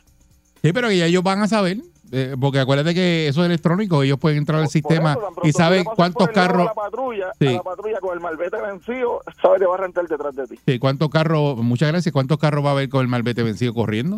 Sí, 0.62 0.74
pero 0.74 0.92
ya 0.92 1.06
ellos 1.06 1.24
van 1.24 1.42
a 1.42 1.48
saber. 1.48 1.78
Eh, 2.12 2.36
porque 2.40 2.60
acuérdate 2.60 2.94
que 2.94 3.28
eso 3.28 3.42
es 3.42 3.48
electrónico, 3.48 4.04
ellos 4.04 4.20
pueden 4.20 4.40
entrar 4.40 4.60
al 4.60 4.66
Por 4.66 4.72
sistema 4.72 5.14
eso, 5.14 5.32
y 5.44 5.52
saben 5.52 5.84
cuántos 5.84 6.28
carros, 6.30 6.66
la 6.66 6.74
patrulla, 6.74 7.32
Sí. 7.40 7.48
a 7.48 7.52
la 7.54 7.64
patrulla 7.64 8.00
con 8.00 8.14
el 8.14 8.20
malvete 8.20 8.58
vencido, 8.62 9.22
sabe 9.42 9.60
que 9.60 9.66
va 9.66 9.76
a 9.76 9.78
rentar 9.80 10.08
detrás 10.08 10.36
de 10.36 10.48
ti. 10.48 10.56
sí, 10.66 10.80
cuántos 10.80 11.10
carros, 11.10 11.58
muchas 11.58 11.90
gracias, 11.90 12.12
cuántos 12.14 12.38
carros 12.38 12.64
va 12.64 12.70
a 12.70 12.74
haber 12.74 12.90
con 12.90 13.02
el 13.02 13.08
malvete 13.08 13.42
vencido 13.44 13.74
corriendo. 13.74 14.18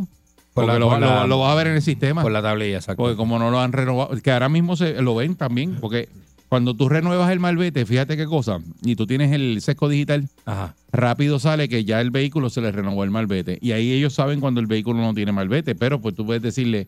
Por 0.53 0.63
Porque 0.65 0.73
la- 0.73 0.79
lo, 0.79 0.89
por 0.89 0.99
lo- 0.99 1.05
la- 1.07 1.27
lo 1.27 1.39
vas 1.39 1.51
a 1.51 1.55
ver 1.55 1.67
en 1.67 1.75
el 1.75 1.81
sistema. 1.81 2.21
Por 2.21 2.31
la 2.31 2.41
tablilla, 2.41 2.77
exacto. 2.77 3.03
Porque 3.03 3.17
como 3.17 3.39
no 3.39 3.51
lo 3.51 3.59
han 3.59 3.73
renovado, 3.73 4.15
que 4.21 4.31
ahora 4.31 4.47
mismo 4.49 4.77
se 4.77 5.01
lo 5.01 5.13
ven 5.13 5.35
también, 5.35 5.77
porque 5.81 6.07
cuando 6.47 6.73
tú 6.75 6.87
renuevas 6.87 7.29
el 7.31 7.41
malvete, 7.41 7.85
fíjate 7.85 8.15
qué 8.15 8.25
cosa, 8.25 8.59
y 8.81 8.95
tú 8.95 9.05
tienes 9.05 9.33
el 9.33 9.59
sesco 9.61 9.89
digital, 9.89 10.29
Ajá. 10.45 10.73
rápido 10.93 11.39
sale 11.39 11.67
que 11.67 11.83
ya 11.83 11.99
el 11.99 12.09
vehículo 12.09 12.49
se 12.49 12.61
le 12.61 12.71
renovó 12.71 13.03
el 13.03 13.11
malvete. 13.11 13.57
Y 13.61 13.73
ahí 13.73 13.91
ellos 13.91 14.13
saben 14.13 14.39
cuando 14.39 14.61
el 14.61 14.67
vehículo 14.67 14.99
no 15.01 15.13
tiene 15.13 15.33
malvete, 15.33 15.75
pero 15.75 15.99
pues 15.99 16.15
tú 16.15 16.25
puedes 16.25 16.41
decirle, 16.41 16.87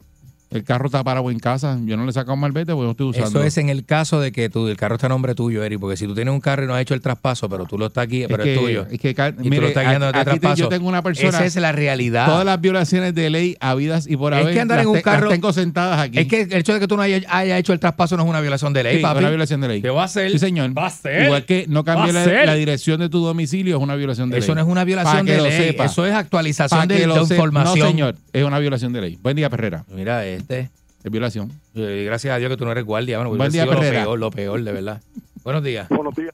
El 0.49 0.63
carro 0.63 0.85
está 0.85 1.03
parado 1.03 1.29
en 1.29 1.39
casa. 1.39 1.77
Yo 1.83 1.97
no 1.97 2.03
le 2.05 2.11
he 2.11 2.13
sacado 2.13 2.37
malvete 2.37 2.71
porque 2.71 2.85
no 2.85 2.91
estoy 2.91 3.07
usando. 3.07 3.27
Eso 3.39 3.43
es 3.43 3.57
en 3.57 3.67
el 3.69 3.83
caso 3.83 4.21
de 4.21 4.31
que 4.31 4.49
tú, 4.49 4.67
el 4.69 4.77
carro 4.77 4.95
está 4.95 5.07
a 5.07 5.09
nombre 5.09 5.35
tuyo, 5.35 5.61
Eri, 5.63 5.77
porque 5.77 5.97
si 5.97 6.05
tú 6.07 6.15
tienes 6.15 6.33
un 6.33 6.39
carro 6.39 6.63
y 6.63 6.67
no 6.67 6.73
has 6.73 6.81
hecho 6.81 6.93
el 6.93 7.01
traspaso, 7.01 7.49
pero 7.49 7.65
tú 7.65 7.77
lo 7.77 7.87
estás 7.87 8.05
aquí, 8.05 8.23
pero 8.29 8.43
que- 8.43 8.53
es 8.53 8.59
tuyo. 8.59 8.87
es 8.89 8.99
que, 8.99 9.09
y 9.09 9.13
tú 9.13 9.23
mire, 9.43 9.61
lo 9.61 9.67
estás 9.67 9.83
guiando 9.85 10.05
de 10.05 10.09
aquí 10.17 10.19
te- 10.19 10.39
traspaso. 10.39 10.55
yo 10.55 10.69
tengo 10.69 10.87
una 10.87 11.01
persona- 11.01 11.29
Esa 11.29 11.45
es 11.45 11.55
la 11.57 11.73
realidad. 11.73 12.25
Todas 12.27 12.45
las 12.45 12.61
violaciones 12.61 13.13
de 13.13 13.29
ley 13.29 13.57
habidas 13.59 14.07
y 14.09 14.15
por 14.15 14.33
Es 14.33 14.39
haber. 14.39 14.53
que 14.53 14.59
andar 14.61 14.79
en 14.79 14.87
un 14.87 15.01
carro- 15.01 15.29
tengo 15.29 15.51
sentadas 15.51 15.99
aquí. 15.99 16.19
Es 16.19 16.27
que 16.27 16.41
el 16.43 16.53
hecho 16.53 16.73
de 16.73 16.79
que 16.79 16.87
tú 16.87 16.95
no 16.95 17.01
hayas 17.01 17.23
haya 17.27 17.57
hecho 17.57 17.73
el 17.73 17.79
traspaso 17.79 18.15
no 18.15 18.23
es 18.23 18.29
una 18.29 18.39
violación 18.39 18.71
de 18.71 18.83
ley, 18.83 18.95
Sí, 18.97 19.01
papi. 19.01 19.19
una 19.19 19.29
violación 19.29 19.59
de 19.59 19.67
ley. 19.67 19.81
¿Qué 19.81 19.89
va 19.89 20.03
a 20.03 20.05
hacer? 20.05 20.31
Sí, 20.31 20.39
señor. 20.39 20.77
Va 20.77 20.87
a 20.87 20.89
ser. 20.91 21.23
Igual 21.23 21.43
que 21.45 21.65
no 21.67 21.83
cambiar 21.83 22.15
a 22.15 22.25
la, 22.25 22.45
la 22.45 22.53
dirección 22.55 22.99
de 23.01 23.09
tu 23.09 23.19
domicilio 23.23 23.75
es 23.77 23.83
una 23.83 23.95
violación 23.95 24.29
de 24.29 24.37
ley. 24.37 24.43
Eso 24.43 24.55
no 24.55 24.61
es 24.61 24.67
una 24.67 24.85
violación 24.85 25.17
Pa' 25.17 25.25
que 25.25 25.31
de 25.33 25.37
lo 25.39 25.43
ley. 25.43 25.57
sepa. 25.57 25.85
Eso 25.85 26.05
es 26.05 26.13
actualización 26.13 26.79
Pa' 26.79 26.87
de, 26.87 27.03
información. 27.03 27.79
No, 27.79 27.85
señor. 27.87 28.15
Es 28.31 28.43
una 28.45 28.59
violación 28.59 28.93
de 28.93 29.01
ley. 29.01 29.19
Buen 29.21 29.35
día, 29.35 29.49
Perrera. 29.49 29.83
Mira 29.93 30.25
este. 30.37 30.69
Es 31.03 31.11
violación. 31.11 31.51
Eh, 31.75 32.03
Gracias 32.05 32.33
a 32.33 32.37
Dios 32.37 32.49
que 32.49 32.57
tú 32.57 32.65
no 32.65 32.71
eres 32.71 32.83
guardia. 32.85 33.17
Bueno, 33.19 33.35
Buen 33.35 33.51
día, 33.51 33.65
lo 33.65 33.79
peor, 33.79 34.19
lo 34.19 34.31
peor, 34.31 34.63
de 34.63 34.71
verdad. 34.71 35.01
Buenos 35.43 35.63
días. 35.63 35.87
Buenos 35.89 36.15
días. 36.15 36.33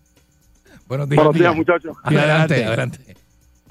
Buenos 0.88 1.10
días. 1.10 1.18
Buenos 1.24 1.36
días, 1.40 1.56
muchachos. 1.56 1.96
Adelante, 2.04 2.56
Adelante. 2.66 2.66
adelante. 2.66 3.18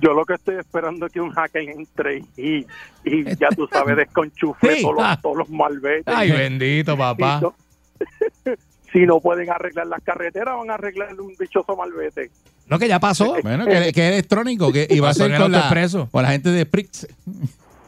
Yo 0.01 0.13
lo 0.15 0.25
que 0.25 0.35
estoy 0.35 0.57
esperando 0.57 1.07
es 1.07 1.13
que 1.13 1.21
un 1.21 1.31
hacker 1.31 1.69
entre 1.69 2.19
y, 2.37 2.67
y 3.05 3.25
ya 3.39 3.49
tú 3.57 3.69
sabes, 3.73 3.97
desconchufle 3.97 4.77
Sí. 4.77 4.83
todos, 4.83 4.97
Ah. 5.01 5.11
los, 5.13 5.23
todos 5.23 5.37
los 5.39 5.49
malvetes. 5.51 6.13
Ay, 6.15 6.31
bendito, 6.33 6.97
papá. 6.97 7.41
No- 7.41 7.55
si 8.93 9.01
no 9.07 9.21
pueden 9.21 9.49
arreglar 9.51 9.87
las 9.87 10.03
carreteras, 10.03 10.57
van 10.59 10.71
a 10.71 10.75
arreglar 10.75 11.19
un 11.21 11.35
dichoso 11.39 11.77
malvete. 11.77 12.31
No, 12.69 12.79
que 12.79 12.89
ya 12.89 12.99
pasó. 13.01 13.37
Bueno, 13.43 13.65
que, 13.67 13.93
que 13.93 14.09
es 14.09 14.13
electrónico 14.15 14.73
que, 14.73 14.87
y 14.89 15.01
va 15.01 15.11
a 15.11 15.15
ser 15.15 15.37
con 15.37 15.53
la, 15.53 15.69
con 16.11 16.23
la 16.23 16.31
gente 16.31 16.51
de 16.51 16.67
Prix. 16.67 17.07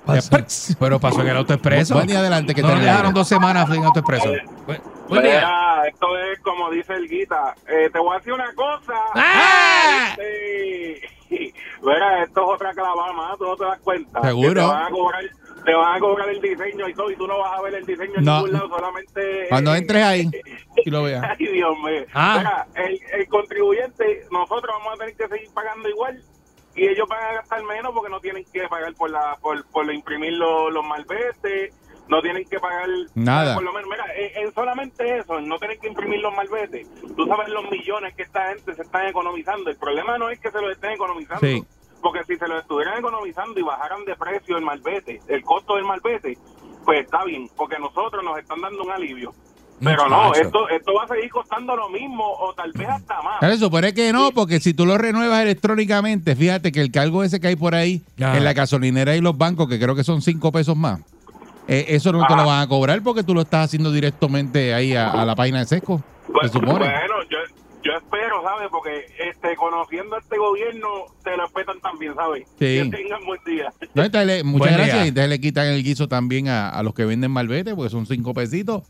Pasó. 0.06 0.36
Pero 0.78 1.00
pasó 1.00 1.20
en 1.22 1.28
el 1.28 1.36
autoexpreso. 1.38 1.94
Buen 1.94 2.06
día 2.06 2.18
adelante. 2.18 2.54
Que 2.54 2.62
no 2.62 2.74
te 2.74 2.80
dejaron 2.80 3.14
dos 3.14 3.26
semanas 3.28 3.68
en 3.70 3.84
autoexpreso. 3.84 4.28
Buen, 4.66 4.80
buen 5.08 5.22
día. 5.22 5.34
Mira, 5.34 5.88
esto 5.88 6.18
es 6.18 6.38
como 6.40 6.70
dice 6.70 6.92
el 6.94 7.08
Guita. 7.08 7.54
Eh, 7.66 7.88
te 7.92 7.98
voy 7.98 8.14
a 8.14 8.18
decir 8.18 8.32
una 8.32 8.52
cosa. 8.54 8.94
¡Ah! 9.14 10.10
Este, 10.10 11.00
Mira, 11.82 12.22
esto 12.22 12.40
es 12.42 12.48
otra 12.54 12.72
clavada 12.72 13.12
más, 13.12 13.38
tú 13.38 13.44
no 13.44 13.56
te 13.56 13.64
das 13.64 13.78
cuenta. 13.80 14.22
Seguro. 14.22 14.60
Te 14.62 14.66
van 14.68 14.82
a 14.84 14.90
cobrar, 14.90 15.22
te 15.64 15.74
van 15.74 15.96
a 15.96 16.00
cobrar 16.00 16.28
el 16.30 16.40
diseño 16.40 16.88
y 16.88 16.94
todo, 16.94 17.10
y 17.10 17.16
tú 17.16 17.26
no 17.26 17.38
vas 17.38 17.58
a 17.58 17.62
ver 17.62 17.74
el 17.74 17.84
diseño 17.86 18.12
en 18.16 18.24
No. 18.24 18.36
ningún 18.36 18.52
lado, 18.52 18.68
solamente... 18.68 19.46
Cuando 19.48 19.74
entres 19.74 20.02
ahí, 20.02 20.30
y 20.84 20.90
lo 20.90 21.02
veas. 21.02 21.24
Ay, 21.38 21.46
Dios 21.46 21.74
mío. 21.84 22.04
Ah. 22.14 22.36
Mira, 22.38 22.86
el, 22.86 23.00
el 23.20 23.28
contribuyente, 23.28 24.26
nosotros 24.30 24.74
vamos 24.78 24.94
a 24.94 24.98
tener 24.98 25.16
que 25.16 25.28
seguir 25.28 25.50
pagando 25.52 25.88
igual 25.88 26.22
y 26.74 26.86
ellos 26.86 27.06
van 27.08 27.22
a 27.22 27.32
gastar 27.34 27.62
menos 27.64 27.92
porque 27.92 28.10
no 28.10 28.20
tienen 28.20 28.44
que 28.52 28.68
pagar 28.68 28.94
por 28.94 29.10
la 29.10 29.36
por, 29.40 29.64
por 29.66 29.92
imprimir 29.92 30.32
los, 30.34 30.72
los 30.72 30.84
malvetes, 30.84 31.74
no 32.08 32.20
tienen 32.20 32.44
que 32.48 32.58
pagar 32.58 32.88
Nada. 33.14 33.54
Por 33.54 33.64
lo 33.64 33.72
menos, 33.72 33.88
mira, 33.90 34.04
en, 34.14 34.44
en 34.46 34.52
solamente 34.52 35.18
eso, 35.18 35.38
en 35.38 35.48
no 35.48 35.58
tener 35.58 35.78
que 35.78 35.88
imprimir 35.88 36.20
los 36.20 36.34
malvetes, 36.34 36.86
tú 37.16 37.26
sabes 37.26 37.48
los 37.48 37.70
millones 37.70 38.14
que 38.14 38.22
esta 38.22 38.48
gente 38.48 38.74
se 38.74 38.82
están 38.82 39.06
economizando. 39.06 39.70
El 39.70 39.76
problema 39.76 40.18
no 40.18 40.28
es 40.28 40.38
que 40.40 40.50
se 40.50 40.60
los 40.60 40.72
estén 40.72 40.92
economizando. 40.92 41.46
Sí. 41.46 41.64
Porque 42.02 42.22
si 42.24 42.36
se 42.36 42.46
lo 42.46 42.58
estuvieran 42.58 42.98
economizando 42.98 43.58
y 43.58 43.62
bajaran 43.62 44.04
de 44.04 44.14
precio 44.16 44.58
el 44.58 44.64
malvete, 44.64 45.22
el 45.26 45.42
costo 45.42 45.76
del 45.76 45.84
malvete, 45.84 46.36
pues 46.84 47.04
está 47.04 47.24
bien, 47.24 47.48
porque 47.56 47.78
nosotros 47.78 48.22
nos 48.22 48.38
están 48.38 48.60
dando 48.60 48.82
un 48.82 48.90
alivio. 48.90 49.32
Pero 49.84 50.08
no, 50.08 50.24
Muchacho. 50.28 50.46
esto, 50.46 50.68
esto 50.68 50.94
va 50.94 51.04
a 51.04 51.08
seguir 51.08 51.30
costando 51.30 51.76
lo 51.76 51.88
mismo 51.88 52.24
o 52.24 52.52
tal 52.54 52.72
vez 52.72 52.88
hasta 52.88 53.20
más. 53.22 53.40
Se 53.40 53.58
supone 53.58 53.92
que 53.94 54.12
no, 54.12 54.30
porque 54.32 54.60
si 54.60 54.74
tú 54.74 54.86
lo 54.86 54.96
renuevas 54.98 55.42
electrónicamente, 55.42 56.36
fíjate 56.36 56.72
que 56.72 56.80
el 56.80 56.90
cargo 56.90 57.22
ese 57.24 57.40
que 57.40 57.48
hay 57.48 57.56
por 57.56 57.74
ahí 57.74 58.02
Ah. 58.20 58.36
en 58.36 58.44
la 58.44 58.52
gasolinera 58.52 59.16
y 59.16 59.20
los 59.20 59.36
bancos, 59.36 59.68
que 59.68 59.78
creo 59.78 59.94
que 59.94 60.04
son 60.04 60.22
cinco 60.22 60.52
pesos 60.52 60.76
más, 60.76 61.00
eh, 61.68 61.86
eso 61.88 62.12
no 62.12 62.26
te 62.26 62.36
lo 62.36 62.44
van 62.46 62.60
a 62.60 62.66
cobrar 62.68 63.02
porque 63.02 63.22
tú 63.22 63.34
lo 63.34 63.40
estás 63.42 63.66
haciendo 63.66 63.90
directamente 63.92 64.74
ahí 64.74 64.94
a, 64.94 65.10
a 65.10 65.24
la 65.24 65.34
página 65.34 65.60
de 65.60 65.66
Sesco. 65.66 66.02
Se 66.26 66.32
Bueno, 66.32 66.48
supone. 66.48 66.78
bueno, 66.78 67.14
yo, 67.30 67.38
yo 67.82 67.92
espero, 67.92 68.42
¿sabes? 68.42 68.68
Porque 68.70 69.06
este, 69.30 69.56
conociendo 69.56 70.16
a 70.16 70.18
este 70.18 70.36
gobierno, 70.38 70.88
te 71.22 71.36
lo 71.36 71.44
respetan 71.44 71.80
también, 71.80 72.14
¿sabes? 72.14 72.44
Sí. 72.58 72.58
Que 72.58 72.88
tengan 72.90 73.24
buen 73.26 73.40
día. 73.44 73.72
No, 73.94 74.02
entonces 74.04 74.26
le- 74.26 74.44
muchas 74.44 74.60
Buen 74.68 74.74
gracias. 74.74 74.94
día. 74.96 75.04
Y 75.04 75.08
entonces 75.08 75.28
le 75.30 75.40
quitan 75.40 75.66
el 75.66 75.82
guiso 75.82 76.08
también 76.08 76.48
a, 76.48 76.68
a 76.70 76.82
los 76.82 76.94
que 76.94 77.04
venden 77.04 77.30
malvete, 77.30 77.74
porque 77.74 77.90
son 77.90 78.06
cinco 78.06 78.32
pesitos. 78.34 78.82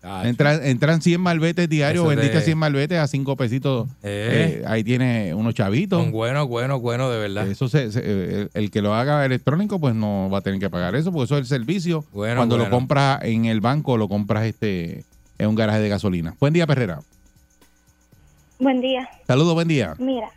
Entran, 0.00 0.64
entran 0.64 1.02
100 1.02 1.20
malvetes 1.20 1.68
diarios, 1.68 2.06
vendiste 2.06 2.36
de- 2.38 2.44
100 2.44 2.56
malvetes 2.56 2.98
a 2.98 3.06
5 3.08 3.36
pesitos. 3.36 3.88
Eh. 4.04 4.60
Eh, 4.60 4.64
ahí 4.66 4.84
tiene 4.84 5.34
unos 5.34 5.54
chavitos. 5.54 6.00
Son 6.00 6.12
buenos, 6.12 6.46
buenos, 6.46 6.80
buenos, 6.80 7.10
de 7.12 7.18
verdad. 7.18 7.48
Eso 7.48 7.68
se, 7.68 7.90
se- 7.90 8.42
el, 8.42 8.50
el 8.54 8.70
que 8.70 8.80
lo 8.80 8.94
haga 8.94 9.24
electrónico, 9.26 9.80
pues 9.80 9.94
no 9.96 10.30
va 10.30 10.38
a 10.38 10.40
tener 10.40 10.60
que 10.60 10.70
pagar 10.70 10.94
eso, 10.94 11.10
porque 11.12 11.24
eso 11.24 11.34
es 11.36 11.40
el 11.40 11.46
servicio. 11.46 12.04
Bueno, 12.12 12.36
Cuando 12.36 12.56
lo 12.56 12.64
bueno. 12.64 12.76
compras 12.76 13.20
en 13.24 13.46
el 13.46 13.60
banco, 13.60 13.96
lo 13.96 14.08
compras 14.08 14.44
este 14.46 15.04
en 15.36 15.48
un 15.48 15.54
garaje 15.56 15.80
de 15.80 15.88
gasolina. 15.88 16.34
Buen 16.38 16.52
día, 16.52 16.66
Perrera. 16.66 17.00
Buen 18.60 18.80
día. 18.80 19.08
Saludos, 19.26 19.54
buen 19.54 19.68
día. 19.68 19.94
Mira, 19.98 20.30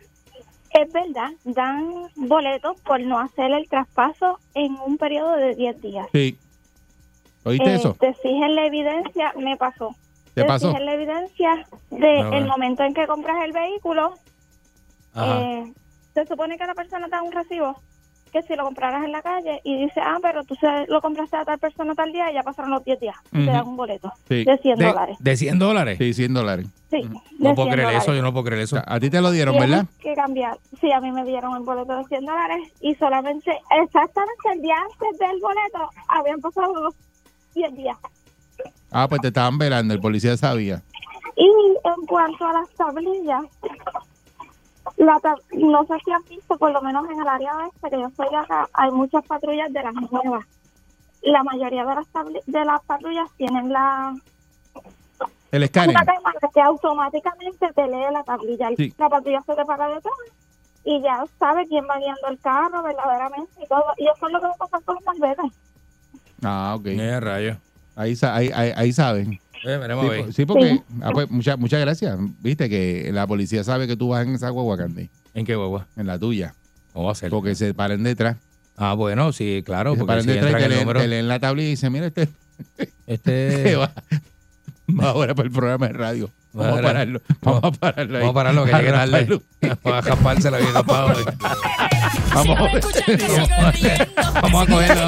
es 0.70 0.92
verdad, 0.92 1.30
dan 1.44 1.86
boletos 2.16 2.80
por 2.80 3.00
no 3.00 3.18
hacer 3.18 3.50
el 3.52 3.68
traspaso 3.68 4.38
en 4.54 4.74
un 4.86 4.96
periodo 4.96 5.36
de 5.36 5.54
10 5.54 5.82
días. 5.82 6.06
Sí. 6.12 6.36
¿Oíste 7.44 7.70
Eh, 7.70 7.74
eso? 7.76 7.94
Te 7.98 8.08
exigen 8.08 8.54
la 8.54 8.66
evidencia, 8.66 9.32
me 9.36 9.56
pasó. 9.56 9.94
¿Te 10.34 10.44
pasó? 10.44 10.68
exigen 10.68 10.86
la 10.86 10.94
evidencia 10.94 11.66
de 11.90 11.98
Bueno, 11.98 12.20
bueno. 12.30 12.36
el 12.36 12.46
momento 12.46 12.82
en 12.84 12.94
que 12.94 13.06
compras 13.06 13.36
el 13.44 13.52
vehículo. 13.52 14.14
Ajá. 15.14 15.40
Eh, 15.40 15.72
se 16.14 16.26
supone 16.26 16.56
que 16.56 16.66
la 16.66 16.74
persona 16.74 17.06
te 17.06 17.10
da 17.12 17.22
un 17.22 17.32
recibo 17.32 17.76
que 18.32 18.40
si 18.44 18.56
lo 18.56 18.64
compraras 18.64 19.04
en 19.04 19.12
la 19.12 19.20
calle 19.20 19.60
y 19.62 19.76
dice, 19.82 20.00
ah, 20.02 20.16
pero 20.22 20.42
tú 20.44 20.56
lo 20.88 21.02
compraste 21.02 21.36
a 21.36 21.44
tal 21.44 21.58
persona 21.58 21.94
tal 21.94 22.12
día 22.12 22.30
y 22.30 22.34
ya 22.34 22.42
pasaron 22.42 22.70
los 22.70 22.82
10 22.82 22.98
días. 22.98 23.14
y 23.30 23.36
Ujú. 23.36 23.44
Te 23.46 23.52
dan 23.52 23.68
un 23.68 23.76
boleto 23.76 24.10
Sí. 24.26 24.44
de 24.44 24.56
100 24.56 24.78
de, 24.78 24.86
dólares. 24.86 25.16
de 25.20 25.36
100 25.36 25.58
dólares. 25.58 25.98
Sí, 25.98 26.14
100 26.14 26.32
dólares. 26.32 26.66
Sí, 26.90 27.02
No 27.02 27.50
de 27.50 27.54
puedo 27.54 27.66
100 27.68 27.72
creer 27.72 27.88
eso, 27.90 27.98
dólares. 28.06 28.16
yo 28.16 28.22
no 28.22 28.32
puedo 28.32 28.44
creer 28.46 28.62
eso. 28.62 28.82
A 28.86 29.00
ti 29.00 29.10
te 29.10 29.20
lo 29.20 29.30
dieron, 29.32 29.58
¿verdad? 29.58 29.84
que 30.00 30.14
cambiar. 30.14 30.56
Sí, 30.80 30.90
a 30.92 31.00
mí 31.02 31.12
me 31.12 31.24
dieron 31.26 31.54
el 31.56 31.62
boleto 31.62 31.94
de 31.94 32.04
100 32.04 32.24
dólares 32.24 32.72
y 32.80 32.94
solamente, 32.94 33.50
exactamente 33.82 34.42
el 34.54 34.62
día 34.62 34.76
antes 34.80 35.18
del 35.18 35.38
boleto, 35.38 35.90
habían 36.08 36.40
pasado 36.40 36.72
los 36.74 36.94
10 37.54 37.74
días. 37.76 37.96
Ah, 38.90 39.06
pues 39.08 39.20
te 39.22 39.28
estaban 39.28 39.58
velando, 39.58 39.94
el 39.94 40.00
policía 40.00 40.36
sabía. 40.36 40.82
Y 41.36 41.46
en 41.46 42.06
cuanto 42.06 42.44
a 42.44 42.52
las 42.52 42.68
tablillas, 42.70 43.42
la 44.96 45.14
tab- 45.20 45.40
no 45.52 45.84
sé 45.86 45.94
si 46.04 46.12
han 46.12 46.22
visto, 46.24 46.56
por 46.58 46.70
lo 46.72 46.82
menos 46.82 47.08
en 47.10 47.20
el 47.20 47.28
área 47.28 47.56
oeste, 47.56 47.90
que 47.90 48.00
yo 48.00 48.10
soy 48.16 48.28
de 48.30 48.36
acá, 48.36 48.68
hay 48.74 48.90
muchas 48.90 49.24
patrullas 49.26 49.72
de 49.72 49.82
las 49.82 49.94
nuevas. 49.94 50.44
La 51.22 51.42
mayoría 51.44 51.84
de 51.84 51.94
las, 51.94 52.06
de 52.46 52.64
las 52.64 52.82
patrullas 52.84 53.28
tienen 53.36 53.72
la 53.72 54.14
El 55.52 55.62
escáner. 55.62 55.90
una 55.96 56.04
cámara 56.04 56.38
que 56.52 56.60
automáticamente 56.60 57.72
te 57.74 57.86
lee 57.86 58.12
la 58.12 58.24
tablilla. 58.24 58.68
Sí. 58.76 58.92
La 58.98 59.08
patrulla 59.08 59.40
se 59.42 59.54
te 59.54 59.64
para 59.64 59.88
detrás 59.88 60.14
y 60.84 61.00
ya 61.00 61.24
sabe 61.38 61.66
quién 61.68 61.86
va 61.88 61.96
guiando 61.98 62.26
el 62.28 62.38
carro 62.40 62.82
verdaderamente 62.82 63.52
y 63.62 63.66
todo. 63.68 63.84
Y 63.98 64.04
eso 64.08 64.26
es 64.26 64.32
lo 64.32 64.40
que 64.40 64.46
va 64.46 64.52
a 64.52 64.56
pasar 64.56 64.82
con 64.82 64.96
los 64.96 65.04
malbetes. 65.04 65.52
Ah, 66.42 66.74
ok. 66.76 66.86
Eh, 66.86 67.20
rayo. 67.20 67.56
Ahí, 67.94 68.16
ahí, 68.22 68.50
ahí, 68.54 68.72
ahí 68.74 68.92
saben. 68.92 69.40
Eh, 69.64 69.76
veremos 69.76 70.06
Sí, 70.26 70.32
sí, 70.32 70.46
porque. 70.46 70.70
Sí. 70.70 70.82
ah, 71.02 71.10
pues, 71.12 71.30
muchas 71.30 71.58
muchas 71.58 71.80
gracias. 71.80 72.18
Viste 72.40 72.68
que 72.68 73.10
la 73.12 73.26
policía 73.26 73.62
sabe 73.64 73.86
que 73.86 73.96
tú 73.96 74.08
vas 74.08 74.26
en 74.26 74.34
esa 74.34 74.50
guagua, 74.50 74.76
Candy, 74.76 75.08
¿En 75.34 75.46
qué 75.46 75.54
guagua? 75.54 75.86
en 75.96 76.06
la 76.06 76.18
tuya. 76.18 76.54
¿Cómo 76.92 77.06
va 77.06 77.12
a 77.12 77.14
ser? 77.14 77.30
Porque 77.30 77.54
se 77.54 77.72
paren 77.74 78.02
detrás. 78.02 78.36
Ah, 78.76 78.94
bueno, 78.94 79.32
sí, 79.32 79.62
claro. 79.64 79.92
se 79.92 79.98
Porque 79.98 80.08
paren 80.08 80.24
si 80.24 80.30
detrás 80.30 80.50
y 80.50 80.54
te 80.56 80.62
el 80.64 80.68
leen, 80.70 80.80
número, 80.80 81.00
te 81.00 81.08
leen 81.08 81.28
la 81.28 81.38
tablilla 81.38 81.68
y 81.68 81.70
dicen, 81.70 81.92
mira, 81.92 82.06
este 82.06 82.28
este, 83.06 83.76
va, 83.76 83.92
va 85.00 85.10
ahora 85.10 85.34
para 85.34 85.46
el 85.46 85.52
programa 85.52 85.86
de 85.86 85.92
radio. 85.92 86.30
Vamos 86.52 86.78
a 86.78 86.82
pararlo. 86.82 87.22
Vamos 87.42 87.64
a 87.64 87.72
pararlo. 87.72 88.18
ahí. 88.18 88.24
vamos 88.24 88.30
a 88.30 88.34
pararlo, 88.34 88.64
que 88.64 88.72
llegue 88.72 88.90
tarde. 88.92 89.16
Arrancarlo. 89.16 89.42
Vamos 89.82 89.98
a 89.98 90.02
japarse 90.02 90.50
la 90.50 90.58
vida, 90.58 90.82
Pablo. 90.82 91.16
Vamos 92.34 92.58
a 92.58 92.70
Vamos 94.40 94.62
a 94.62 94.72
cogerlo. 94.72 95.06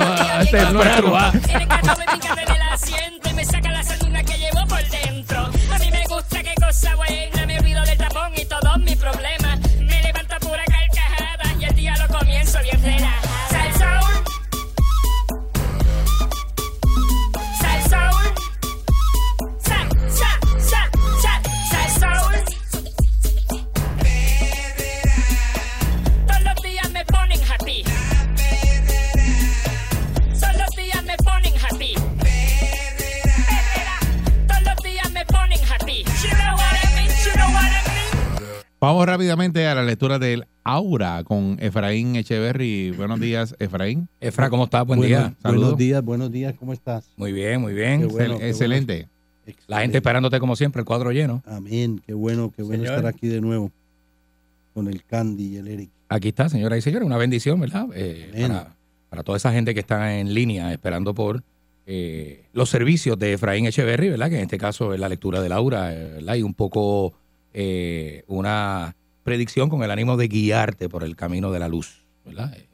Vamos 38.84 39.06
rápidamente 39.06 39.66
a 39.66 39.74
la 39.74 39.82
lectura 39.82 40.18
del 40.18 40.44
Aura 40.62 41.24
con 41.24 41.56
Efraín 41.58 42.16
Echeverry. 42.16 42.90
Buenos 42.90 43.18
días, 43.18 43.56
Efraín. 43.58 44.10
Efra, 44.20 44.50
¿cómo 44.50 44.64
estás? 44.64 44.84
Buen 44.86 44.98
Buenos- 44.98 45.08
día. 45.08 45.20
Buenos 45.20 45.40
Saludos. 45.40 45.78
días, 45.78 46.04
buenos 46.04 46.30
días, 46.30 46.54
¿cómo 46.58 46.74
estás? 46.74 47.08
Muy 47.16 47.32
bien, 47.32 47.62
muy 47.62 47.72
bien. 47.72 48.00
Qué 48.02 48.06
bueno, 48.08 48.34
excelente. 48.42 49.08
La 49.68 49.80
gente 49.80 49.96
esperándote 49.96 50.38
como 50.38 50.54
siempre, 50.54 50.80
el 50.80 50.84
cuadro 50.84 51.12
lleno. 51.12 51.42
Amén, 51.46 52.02
qué 52.06 52.12
bueno, 52.12 52.52
qué 52.54 52.62
bueno 52.62 52.82
Señor. 52.84 52.98
estar 52.98 53.06
aquí 53.14 53.26
de 53.26 53.40
nuevo 53.40 53.72
con 54.74 54.86
el 54.88 55.02
Candy 55.02 55.54
y 55.54 55.56
el 55.56 55.68
Eric. 55.68 55.90
Aquí 56.10 56.28
está, 56.28 56.50
señoras 56.50 56.78
y 56.78 56.82
señores, 56.82 57.06
una 57.06 57.16
bendición, 57.16 57.58
¿verdad? 57.60 57.86
Eh, 57.94 58.32
para, 58.38 58.76
para 59.08 59.22
toda 59.22 59.38
esa 59.38 59.50
gente 59.50 59.72
que 59.72 59.80
está 59.80 60.18
en 60.18 60.34
línea 60.34 60.70
esperando 60.74 61.14
por 61.14 61.42
eh, 61.86 62.44
los 62.52 62.68
servicios 62.68 63.18
de 63.18 63.32
Efraín 63.32 63.64
Echeverry, 63.64 64.10
¿verdad? 64.10 64.28
Que 64.28 64.36
en 64.36 64.42
este 64.42 64.58
caso 64.58 64.92
es 64.92 65.00
la 65.00 65.08
lectura 65.08 65.40
de 65.40 65.48
Laura, 65.48 65.94
eh, 65.94 66.12
¿verdad? 66.16 66.34
Y 66.34 66.42
un 66.42 66.52
poco 66.52 67.14
eh, 67.54 68.24
una 68.26 68.94
predicción 69.22 69.70
con 69.70 69.82
el 69.82 69.90
ánimo 69.90 70.16
de 70.18 70.28
guiarte 70.28 70.88
por 70.88 71.02
el 71.04 71.16
camino 71.16 71.50
de 71.50 71.58
la 71.60 71.68
luz, 71.68 72.04
¿verdad? 72.26 72.52
Eh, 72.56 72.68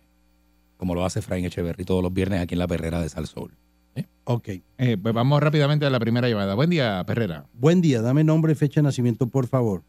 como 0.76 0.94
lo 0.94 1.04
hace 1.04 1.20
Efraín 1.20 1.44
Echeverry 1.44 1.84
todos 1.84 2.02
los 2.02 2.12
viernes 2.12 2.40
aquí 2.40 2.54
en 2.54 2.58
la 2.58 2.66
perrera 2.66 3.00
de 3.00 3.08
Salsol. 3.08 3.52
Ok. 4.24 4.48
Eh, 4.78 4.96
pues 5.02 5.14
vamos 5.14 5.40
rápidamente 5.42 5.84
a 5.84 5.90
la 5.90 5.98
primera 6.00 6.28
llamada. 6.28 6.54
Buen 6.54 6.70
día, 6.70 7.02
Perrera. 7.06 7.44
Buen 7.52 7.80
día, 7.80 8.00
dame 8.00 8.22
nombre 8.24 8.52
y 8.52 8.54
fecha 8.54 8.80
de 8.80 8.84
nacimiento, 8.84 9.26
por 9.26 9.46
favor. 9.46 9.82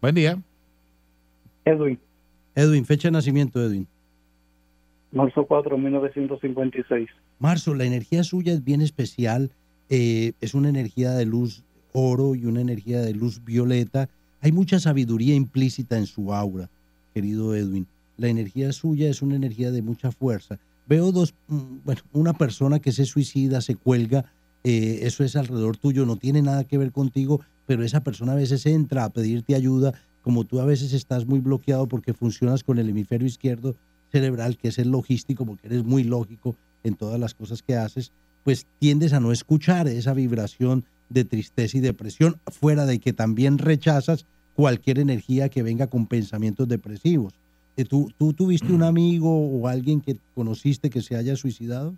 Buen 0.00 0.14
día. 0.14 0.40
Edwin, 1.64 1.98
Edwin, 2.54 2.84
fecha 2.86 3.08
de 3.08 3.12
nacimiento, 3.12 3.62
Edwin. 3.62 3.86
marzo 5.12 5.44
4, 5.46 5.76
1956. 5.76 7.08
Marzo, 7.38 7.74
la 7.74 7.84
energía 7.84 8.24
suya 8.24 8.52
es 8.52 8.64
bien 8.64 8.80
especial. 8.80 9.50
eh, 9.90 10.32
es 10.40 10.52
una 10.54 10.68
energía 10.68 11.12
de 11.12 11.24
luz 11.26 11.62
oro 11.92 12.34
y 12.34 12.46
una 12.46 12.60
energía 12.60 13.00
de 13.00 13.14
luz 13.14 13.44
violeta. 13.44 14.08
Hay 14.40 14.52
mucha 14.52 14.78
sabiduría 14.78 15.34
implícita 15.34 15.98
en 15.98 16.06
su 16.06 16.32
aura, 16.32 16.70
querido 17.14 17.54
Edwin. 17.54 17.86
La 18.16 18.28
energía 18.28 18.72
suya 18.72 19.08
es 19.08 19.22
una 19.22 19.36
energía 19.36 19.70
de 19.70 19.82
mucha 19.82 20.10
fuerza. 20.10 20.58
Veo 20.86 21.12
dos, 21.12 21.34
mm, 21.48 21.84
bueno, 21.84 22.00
una 22.12 22.32
persona 22.32 22.78
que 22.78 22.92
se 22.92 23.04
suicida, 23.04 23.60
se 23.60 23.74
cuelga, 23.74 24.24
eh, 24.64 25.00
eso 25.02 25.22
es 25.22 25.36
alrededor 25.36 25.76
tuyo, 25.76 26.06
no 26.06 26.16
tiene 26.16 26.42
nada 26.42 26.64
que 26.64 26.78
ver 26.78 26.92
contigo, 26.92 27.40
pero 27.66 27.84
esa 27.84 28.02
persona 28.02 28.32
a 28.32 28.36
veces 28.36 28.66
entra 28.66 29.04
a 29.04 29.10
pedirte 29.10 29.54
ayuda, 29.54 29.94
como 30.22 30.44
tú 30.44 30.60
a 30.60 30.64
veces 30.64 30.92
estás 30.92 31.26
muy 31.26 31.40
bloqueado 31.40 31.86
porque 31.86 32.14
funcionas 32.14 32.64
con 32.64 32.78
el 32.78 32.88
hemisferio 32.88 33.26
izquierdo 33.26 33.76
cerebral, 34.10 34.56
que 34.56 34.68
es 34.68 34.78
el 34.78 34.90
logístico, 34.90 35.44
porque 35.44 35.68
eres 35.68 35.84
muy 35.84 36.04
lógico 36.04 36.56
en 36.82 36.94
todas 36.94 37.20
las 37.20 37.34
cosas 37.34 37.62
que 37.62 37.76
haces, 37.76 38.12
pues 38.44 38.66
tiendes 38.78 39.12
a 39.12 39.20
no 39.20 39.32
escuchar 39.32 39.88
esa 39.88 40.14
vibración 40.14 40.84
de 41.08 41.24
tristeza 41.24 41.76
y 41.76 41.80
depresión, 41.80 42.36
fuera 42.46 42.86
de 42.86 42.98
que 42.98 43.12
también 43.12 43.58
rechazas 43.58 44.26
cualquier 44.54 44.98
energía 44.98 45.48
que 45.48 45.62
venga 45.62 45.86
con 45.86 46.06
pensamientos 46.06 46.66
depresivos. 46.68 47.34
Eh, 47.76 47.84
¿Tú, 47.84 48.10
¿Tú 48.18 48.32
tuviste 48.32 48.72
un 48.72 48.82
amigo 48.82 49.30
o 49.48 49.68
alguien 49.68 50.00
que 50.00 50.18
conociste 50.34 50.90
que 50.90 51.00
se 51.02 51.16
haya 51.16 51.36
suicidado? 51.36 51.94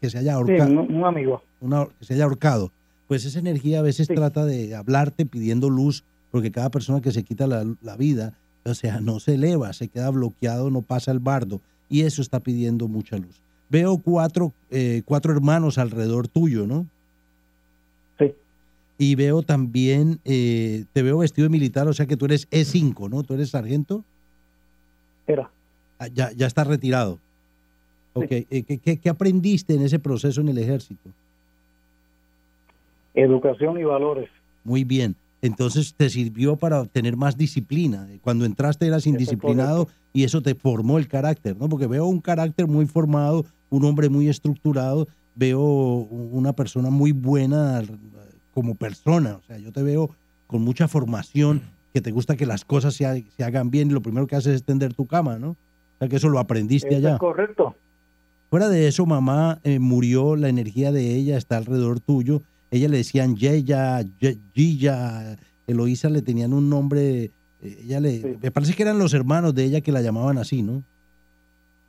Que 0.00 0.10
se 0.10 0.18
haya 0.18 0.32
Sí, 0.32 0.36
ahorcado. 0.36 0.70
un, 0.70 0.94
un 0.94 1.04
amigo. 1.04 1.42
una- 1.60 1.86
que 1.98 2.04
se 2.04 2.14
haya 2.14 2.24
ahorcado. 2.24 2.70
Pues 3.08 3.24
esa 3.24 3.38
energía 3.38 3.78
a 3.78 3.82
veces 3.82 4.08
trata 4.08 4.44
de 4.44 4.74
hablarte 4.74 5.26
pidiendo 5.26 5.70
luz, 5.70 6.04
porque 6.30 6.50
cada 6.50 6.70
persona 6.70 7.00
que 7.00 7.12
se 7.12 7.22
quita 7.22 7.46
la, 7.46 7.64
la 7.80 7.96
vida, 7.96 8.34
o 8.64 8.74
sea, 8.74 9.00
no 9.00 9.20
se 9.20 9.34
eleva, 9.34 9.72
se 9.72 9.88
queda 9.88 10.10
bloqueado, 10.10 10.70
no 10.70 10.82
pasa 10.82 11.12
el 11.12 11.20
bardo, 11.20 11.60
y 11.88 12.02
eso 12.02 12.20
está 12.20 12.40
pidiendo 12.40 12.88
mucha 12.88 13.16
luz. 13.16 13.40
Veo 13.70 13.98
cuatro, 13.98 14.52
eh, 14.70 15.02
cuatro 15.04 15.32
hermanos 15.32 15.78
alrededor 15.78 16.26
tuyo, 16.28 16.66
¿no? 16.66 16.86
Sí. 18.98 19.10
Y 19.10 19.14
veo 19.14 19.42
también, 19.42 20.20
eh, 20.24 20.84
te 20.92 21.02
veo 21.02 21.18
vestido 21.18 21.44
de 21.46 21.50
militar, 21.50 21.86
o 21.88 21.92
sea 21.92 22.06
que 22.06 22.16
tú 22.16 22.24
eres 22.24 22.48
E5, 22.50 23.10
¿no? 23.10 23.22
¿Tú 23.22 23.34
eres 23.34 23.50
sargento? 23.50 24.04
Era. 25.26 25.50
Ah, 25.98 26.08
ya, 26.08 26.32
ya 26.32 26.46
estás 26.46 26.66
retirado. 26.66 27.18
Ok, 28.14 28.30
eh, 28.30 28.64
¿qué, 28.66 28.78
qué, 28.78 28.98
qué 28.98 29.08
aprendiste 29.08 29.74
en 29.74 29.82
ese 29.82 29.98
proceso 29.98 30.40
en 30.40 30.48
el 30.48 30.58
ejército? 30.58 31.10
Educación 33.14 33.78
y 33.78 33.84
valores. 33.84 34.30
Muy 34.64 34.84
bien. 34.84 35.16
Entonces 35.42 35.94
te 35.94 36.08
sirvió 36.10 36.56
para 36.56 36.84
tener 36.86 37.16
más 37.16 37.36
disciplina. 37.36 38.08
Cuando 38.22 38.44
entraste 38.44 38.86
eras 38.86 39.06
indisciplinado 39.06 39.88
y 40.12 40.24
eso 40.24 40.42
te 40.42 40.54
formó 40.54 40.98
el 40.98 41.08
carácter, 41.08 41.56
¿no? 41.56 41.68
Porque 41.68 41.86
veo 41.86 42.06
un 42.06 42.20
carácter 42.20 42.66
muy 42.66 42.86
formado, 42.86 43.44
un 43.70 43.84
hombre 43.84 44.08
muy 44.08 44.28
estructurado, 44.28 45.06
veo 45.34 45.60
una 45.60 46.52
persona 46.52 46.90
muy 46.90 47.12
buena 47.12 47.82
como 48.56 48.74
persona. 48.74 49.34
O 49.36 49.42
sea, 49.46 49.58
yo 49.58 49.70
te 49.70 49.82
veo 49.82 50.08
con 50.46 50.62
mucha 50.62 50.88
formación, 50.88 51.60
que 51.92 52.00
te 52.00 52.10
gusta 52.10 52.36
que 52.36 52.46
las 52.46 52.64
cosas 52.64 52.94
se, 52.94 53.04
ha- 53.04 53.14
se 53.36 53.44
hagan 53.44 53.70
bien 53.70 53.90
y 53.90 53.92
lo 53.92 54.00
primero 54.00 54.26
que 54.26 54.34
haces 54.34 54.54
es 54.54 54.62
tender 54.64 54.94
tu 54.94 55.06
cama, 55.06 55.38
¿no? 55.38 55.50
O 55.50 55.56
sea, 55.98 56.08
que 56.08 56.16
eso 56.16 56.30
lo 56.30 56.38
aprendiste 56.38 56.88
Eso 56.88 56.96
allá. 56.96 57.12
es 57.14 57.18
correcto. 57.20 57.74
Fuera 58.48 58.70
de 58.70 58.88
eso, 58.88 59.04
mamá 59.04 59.60
eh, 59.62 59.78
murió, 59.78 60.36
la 60.36 60.48
energía 60.48 60.90
de 60.90 61.14
ella 61.16 61.36
está 61.36 61.58
alrededor 61.58 62.00
tuyo. 62.00 62.40
Ella 62.70 62.88
le 62.88 62.96
decían 62.96 63.36
Yeya, 63.36 64.00
Ye- 64.20 64.38
Giya, 64.54 65.36
Eloísa 65.66 66.08
le 66.08 66.22
tenían 66.22 66.54
un 66.54 66.70
nombre, 66.70 67.24
eh, 67.24 67.78
ella 67.84 68.00
le, 68.00 68.38
me 68.40 68.50
parece 68.50 68.72
que 68.72 68.84
eran 68.84 68.98
los 68.98 69.12
hermanos 69.12 69.54
de 69.54 69.64
ella 69.64 69.82
que 69.82 69.92
la 69.92 70.00
llamaban 70.00 70.38
así, 70.38 70.62
¿no? 70.62 70.82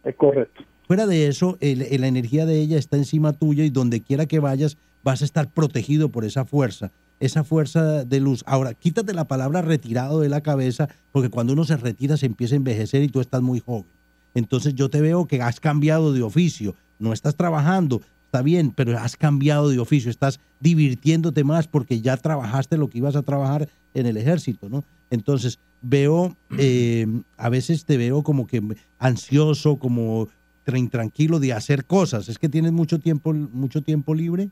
Es 0.04 0.16
correcto. 0.16 0.64
Fuera 0.86 1.06
de 1.08 1.28
eso, 1.28 1.58
el- 1.62 1.82
el- 1.84 2.02
la 2.02 2.08
energía 2.08 2.46
de 2.46 2.60
ella 2.60 2.78
está 2.78 2.98
encima 2.98 3.32
tuya 3.32 3.64
y 3.64 3.70
donde 3.70 4.02
quiera 4.02 4.26
que 4.26 4.40
vayas 4.40 4.78
vas 5.08 5.22
a 5.22 5.26
estar 5.26 5.50
protegido 5.50 6.10
por 6.10 6.26
esa 6.26 6.44
fuerza, 6.44 6.92
esa 7.22 7.46
fuerza 7.46 8.04
de 8.04 8.20
luz. 8.20 8.44
Ahora, 8.46 8.74
quítate 8.74 9.14
la 9.14 9.26
palabra 9.26 9.62
retirado 9.62 10.20
de 10.20 10.28
la 10.28 10.42
cabeza 10.42 10.90
porque 11.14 11.30
cuando 11.30 11.54
uno 11.54 11.64
se 11.64 11.78
retira 11.78 12.18
se 12.18 12.26
empieza 12.26 12.56
a 12.56 12.58
envejecer 12.58 13.02
y 13.04 13.08
tú 13.08 13.22
estás 13.22 13.42
muy 13.42 13.60
joven. 13.62 13.86
Entonces 14.34 14.76
yo 14.76 14.90
te 14.90 15.00
veo 15.00 15.26
que 15.26 15.42
has 15.42 15.60
cambiado 15.62 16.12
de 16.12 16.24
oficio, 16.24 16.76
no 17.00 17.14
estás 17.14 17.36
trabajando, 17.38 18.02
está 18.26 18.42
bien, 18.42 18.72
pero 18.76 18.98
has 19.00 19.16
cambiado 19.16 19.70
de 19.70 19.80
oficio, 19.80 20.12
estás 20.12 20.40
divirtiéndote 20.60 21.44
más 21.46 21.68
porque 21.70 22.02
ya 22.02 22.18
trabajaste 22.18 22.76
lo 22.78 22.90
que 22.90 22.98
ibas 22.98 23.16
a 23.16 23.22
trabajar 23.24 23.70
en 23.94 24.06
el 24.08 24.18
ejército, 24.18 24.68
¿no? 24.68 24.84
Entonces 25.10 25.58
veo, 25.82 26.36
eh, 26.58 27.08
a 27.38 27.48
veces 27.50 27.86
te 27.86 27.96
veo 27.98 28.24
como 28.24 28.46
que 28.46 28.62
ansioso, 29.00 29.78
como 29.78 30.28
tra- 30.66 30.78
intranquilo 30.78 31.40
de 31.40 31.54
hacer 31.54 31.86
cosas. 31.86 32.28
Es 32.28 32.38
que 32.38 32.50
tienes 32.50 32.74
mucho 32.74 33.00
tiempo, 33.00 33.34
mucho 33.34 33.82
tiempo 33.82 34.14
libre. 34.14 34.50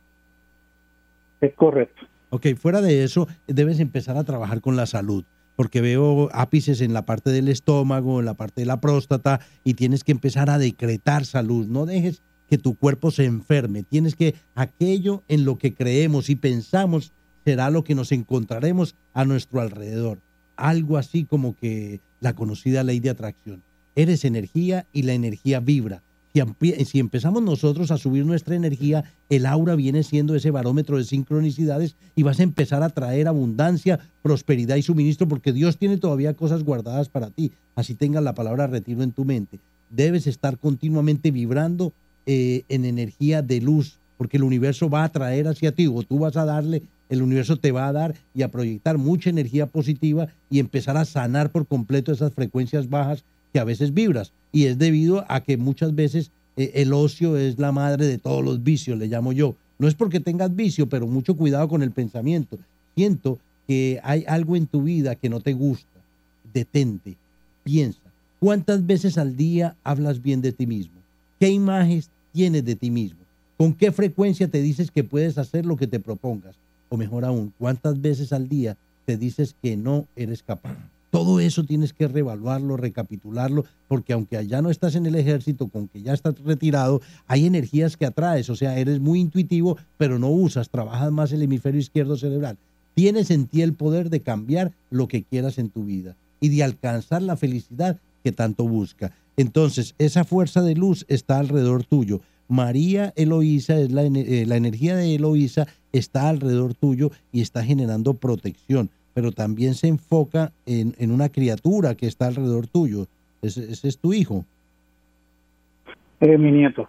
Es 1.46 1.54
correcto. 1.54 2.08
Ok, 2.32 2.48
fuera 2.58 2.82
de 2.82 3.04
eso, 3.04 3.28
debes 3.48 3.80
empezar 3.80 4.18
a 4.18 4.24
trabajar 4.24 4.62
con 4.62 4.76
la 4.76 4.88
salud, 4.88 5.26
porque 5.56 5.80
veo 5.80 6.30
ápices 6.34 6.82
en 6.82 6.92
la 6.92 7.06
parte 7.06 7.30
del 7.30 7.50
estómago, 7.50 8.20
en 8.20 8.26
la 8.26 8.34
parte 8.34 8.62
de 8.62 8.66
la 8.66 8.82
próstata, 8.82 9.40
y 9.64 9.76
tienes 9.76 10.04
que 10.04 10.12
empezar 10.12 10.50
a 10.50 10.58
decretar 10.58 11.26
salud. 11.26 11.68
No 11.68 11.86
dejes 11.86 12.24
que 12.50 12.58
tu 12.58 12.76
cuerpo 12.76 13.12
se 13.12 13.26
enferme. 13.26 13.84
Tienes 13.84 14.16
que 14.16 14.34
aquello 14.56 15.24
en 15.28 15.46
lo 15.46 15.58
que 15.58 15.74
creemos 15.74 16.30
y 16.30 16.36
pensamos 16.36 17.14
será 17.44 17.70
lo 17.70 17.84
que 17.84 17.96
nos 17.96 18.12
encontraremos 18.12 18.96
a 19.14 19.24
nuestro 19.24 19.62
alrededor. 19.62 20.20
Algo 20.56 20.98
así 20.98 21.26
como 21.26 21.56
que 21.56 22.02
la 22.22 22.34
conocida 22.34 22.84
ley 22.84 23.00
de 23.00 23.12
atracción. 23.12 23.62
Eres 23.96 24.26
energía 24.26 24.88
y 24.92 25.04
la 25.04 25.14
energía 25.14 25.60
vibra. 25.60 26.02
Si, 26.86 27.00
empezamos 27.00 27.42
nosotros 27.44 27.92
a 27.92 27.98
subir 27.98 28.26
nuestra 28.26 28.56
energía, 28.56 29.06
el 29.30 29.46
aura 29.46 29.76
viene 29.76 30.04
siendo 30.04 30.36
ese 30.36 30.52
barómetro 30.52 30.98
de 30.98 31.06
sincronicidades 31.06 31.96
y 32.14 32.24
vas 32.24 32.42
a 32.42 32.44
empezar 32.44 32.84
a 32.84 32.90
traer 32.90 33.30
abundancia, 33.30 34.00
prosperidad 34.22 34.76
y 34.76 34.82
suministro 34.82 35.30
porque 35.30 35.54
Dios 35.54 35.78
tiene 35.78 35.96
todavía 35.96 36.34
cosas 36.34 36.64
guardadas 36.64 37.08
para 37.08 37.30
ti. 37.30 37.54
Así 37.76 37.96
tengas 37.96 38.22
la 38.22 38.36
palabra 38.36 38.68
retiro 38.68 39.02
en 39.02 39.14
tu 39.14 39.24
mente. 39.24 39.60
Debes 39.90 40.28
estar 40.28 40.58
continuamente 40.58 41.32
vibrando 41.32 41.94
eh, 42.26 42.64
en 42.68 42.84
energía 42.84 43.42
de 43.42 43.62
luz 43.62 43.98
porque 44.18 44.36
el 44.36 44.44
universo 44.44 44.90
va 44.90 45.06
a 45.06 45.10
traer 45.10 45.48
hacia 45.48 45.72
ti 45.72 45.88
o 45.88 46.04
tú 46.04 46.20
vas 46.20 46.36
a 46.36 46.44
darle, 46.44 46.84
el 47.08 47.22
universo 47.22 47.56
te 47.56 47.72
va 47.72 47.88
a 47.88 47.94
dar 47.94 48.14
y 48.34 48.42
a 48.42 48.52
proyectar 48.52 48.98
mucha 48.98 49.30
energía 49.30 49.68
positiva 49.68 50.28
y 50.50 50.60
empezar 50.60 50.98
a 50.98 51.06
sanar 51.06 51.52
por 51.52 51.66
completo 51.66 52.12
esas 52.12 52.34
frecuencias 52.34 52.90
bajas 52.90 53.24
que 53.56 53.62
a 53.62 53.64
veces 53.64 53.94
vibras. 53.94 54.34
Y 54.52 54.66
es 54.66 54.78
debido 54.78 55.24
a 55.30 55.40
que 55.40 55.56
muchas 55.56 55.96
veces 55.96 56.30
eh, 56.58 56.74
el 56.76 56.92
ocio 56.92 57.38
es 57.38 57.58
la 57.58 57.72
madre 57.72 58.06
de 58.06 58.18
todos 58.18 58.44
los 58.44 58.62
vicios, 58.62 59.00
le 59.00 59.08
llamo 59.08 59.32
yo. 59.32 59.56
No 59.80 59.88
es 59.88 59.94
porque 59.96 60.20
tengas 60.20 60.54
vicio, 60.54 60.90
pero 60.90 61.08
mucho 61.08 61.38
cuidado 61.38 61.70
con 61.70 61.82
el 61.82 61.92
pensamiento. 61.92 62.58
Siento 62.96 63.40
que 63.66 64.02
hay 64.04 64.26
algo 64.28 64.58
en 64.58 64.68
tu 64.68 64.84
vida 64.84 65.16
que 65.16 65.30
no 65.30 65.40
te 65.40 65.54
gusta. 65.54 65.88
Detente, 66.54 67.16
piensa. 67.64 68.02
¿Cuántas 68.42 68.86
veces 68.86 69.18
al 69.18 69.38
día 69.38 69.78
hablas 69.86 70.22
bien 70.22 70.42
de 70.42 70.52
ti 70.52 70.68
mismo? 70.68 71.00
¿Qué 71.40 71.48
imágenes 71.48 72.10
tienes 72.34 72.66
de 72.66 72.76
ti 72.76 72.92
mismo? 72.92 73.22
¿Con 73.56 73.74
qué 73.74 73.94
frecuencia 73.94 74.50
te 74.50 74.62
dices 74.62 74.92
que 74.92 75.06
puedes 75.06 75.38
hacer 75.38 75.66
lo 75.66 75.78
que 75.78 75.88
te 75.88 76.02
propongas? 76.02 76.58
O 76.90 76.98
mejor 76.98 77.24
aún, 77.24 77.54
¿cuántas 77.58 78.02
veces 78.02 78.34
al 78.34 78.50
día 78.50 78.76
te 79.06 79.16
dices 79.16 79.56
que 79.62 79.78
no 79.78 80.08
eres 80.18 80.44
capaz? 80.44 80.76
Todo 81.16 81.40
eso 81.40 81.64
tienes 81.64 81.94
que 81.94 82.10
reevaluarlo, 82.10 82.76
recapitularlo, 82.76 83.64
porque 83.88 84.12
aunque 84.12 84.36
allá 84.36 84.62
no 84.62 84.70
estás 84.70 84.96
en 84.96 85.06
el 85.06 85.16
ejército, 85.16 85.70
con 85.70 85.88
que 85.88 86.02
ya 86.02 86.12
estás 86.12 86.38
retirado, 86.44 87.00
hay 87.26 87.46
energías 87.46 87.96
que 87.96 88.06
atraes, 88.06 88.50
o 88.50 88.56
sea, 88.58 88.78
eres 88.78 89.00
muy 89.00 89.22
intuitivo, 89.22 89.78
pero 89.98 90.20
no 90.20 90.28
usas, 90.28 90.70
trabajas 90.70 91.14
más 91.14 91.32
el 91.32 91.42
hemisferio 91.42 91.80
izquierdo 91.80 92.18
cerebral. 92.18 92.58
Tienes 92.96 93.32
en 93.32 93.48
ti 93.48 93.62
el 93.62 93.76
poder 93.76 94.10
de 94.10 94.20
cambiar 94.20 94.74
lo 94.90 95.08
que 95.08 95.24
quieras 95.24 95.58
en 95.58 95.70
tu 95.70 95.86
vida 95.86 96.18
y 96.42 96.50
de 96.50 96.66
alcanzar 96.66 97.22
la 97.22 97.38
felicidad 97.38 97.98
que 98.22 98.34
tanto 98.34 98.68
busca. 98.68 99.14
Entonces, 99.38 99.96
esa 100.00 100.26
fuerza 100.26 100.64
de 100.64 100.76
luz 100.76 101.06
está 101.08 101.40
alrededor 101.40 101.86
tuyo. 101.86 102.20
María 102.50 103.14
Eloísa 103.16 103.80
es 103.80 103.90
la, 103.90 104.04
eh, 104.04 104.46
la 104.46 104.58
energía 104.58 104.98
de 104.98 105.16
Eloísa 105.16 105.66
está 105.94 106.28
alrededor 106.28 106.74
tuyo 106.74 107.12
y 107.32 107.40
está 107.40 107.64
generando 107.64 108.16
protección, 108.16 108.90
pero 109.16 109.32
también 109.32 109.74
se 109.74 109.88
enfoca 109.88 110.52
en, 110.68 110.94
en 111.00 111.10
una 111.10 111.30
criatura 111.30 111.96
que 111.96 112.06
está 112.06 112.28
alrededor 112.28 112.68
tuyo. 112.68 113.08
Ese, 113.42 113.72
ese 113.72 113.88
es 113.88 113.98
tu 113.98 114.14
hijo, 114.14 114.46
Eh, 116.20 116.38
mi 116.38 116.52
nieto, 116.52 116.88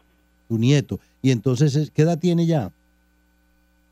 tu 0.48 0.58
nieto. 0.58 1.00
Y 1.22 1.30
entonces, 1.30 1.74
es- 1.76 1.90
¿qué 1.90 2.02
edad 2.02 2.18
tiene 2.18 2.44
ya? 2.46 2.70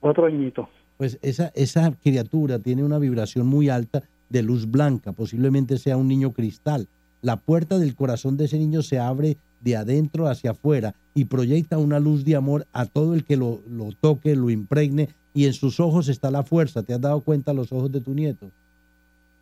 otro 0.01 0.27
añito. 0.27 0.69
Pues 0.99 1.19
esa, 1.23 1.51
esa 1.55 1.93
criatura 2.03 2.59
tiene 2.59 2.85
una 2.85 2.99
vibración 2.99 3.47
muy 3.47 3.69
alta 3.71 4.03
de 4.29 4.43
luz 4.43 4.71
blanca, 4.71 5.13
posiblemente 5.13 5.79
sea 5.79 5.97
un 5.97 6.09
niño 6.09 6.33
cristal. 6.33 6.89
La 7.23 7.37
puerta 7.37 7.79
del 7.79 7.95
corazón 7.95 8.37
de 8.37 8.45
ese 8.45 8.59
niño 8.59 8.83
se 8.83 8.99
abre 8.99 9.37
de 9.63 9.77
adentro 9.77 10.29
hacia 10.29 10.51
afuera 10.51 10.95
y 11.15 11.25
proyecta 11.25 11.79
una 11.79 11.99
luz 12.01 12.25
de 12.25 12.37
amor 12.37 12.67
a 12.73 12.85
todo 12.87 13.15
el 13.15 13.25
que 13.25 13.37
lo, 13.39 13.61
lo 13.69 13.93
toque, 13.93 14.37
lo 14.37 14.51
impregne 14.51 15.09
y 15.35 15.47
en 15.47 15.53
sus 15.53 15.81
ojos 15.81 16.09
está 16.09 16.31
la 16.31 16.45
fuerza. 16.45 16.83
¿Te 16.83 16.95
has 16.95 17.01
dado 17.01 17.21
cuenta 17.21 17.53
los 17.53 17.73
ojos 17.73 17.93
de 17.93 18.01
tu 18.01 18.15
nieto? 18.15 18.51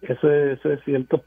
Eso 0.00 0.30
es, 0.30 0.58
eso 0.58 0.72
es 0.72 0.80
cierto. 0.84 1.24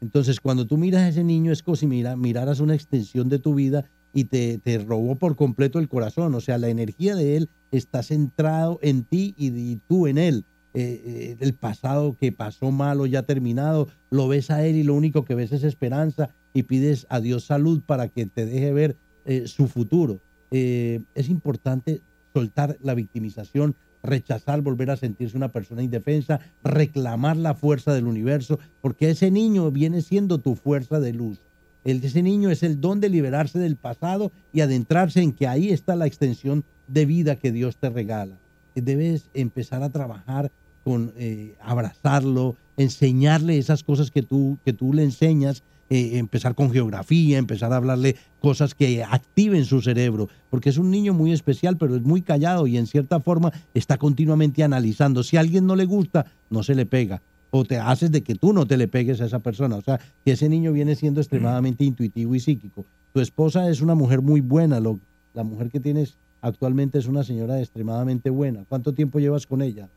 Entonces, 0.00 0.40
cuando 0.40 0.66
tú 0.66 0.76
miras 0.76 1.02
a 1.02 1.08
ese 1.08 1.24
niño, 1.24 1.52
es 1.52 1.62
como 1.62 1.76
si 1.76 1.86
mira, 1.86 2.16
miraras 2.16 2.60
una 2.60 2.74
extensión 2.74 3.28
de 3.28 3.38
tu 3.38 3.54
vida 3.54 3.84
y 4.12 4.24
te, 4.24 4.58
te 4.58 4.78
robó 4.78 5.16
por 5.16 5.36
completo 5.36 5.78
el 5.78 5.88
corazón. 5.88 6.34
O 6.34 6.40
sea, 6.40 6.56
la 6.58 6.68
energía 6.68 7.16
de 7.16 7.36
él 7.36 7.48
está 7.72 8.02
centrado 8.02 8.78
en 8.82 9.04
ti 9.04 9.34
y, 9.36 9.48
y 9.48 9.80
tú 9.88 10.06
en 10.06 10.18
él. 10.18 10.44
Eh, 10.76 11.02
eh, 11.04 11.36
el 11.38 11.54
pasado 11.54 12.16
que 12.18 12.32
pasó 12.32 12.72
mal 12.72 13.00
o 13.00 13.06
ya 13.06 13.22
terminado, 13.22 13.88
lo 14.10 14.26
ves 14.26 14.50
a 14.50 14.66
él 14.66 14.74
y 14.74 14.82
lo 14.82 14.94
único 14.94 15.24
que 15.24 15.36
ves 15.36 15.52
es 15.52 15.62
esperanza 15.62 16.30
y 16.52 16.64
pides 16.64 17.06
a 17.10 17.20
Dios 17.20 17.44
salud 17.44 17.82
para 17.84 18.08
que 18.08 18.26
te 18.26 18.46
deje 18.46 18.72
ver 18.72 18.96
eh, 19.24 19.46
su 19.46 19.68
futuro. 19.68 20.20
Eh, 20.50 21.00
es 21.14 21.28
importante 21.28 22.00
soltar 22.32 22.76
la 22.80 22.94
victimización, 22.94 23.74
rechazar 24.04 24.60
volver 24.60 24.90
a 24.90 24.96
sentirse 24.96 25.36
una 25.36 25.48
persona 25.48 25.82
indefensa, 25.82 26.40
reclamar 26.62 27.36
la 27.36 27.54
fuerza 27.54 27.92
del 27.92 28.06
universo, 28.06 28.60
porque 28.80 29.10
ese 29.10 29.30
niño 29.30 29.70
viene 29.70 30.02
siendo 30.02 30.38
tu 30.38 30.54
fuerza 30.54 31.00
de 31.00 31.12
luz. 31.12 31.40
El 31.84 32.00
de 32.00 32.06
ese 32.06 32.22
niño 32.22 32.50
es 32.50 32.62
el 32.62 32.80
don 32.80 33.00
de 33.00 33.08
liberarse 33.08 33.58
del 33.58 33.76
pasado 33.76 34.30
y 34.52 34.60
adentrarse 34.60 35.20
en 35.20 35.32
que 35.32 35.46
ahí 35.46 35.70
está 35.70 35.96
la 35.96 36.06
extensión 36.06 36.64
de 36.86 37.06
vida 37.06 37.36
que 37.36 37.52
Dios 37.52 37.76
te 37.76 37.90
regala. 37.90 38.38
Debes 38.74 39.28
empezar 39.34 39.82
a 39.82 39.90
trabajar 39.90 40.50
con 40.82 41.12
eh, 41.16 41.56
abrazarlo, 41.60 42.56
enseñarle 42.76 43.58
esas 43.58 43.82
cosas 43.82 44.10
que 44.10 44.22
tú, 44.22 44.58
que 44.64 44.72
tú 44.72 44.92
le 44.92 45.02
enseñas, 45.02 45.62
eh, 45.90 46.18
empezar 46.18 46.54
con 46.54 46.70
geografía, 46.70 47.38
empezar 47.38 47.72
a 47.72 47.76
hablarle 47.76 48.16
cosas 48.40 48.74
que 48.74 49.02
activen 49.04 49.64
su 49.64 49.80
cerebro, 49.80 50.28
porque 50.50 50.70
es 50.70 50.78
un 50.78 50.90
niño 50.90 51.14
muy 51.14 51.32
especial, 51.32 51.76
pero 51.76 51.96
es 51.96 52.02
muy 52.02 52.22
callado 52.22 52.66
y 52.66 52.76
en 52.76 52.86
cierta 52.86 53.20
forma 53.20 53.52
está 53.74 53.98
continuamente 53.98 54.62
analizando. 54.62 55.22
Si 55.22 55.36
a 55.36 55.40
alguien 55.40 55.66
no 55.66 55.76
le 55.76 55.84
gusta, 55.84 56.26
no 56.50 56.62
se 56.62 56.74
le 56.74 56.86
pega 56.86 57.22
o 57.56 57.64
te 57.64 57.78
haces 57.78 58.10
de 58.10 58.22
que 58.22 58.34
tú 58.34 58.52
no 58.52 58.66
te 58.66 58.76
le 58.76 58.88
pegues 58.88 59.20
a 59.20 59.26
esa 59.26 59.38
persona. 59.38 59.76
O 59.76 59.80
sea, 59.80 60.00
que 60.24 60.32
ese 60.32 60.48
niño 60.48 60.72
viene 60.72 60.96
siendo 60.96 61.20
extremadamente 61.20 61.84
intuitivo 61.84 62.34
y 62.34 62.40
psíquico. 62.40 62.84
Tu 63.12 63.20
esposa 63.20 63.70
es 63.70 63.80
una 63.80 63.94
mujer 63.94 64.22
muy 64.22 64.40
buena. 64.40 64.80
Lo, 64.80 64.98
la 65.34 65.44
mujer 65.44 65.70
que 65.70 65.78
tienes 65.78 66.16
actualmente 66.42 66.98
es 66.98 67.06
una 67.06 67.22
señora 67.22 67.60
extremadamente 67.60 68.28
buena. 68.28 68.64
¿Cuánto 68.68 68.92
tiempo 68.92 69.20
llevas 69.20 69.46
con 69.46 69.62
ella? 69.62 69.88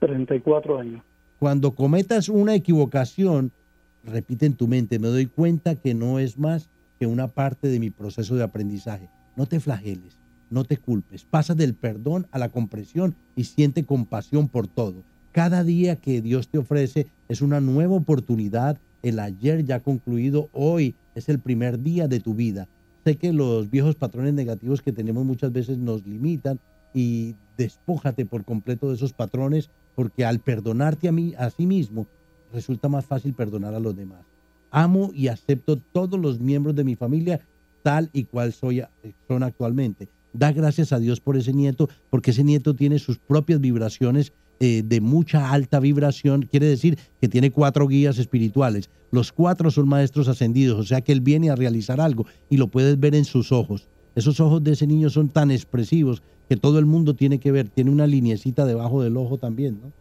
34 0.00 0.78
años. 0.80 1.02
Cuando 1.38 1.70
cometas 1.70 2.28
una 2.28 2.56
equivocación, 2.56 3.52
repite 4.04 4.46
en 4.46 4.54
tu 4.54 4.68
mente, 4.68 4.98
me 4.98 5.08
doy 5.08 5.26
cuenta 5.26 5.74
que 5.74 5.94
no 5.94 6.18
es 6.18 6.38
más 6.38 6.68
que 6.98 7.06
una 7.06 7.28
parte 7.28 7.68
de 7.68 7.80
mi 7.80 7.90
proceso 7.90 8.34
de 8.34 8.42
aprendizaje. 8.42 9.08
No 9.36 9.46
te 9.46 9.60
flageles, 9.60 10.18
no 10.50 10.64
te 10.64 10.76
culpes. 10.76 11.24
Pasa 11.24 11.54
del 11.54 11.74
perdón 11.74 12.26
a 12.30 12.38
la 12.38 12.48
comprensión 12.48 13.14
y 13.36 13.44
siente 13.44 13.84
compasión 13.84 14.48
por 14.48 14.66
todo. 14.66 15.04
Cada 15.32 15.62
día 15.62 15.96
que 15.96 16.20
Dios 16.22 16.48
te 16.48 16.58
ofrece 16.58 17.06
es 17.28 17.42
una 17.42 17.60
nueva 17.60 17.94
oportunidad. 17.94 18.78
El 19.02 19.20
ayer 19.20 19.64
ya 19.64 19.80
concluido, 19.80 20.48
hoy 20.52 20.96
es 21.14 21.28
el 21.28 21.38
primer 21.38 21.82
día 21.82 22.08
de 22.08 22.20
tu 22.20 22.34
vida. 22.34 22.68
Sé 23.04 23.16
que 23.16 23.32
los 23.32 23.70
viejos 23.70 23.94
patrones 23.94 24.34
negativos 24.34 24.82
que 24.82 24.92
tenemos 24.92 25.24
muchas 25.24 25.52
veces 25.52 25.78
nos 25.78 26.04
limitan 26.06 26.58
y 26.92 27.36
despójate 27.56 28.26
por 28.26 28.44
completo 28.44 28.88
de 28.88 28.96
esos 28.96 29.12
patrones 29.12 29.70
porque 29.94 30.24
al 30.24 30.40
perdonarte 30.40 31.08
a 31.08 31.12
mí 31.12 31.34
a 31.38 31.50
sí 31.50 31.66
mismo 31.66 32.06
resulta 32.52 32.88
más 32.88 33.04
fácil 33.04 33.34
perdonar 33.34 33.74
a 33.74 33.80
los 33.80 33.96
demás. 33.96 34.20
Amo 34.70 35.10
y 35.14 35.28
acepto 35.28 35.76
todos 35.76 36.20
los 36.20 36.40
miembros 36.40 36.74
de 36.74 36.84
mi 36.84 36.94
familia 36.94 37.40
tal 37.82 38.10
y 38.12 38.24
cual 38.24 38.52
soy, 38.52 38.82
son 39.26 39.42
actualmente. 39.42 40.08
Da 40.32 40.52
gracias 40.52 40.92
a 40.92 40.98
Dios 40.98 41.20
por 41.20 41.36
ese 41.36 41.52
nieto, 41.52 41.88
porque 42.10 42.32
ese 42.32 42.44
nieto 42.44 42.74
tiene 42.74 42.98
sus 42.98 43.18
propias 43.18 43.60
vibraciones 43.60 44.32
eh, 44.60 44.82
de 44.84 45.00
mucha 45.00 45.52
alta 45.52 45.80
vibración. 45.80 46.42
Quiere 46.42 46.66
decir 46.66 46.98
que 47.20 47.28
tiene 47.28 47.50
cuatro 47.50 47.86
guías 47.86 48.18
espirituales. 48.18 48.90
Los 49.10 49.32
cuatro 49.32 49.70
son 49.70 49.88
maestros 49.88 50.28
ascendidos, 50.28 50.78
o 50.78 50.84
sea 50.84 51.00
que 51.00 51.12
él 51.12 51.20
viene 51.20 51.50
a 51.50 51.56
realizar 51.56 52.00
algo 52.00 52.26
y 52.50 52.58
lo 52.58 52.68
puedes 52.68 52.98
ver 53.00 53.14
en 53.14 53.24
sus 53.24 53.52
ojos. 53.52 53.88
Esos 54.14 54.40
ojos 54.40 54.62
de 54.62 54.72
ese 54.72 54.86
niño 54.86 55.10
son 55.10 55.28
tan 55.28 55.50
expresivos 55.50 56.22
que 56.48 56.56
todo 56.56 56.78
el 56.78 56.86
mundo 56.86 57.14
tiene 57.14 57.38
que 57.38 57.52
ver. 57.52 57.68
Tiene 57.68 57.90
una 57.90 58.06
liniecita 58.06 58.66
debajo 58.66 59.02
del 59.02 59.16
ojo 59.16 59.38
también, 59.38 59.80
¿no? 59.82 59.92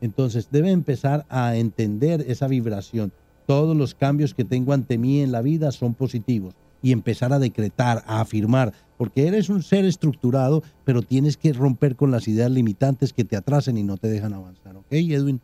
Entonces 0.00 0.48
debe 0.50 0.70
empezar 0.70 1.26
a 1.28 1.56
entender 1.56 2.24
esa 2.26 2.48
vibración. 2.48 3.12
Todos 3.46 3.76
los 3.76 3.94
cambios 3.94 4.34
que 4.34 4.44
tengo 4.44 4.72
ante 4.72 4.98
mí 4.98 5.20
en 5.20 5.32
la 5.32 5.42
vida 5.42 5.72
son 5.72 5.94
positivos 5.94 6.54
y 6.82 6.92
empezar 6.92 7.32
a 7.32 7.38
decretar, 7.38 8.02
a 8.06 8.20
afirmar, 8.20 8.72
porque 8.96 9.26
eres 9.26 9.48
un 9.48 9.62
ser 9.62 9.84
estructurado, 9.84 10.62
pero 10.84 11.02
tienes 11.02 11.36
que 11.36 11.52
romper 11.52 11.96
con 11.96 12.10
las 12.10 12.26
ideas 12.28 12.50
limitantes 12.50 13.12
que 13.12 13.24
te 13.24 13.36
atrasen 13.36 13.76
y 13.76 13.82
no 13.82 13.96
te 13.96 14.08
dejan 14.08 14.32
avanzar. 14.32 14.76
¿Ok, 14.76 14.86
Edwin? 14.90 15.40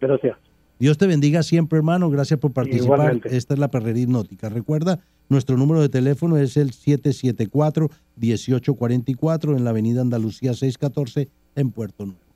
Gracias. 0.00 0.36
Dios 0.78 0.98
te 0.98 1.06
bendiga 1.06 1.44
siempre, 1.44 1.76
hermano. 1.76 2.10
Gracias 2.10 2.40
por 2.40 2.52
participar. 2.52 2.98
Igualmente. 2.98 3.36
Esta 3.36 3.54
es 3.54 3.60
la 3.60 3.68
perrería 3.68 4.02
hipnótica. 4.02 4.48
Recuerda, 4.48 4.98
nuestro 5.28 5.56
número 5.56 5.80
de 5.80 5.88
teléfono 5.88 6.38
es 6.38 6.56
el 6.56 6.72
774-1844 6.72 9.56
en 9.56 9.62
la 9.62 9.70
avenida 9.70 10.00
Andalucía 10.00 10.54
614 10.54 11.28
en 11.54 11.70
Puerto 11.70 12.06
Nuevo. 12.06 12.31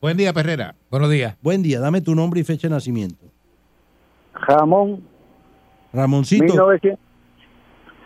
Buen 0.00 0.16
día, 0.16 0.32
Perrera. 0.32 0.74
Buenos 0.90 1.10
días. 1.10 1.36
Buen 1.42 1.62
día. 1.62 1.78
Dame 1.78 2.00
tu 2.00 2.14
nombre 2.14 2.40
y 2.40 2.44
fecha 2.44 2.68
de 2.68 2.74
nacimiento. 2.74 3.26
Ramón, 4.32 5.02
Ramoncito, 5.92 6.44
1900, 6.44 6.98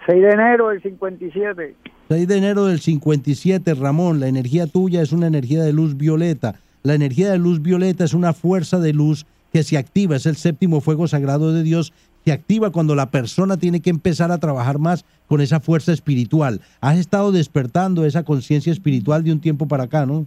6 0.06 0.22
de 0.22 0.30
enero 0.30 0.68
del 0.70 0.82
57. 0.82 1.76
6 2.08 2.28
de 2.28 2.36
enero 2.36 2.64
del 2.64 2.80
57. 2.80 3.74
Ramón, 3.74 4.18
la 4.18 4.26
energía 4.26 4.66
tuya 4.66 5.02
es 5.02 5.12
una 5.12 5.28
energía 5.28 5.62
de 5.62 5.72
luz 5.72 5.96
violeta. 5.96 6.56
La 6.82 6.94
energía 6.94 7.30
de 7.30 7.38
luz 7.38 7.62
violeta 7.62 8.02
es 8.02 8.12
una 8.12 8.32
fuerza 8.32 8.80
de 8.80 8.92
luz 8.92 9.24
que 9.52 9.62
se 9.62 9.78
activa, 9.78 10.16
es 10.16 10.26
el 10.26 10.34
séptimo 10.34 10.80
fuego 10.80 11.06
sagrado 11.06 11.52
de 11.52 11.62
Dios, 11.62 11.92
se 12.24 12.32
activa 12.32 12.70
cuando 12.70 12.96
la 12.96 13.10
persona 13.12 13.56
tiene 13.56 13.80
que 13.80 13.90
empezar 13.90 14.32
a 14.32 14.38
trabajar 14.38 14.80
más 14.80 15.04
con 15.28 15.40
esa 15.40 15.60
fuerza 15.60 15.92
espiritual. 15.92 16.60
Has 16.80 16.98
estado 16.98 17.30
despertando 17.30 18.04
esa 18.04 18.24
conciencia 18.24 18.72
espiritual 18.72 19.22
de 19.22 19.30
un 19.30 19.40
tiempo 19.40 19.68
para 19.68 19.84
acá, 19.84 20.06
¿no? 20.06 20.26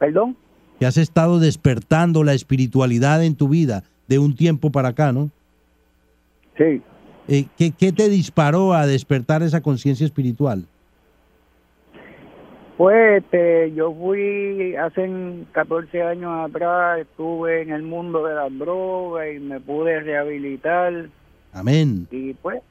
¿Perdón? 0.00 0.36
Que 0.80 0.86
has 0.86 0.96
estado 0.96 1.38
despertando 1.38 2.24
la 2.24 2.32
espiritualidad 2.32 3.22
en 3.22 3.36
tu 3.36 3.48
vida 3.48 3.84
de 4.08 4.18
un 4.18 4.34
tiempo 4.34 4.72
para 4.72 4.88
acá, 4.88 5.12
¿no? 5.12 5.30
Sí. 6.56 6.82
Eh, 7.28 7.44
¿qué, 7.56 7.70
¿Qué 7.70 7.92
te 7.92 8.08
disparó 8.08 8.72
a 8.72 8.86
despertar 8.86 9.42
esa 9.42 9.60
conciencia 9.60 10.04
espiritual? 10.04 10.64
Pues 12.80 13.22
este, 13.22 13.74
yo 13.74 13.92
fui 13.92 14.74
hace 14.74 15.06
14 15.52 16.02
años 16.02 16.48
atrás, 16.48 17.00
estuve 17.00 17.60
en 17.60 17.72
el 17.72 17.82
mundo 17.82 18.24
de 18.24 18.34
las 18.34 18.58
drogas 18.58 19.26
y 19.36 19.38
me 19.38 19.60
pude 19.60 20.00
rehabilitar 20.00 21.10
Amén. 21.52 22.08
y 22.10 22.32
pues 22.32 22.62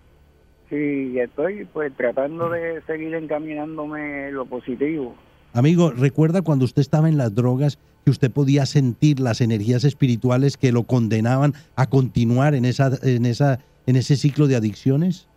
sí, 0.68 1.20
estoy 1.20 1.66
pues 1.66 1.94
tratando 1.96 2.50
de 2.50 2.82
seguir 2.88 3.14
encaminándome 3.14 4.30
en 4.30 4.34
lo 4.34 4.48
positivo. 4.48 5.14
Amigo, 5.54 5.92
¿recuerda 5.92 6.42
cuando 6.42 6.66
usted 6.66 6.82
estaba 6.82 7.10
en 7.10 7.18
las 7.18 7.34
drogas 7.34 7.80
que 8.06 8.12
usted 8.12 8.32
podía 8.32 8.66
sentir 8.66 9.20
las 9.20 9.42
energías 9.42 9.84
espirituales 9.84 10.58
que 10.58 10.72
lo 10.72 10.84
condenaban 10.84 11.54
a 11.76 11.88
continuar 11.88 12.54
en 12.54 12.66
esa 12.66 12.92
en 13.02 13.26
esa 13.26 13.60
en 13.88 13.96
ese 13.96 14.16
ciclo 14.16 14.48
de 14.48 14.56
adicciones? 14.56 15.28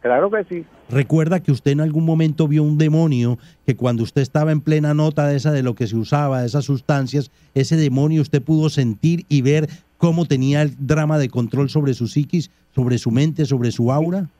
Claro 0.00 0.30
que 0.30 0.44
sí. 0.44 0.64
¿Recuerda 0.88 1.40
que 1.40 1.52
usted 1.52 1.72
en 1.72 1.82
algún 1.82 2.06
momento 2.06 2.48
vio 2.48 2.62
un 2.62 2.78
demonio 2.78 3.38
que 3.66 3.76
cuando 3.76 4.02
usted 4.02 4.22
estaba 4.22 4.50
en 4.50 4.62
plena 4.62 4.94
nota 4.94 5.26
de 5.26 5.36
esa 5.36 5.52
de 5.52 5.62
lo 5.62 5.74
que 5.74 5.86
se 5.86 5.96
usaba, 5.96 6.40
de 6.40 6.46
esas 6.46 6.64
sustancias, 6.64 7.30
ese 7.54 7.76
demonio 7.76 8.22
usted 8.22 8.42
pudo 8.42 8.70
sentir 8.70 9.26
y 9.28 9.42
ver 9.42 9.68
cómo 9.98 10.24
tenía 10.24 10.62
el 10.62 10.74
drama 10.78 11.18
de 11.18 11.28
control 11.28 11.68
sobre 11.68 11.92
su 11.92 12.08
psiquis, 12.08 12.50
sobre 12.74 12.96
su 12.96 13.10
mente, 13.10 13.44
sobre 13.44 13.70
su 13.70 13.92
aura? 13.92 14.30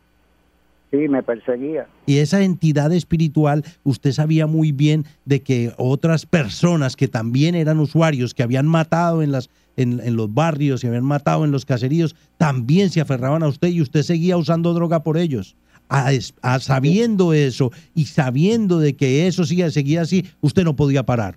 Sí, 0.90 1.08
me 1.08 1.22
perseguía. 1.22 1.86
Y 2.06 2.18
esa 2.18 2.42
entidad 2.42 2.92
espiritual, 2.92 3.64
usted 3.84 4.10
sabía 4.10 4.48
muy 4.48 4.72
bien 4.72 5.04
de 5.24 5.40
que 5.40 5.72
otras 5.76 6.26
personas 6.26 6.96
que 6.96 7.06
también 7.06 7.54
eran 7.54 7.78
usuarios, 7.78 8.34
que 8.34 8.42
habían 8.42 8.66
matado 8.66 9.22
en, 9.22 9.30
las, 9.30 9.50
en, 9.76 10.00
en 10.00 10.16
los 10.16 10.34
barrios 10.34 10.82
y 10.82 10.88
habían 10.88 11.04
matado 11.04 11.44
en 11.44 11.52
los 11.52 11.64
caseríos, 11.64 12.16
también 12.38 12.90
se 12.90 13.00
aferraban 13.00 13.44
a 13.44 13.48
usted 13.48 13.68
y 13.68 13.80
usted 13.80 14.02
seguía 14.02 14.36
usando 14.36 14.74
droga 14.74 15.04
por 15.04 15.16
ellos. 15.16 15.54
A, 15.88 16.10
a 16.42 16.58
sabiendo 16.60 17.32
eso 17.32 17.70
y 17.94 18.06
sabiendo 18.06 18.78
de 18.78 18.94
que 18.94 19.26
eso 19.26 19.44
sigue, 19.44 19.70
seguía 19.70 20.02
así, 20.02 20.24
usted 20.40 20.64
no 20.64 20.74
podía 20.74 21.04
parar. 21.04 21.36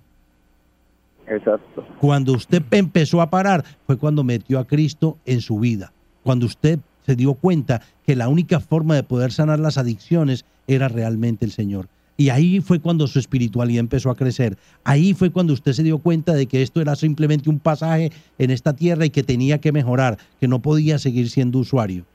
Exacto. 1.28 1.84
Cuando 2.00 2.32
usted 2.32 2.62
empezó 2.70 3.20
a 3.20 3.30
parar 3.30 3.64
fue 3.86 3.96
cuando 3.96 4.24
metió 4.24 4.58
a 4.58 4.66
Cristo 4.66 5.16
en 5.26 5.40
su 5.40 5.58
vida. 5.58 5.92
Cuando 6.22 6.46
usted 6.46 6.78
se 7.04 7.16
dio 7.16 7.34
cuenta 7.34 7.82
que 8.06 8.16
la 8.16 8.28
única 8.28 8.60
forma 8.60 8.94
de 8.94 9.02
poder 9.02 9.32
sanar 9.32 9.60
las 9.60 9.78
adicciones 9.78 10.44
era 10.66 10.88
realmente 10.88 11.44
el 11.44 11.52
Señor. 11.52 11.88
Y 12.16 12.28
ahí 12.28 12.60
fue 12.60 12.78
cuando 12.78 13.08
su 13.08 13.18
espiritualidad 13.18 13.80
empezó 13.80 14.10
a 14.10 14.16
crecer. 14.16 14.56
Ahí 14.84 15.14
fue 15.14 15.30
cuando 15.30 15.52
usted 15.52 15.72
se 15.72 15.82
dio 15.82 15.98
cuenta 15.98 16.32
de 16.32 16.46
que 16.46 16.62
esto 16.62 16.80
era 16.80 16.94
simplemente 16.94 17.50
un 17.50 17.58
pasaje 17.58 18.12
en 18.38 18.50
esta 18.50 18.74
tierra 18.74 19.04
y 19.04 19.10
que 19.10 19.24
tenía 19.24 19.58
que 19.58 19.72
mejorar, 19.72 20.18
que 20.40 20.46
no 20.46 20.62
podía 20.62 20.98
seguir 20.98 21.28
siendo 21.28 21.58
usuario. 21.58 22.06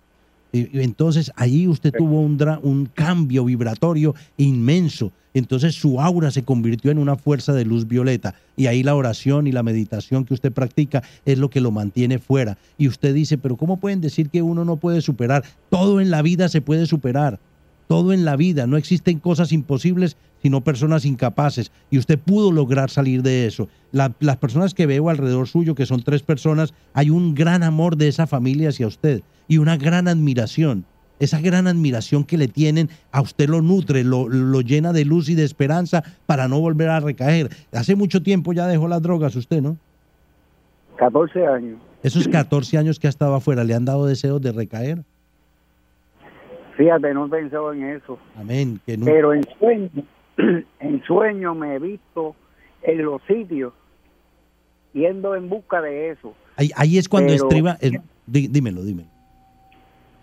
Y- 0.52 0.78
y 0.78 0.82
entonces 0.82 1.32
ahí 1.36 1.68
usted 1.68 1.92
tuvo 1.98 2.22
un, 2.22 2.38
dra- 2.38 2.60
un 2.62 2.86
cambio 2.88 3.46
vibratorio 3.46 4.16
inmenso. 4.38 5.12
Entonces 5.36 5.76
su 5.76 6.02
aura 6.02 6.32
se 6.32 6.44
convirtió 6.44 6.90
en 6.90 6.98
una 6.98 7.16
fuerza 7.16 7.54
de 7.54 7.64
luz 7.64 7.88
violeta. 7.88 8.34
Y 8.58 8.66
ahí 8.66 8.82
la 8.82 8.96
oración 8.96 9.46
y 9.46 9.52
la 9.52 9.62
meditación 9.62 10.26
que 10.26 10.34
usted 10.34 10.52
practica 10.52 11.04
es 11.26 11.38
lo 11.38 11.50
que 11.52 11.62
lo 11.62 11.70
mantiene 11.70 12.18
fuera. 12.18 12.58
Y 12.80 12.88
usted 12.88 13.14
dice, 13.14 13.38
pero 13.38 13.56
¿cómo 13.56 13.78
pueden 13.78 14.02
decir 14.02 14.30
que 14.30 14.42
uno 14.42 14.66
no 14.66 14.78
puede 14.78 15.02
superar? 15.02 15.44
Todo 15.70 16.02
en 16.02 16.10
la 16.10 16.24
vida 16.24 16.50
se 16.50 16.62
puede 16.62 16.88
superar. 16.88 17.40
Todo 17.90 18.14
en 18.14 18.24
la 18.24 18.36
vida. 18.36 18.68
No 18.68 18.78
existen 18.78 19.18
cosas 19.18 19.52
imposibles, 19.52 20.16
sino 20.44 20.62
personas 20.62 21.06
incapaces. 21.06 21.72
Y 21.90 21.98
usted 21.98 22.20
pudo 22.20 22.52
lograr 22.52 22.92
salir 22.92 23.24
de 23.24 23.48
eso. 23.48 23.68
La- 23.92 24.14
las 24.20 24.38
personas 24.38 24.76
que 24.76 24.86
veo 24.86 25.10
alrededor 25.10 25.48
suyo, 25.48 25.74
que 25.74 25.88
son 25.88 26.04
tres 26.04 26.22
personas, 26.22 26.76
hay 26.94 27.10
un 27.10 27.34
gran 27.34 27.64
amor 27.64 27.98
de 27.98 28.08
esa 28.08 28.28
familia 28.28 28.70
hacia 28.70 28.86
usted 28.86 29.24
y 29.48 29.58
una 29.58 29.76
gran 29.76 30.08
admiración. 30.08 30.86
Esa 31.20 31.42
gran 31.42 31.66
admiración 31.66 32.26
que 32.26 32.38
le 32.38 32.48
tienen 32.48 32.92
a 33.12 33.22
usted 33.22 33.50
lo 33.50 33.64
nutre, 33.64 34.04
lo, 34.04 34.30
lo 34.30 34.62
llena 34.62 34.94
de 34.94 35.04
luz 35.04 35.28
y 35.28 35.34
de 35.34 35.44
esperanza 35.44 36.04
para 36.28 36.48
no 36.48 36.60
volver 36.60 36.90
a 36.90 37.00
recaer. 37.00 37.50
Hace 37.72 37.96
mucho 37.96 38.22
tiempo 38.22 38.54
ya 38.54 38.68
dejó 38.68 38.88
las 38.88 39.02
drogas 39.02 39.36
usted, 39.36 39.64
¿no? 39.64 39.78
14 40.98 41.48
años. 41.48 41.80
Esos 42.04 42.28
14 42.28 42.78
años 42.78 43.00
que 43.00 43.08
ha 43.08 43.10
estado 43.10 43.34
afuera, 43.34 43.64
¿le 43.64 43.74
han 43.74 43.86
dado 43.86 44.06
deseos 44.06 44.40
de 44.42 44.52
recaer? 44.52 45.04
Fíjate, 46.80 47.14
no 47.14 47.26
he 47.26 47.30
pensado 47.30 47.74
en 47.74 47.84
eso. 47.84 48.18
Amén. 48.38 48.80
Que 48.86 48.96
no- 48.98 49.04
Pero 49.06 49.34
en 49.34 49.44
sueño, 49.60 49.90
en 50.80 51.04
sueño 51.06 51.54
me 51.54 51.76
he 51.76 51.80
visto 51.80 52.36
en 52.84 53.04
los 53.04 53.22
sitios 53.28 53.74
yendo 54.94 55.36
en 55.36 55.50
busca 55.50 55.82
de 55.82 56.12
eso. 56.12 56.34
ahí, 56.56 56.70
ahí 56.78 56.98
es 56.98 57.10
cuando 57.10 57.34
Pero- 57.34 57.44
estriba... 57.44 57.78
el- 57.82 58.00
dí- 58.28 58.48
dímelo, 58.48 58.84
dímelo. 58.84 59.10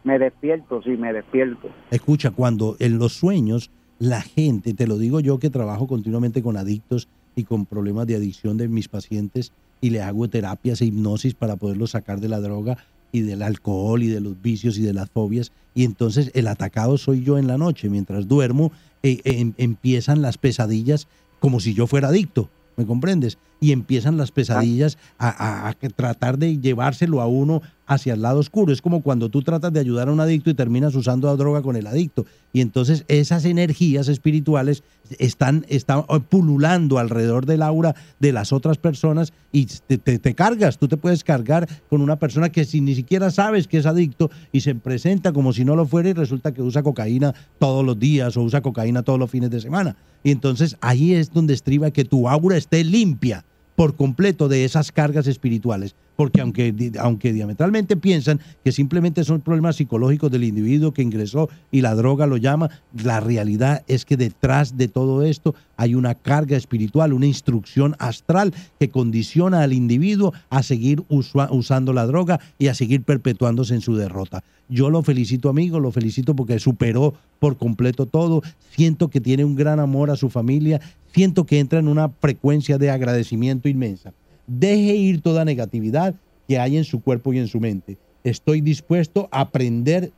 Me 0.05 0.19
despierto, 0.19 0.81
sí, 0.83 0.91
me 0.91 1.13
despierto. 1.13 1.69
Escucha, 1.91 2.31
cuando 2.31 2.77
en 2.79 2.99
los 2.99 3.13
sueños 3.13 3.71
la 3.99 4.23
gente, 4.23 4.73
te 4.73 4.87
lo 4.87 4.97
digo 4.97 5.21
yo 5.21 5.39
que 5.39 5.51
trabajo 5.51 5.87
continuamente 5.87 6.43
con 6.43 6.57
adictos 6.57 7.07
y 7.35 7.45
con 7.45 7.67
problemas 7.67 8.07
de 8.07 8.17
adicción 8.17 8.57
de 8.57 8.69
mis 8.69 8.89
pacientes 8.89 9.53
y 9.83 9.91
le 9.91 10.01
hago 10.01 10.27
terapias 10.29 10.81
e 10.81 10.87
hipnosis 10.87 11.35
para 11.35 11.57
poderlos 11.57 11.91
sacar 11.91 12.19
de 12.21 12.29
la 12.31 12.41
droga 12.41 12.79
y 13.13 13.21
del 13.21 13.43
alcohol 13.43 14.03
y 14.03 14.09
de 14.09 14.21
los 14.21 14.41
vicios 14.41 14.79
y 14.79 14.83
de 14.83 14.93
las 14.93 15.11
fobias. 15.11 15.53
Y 15.75 15.85
entonces 15.85 16.31
el 16.35 16.47
atacado 16.49 16.99
soy 16.99 17.23
yo 17.23 17.39
en 17.39 17.47
la 17.47 17.59
noche. 17.59 17.89
Mientras 17.89 18.29
duermo, 18.29 18.73
eh, 19.03 19.21
eh, 19.25 19.41
em- 19.41 19.53
empiezan 19.59 20.23
las 20.23 20.39
pesadillas 20.39 21.07
como 21.41 21.61
si 21.61 21.75
yo 21.75 21.87
fuera 21.87 22.09
adicto. 22.09 22.49
¿Me 22.77 22.85
comprendes? 22.87 23.39
Y 23.61 23.73
empiezan 23.73 24.17
las 24.19 24.31
pesadillas 24.33 24.99
a, 25.19 25.29
a- 25.29 25.69
a 25.71 25.75
tratar 25.75 26.39
de 26.39 26.59
llevárselo 26.59 27.21
a 27.23 27.27
uno 27.27 27.63
hacia 27.87 28.15
el 28.15 28.23
lado 28.23 28.41
oscuro. 28.41 28.73
Es 28.73 28.83
como 28.83 29.03
cuando 29.03 29.29
tú 29.29 29.43
tratas 29.43 29.73
de 29.73 29.81
ayudar 29.81 30.09
a 30.09 30.13
un 30.13 30.21
adicto 30.21 30.51
y 30.51 30.55
terminas 30.55 30.95
usando 30.95 31.29
la 31.29 31.37
droga 31.37 31.63
con 31.63 31.77
el 31.77 31.87
adicto. 31.87 32.27
Y 32.53 32.61
entonces 32.61 33.05
esas 33.09 33.45
energías 33.45 34.09
espirituales 34.09 34.83
están, 35.19 35.65
están 35.69 36.05
pululando 36.29 36.99
alrededor 36.99 37.47
del 37.47 37.63
aura 37.63 37.95
de 38.19 38.33
las 38.33 38.53
otras 38.53 38.79
personas 38.79 39.33
y 39.53 39.67
te, 39.67 39.99
te- 39.99 40.19
te 40.19 40.35
cargas. 40.35 40.79
Tú 40.79 40.89
te 40.89 40.97
puedes 40.97 41.23
cargar 41.25 41.69
con 41.89 42.01
una 42.03 42.17
persona 42.17 42.49
que 42.51 42.65
si 42.65 42.81
ni 42.81 42.95
siquiera 42.95 43.31
sabes 43.31 43.69
que 43.69 43.79
es 43.79 43.87
adicto 43.87 44.31
y 44.53 44.61
se 44.61 44.75
presenta 44.75 45.33
como 45.33 45.53
si 45.53 45.65
no 45.65 45.77
lo 45.77 45.87
fuera 45.87 46.09
y 46.09 46.13
resulta 46.13 46.53
que 46.53 46.63
usa 46.63 46.83
cocaína 46.83 47.35
todos 47.59 47.85
los 47.85 47.99
días 47.99 48.37
o 48.37 48.43
usa 48.43 48.61
cocaína 48.63 49.03
todos 49.03 49.19
los 49.19 49.31
fines 49.31 49.51
de 49.51 49.61
semana. 49.61 49.97
Y 50.25 50.31
entonces 50.33 50.77
ahí 50.81 51.15
es 51.15 51.33
donde 51.33 51.55
estriba 51.55 51.91
que 51.91 52.05
tu 52.05 52.29
aura 52.29 52.57
esté 52.57 52.83
limpia 52.83 53.45
por 53.77 53.95
completo 53.95 54.49
de 54.49 54.65
esas 54.65 54.91
cargas 54.91 55.27
espirituales. 55.27 55.95
Porque 56.17 56.41
aunque, 56.41 56.93
aunque 56.99 57.33
diametralmente 57.33 57.97
piensan 57.97 58.41
que 58.65 58.73
simplemente 58.73 59.23
son 59.23 59.43
problemas 59.43 59.77
psicológicos 59.77 60.31
del 60.31 60.45
individuo 60.45 60.93
que 60.93 61.03
ingresó 61.03 61.49
y 61.71 61.83
la 61.83 61.95
droga 61.95 62.27
lo 62.27 62.39
llama, 62.39 62.71
la 63.05 63.21
realidad 63.21 63.85
es 63.87 64.05
que 64.05 64.17
detrás 64.17 64.77
de 64.77 64.89
todo 64.89 65.23
esto 65.23 65.55
hay 65.77 65.95
una 65.95 66.15
carga 66.15 66.57
espiritual, 66.57 67.13
una 67.13 67.27
instrucción 67.27 67.95
astral 67.99 68.55
que 68.81 68.89
condiciona 68.89 69.63
al 69.63 69.73
individuo 69.73 70.33
a 70.49 70.63
seguir 70.63 71.05
usando 71.09 71.93
la 71.93 72.07
droga 72.07 72.41
y 72.59 72.69
a 72.69 72.75
seguir 72.75 73.03
perpetuándose 73.03 73.75
en 73.75 73.83
su 73.83 73.95
derrota. 73.95 74.43
Yo 74.69 74.91
lo 74.91 75.03
felicito, 75.03 75.49
amigo, 75.49 75.79
lo 75.79 75.93
felicito 75.93 76.35
porque 76.35 76.59
superó 76.59 77.15
por 77.39 77.57
completo 77.57 78.07
todo. 78.07 78.43
Siento 78.71 79.09
que 79.09 79.21
tiene 79.21 79.45
un 79.45 79.55
gran 79.55 79.79
amor 79.79 80.11
a 80.11 80.17
su 80.17 80.29
familia. 80.29 80.81
Siento 81.15 81.45
que 81.47 81.61
entra 81.61 81.79
en 81.79 81.89
una 81.89 82.09
frecuencia 82.09 82.79
de 82.79 82.91
agradecimiento 82.91 83.69
inmensa. 83.69 84.13
Deje 84.47 84.95
ir 84.95 85.21
toda 85.23 85.45
negatividad 85.45 86.15
que 86.47 86.59
hay 86.59 86.77
en 86.77 86.85
su 86.85 87.01
cuerpo 87.01 87.33
y 87.33 87.39
en 87.39 87.49
su 87.49 87.61
mente. 87.61 87.99
Estoy 88.25 88.61
dispuesto 88.61 89.29
a 89.31 89.41
aprender. 89.41 90.13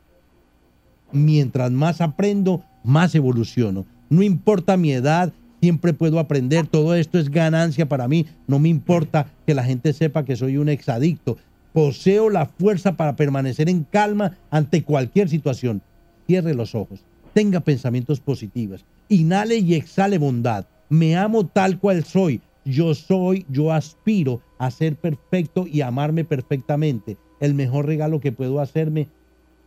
Mientras 1.11 1.71
más 1.71 2.01
aprendo, 2.01 2.63
más 2.83 3.15
evoluciono. 3.15 3.85
No 4.09 4.21
importa 4.21 4.77
mi 4.77 4.91
edad, 4.91 5.33
siempre 5.61 5.93
puedo 5.93 6.19
aprender. 6.19 6.67
Todo 6.67 6.95
esto 6.95 7.17
es 7.19 7.29
ganancia 7.29 7.87
para 7.87 8.07
mí. 8.07 8.27
No 8.47 8.59
me 8.59 8.69
importa 8.69 9.27
que 9.45 9.53
la 9.53 9.63
gente 9.63 9.93
sepa 9.93 10.25
que 10.25 10.35
soy 10.35 10.57
un 10.57 10.69
exadicto. 10.69 11.37
Poseo 11.73 12.29
la 12.29 12.45
fuerza 12.45 12.97
para 12.97 13.15
permanecer 13.15 13.69
en 13.69 13.83
calma 13.83 14.37
ante 14.49 14.83
cualquier 14.83 15.29
situación. 15.29 15.81
Cierre 16.27 16.53
los 16.53 16.75
ojos. 16.75 17.01
Tenga 17.33 17.59
pensamientos 17.59 18.19
positivos. 18.19 18.85
Inhale 19.07 19.57
y 19.57 19.75
exhale 19.75 20.17
bondad. 20.17 20.65
Me 20.89 21.15
amo 21.15 21.45
tal 21.45 21.79
cual 21.79 22.03
soy. 22.03 22.41
Yo 22.65 22.93
soy, 22.93 23.45
yo 23.49 23.71
aspiro 23.71 24.41
a 24.57 24.69
ser 24.71 24.95
perfecto 24.95 25.65
y 25.67 25.81
amarme 25.81 26.25
perfectamente. 26.25 27.17
El 27.39 27.53
mejor 27.53 27.85
regalo 27.85 28.19
que 28.19 28.31
puedo 28.31 28.59
hacerme 28.59 29.07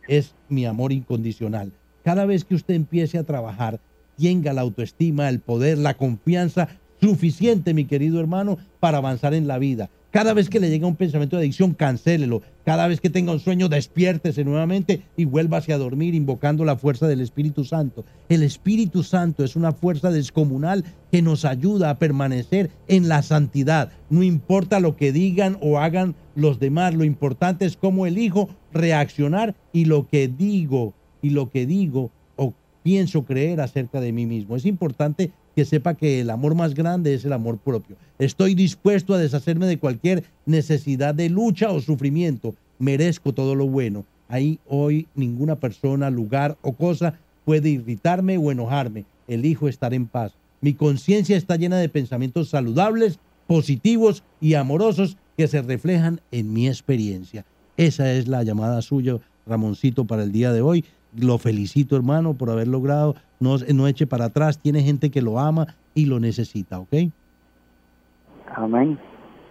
es 0.07 0.35
mi 0.49 0.65
amor 0.65 0.91
incondicional. 0.91 1.71
Cada 2.03 2.25
vez 2.25 2.45
que 2.45 2.55
usted 2.55 2.75
empiece 2.75 3.17
a 3.17 3.23
trabajar, 3.23 3.79
tenga 4.17 4.53
la 4.53 4.61
autoestima, 4.61 5.29
el 5.29 5.39
poder, 5.39 5.77
la 5.77 5.95
confianza 5.95 6.67
suficiente, 7.01 7.73
mi 7.73 7.85
querido 7.85 8.19
hermano, 8.19 8.57
para 8.79 8.99
avanzar 8.99 9.33
en 9.33 9.47
la 9.47 9.57
vida. 9.57 9.89
Cada 10.13 10.35
vez 10.35 10.47
que 10.47 10.59
le 10.59 10.69
llega 10.69 10.85
un 10.85 10.95
pensamiento 10.95 11.37
de 11.37 11.41
adicción, 11.41 11.73
cancélelo. 11.73 12.43
Cada 12.63 12.87
vez 12.87 13.01
que 13.01 13.09
tenga 13.09 13.31
un 13.31 13.39
sueño, 13.39 13.67
despiértese 13.67 14.43
nuevamente 14.43 15.01
y 15.17 15.25
vuélvase 15.25 15.73
a 15.73 15.79
dormir 15.79 16.13
invocando 16.13 16.63
la 16.65 16.75
fuerza 16.75 17.07
del 17.07 17.19
Espíritu 17.19 17.65
Santo. 17.65 18.05
El 18.29 18.43
Espíritu 18.43 19.01
Santo 19.01 19.43
es 19.43 19.55
una 19.55 19.71
fuerza 19.71 20.11
descomunal 20.11 20.85
que 21.11 21.23
nos 21.23 21.45
ayuda 21.45 21.89
a 21.89 21.97
permanecer 21.97 22.69
en 22.87 23.09
la 23.09 23.23
santidad. 23.23 23.91
No 24.11 24.21
importa 24.21 24.79
lo 24.79 24.95
que 24.97 25.11
digan 25.11 25.57
o 25.61 25.79
hagan 25.79 26.13
los 26.35 26.59
demás, 26.59 26.93
lo 26.93 27.05
importante 27.05 27.65
es 27.65 27.75
cómo 27.75 28.05
elijo 28.05 28.49
reaccionar 28.71 29.55
y 29.71 29.85
lo 29.85 30.07
que 30.07 30.27
digo 30.27 30.93
y 31.23 31.31
lo 31.31 31.49
que 31.49 31.65
digo 31.65 32.11
o 32.35 32.53
pienso 32.83 33.25
creer 33.25 33.61
acerca 33.61 33.99
de 33.99 34.11
mí 34.11 34.27
mismo. 34.27 34.57
Es 34.57 34.67
importante 34.67 35.31
que 35.55 35.65
sepa 35.65 35.93
que 35.93 36.19
el 36.21 36.29
amor 36.29 36.55
más 36.55 36.73
grande 36.73 37.13
es 37.13 37.25
el 37.25 37.33
amor 37.33 37.57
propio. 37.57 37.95
Estoy 38.19 38.55
dispuesto 38.55 39.13
a 39.13 39.17
deshacerme 39.17 39.67
de 39.67 39.77
cualquier 39.77 40.23
necesidad 40.45 41.13
de 41.15 41.29
lucha 41.29 41.71
o 41.71 41.81
sufrimiento. 41.81 42.55
Merezco 42.79 43.33
todo 43.33 43.55
lo 43.55 43.67
bueno. 43.67 44.05
Ahí 44.27 44.59
hoy 44.67 45.07
ninguna 45.15 45.55
persona, 45.55 46.09
lugar 46.09 46.57
o 46.61 46.73
cosa 46.73 47.19
puede 47.45 47.69
irritarme 47.69 48.37
o 48.37 48.51
enojarme. 48.51 49.05
Elijo 49.27 49.67
estar 49.67 49.93
en 49.93 50.07
paz. 50.07 50.33
Mi 50.61 50.73
conciencia 50.73 51.37
está 51.37 51.55
llena 51.55 51.77
de 51.77 51.89
pensamientos 51.89 52.49
saludables, 52.49 53.19
positivos 53.47 54.23
y 54.39 54.53
amorosos 54.53 55.17
que 55.37 55.47
se 55.47 55.61
reflejan 55.61 56.21
en 56.31 56.53
mi 56.53 56.67
experiencia. 56.67 57.45
Esa 57.77 58.13
es 58.13 58.27
la 58.27 58.43
llamada 58.43 58.81
suya, 58.81 59.17
Ramoncito, 59.45 60.05
para 60.05 60.23
el 60.23 60.31
día 60.31 60.53
de 60.53 60.61
hoy. 60.61 60.85
Lo 61.17 61.37
felicito, 61.37 61.95
hermano, 61.95 62.33
por 62.33 62.49
haber 62.49 62.67
logrado. 62.67 63.15
No, 63.39 63.57
no 63.57 63.87
eche 63.87 64.07
para 64.07 64.25
atrás. 64.25 64.59
Tiene 64.59 64.83
gente 64.83 65.11
que 65.11 65.21
lo 65.21 65.39
ama 65.39 65.75
y 65.93 66.05
lo 66.05 66.19
necesita, 66.19 66.79
¿ok? 66.79 66.93
Amén. 68.55 68.97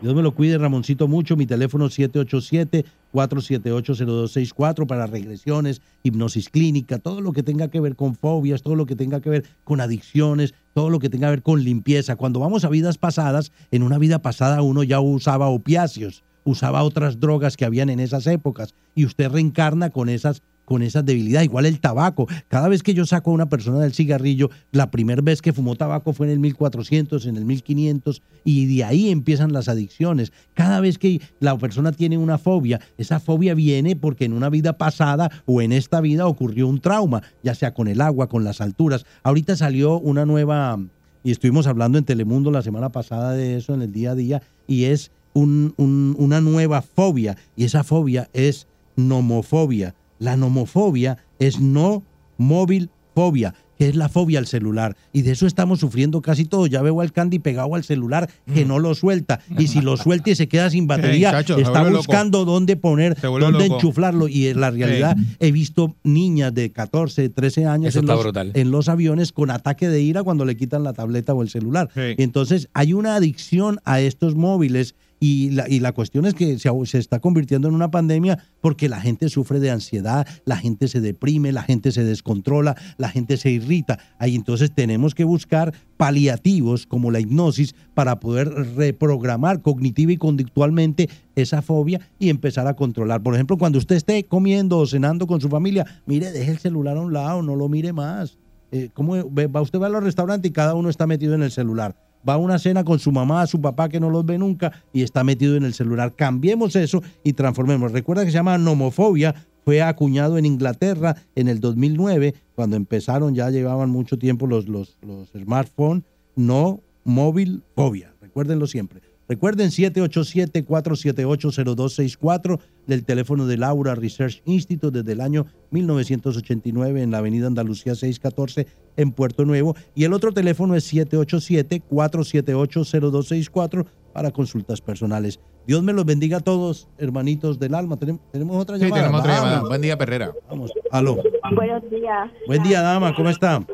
Dios 0.03 0.15
me 0.17 0.23
lo 0.23 0.35
cuide, 0.35 0.59
Ramoncito, 0.59 1.07
mucho. 1.07 1.37
Mi 1.37 1.47
teléfono 1.47 1.89
478-0264 1.89 4.87
para 4.87 5.07
regresiones, 5.07 5.81
hipnosis 6.03 6.49
clínica, 6.49 6.99
todo 6.99 7.21
lo 7.21 7.31
que 7.33 7.45
tenga 7.45 7.69
que 7.69 7.81
ver 7.81 7.95
con 7.95 8.17
fobias, 8.17 8.63
todo 8.63 8.75
lo 8.75 8.87
que 8.87 8.97
tenga 8.97 9.21
que 9.21 9.31
ver 9.31 9.45
con 9.63 9.81
adicciones, 9.81 10.55
todo 10.75 10.91
lo 10.91 10.99
que 10.99 11.09
tenga 11.09 11.29
que 11.29 11.37
ver 11.37 11.43
con 11.43 11.63
limpieza. 11.63 12.17
Cuando 12.17 12.41
vamos 12.41 12.65
a 12.65 12.69
vidas 12.69 12.99
pasadas, 12.99 13.53
en 13.71 13.85
una 13.85 13.99
vida 13.99 14.21
pasada 14.21 14.61
uno 14.63 14.83
ya 14.83 14.99
usaba 14.99 15.47
opiáceos, 15.47 16.25
usaba 16.43 16.83
otras 16.83 17.21
drogas 17.21 17.57
que 17.57 17.65
habían 17.65 17.89
en 17.89 18.01
esas 18.01 18.27
épocas 18.27 18.75
y 18.97 19.05
usted 19.05 19.31
reencarna 19.31 19.91
con 19.91 20.09
esas 20.09 20.43
con 20.65 20.83
esa 20.83 21.03
debilidad, 21.03 21.43
igual 21.43 21.67
el 21.67 21.81
tabaco. 21.81 22.27
Cada 22.49 22.69
vez 22.69 22.83
que 22.83 22.95
yo 22.95 23.05
saco 23.05 23.31
a 23.31 23.35
una 23.35 23.49
persona 23.49 23.79
del 23.81 23.93
cigarrillo, 23.93 24.51
la 24.71 24.91
primera 24.91 25.21
vez 25.21 25.43
que 25.43 25.53
fumó 25.53 25.75
tabaco 25.77 26.13
fue 26.13 26.27
en 26.27 26.33
el 26.33 26.39
1400, 26.39 27.27
en 27.27 27.37
el 27.37 27.45
1500, 27.45 28.23
y 28.45 28.67
de 28.75 28.85
ahí 28.85 29.11
empiezan 29.11 29.53
las 29.53 29.69
adicciones. 29.69 30.33
Cada 30.55 30.81
vez 30.81 30.99
que 30.99 31.21
la 31.41 31.57
persona 31.59 31.93
tiene 31.93 32.17
una 32.19 32.39
fobia, 32.39 32.81
esa 32.99 33.21
fobia 33.21 33.55
viene 33.55 33.97
porque 33.97 34.25
en 34.25 34.33
una 34.33 34.49
vida 34.49 34.79
pasada 34.79 35.31
o 35.47 35.61
en 35.63 35.73
esta 35.73 36.01
vida 36.01 36.27
ocurrió 36.27 36.69
un 36.69 36.81
trauma, 36.81 37.23
ya 37.43 37.55
sea 37.55 37.75
con 37.75 37.89
el 37.89 38.01
agua, 38.01 38.29
con 38.29 38.45
las 38.45 38.61
alturas. 38.61 39.05
Ahorita 39.23 39.57
salió 39.57 39.99
una 39.99 40.25
nueva, 40.25 40.79
y 41.25 41.31
estuvimos 41.31 41.67
hablando 41.67 41.99
en 41.99 42.05
Telemundo 42.05 42.51
la 42.51 42.63
semana 42.63 42.91
pasada 42.91 43.33
de 43.33 43.57
eso, 43.57 43.75
en 43.75 43.83
el 43.83 43.93
día 43.93 44.13
a 44.13 44.15
día, 44.15 44.43
y 44.67 44.85
es 44.85 45.11
un- 45.35 45.75
un- 45.77 46.15
una 46.19 46.41
nueva 46.41 46.83
fobia, 46.83 47.37
y 47.57 47.65
esa 47.65 47.85
fobia 47.85 48.29
es 48.33 48.67
nomofobia. 48.97 49.95
La 50.23 50.37
nomofobia 50.37 51.19
es 51.41 51.59
no 51.61 52.03
móvil 52.39 52.91
fobia, 53.15 53.55
que 53.77 53.89
es 53.89 53.97
la 53.97 54.09
fobia 54.09 54.39
al 54.39 54.47
celular. 54.47 54.97
Y 55.13 55.23
de 55.23 55.33
eso 55.33 55.47
estamos 55.47 55.81
sufriendo 55.81 56.23
casi 56.23 56.45
todos. 56.45 56.71
Ya 56.71 56.81
veo 56.81 57.01
al 57.01 57.13
Candy 57.13 57.41
pegado 57.41 57.75
al 57.75 57.83
celular 57.83 58.31
que 58.55 58.65
no 58.65 58.79
lo 58.79 58.95
suelta. 58.95 59.41
Y 59.59 59.67
si 59.67 59.81
lo 59.81 59.97
suelta 59.97 60.31
y 60.31 60.35
se 60.37 60.47
queda 60.47 60.71
sin 60.71 60.87
batería, 60.87 61.31
Ey, 61.31 61.35
chacho, 61.35 61.59
está 61.59 61.71
vuelve 61.81 61.91
loco. 61.91 61.97
buscando 62.07 62.45
dónde 62.45 62.77
poner, 62.77 63.21
dónde 63.21 63.65
loco. 63.65 63.75
enchuflarlo. 63.75 64.29
Y 64.29 64.47
en 64.47 64.61
la 64.61 64.71
realidad 64.71 65.17
he 65.41 65.51
visto 65.51 65.97
niñas 66.05 66.55
de 66.55 66.71
14, 66.71 67.29
13 67.29 67.67
años 67.67 67.97
en 67.97 68.07
los, 68.07 68.25
en 68.55 68.71
los 68.71 68.89
aviones 68.89 69.33
con 69.33 69.51
ataque 69.51 69.89
de 69.89 70.01
ira 70.01 70.23
cuando 70.23 70.45
le 70.45 70.57
quitan 70.57 70.85
la 70.85 70.93
tableta 70.93 71.35
o 71.35 71.43
el 71.43 71.51
celular. 71.51 71.91
Entonces 71.97 72.69
hay 72.75 72.93
una 72.93 73.17
adicción 73.17 73.81
a 73.85 74.01
estos 74.01 74.37
móviles 74.37 74.95
y 75.23 75.51
la, 75.51 75.69
y 75.69 75.79
la 75.79 75.93
cuestión 75.93 76.27
es 76.27 76.35
que 76.35 76.59
se, 76.59 76.69
se 76.87 76.99
está 76.99 77.21
convirtiendo 77.21 77.69
en 77.69 77.77
una 77.77 77.93
pandemia 77.93 78.41
porque 78.61 78.89
la 78.89 79.01
gente 79.01 79.29
sufre 79.29 79.61
de 79.61 79.71
ansiedad, 79.71 80.27
la 80.45 80.57
gente 80.57 80.89
se 80.89 81.01
deprime, 81.01 81.53
la 81.53 81.63
gente 81.63 81.93
se 81.93 82.03
descontrola, 82.03 82.75
la 82.99 83.09
gente 83.09 83.37
se 83.37 83.53
irrita. 83.53 84.01
Ahí 84.19 84.35
entonces 84.35 84.75
tenemos 84.75 85.15
que 85.15 85.23
buscar 85.23 85.73
paliativos 85.97 86.89
como 86.89 87.13
la 87.13 87.21
hipnosis 87.21 87.77
para 87.95 88.19
poder 88.19 88.49
reprogramar 88.75 89.63
cognitiva 89.63 90.11
y 90.11 90.17
conductualmente 90.17 91.09
esa 91.37 91.63
fobia 91.63 92.01
y 92.19 92.29
empezar 92.29 92.67
a 92.67 92.75
controlar. 92.75 93.23
Por 93.23 93.35
ejemplo, 93.35 93.57
cuando 93.57 93.79
usted 93.79 93.95
esté 93.95 94.25
comiendo 94.25 94.79
o 94.79 94.89
cenando 94.89 95.29
con 95.29 95.41
su 95.41 95.49
familia, 95.49 95.87
mire, 96.05 96.33
deje 96.33 96.51
el 96.51 96.59
celular 96.59 96.97
a 96.97 97.01
un 97.01 97.13
lado, 97.13 97.43
no 97.43 97.55
lo 97.55 97.69
mire 97.69 97.93
más. 97.93 98.39
Eh, 98.73 98.89
¿cómo 98.93 99.15
va 99.15 99.61
usted 99.61 99.79
va 99.79 99.87
a 99.87 99.91
los 99.91 100.03
restaurantes 100.03 100.51
y 100.51 100.53
cada 100.53 100.75
uno 100.75 100.89
está 100.89 101.07
metido 101.07 101.37
en 101.37 101.45
el 101.45 101.53
celular? 101.53 101.95
Va 102.29 102.35
a 102.35 102.39
una 102.39 102.59
cena 102.59 102.85
con 102.85 102.99
su 102.99 103.13
mamá, 103.13 103.47
su 103.47 103.61
papá 103.61 103.89
que 103.89 104.01
no 104.01 104.11
los 104.11 104.25
ve 104.25 104.39
nunca 104.39 104.73
y 104.93 105.03
está 105.03 105.25
metido 105.25 105.57
en 105.57 105.65
el 105.65 105.75
celular. 105.75 106.15
Cambiemos 106.15 106.77
eso 106.77 107.03
y 107.25 107.33
transformemos. 107.33 107.93
Recuerda 107.93 108.25
que 108.25 108.31
se 108.31 108.37
llama 108.37 108.59
nomofobia. 108.59 109.35
Fue 109.65 109.81
acuñado 109.81 110.39
en 110.39 110.47
Inglaterra 110.47 111.17
en 111.37 111.47
el 111.47 111.61
2009, 111.61 112.35
cuando 112.57 112.75
empezaron, 112.75 113.35
ya 113.35 113.49
llevaban 113.51 113.91
mucho 113.91 114.19
tiempo 114.19 114.49
los, 114.49 114.67
los, 114.67 114.99
los 115.03 115.29
smartphones, 115.31 116.03
no 116.35 116.81
móvil 117.05 117.63
fobia. 117.77 118.13
Recuérdenlo 118.21 118.67
siempre. 118.67 119.12
Recuerden 119.33 119.71
787-478-0264 119.71 122.61
del 122.87 123.05
teléfono 123.07 123.47
de 123.47 123.57
Laura 123.57 123.95
Research 123.95 124.43
Institute 124.45 124.99
desde 124.99 125.13
el 125.13 125.23
año 125.23 125.47
1989 125.71 127.01
en 127.03 127.11
la 127.13 127.17
avenida 127.19 127.47
Andalucía 127.47 127.95
614 127.95 128.67
en 128.99 129.13
Puerto 129.13 129.47
Nuevo. 129.47 129.75
Y 129.95 130.05
el 130.05 130.13
otro 130.13 130.33
teléfono 130.33 130.75
es 130.75 130.93
787-478-0264 130.93 133.87
para 134.13 134.31
consultas 134.33 134.83
personales. 134.83 135.41
Dios 135.67 135.83
me 135.83 135.95
los 135.95 136.05
bendiga 136.05 136.37
a 136.37 136.41
todos, 136.41 136.89
hermanitos 136.99 137.59
del 137.59 137.75
alma. 137.75 137.97
¿Tenemos, 137.97 138.21
tenemos 138.33 138.57
otra 138.61 138.77
Sí, 138.77 138.83
llamada? 138.85 139.01
tenemos 139.03 139.21
otra 139.23 139.33
Vamos. 139.35 139.49
llamada. 139.51 139.69
Buen 139.69 139.81
día, 139.81 139.97
Perrera. 139.97 140.31
Vamos. 140.51 140.71
Aló. 140.91 141.17
Buenos 141.55 141.91
días. 141.91 142.31
Buen 142.47 142.63
día, 142.65 142.83
dama. 142.83 143.15
¿Cómo 143.15 143.31
está? 143.31 143.65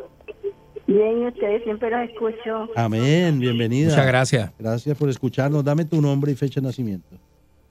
Bien, 0.88 1.26
ustedes 1.26 1.62
siempre 1.64 1.90
los 1.90 2.08
escucho. 2.08 2.68
Amén. 2.74 3.38
Bienvenida. 3.38 3.90
Muchas 3.90 4.06
gracias. 4.06 4.50
Gracias 4.58 4.96
por 4.98 5.08
escucharnos. 5.10 5.62
Dame 5.62 5.84
tu 5.84 6.00
nombre 6.00 6.32
y 6.32 6.34
fecha 6.34 6.60
de 6.60 6.66
nacimiento. 6.66 7.06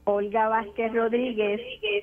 Olga 0.06 0.48
Vázquez 0.48 0.94
Rodríguez, 0.94 1.60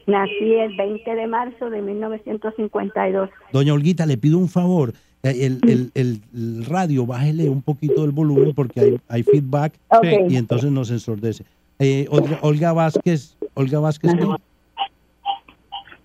nací 0.06 0.54
el 0.54 0.76
20 0.76 1.14
de 1.14 1.26
marzo 1.26 1.70
de 1.70 1.80
1952. 1.80 3.30
Doña 3.52 3.72
Olguita, 3.72 4.04
le 4.04 4.18
pido 4.18 4.36
un 4.38 4.48
favor. 4.48 4.92
Eh, 5.22 5.46
El, 5.46 5.58
el- 5.70 5.90
el- 5.94 6.20
el 6.34 6.66
radio, 6.66 7.06
bájele 7.06 7.48
un 7.48 7.62
poquito 7.62 8.04
el 8.04 8.10
volumen 8.10 8.52
porque 8.54 8.80
hay, 8.80 9.00
hay 9.08 9.22
feedback 9.22 9.72
Ok. 9.88 10.04
y 10.28 10.36
entonces 10.36 10.70
nos 10.70 10.90
ensordece. 10.90 11.44
Eh, 11.78 12.06
Olga, 12.10 12.38
Olga 12.42 12.72
Vázquez, 12.74 13.36
Olga 13.54 13.78
Vázquez 13.80 14.12
¿qué? 14.18 14.26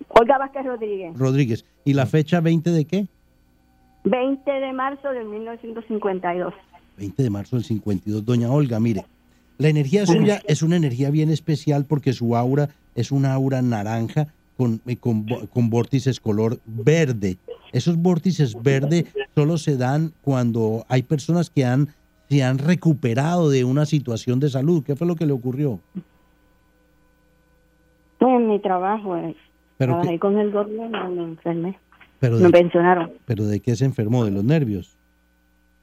Olga 0.08 0.38
Vázquez 0.38 0.64
Rodríguez, 0.64 1.18
Rodríguez. 1.18 1.64
¿Y 1.84 1.92
la 1.92 2.06
fecha 2.06 2.40
20 2.40 2.70
de 2.70 2.84
qué? 2.86 3.06
20 4.04 4.50
de 4.50 4.72
marzo 4.72 5.10
de 5.10 5.24
1952. 5.24 6.54
20 6.96 7.22
de 7.22 7.30
marzo 7.30 7.56
del 7.56 7.64
52. 7.64 8.24
Doña 8.24 8.50
Olga, 8.50 8.80
mire, 8.80 9.04
la 9.58 9.68
energía 9.68 10.06
suya 10.06 10.40
es 10.46 10.62
una 10.62 10.76
energía 10.76 11.10
bien 11.10 11.30
especial 11.30 11.84
porque 11.86 12.12
su 12.12 12.36
aura 12.36 12.68
es 12.94 13.12
una 13.12 13.32
aura 13.34 13.62
naranja 13.62 14.28
con, 14.56 14.80
eh, 14.86 14.96
con, 14.96 15.24
con 15.52 15.70
vórtices 15.70 16.20
color 16.20 16.58
verde. 16.66 17.36
Esos 17.72 17.96
vórtices 17.96 18.60
verde 18.62 19.06
solo 19.34 19.56
se 19.58 19.76
dan 19.76 20.12
cuando 20.22 20.84
hay 20.88 21.02
personas 21.02 21.50
que 21.50 21.64
han, 21.64 21.88
se 22.28 22.42
han 22.42 22.58
recuperado 22.58 23.48
de 23.48 23.64
una 23.64 23.86
situación 23.86 24.40
de 24.40 24.48
salud. 24.50 24.82
¿Qué 24.84 24.96
fue 24.96 25.06
lo 25.06 25.14
que 25.16 25.26
le 25.26 25.32
ocurrió? 25.32 25.78
Pues 28.18 28.32
en 28.34 28.48
mi 28.48 28.58
trabajo, 28.60 29.16
eh, 29.16 29.34
Pero 29.78 29.92
trabajé 29.92 30.10
qué- 30.12 30.18
con 30.18 30.38
el 30.38 30.50
gobierno, 30.50 31.10
me 31.10 31.22
enfermé. 31.22 31.78
Pero 32.20 32.38
de, 32.38 32.50
pensionaron. 32.50 33.10
¿Pero 33.24 33.46
de 33.46 33.60
qué 33.60 33.74
se 33.74 33.86
enfermó? 33.86 34.24
¿De 34.24 34.30
los 34.30 34.44
nervios? 34.44 34.96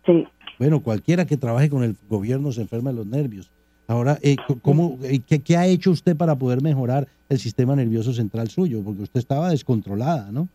Sí. 0.06 0.26
Bueno, 0.60 0.82
cualquiera 0.82 1.26
que 1.26 1.38
trabaje 1.38 1.70
con 1.70 1.84
el 1.84 1.96
gobierno 2.10 2.52
se 2.52 2.62
enferma 2.62 2.92
de 2.92 2.98
los 2.98 3.08
nervios. 3.08 3.50
Ahora, 3.88 4.18
eh, 4.22 4.36
¿cómo, 4.62 4.98
eh, 5.04 5.20
qué, 5.26 5.40
qué 5.40 5.58
ha 5.58 5.66
hecho 5.66 5.92
usted 5.92 6.16
para 6.16 6.36
poder 6.36 6.62
mejorar 6.62 7.08
el 7.30 7.40
sistema 7.40 7.76
nervioso 7.76 8.14
central 8.14 8.50
suyo? 8.50 8.82
Porque 8.84 9.04
usted 9.04 9.20
estaba 9.20 9.50
descontrolada, 9.50 10.32
¿no? 10.32 10.48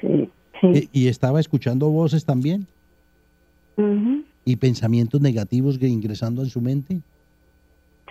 Sí. 0.00 0.28
Eh, 0.62 0.88
¿Y 0.92 1.08
estaba 1.08 1.40
escuchando 1.40 1.88
voces 1.90 2.24
también? 2.24 2.66
Ujú, 3.76 4.24
¿Y 4.44 4.56
pensamientos 4.56 5.20
negativos 5.20 5.78
que 5.78 5.88
ingresando 5.88 6.42
en 6.42 6.50
su 6.50 6.60
mente? 6.60 7.00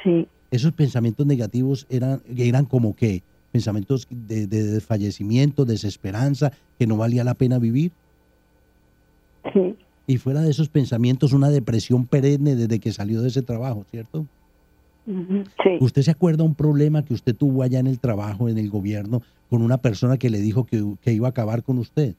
Sí. 0.03 0.27
Esos 0.51 0.71
pensamientos 0.71 1.25
negativos 1.25 1.85
eran, 1.89 2.21
eran 2.35 2.65
como 2.65 2.95
que 2.95 3.21
pensamientos 3.51 4.07
de, 4.09 4.47
de 4.47 4.63
desfallecimiento, 4.63 5.65
desesperanza, 5.65 6.51
que 6.77 6.87
no 6.87 6.97
valía 6.97 7.23
la 7.23 7.33
pena 7.33 7.59
vivir. 7.59 7.91
Sí. 9.53 9.75
Y 10.07 10.17
fuera 10.17 10.41
de 10.41 10.49
esos 10.51 10.69
pensamientos, 10.69 11.33
una 11.33 11.49
depresión 11.49 12.05
perenne 12.05 12.55
desde 12.55 12.79
que 12.79 12.91
salió 12.91 13.21
de 13.21 13.27
ese 13.29 13.41
trabajo, 13.41 13.85
¿cierto? 13.91 14.25
Sí. 15.05 15.77
¿Usted 15.79 16.03
se 16.03 16.11
acuerda 16.11 16.43
un 16.43 16.53
problema 16.53 17.03
que 17.03 17.13
usted 17.15 17.35
tuvo 17.35 17.63
allá 17.63 17.79
en 17.79 17.87
el 17.87 17.99
trabajo, 17.99 18.47
en 18.47 18.57
el 18.59 18.69
gobierno, 18.69 19.21
con 19.49 19.63
una 19.63 19.77
persona 19.77 20.17
que 20.17 20.29
le 20.29 20.39
dijo 20.39 20.65
que, 20.65 20.83
que 21.01 21.13
iba 21.13 21.27
a 21.27 21.31
acabar 21.31 21.63
con 21.63 21.79
usted? 21.79 22.15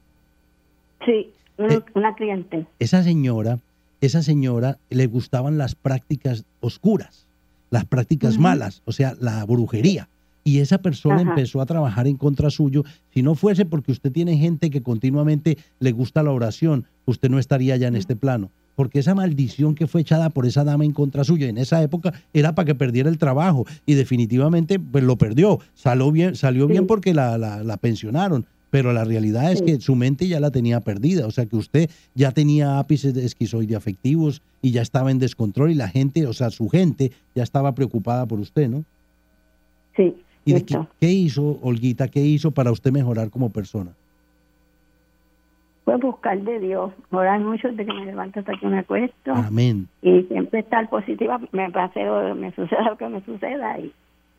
Sí. 1.05 1.31
Una, 1.57 1.74
Eh, 1.74 1.81
una 1.94 2.15
cliente. 2.15 2.66
Esa 2.81 3.02
señora, 3.05 3.59
esa 4.01 4.23
señora 4.23 4.78
le 4.89 5.07
gustaban 5.07 5.57
las 5.59 5.74
prácticas 5.77 6.44
oscuras, 6.61 7.28
las 7.70 7.85
prácticas 7.85 8.35
Ujú. 8.35 8.43
malas, 8.43 8.82
o 8.86 8.93
sea, 8.93 9.15
la 9.20 9.44
brujería. 9.44 10.09
Y 10.44 10.58
esa 10.60 10.78
persona 10.78 11.16
Ajá. 11.16 11.30
empezó 11.30 11.60
a 11.60 11.66
trabajar 11.66 12.06
en 12.06 12.16
contra 12.16 12.50
suyo. 12.50 12.84
Si 13.12 13.22
no 13.22 13.34
fuese 13.34 13.64
porque 13.66 13.92
usted 13.92 14.10
tiene 14.10 14.36
gente 14.38 14.70
que 14.70 14.82
continuamente 14.82 15.58
le 15.80 15.92
gusta 15.92 16.22
la 16.22 16.30
oración, 16.32 16.86
usted 17.06 17.28
no 17.30 17.38
estaría 17.38 17.76
ya 17.76 17.88
en 17.88 17.96
este 17.96 18.16
plano. 18.16 18.50
Porque 18.74 19.00
esa 19.00 19.14
maldición 19.14 19.74
que 19.74 19.86
fue 19.86 20.00
echada 20.00 20.30
por 20.30 20.46
esa 20.46 20.64
dama 20.64 20.86
en 20.86 20.92
contra 20.92 21.24
suya 21.24 21.48
en 21.48 21.58
esa 21.58 21.82
época 21.82 22.14
era 22.32 22.54
para 22.54 22.64
que 22.64 22.74
perdiera 22.74 23.10
el 23.10 23.18
trabajo. 23.18 23.66
Y 23.84 23.94
definitivamente 23.94 24.78
pues, 24.78 25.04
lo 25.04 25.16
perdió. 25.16 25.58
Salió 25.74 26.10
bien, 26.10 26.34
salió 26.34 26.66
bien 26.66 26.86
porque 26.86 27.12
la, 27.12 27.36
la- 27.36 27.62
la 27.62 27.76
pensionaron. 27.76 28.46
Pero 28.70 28.92
la 28.92 29.04
realidad 29.04 29.50
es 29.52 29.60
que 29.62 29.80
su 29.80 29.96
mente 29.96 30.28
ya 30.28 30.38
la 30.40 30.52
tenía 30.52 30.80
perdida. 30.80 31.26
O 31.26 31.30
sea 31.32 31.44
que 31.44 31.56
usted 31.56 31.90
ya 32.14 32.30
tenía 32.30 32.78
ápices 32.78 33.12
de 33.12 33.26
esquizoide 33.26 33.74
afectivos 33.76 34.40
y 34.62 34.70
ya 34.70 34.80
estaba 34.80 35.10
en 35.10 35.18
descontrol 35.18 35.72
y 35.72 35.74
la 35.74 35.88
gente, 35.88 36.24
o 36.26 36.32
sea, 36.32 36.48
su 36.50 36.68
gente 36.70 37.10
ya 37.34 37.42
estaba 37.42 37.74
preocupada 37.74 38.24
por 38.26 38.38
usted, 38.40 38.68
¿no? 38.70 38.84
Sí. 39.96 40.14
¿Y 40.44 40.52
de 40.54 40.64
qué, 40.64 40.78
qué 41.00 41.08
hizo, 41.10 41.58
Olguita? 41.62 42.08
¿Qué 42.08 42.20
hizo 42.20 42.50
para 42.50 42.72
usted 42.72 42.90
mejorar 42.92 43.30
como 43.30 43.50
persona? 43.50 43.90
Fue 45.84 45.96
buscar 45.96 46.40
de 46.42 46.60
Dios. 46.60 46.92
Orar 47.10 47.40
mucho 47.40 47.68
de 47.68 47.84
que 47.84 47.92
me 47.92 48.06
levanto 48.06 48.40
hasta 48.40 48.52
que 48.58 48.66
me 48.66 48.78
acuesto. 48.78 49.32
Amén. 49.32 49.88
Y 50.02 50.22
siempre 50.24 50.60
estar 50.60 50.88
positiva. 50.88 51.40
Me 51.52 51.70
pase 51.70 52.04
me 52.36 52.52
suceda 52.54 52.82
lo 52.90 52.96
que 52.96 53.08
me 53.08 53.20
suceda. 53.24 53.78
Y 53.78 53.92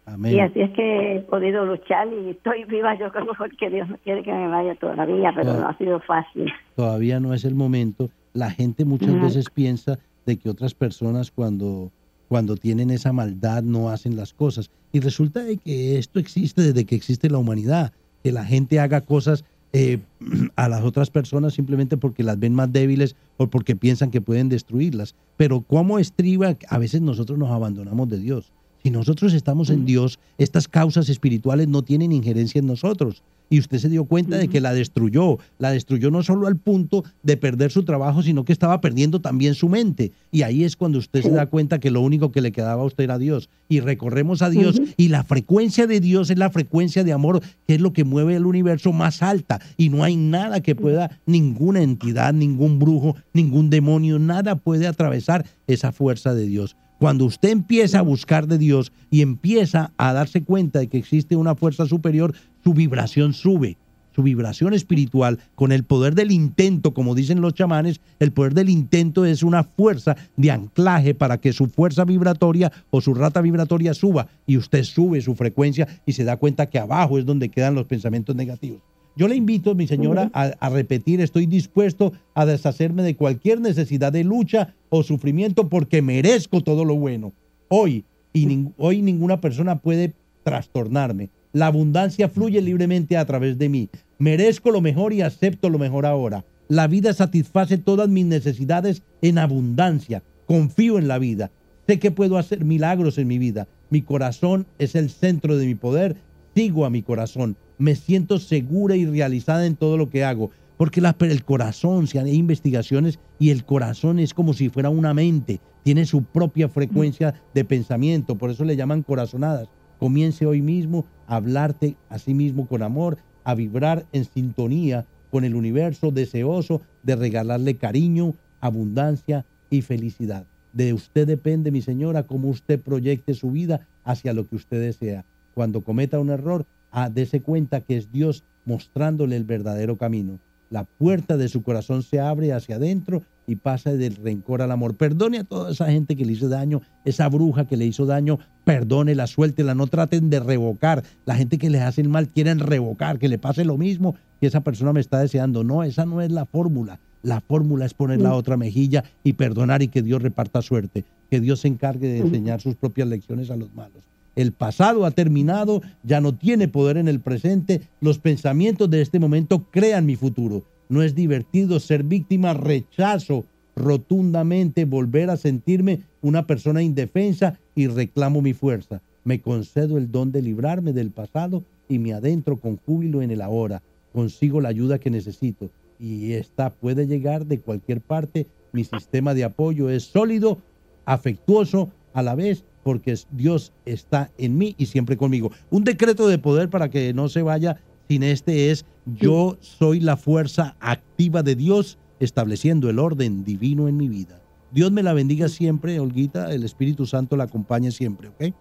Amén. 0.06 0.34
Y 0.36 0.40
así 0.40 0.62
es 0.62 0.72
que 0.72 1.16
he 1.18 1.20
podido 1.22 1.66
luchar 1.66 2.08
y 2.08 2.30
estoy 2.32 2.64
viva. 2.66 2.98
Yo 2.98 3.12
creo 3.12 3.28
que 3.60 3.70
Dios 3.70 3.88
no 3.90 3.98
quiere 3.98 4.24
que 4.24 4.32
me 4.34 4.48
vaya 4.48 4.76
todavía, 4.76 5.32
pero 5.36 5.48
Claro. 5.52 5.60
no 5.62 5.68
ha 5.70 5.78
sido 5.78 6.00
fácil. 6.02 6.52
todavía 6.76 7.20
no 7.20 7.34
es 7.34 7.46
el 7.46 7.56
momento. 7.56 8.10
La 8.34 8.50
gente 8.50 8.86
muchas 8.86 9.20
veces 9.22 9.50
piensa 9.50 10.00
de 10.26 10.38
que 10.38 10.50
otras 10.50 10.74
personas 10.74 11.32
cuando, 11.32 11.92
cuando 12.32 12.56
tienen 12.56 12.92
esa 12.92 13.12
maldad 13.12 13.62
no 13.62 13.90
hacen 13.90 14.16
las 14.16 14.34
cosas. 14.34 14.72
Y 14.94 15.02
resulta 15.02 15.44
de 15.44 15.58
que 15.58 15.98
esto 15.98 16.18
existe 16.18 16.62
desde 16.62 16.86
que 16.86 16.96
existe 16.96 17.30
la 17.30 17.38
humanidad, 17.38 17.92
que 18.24 18.32
la 18.32 18.46
gente 18.46 18.80
haga 18.80 19.02
cosas 19.02 19.44
eh, 19.74 20.00
a 20.56 20.70
las 20.70 20.82
otras 20.86 21.10
personas 21.10 21.56
simplemente 21.56 21.98
porque 21.98 22.24
las 22.24 22.40
ven 22.40 22.56
más 22.56 22.72
débiles 22.72 23.18
o 23.36 23.48
porque 23.48 23.76
piensan 23.76 24.12
que 24.12 24.22
pueden 24.22 24.48
destruirlas. 24.48 25.14
Pero 25.36 25.60
¿cómo 25.60 26.00
estriba? 26.00 26.56
A 26.70 26.78
veces 26.78 27.02
nosotros 27.02 27.38
nos 27.38 27.52
abandonamos 27.52 28.08
de 28.08 28.20
Dios. 28.20 28.54
Si 28.82 28.92
nosotros 28.92 29.34
estamos 29.34 29.70
en 29.70 29.86
Dios, 29.86 30.18
estas 30.38 30.70
causas 30.70 31.10
espirituales 31.10 31.68
no 31.68 31.82
tienen 31.82 32.14
injerencia 32.14 32.60
en 32.60 32.68
nosotros. 32.68 33.24
Y 33.52 33.60
usted 33.60 33.80
se 33.80 33.90
dio 33.90 34.06
cuenta 34.06 34.38
de 34.38 34.48
que 34.48 34.62
la 34.62 34.74
destruyó. 34.74 35.38
La 35.60 35.72
destruyó 35.72 36.10
no 36.10 36.24
solo 36.24 36.48
al 36.48 36.56
punto 36.56 37.04
de 37.22 37.36
perder 37.36 37.70
su 37.70 37.84
trabajo, 37.84 38.24
sino 38.24 38.46
que 38.46 38.54
estaba 38.54 38.80
perdiendo 38.80 39.20
también 39.20 39.56
su 39.56 39.68
mente. 39.68 40.14
Y 40.32 40.44
ahí 40.44 40.64
es 40.64 40.78
cuando 40.78 41.00
usted 41.00 41.22
se 41.22 41.32
da 41.32 41.48
cuenta 41.48 41.80
que 41.80 41.92
lo 41.92 42.00
único 42.00 42.32
que 42.32 42.40
le 42.40 42.54
quedaba 42.54 42.82
a 42.82 42.86
usted 42.86 43.04
era 43.04 43.18
Dios. 43.18 43.50
Y 43.68 43.82
recorremos 43.82 44.42
a 44.42 44.50
Dios. 44.50 44.82
Y 44.96 45.10
la 45.10 45.26
frecuencia 45.26 45.86
de 45.86 46.00
Dios 46.00 46.30
es 46.30 46.38
la 46.38 46.50
frecuencia 46.50 47.04
de 47.04 47.12
amor, 47.12 47.42
que 47.68 47.76
es 47.76 47.82
lo 47.82 47.92
que 47.92 48.06
mueve 48.06 48.38
el 48.38 48.46
universo 48.46 48.94
más 48.94 49.22
alta. 49.22 49.60
Y 49.76 49.90
no 49.90 50.06
hay 50.06 50.16
nada 50.16 50.62
que 50.62 50.74
pueda, 50.74 51.20
ninguna 51.26 51.82
entidad, 51.82 52.34
ningún 52.34 52.80
brujo, 52.80 53.18
ningún 53.34 53.70
demonio, 53.70 54.18
nada 54.18 54.56
puede 54.56 54.88
atravesar 54.88 55.46
esa 55.68 55.92
fuerza 55.92 56.34
de 56.34 56.46
Dios. 56.46 56.78
Cuando 57.02 57.26
usted 57.26 57.50
empieza 57.50 57.98
a 57.98 58.04
buscar 58.04 58.46
de 58.46 58.60
Dios 58.60 58.92
y 59.10 59.22
empieza 59.24 59.92
a 59.98 60.14
darse 60.14 60.44
cuenta 60.44 60.78
de 60.78 60.88
que 60.88 61.00
existe 61.00 61.36
una 61.36 61.56
fuerza 61.56 61.88
superior, 61.88 62.36
su 62.64 62.74
vibración 62.74 63.34
sube. 63.34 63.78
Su 64.14 64.24
vibración 64.24 64.74
espiritual, 64.74 65.40
con 65.56 65.72
el 65.72 65.86
poder 65.86 66.16
del 66.16 66.32
intento, 66.32 66.94
como 66.94 67.16
dicen 67.16 67.40
los 67.40 67.54
chamanes, 67.54 68.02
el 68.20 68.34
poder 68.34 68.54
del 68.54 68.70
intento 68.70 69.24
es 69.24 69.42
una 69.42 69.64
fuerza 69.64 70.18
de 70.36 70.52
anclaje 70.52 71.14
para 71.16 71.38
que 71.38 71.54
su 71.54 71.68
fuerza 71.68 72.04
vibratoria 72.04 72.74
o 72.90 73.00
su 73.00 73.14
rata 73.14 73.40
vibratoria 73.40 73.94
suba 73.94 74.28
y 74.46 74.58
usted 74.58 74.84
sube 74.84 75.22
su 75.22 75.34
frecuencia 75.36 75.88
y 76.06 76.12
se 76.12 76.26
da 76.26 76.36
cuenta 76.36 76.66
que 76.66 76.78
abajo 76.78 77.20
es 77.20 77.26
donde 77.26 77.48
quedan 77.48 77.74
los 77.74 77.86
pensamientos 77.86 78.36
negativos. 78.36 78.82
Yo 79.16 79.30
le 79.30 79.36
invito, 79.38 79.76
mi 79.76 79.88
señora, 79.88 80.30
a, 80.34 80.52
a 80.60 80.70
repetir, 80.70 81.22
estoy 81.22 81.46
dispuesto 81.46 82.12
a 82.34 82.46
deshacerme 82.46 83.04
de 83.04 83.16
cualquier 83.16 83.62
necesidad 83.62 84.12
de 84.12 84.26
lucha 84.26 84.74
o 84.90 85.04
sufrimiento 85.04 85.70
porque 85.70 86.02
merezco 86.02 86.60
todo 86.60 86.84
lo 86.84 86.96
bueno. 86.98 87.32
Hoy, 87.70 88.04
y 88.34 88.46
nin- 88.46 88.74
hoy 88.78 89.02
ninguna 89.02 89.40
persona 89.40 89.78
puede 89.78 90.14
trastornarme. 90.44 91.30
La 91.54 91.68
abundancia 91.68 92.30
fluye 92.30 92.62
libremente 92.62 93.18
a 93.18 93.26
través 93.26 93.58
de 93.58 93.70
mí. 93.70 93.90
Merezco 94.20 94.72
lo 94.72 94.82
mejor 94.82 95.14
y 95.14 95.22
acepto 95.22 95.70
lo 95.70 95.80
mejor 95.80 96.06
ahora. 96.06 96.46
La 96.70 96.88
vida 96.88 97.14
satisface 97.14 97.78
todas 97.78 98.08
mis 98.08 98.26
necesidades 98.26 99.04
en 99.22 99.38
abundancia. 99.38 100.24
Confío 100.46 100.98
en 100.98 101.08
la 101.08 101.20
vida. 101.20 101.52
Sé 101.88 102.00
que 102.00 102.12
puedo 102.12 102.38
hacer 102.38 102.64
milagros 102.64 103.18
en 103.18 103.28
mi 103.28 103.38
vida. 103.38 103.68
Mi 103.90 104.02
corazón 104.02 104.66
es 104.80 104.96
el 104.96 105.10
centro 105.10 105.58
de 105.58 105.66
mi 105.66 105.76
poder. 105.76 106.16
Sigo 106.56 106.86
a 106.86 106.90
mi 106.90 107.02
corazón. 107.02 107.58
Me 107.78 107.96
siento 107.96 108.40
segura 108.40 108.96
y 108.96 109.06
realizada 109.06 109.66
en 109.66 109.76
todo 109.76 109.98
lo 109.98 110.10
que 110.10 110.24
hago. 110.24 110.52
Porque 110.78 111.02
la- 111.02 111.16
el 111.20 111.44
corazón, 111.44 112.08
si 112.08 112.18
hay 112.18 112.34
investigaciones, 112.34 113.20
y 113.40 113.50
el 113.50 113.66
corazón 113.66 114.20
es 114.20 114.34
como 114.34 114.54
si 114.54 114.70
fuera 114.70 114.90
una 114.90 115.14
mente. 115.14 115.60
Tiene 115.84 116.06
su 116.06 116.24
propia 116.24 116.70
frecuencia 116.70 117.34
de 117.54 117.66
pensamiento. 117.66 118.36
Por 118.38 118.52
eso 118.52 118.64
le 118.64 118.76
llaman 118.78 119.04
corazonadas. 119.04 119.68
Comience 120.02 120.48
hoy 120.48 120.64
mismo 120.64 121.06
a 121.28 121.36
hablarte 121.36 121.96
a 122.10 122.18
sí 122.18 122.34
mismo 122.34 122.66
con 122.66 122.82
amor, 122.82 123.20
a 123.44 123.54
vibrar 123.54 124.08
en 124.14 124.26
sintonía 124.26 125.06
con 125.30 125.46
el 125.46 125.54
universo, 125.54 126.10
deseoso 126.10 126.82
de 127.04 127.16
regalarle 127.16 127.76
cariño, 127.76 128.34
abundancia 128.62 129.46
y 129.70 129.84
felicidad. 129.84 130.48
De 130.74 130.96
usted 130.96 131.28
depende, 131.28 131.70
mi 131.70 131.84
señora, 131.84 132.24
cómo 132.24 132.50
usted 132.50 132.80
proyecte 132.80 133.36
su 133.36 133.52
vida 133.52 133.88
hacia 134.04 134.34
lo 134.34 134.48
que 134.48 134.56
usted 134.56 134.82
desea. 134.82 135.24
Cuando 135.54 135.82
cometa 135.82 136.20
un 136.20 136.32
error, 136.32 136.66
ah, 136.90 137.12
dese 137.12 137.42
cuenta 137.42 137.82
que 137.82 137.98
es 137.98 138.12
Dios 138.12 138.44
mostrándole 138.66 139.36
el 139.36 139.44
verdadero 139.44 139.98
camino. 139.98 140.40
La 140.72 140.86
puerta 140.86 141.38
de 141.38 141.48
su 141.48 141.62
corazón 141.62 142.02
se 142.02 142.20
abre 142.20 142.54
hacia 142.54 142.78
adentro 142.78 143.22
y 143.52 143.58
pasa 143.58 143.92
del 143.92 144.16
rencor 144.16 144.62
al 144.62 144.72
amor. 144.72 144.96
Perdone 144.96 145.40
a 145.40 145.44
toda 145.44 145.72
esa 145.72 145.92
gente 145.92 146.16
que 146.16 146.26
le 146.26 146.32
hizo 146.32 146.48
daño, 146.48 146.82
esa 147.04 147.28
bruja 147.28 147.66
que 147.66 147.76
le 147.76 147.86
hizo 147.86 148.06
daño, 148.06 148.40
perdónela, 148.64 149.28
suéltela, 149.28 149.76
no 149.76 149.88
traten 149.88 150.30
de 150.30 150.40
revocar. 150.40 151.04
La 151.26 151.36
gente 151.36 151.58
que 151.58 151.70
les 151.70 151.82
hace 151.82 152.00
el 152.00 152.08
mal 152.08 152.30
quieren 152.30 152.60
revocar, 152.60 153.20
que 153.20 153.28
le 153.28 153.38
pase 153.38 153.66
lo 153.66 153.78
mismo 153.78 154.16
que 154.40 154.48
esa 154.48 154.62
persona 154.62 154.94
me 154.94 155.02
está 155.02 155.20
deseando. 155.20 155.66
No, 155.66 155.84
esa 155.84 156.06
no 156.06 156.22
es 156.22 156.32
la 156.32 156.46
fórmula. 156.46 157.02
La 157.24 157.42
fórmula 157.42 157.86
es 157.86 157.94
poner 157.94 158.22
la 158.22 158.34
otra 158.36 158.56
mejilla 158.56 159.04
y 159.24 159.34
perdonar 159.34 159.82
y 159.82 159.90
que 159.90 160.02
Dios 160.02 160.22
reparta 160.22 160.62
suerte. 160.62 161.04
Que 161.30 161.42
Dios 161.42 161.60
se 161.60 161.68
encargue 161.68 162.08
de 162.08 162.20
enseñar 162.20 162.62
sus 162.62 162.76
propias 162.76 163.10
lecciones 163.10 163.52
a 163.52 163.58
los 163.58 163.74
malos. 163.76 164.02
El 164.36 164.54
pasado 164.54 165.06
ha 165.06 165.12
terminado, 165.12 165.82
ya 166.04 166.22
no 166.22 166.34
tiene 166.34 166.70
poder 166.70 166.96
en 166.96 167.10
el 167.10 167.20
presente. 167.20 167.82
Los 168.00 168.18
pensamientos 168.18 168.90
de 168.90 169.02
este 169.02 169.20
momento 169.20 169.68
crean 169.72 170.06
mi 170.06 170.16
futuro. 170.16 170.64
No 170.92 171.02
es 171.02 171.16
divertido 171.16 171.80
ser 171.80 172.04
víctima, 172.04 172.54
rechazo 172.54 173.46
rotundamente 173.78 174.84
volver 174.84 175.30
a 175.30 175.38
sentirme 175.38 176.02
una 176.22 176.46
persona 176.46 176.84
indefensa 176.84 177.58
y 177.76 177.88
reclamo 177.88 178.42
mi 178.42 178.52
fuerza. 178.52 179.02
Me 179.24 179.40
concedo 179.40 179.98
el 179.98 180.12
don 180.12 180.34
de 180.34 180.42
librarme 180.42 180.92
del 180.92 181.12
pasado 181.12 181.64
y 181.88 181.98
me 181.98 182.12
adentro 182.12 182.58
con 182.58 182.76
júbilo 182.76 183.22
en 183.22 183.32
el 183.32 183.42
ahora. 183.42 183.82
Consigo 184.12 184.60
la 184.60 184.68
ayuda 184.68 185.00
que 185.00 185.10
necesito 185.10 185.70
y 185.98 186.34
esta 186.34 186.72
puede 186.72 187.08
llegar 187.08 187.46
de 187.46 187.60
cualquier 187.60 188.02
parte. 188.02 188.48
Mi 188.74 188.84
sistema 188.84 189.34
de 189.34 189.46
apoyo 189.46 189.90
es 189.90 190.04
sólido, 190.04 190.58
afectuoso 191.06 191.90
a 192.14 192.22
la 192.22 192.36
vez 192.36 192.66
porque 192.84 193.18
Dios 193.32 193.72
está 193.86 194.30
en 194.38 194.58
mí 194.58 194.76
y 194.78 194.88
siempre 194.88 195.16
conmigo. 195.16 195.54
Un 195.70 195.86
decreto 195.86 196.28
de 196.28 196.38
poder 196.38 196.70
para 196.70 196.90
que 196.90 197.14
no 197.14 197.30
se 197.30 197.44
vaya 197.44 197.80
sin 198.10 198.24
este 198.24 198.72
es 198.72 198.86
yo 199.06 199.58
soy 199.62 200.00
la 200.00 200.18
fuerza 200.18 200.76
activa 200.80 201.44
de 201.44 201.56
Dios 201.56 201.98
estableciendo 202.20 202.90
el 202.90 202.98
orden 203.00 203.44
divino 203.44 203.88
en 203.88 203.98
mi 203.98 204.08
vida. 204.08 204.42
Dios 204.72 204.92
me 204.92 205.04
la 205.04 205.14
bendiga 205.14 205.50
siempre, 205.50 206.00
Olguita, 206.00 206.52
el 206.54 206.64
Espíritu 206.64 207.06
Santo 207.06 207.36
la 207.36 207.44
acompañe 207.46 207.92
siempre, 207.92 208.30
¿ok? 208.30 208.54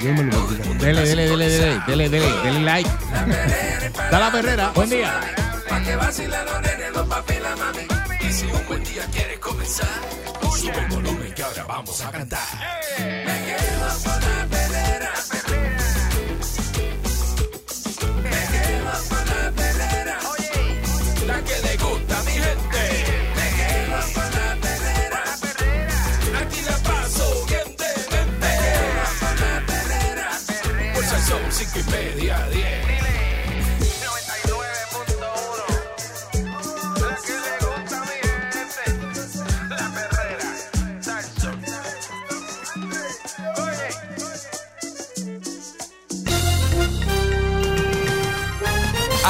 Dios 0.00 0.16
me 0.16 0.24
lo 0.24 0.46
bendiga. 0.46 0.74
Dele, 0.84 1.02
dele, 1.06 1.28
dele, 1.28 1.48
dele, 1.48 1.80
dele, 1.86 2.08
dele, 2.10 2.26
dele 2.44 2.60
like. 2.60 2.90
Da 4.10 4.20
la 4.20 4.30
perrera. 4.30 4.70
Buen 4.74 4.90
día. 4.90 5.20
Pa' 5.68 5.82
que 5.82 5.96
vacilen 5.96 6.44
los 6.44 6.60
nenes, 6.62 6.92
los 6.94 7.06
papi 7.08 7.34
la 7.42 7.56
mami. 7.56 7.80
Y 8.28 8.32
si 8.32 8.44
un 8.46 8.66
buen 8.68 8.84
día 8.84 9.04
quieres 9.12 9.38
comenzar, 9.38 9.88
sube 10.52 10.78
el 10.78 10.86
volumen 10.88 11.32
que 11.34 11.42
ahora 11.42 11.64
vamos 11.64 12.00
a 12.00 12.10
cantar. 12.10 12.40
Me 12.98 13.36
quedo 13.46 13.88
con 14.04 14.20
la 14.20 14.46
perrera. 14.50 15.12
Me 18.22 18.36
quedo 18.52 18.92
con 19.08 19.24
la 19.28 19.42
perrera. 19.52 20.16
La 21.26 21.38
que 21.42 21.56
le 21.66 21.76
gusta 21.76 22.18
a 22.18 22.22
mi 22.22 22.32
gente. 22.32 22.82
Me 23.36 23.46
quedo 23.58 24.00
con 24.14 24.30
la 24.38 24.48
perrera. 24.64 25.22
Aquí 26.40 26.60
la 26.62 26.76
paso 26.88 27.26
bien 27.46 27.68
de 27.76 27.90
mente. 28.10 28.40
Me 28.40 28.52
quedo 28.62 29.04
con 29.20 29.34
la 29.40 29.54
perrera. 29.66 30.28
Son 31.28 31.42
cinco 31.50 31.78
y 31.78 31.84
media, 31.90 32.17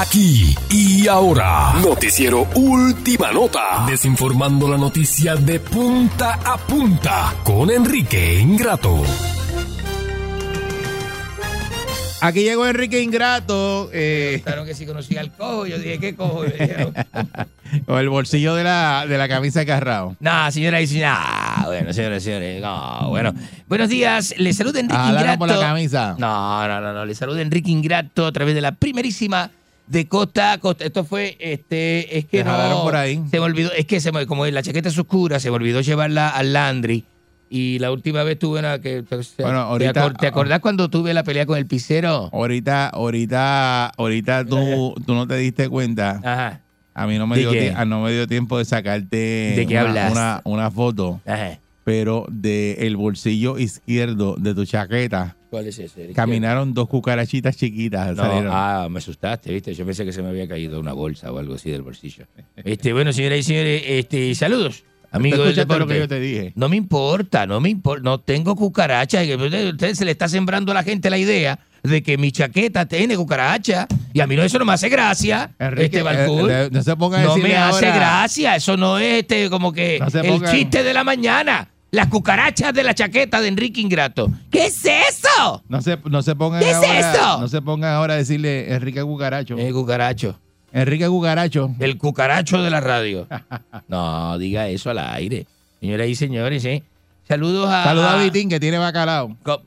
Aquí 0.00 0.54
y 0.70 1.08
ahora. 1.08 1.72
Noticiero 1.82 2.46
Última 2.54 3.32
Nota. 3.32 3.84
Desinformando 3.88 4.68
la 4.68 4.78
noticia 4.78 5.34
de 5.34 5.58
punta 5.58 6.34
a 6.34 6.56
punta 6.56 7.34
con 7.42 7.68
Enrique 7.68 8.38
Ingrato. 8.38 9.02
Aquí 12.20 12.44
llegó 12.44 12.64
Enrique 12.68 13.02
Ingrato. 13.02 13.90
Eh, 13.92 14.40
que 14.64 14.74
si 14.74 14.86
conocía 14.86 15.20
al 15.20 15.32
cojo. 15.32 15.66
Yo 15.66 15.78
dije, 15.78 15.98
¿qué 15.98 16.14
cojo? 16.14 16.44
O 17.86 17.98
el 17.98 18.08
bolsillo 18.08 18.54
de 18.54 18.64
la, 18.64 19.04
de 19.06 19.18
la 19.18 19.28
camisa 19.28 19.60
de 19.60 19.66
Carrao. 19.66 20.16
No, 20.20 20.50
señora 20.52 20.80
y 20.80 20.86
señora. 20.86 21.16
Ah, 21.18 21.64
bueno, 21.66 21.92
señoras 21.92 22.22
y 22.22 22.24
señores. 22.24 22.62
No, 22.62 23.08
bueno. 23.08 23.34
Buenos 23.66 23.88
días. 23.88 24.32
Les 24.38 24.56
saluda 24.56 24.78
Enrique 24.78 25.02
Ingrato. 25.02 25.38
por 25.40 25.48
la 25.48 25.58
camisa. 25.58 26.14
No, 26.18 26.68
no, 26.68 26.80
no, 26.80 26.92
no. 26.94 27.04
Les 27.04 27.18
saluda 27.18 27.42
Enrique 27.42 27.70
Ingrato 27.70 28.26
a 28.26 28.32
través 28.32 28.54
de 28.54 28.60
la 28.60 28.72
primerísima 28.72 29.50
de 29.88 30.06
costa 30.08 30.52
a 30.52 30.58
costa. 30.58 30.84
Esto 30.84 31.04
fue, 31.04 31.36
este, 31.40 32.18
es 32.18 32.26
que 32.26 32.44
no. 32.44 32.82
por 32.82 32.96
ahí. 32.96 33.22
Se 33.30 33.38
me 33.38 33.44
olvidó, 33.46 33.72
es 33.72 33.86
que 33.86 34.00
se 34.00 34.12
me, 34.12 34.26
como 34.26 34.46
la 34.46 34.62
chaqueta 34.62 34.88
es 34.88 34.98
oscura, 34.98 35.40
se 35.40 35.50
me 35.50 35.56
olvidó 35.56 35.80
llevarla 35.80 36.28
al 36.28 36.52
Landry. 36.52 37.04
Y 37.50 37.78
la 37.78 37.90
última 37.90 38.22
vez 38.24 38.38
tuve 38.38 38.58
una 38.58 38.78
que. 38.78 39.02
¿te- 39.02 39.16
Bueno, 39.42 39.60
ahorita- 39.60 39.92
¿Te, 39.94 40.00
acor- 40.00 40.18
te 40.18 40.26
acordás 40.26 40.60
cuando 40.60 40.90
tuve 40.90 41.14
la 41.14 41.22
pelea 41.24 41.46
con 41.46 41.56
el 41.56 41.66
pisero? 41.66 42.28
Ahorita, 42.32 42.88
ahorita, 42.88 43.86
ahorita 43.96 44.44
tú, 44.44 44.94
tú 45.06 45.14
no 45.14 45.26
te 45.26 45.36
diste 45.36 45.68
cuenta. 45.68 46.20
Ajá. 46.22 46.60
A 46.94 47.06
mí 47.06 47.16
no 47.16 47.26
me, 47.28 47.36
¿De 47.38 47.48
dio, 47.48 47.72
ah, 47.76 47.84
no 47.84 48.02
me 48.02 48.12
dio 48.12 48.26
tiempo 48.26 48.58
de 48.58 48.64
sacarte 48.64 49.16
¿De 49.56 49.66
qué 49.68 49.80
una, 49.80 50.10
una, 50.10 50.40
una 50.44 50.70
foto, 50.70 51.20
Ajá. 51.24 51.58
pero 51.84 52.26
del 52.28 52.76
el 52.80 52.96
bolsillo 52.96 53.56
izquierdo 53.56 54.34
de 54.36 54.52
tu 54.52 54.66
chaqueta 54.66 55.36
¿Cuál 55.50 55.66
es 55.66 55.78
ese? 55.78 56.12
caminaron 56.12 56.74
dos 56.74 56.88
cucarachitas 56.88 57.56
chiquitas. 57.56 58.14
No, 58.16 58.22
salieron. 58.22 58.52
ah, 58.54 58.86
me 58.90 58.98
asustaste, 58.98 59.52
¿viste? 59.52 59.74
Yo 59.74 59.86
pensé 59.86 60.04
que 60.04 60.12
se 60.12 60.22
me 60.22 60.28
había 60.28 60.46
caído 60.46 60.78
una 60.78 60.92
bolsa 60.92 61.32
o 61.32 61.38
algo 61.38 61.54
así 61.54 61.70
del 61.70 61.82
bolsillo. 61.82 62.26
Este, 62.56 62.92
bueno, 62.92 63.12
señoras 63.12 63.38
y 63.38 63.42
señores, 63.42 63.82
este, 63.86 64.34
saludos. 64.34 64.84
Amigo 65.10 65.36
¿Tú 65.36 65.42
del 65.44 65.50
escuchaste 65.52 65.78
lo 65.78 65.86
que 65.86 65.98
yo 66.00 66.08
te 66.08 66.20
dije? 66.20 66.52
No 66.54 66.68
me 66.68 66.76
importa, 66.76 67.46
no 67.46 67.60
me 67.60 67.70
importa, 67.70 68.02
no 68.02 68.20
tengo 68.20 68.54
cucarachas. 68.54 69.26
Usted, 69.26 69.94
se 69.94 70.04
le 70.04 70.10
está 70.10 70.28
sembrando 70.28 70.70
a 70.72 70.74
la 70.74 70.82
gente 70.82 71.08
la 71.08 71.16
idea 71.16 71.58
de 71.82 72.02
que 72.02 72.18
mi 72.18 72.30
chaqueta 72.30 72.84
tiene 72.84 73.16
cucaracha 73.16 73.86
y 74.12 74.20
a 74.20 74.26
mí 74.26 74.36
no 74.36 74.42
eso 74.42 74.58
no 74.58 74.66
me 74.66 74.74
hace 74.74 74.90
gracia. 74.90 75.54
Enrique, 75.58 75.84
este 75.84 76.02
Balcour. 76.02 76.50
eh, 76.50 76.64
eh, 76.64 76.68
no 76.70 76.82
se 76.82 76.94
ponga 76.94 77.20
a 77.20 77.24
No 77.24 77.38
me 77.38 77.56
hace 77.56 77.86
ahora- 77.86 77.96
gracia, 77.96 78.56
eso 78.56 78.76
no 78.76 78.98
es 78.98 79.20
este 79.22 79.48
como 79.48 79.72
que 79.72 79.98
No 79.98 80.20
el 80.20 80.42
chiste 80.50 80.82
de 80.82 80.92
la 80.92 81.04
mañana. 81.04 81.70
Las 81.90 82.08
cucarachas 82.08 82.74
de 82.74 82.84
la 82.84 82.94
chaqueta 82.94 83.40
de 83.40 83.48
Enrique 83.48 83.80
Ingrato. 83.80 84.30
¿Qué 84.50 84.66
es 84.66 84.84
eso? 84.84 85.62
No 85.68 85.80
se, 85.80 85.98
no 86.04 86.22
se 86.22 86.34
pongan 86.36 86.60
¿Qué 86.60 86.70
es 86.70 86.76
ahora, 86.76 87.00
esto? 87.12 87.40
No 87.40 87.48
se 87.48 87.62
pongan 87.62 87.94
ahora 87.94 88.14
a 88.14 88.16
decirle 88.18 88.72
Enrique 88.74 89.02
Cucaracho. 89.02 89.56
El 89.56 89.72
cucaracho. 89.72 90.38
Enrique 90.72 91.08
Cucaracho. 91.08 91.70
El 91.78 91.96
cucaracho 91.96 92.62
de 92.62 92.70
la 92.70 92.80
radio. 92.80 93.26
No, 93.88 94.36
diga 94.38 94.68
eso 94.68 94.90
al 94.90 94.98
aire. 94.98 95.46
Señoras 95.80 96.08
y 96.08 96.14
señores, 96.14 96.64
¿eh? 96.66 96.82
Saludos 97.26 97.68
a. 97.70 97.84
Saluda 97.84 98.18
a 98.18 98.22
Vitín 98.22 98.48
que 98.50 98.60
tiene 98.60 98.76
bacalao. 98.78 99.34
Co- 99.42 99.62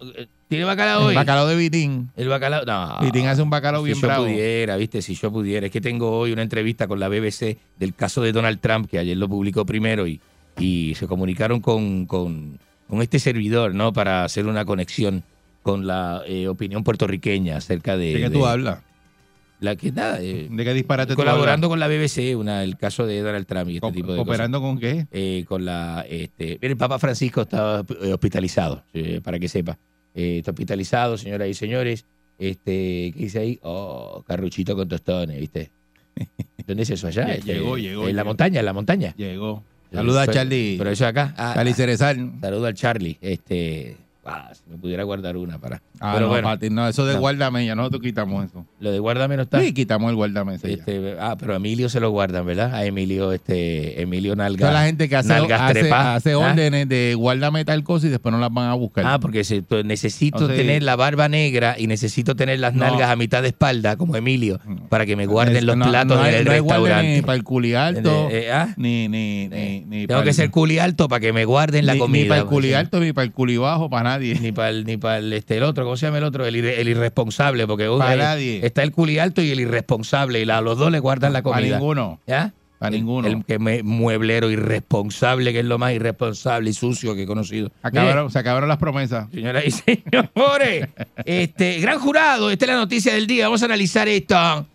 ¿Tiene 0.48 0.66
bacalao 0.66 1.06
hoy? 1.06 1.10
El 1.12 1.16
bacalao 1.16 1.48
de 1.48 1.56
Vitín. 1.56 2.10
El 2.18 2.28
bacalao. 2.28 2.66
No. 2.66 2.98
Vitín 3.02 3.26
hace 3.28 3.42
un 3.42 3.50
bacalao 3.50 3.82
si 3.82 3.86
bien 3.92 4.00
yo 4.02 4.08
bravo. 4.08 4.26
pudiera, 4.26 4.76
viste, 4.78 5.02
si 5.02 5.16
yo 5.16 5.32
pudiera. 5.32 5.66
Es 5.66 5.72
que 5.72 5.82
tengo 5.82 6.12
hoy 6.20 6.34
una 6.34 6.42
entrevista 6.44 6.88
con 6.88 7.00
la 7.00 7.08
BBC 7.08 7.58
del 7.80 7.96
caso 7.96 8.22
de 8.22 8.32
Donald 8.32 8.60
Trump, 8.60 8.90
que 8.90 9.00
ayer 9.00 9.16
lo 9.18 9.28
publicó 9.30 9.66
primero 9.66 10.06
y, 10.06 10.20
y 10.60 10.94
se 10.96 11.08
comunicaron 11.08 11.60
con, 11.62 12.06
con, 12.06 12.60
con 12.88 13.02
este 13.02 13.20
servidor, 13.20 13.74
¿no? 13.76 13.94
Para 13.94 14.24
hacer 14.24 14.46
una 14.48 14.66
conexión 14.66 15.24
con 15.64 15.86
la 15.88 16.24
eh, 16.28 16.48
opinión 16.48 16.84
puertorriqueña 16.84 17.58
acerca 17.58 17.98
de. 17.98 18.14
¿De 18.14 18.20
qué 18.22 18.30
tú 18.30 18.46
hablas? 18.46 18.80
La 19.60 19.76
que 19.76 19.92
nada. 19.92 20.18
eh, 20.20 20.48
¿De 20.50 20.64
qué 20.64 20.74
disparate 20.74 21.14
tú 21.14 21.18
colaborando 21.18 21.68
hablas? 21.68 21.70
con 21.70 21.80
la 21.80 21.88
BBC, 21.88 22.36
una, 22.36 22.64
el 22.64 22.78
caso 22.78 23.06
de 23.06 23.22
Donald 23.22 23.46
Trump 23.46 23.70
y 23.70 23.76
este 23.76 23.82
Co- 23.82 23.92
tipo 23.94 24.12
de 24.12 24.18
¿Cooperando 24.18 24.60
cosas. 24.60 24.72
con 24.72 24.80
qué? 24.80 25.06
Eh, 25.12 25.46
con 25.48 25.64
la, 25.66 26.04
este, 26.10 26.58
el 26.62 26.78
Papa 26.78 26.98
Francisco 26.98 27.42
estaba 27.42 27.86
eh, 28.02 28.12
hospitalizado, 28.12 28.84
eh, 28.94 29.22
para 29.24 29.38
que 29.38 29.48
sepa. 29.48 29.78
Eh, 30.16 30.40
está 30.40 30.50
hospitalizado, 30.52 31.16
señoras 31.18 31.48
y 31.48 31.54
señores. 31.54 32.06
Este, 32.40 33.14
¿qué 33.16 33.20
dice 33.20 33.38
ahí? 33.40 33.60
Oh, 33.62 34.24
carruchito 34.26 34.76
con 34.76 34.88
tostones, 34.90 35.40
¿viste? 35.40 35.70
¿Dónde 36.66 36.82
es 36.82 36.90
eso 36.90 37.06
allá? 37.06 37.28
Ya, 37.28 37.34
Este, 37.36 37.54
llegó, 37.54 37.78
llegó, 37.78 38.08
En 38.08 38.16
la 38.16 38.24
llegó. 38.24 38.30
montaña, 38.32 38.60
en 38.62 38.66
la 38.66 38.74
montaña. 38.74 39.14
Llegó. 39.16 39.64
Saluda 39.92 40.24
a 40.24 40.28
Charlie. 40.28 40.76
Pero 40.78 40.90
eso 40.90 41.06
acá. 41.06 41.34
Ah, 41.38 41.52
Charlie 41.54 41.72
ah, 41.72 41.76
Cerezal. 41.76 42.32
Saludo 42.40 42.66
al 42.66 42.74
Charlie. 42.74 43.18
Este, 43.22 43.98
ah, 44.26 44.50
si 44.54 44.62
me 44.70 44.78
pudiera 44.78 45.04
guardar 45.04 45.38
una 45.38 45.58
para. 45.60 45.82
Ah, 46.00 46.12
pero 46.14 46.26
no, 46.28 46.32
bueno, 46.34 46.48
Pati, 46.48 46.70
no, 46.70 46.88
eso 46.88 47.06
de 47.06 47.14
No. 47.16 47.20
guárdame, 47.20 47.66
ya 47.66 47.76
nosotros 47.76 48.02
quitamos 48.02 48.46
eso. 48.46 48.66
lo 48.80 48.92
de 48.92 49.00
guárdame 49.00 49.36
no 49.38 49.44
está. 49.44 49.60
Sí, 49.62 49.74
quitamos 49.74 50.10
el 50.10 50.16
guárdame. 50.16 50.56
ese. 50.56 50.74
Este, 50.74 51.16
ah, 51.20 51.36
pero 51.40 51.54
a 51.54 51.58
Emilio 51.58 51.90
se 51.90 52.00
lo 52.00 52.10
guardan, 52.12 52.46
¿verdad? 52.46 52.74
A 52.74 52.86
Emilio, 52.86 53.32
este, 53.34 54.02
Emilio 54.02 54.36
Nalga. 54.36 54.60
Toda 54.68 54.74
la 54.80 54.86
gente 54.86 55.08
que 55.10 55.16
hace, 55.16 55.34
hace, 55.34 55.92
hace 55.92 56.32
¿Ah? 56.34 56.38
órdenes 56.40 56.88
de 56.90 57.16
guárdame 57.16 57.66
tal 57.66 57.84
cosa 57.84 58.08
y 58.08 58.10
después 58.10 58.32
no 58.34 58.40
las 58.40 58.52
van 58.54 58.70
a 58.70 58.74
buscar. 58.74 59.06
Ah, 59.08 59.20
porque 59.20 59.44
se- 59.44 59.62
to- 59.62 59.84
necesito 59.84 60.38
Entonces- 60.40 60.58
tener 60.58 60.84
la 60.84 60.96
barba 60.96 61.28
negra 61.30 61.76
y 61.78 61.88
necesito 61.88 62.36
tener 62.36 62.60
las 62.60 62.74
No. 62.74 62.86
nalgas 62.86 63.10
a 63.10 63.16
mitad 63.16 63.42
de 63.42 63.50
espalda, 63.50 63.96
como 63.98 64.16
Emilio, 64.16 64.60
para 64.90 65.06
que 65.06 65.16
me 65.16 65.26
guarden 65.26 65.58
Es- 65.58 65.64
los 65.64 65.76
platos 65.76 66.18
no 66.18 66.24
hay- 66.24 66.34
en 66.34 66.40
el 66.40 66.46
no 66.46 66.52
restaurante. 66.52 67.16
Ni 67.16 67.22
para 67.22 67.36
el 67.36 67.44
culi 67.44 67.74
alto, 67.74 68.30
Eh, 68.30 68.46
eh, 68.48 68.52
¿ah? 68.52 68.74
ni, 68.78 69.08
ni, 69.08 69.48
ni, 69.48 69.82
ni 69.86 70.08
Tengo 70.08 70.24
que 70.24 70.34
ser 70.34 70.50
culi 70.52 70.80
alto 70.80 71.08
para 71.08 71.20
que 71.20 71.34
me 71.34 71.46
guarden 71.46 71.86
la 71.86 71.98
comida. 71.98 72.24
Ni 72.24 72.30
para 72.30 72.42
el 72.42 72.48
culi 72.48 72.70
pues, 72.70 72.78
alto, 72.80 73.00
ni 73.00 73.14
para 73.14 73.26
el 73.26 73.32
culi 73.32 73.58
bajo, 73.58 73.90
para 73.90 74.11
nadie. 74.14 74.36
Ni 74.40 74.52
para 74.52 74.70
el, 74.70 74.86
ni 74.86 74.98
para 74.98 75.18
el, 75.18 75.32
este, 75.34 75.58
el 75.58 75.64
otro, 75.64 75.84
¿cómo 75.84 75.98
se 75.98 76.06
llama 76.06 76.18
el 76.20 76.24
otro? 76.24 76.46
El, 76.46 76.56
el 76.56 76.88
irresponsable, 76.90 77.68
porque 77.68 77.90
uh, 77.90 77.98
Pa' 77.98 78.14
eh, 78.14 78.18
nadie. 78.18 78.66
está 78.66 78.84
el 78.84 78.92
culi 78.92 79.20
alto 79.20 79.42
y 79.42 79.52
el 79.52 79.60
irresponsable, 79.60 80.42
y 80.44 80.50
a 80.50 80.62
los 80.62 80.78
dos 80.78 80.92
le 80.92 81.00
guardan 81.00 81.34
la 81.34 81.42
Para 81.42 81.56
comida. 81.58 81.78
ninguno. 81.78 82.20
¿Ya? 82.28 82.54
Para 82.80 82.96
El- 82.96 83.02
ninguno. 83.02 83.28
El 83.28 83.46
que 83.46 83.60
me, 83.60 83.84
mueblero 83.84 84.50
irresponsable, 84.50 85.54
que 85.54 85.60
es 85.60 85.66
lo 85.66 85.78
más 85.78 85.94
irresponsable 85.94 86.70
y 86.70 86.74
sucio 86.74 87.14
que 87.14 87.24
he 87.24 87.28
conocido. 87.28 87.72
Acabaron, 87.84 88.32
se 88.32 88.40
acabaron 88.40 88.68
las 88.70 88.78
promesas. 88.80 89.30
Señoras 89.32 89.64
y 89.66 89.72
señores, 89.72 90.90
este, 91.26 91.80
gran 91.80 92.00
jurado, 92.00 92.50
esta 92.50 92.66
es 92.66 92.72
la 92.72 92.78
noticia 92.78 93.14
del 93.14 93.28
día, 93.28 93.46
vamos 93.46 93.62
a 93.62 93.66
analizar 93.66 94.08
esto. 94.08 94.66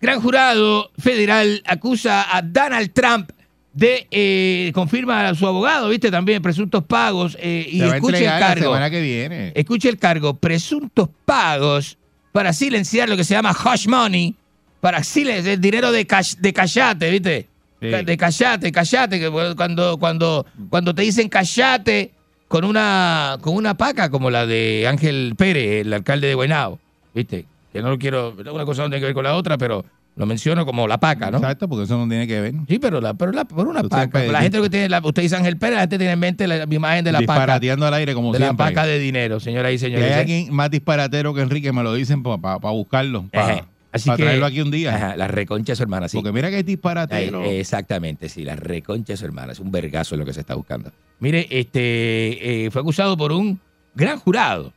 Gran 0.00 0.20
jurado 0.20 0.90
federal 0.98 1.62
acusa 1.64 2.36
a 2.36 2.42
Donald 2.42 2.90
Trump 2.92 3.30
de, 3.74 4.06
eh, 4.10 4.70
confirma 4.74 5.28
a 5.28 5.34
su 5.34 5.46
abogado, 5.46 5.88
viste, 5.88 6.10
también, 6.10 6.42
presuntos 6.42 6.84
pagos, 6.84 7.36
eh, 7.40 7.66
y 7.70 7.80
escuche 7.82 8.18
el 8.18 8.24
entregar 8.24 8.40
la 8.40 8.46
cargo. 8.48 8.64
semana 8.64 8.90
que 8.90 9.00
viene. 9.00 9.52
Escuche 9.54 9.88
el 9.88 9.98
cargo, 9.98 10.34
presuntos 10.34 11.08
pagos 11.24 11.96
para 12.32 12.52
silenciar 12.52 13.08
lo 13.08 13.16
que 13.16 13.24
se 13.24 13.34
llama 13.34 13.52
hush 13.52 13.86
money, 13.88 14.34
para 14.80 15.02
silenciar 15.04 15.54
el 15.54 15.60
dinero 15.60 15.90
de, 15.92 16.06
cash- 16.06 16.36
de 16.38 16.52
callate, 16.52 17.10
¿viste? 17.10 17.46
Sí. 17.80 17.88
De 17.88 18.16
callate, 18.16 18.70
callate, 18.70 19.18
que 19.18 19.30
cuando, 19.56 19.96
cuando, 19.98 20.46
cuando 20.70 20.94
te 20.94 21.02
dicen 21.02 21.28
callate 21.28 22.12
con 22.48 22.64
una, 22.64 23.38
con 23.40 23.54
una 23.54 23.74
paca 23.76 24.10
como 24.10 24.30
la 24.30 24.46
de 24.46 24.86
Ángel 24.88 25.34
Pérez, 25.36 25.86
el 25.86 25.92
alcalde 25.92 26.28
de 26.28 26.34
Guaynabo, 26.34 26.78
¿viste? 27.14 27.46
Que 27.72 27.80
no 27.80 27.88
lo 27.90 27.98
quiero, 27.98 28.36
una 28.52 28.64
cosa 28.64 28.82
no 28.82 28.88
tiene 28.88 29.00
que 29.00 29.06
ver 29.06 29.14
con 29.14 29.24
la 29.24 29.34
otra, 29.34 29.56
pero 29.58 29.84
lo 30.14 30.26
menciono 30.26 30.66
como 30.66 30.86
la 30.86 30.98
paca, 30.98 31.30
¿no? 31.30 31.38
Exacto, 31.38 31.68
porque 31.68 31.84
eso 31.84 31.96
no 31.96 32.06
tiene 32.08 32.26
que 32.26 32.40
ver. 32.40 32.54
Sí, 32.68 32.78
pero, 32.78 33.00
la, 33.00 33.14
pero 33.14 33.32
la, 33.32 33.44
por 33.46 33.66
una 33.66 33.82
paca. 33.82 34.22
La 34.24 34.42
gente 34.42 34.60
que 34.60 34.68
tiene, 34.68 34.88
la- 34.90 35.00
usted 35.02 35.22
dice 35.22 35.36
Ángel 35.36 35.56
Pérez, 35.56 35.76
la 35.76 35.80
gente 35.82 35.96
tiene 35.98 36.12
en 36.12 36.18
mente 36.20 36.46
la, 36.46 36.66
la 36.66 36.74
imagen 36.74 37.04
de 37.04 37.12
la 37.12 37.20
paca. 37.20 37.32
Disparateando 37.32 37.86
al 37.86 37.94
aire 37.94 38.12
como 38.14 38.30
De 38.32 38.38
la 38.38 38.46
siempre. 38.46 38.66
paca 38.66 38.84
de 38.86 38.98
dinero, 38.98 39.40
señoras 39.40 39.72
y 39.72 39.78
señores. 39.78 40.12
hay 40.12 40.20
alguien 40.20 40.52
más 40.54 40.70
disparatero 40.70 41.32
que 41.32 41.40
Enrique, 41.40 41.72
me 41.72 41.82
lo 41.82 41.94
dicen 41.94 42.22
para 42.22 42.56
buscarlo, 42.58 43.26
para 43.32 43.52
Ejé. 43.54 43.64
Así 43.94 44.08
que, 44.10 44.16
traerlo 44.22 44.46
aquí 44.46 44.60
un 44.62 44.70
día. 44.70 44.94
Ajá, 44.94 45.16
la 45.16 45.28
reconcha 45.28 45.72
de 45.72 45.76
su 45.76 45.82
hermana, 45.82 46.08
sí. 46.08 46.16
Porque 46.16 46.32
mira 46.32 46.48
que 46.50 46.60
es 46.60 46.64
disparatero. 46.66 47.42
Ay, 47.42 47.56
exactamente, 47.56 48.28
sí, 48.30 48.42
la 48.42 48.56
reconcha 48.56 49.12
de 49.12 49.16
su 49.18 49.24
hermana. 49.26 49.52
Es 49.52 49.60
un 49.60 49.70
vergazo 49.70 50.16
lo 50.16 50.24
que 50.24 50.32
se 50.32 50.40
está 50.40 50.54
buscando. 50.54 50.90
Mire, 51.20 51.46
este 51.50 52.64
eh, 52.66 52.70
fue 52.70 52.80
acusado 52.80 53.16
por 53.18 53.32
un 53.32 53.60
gran 53.94 54.18
jurado, 54.18 54.72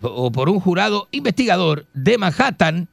o 0.00 0.32
por 0.32 0.48
un 0.48 0.58
jurado 0.58 1.06
investigador 1.12 1.86
de 1.94 2.18
Manhattan. 2.18 2.88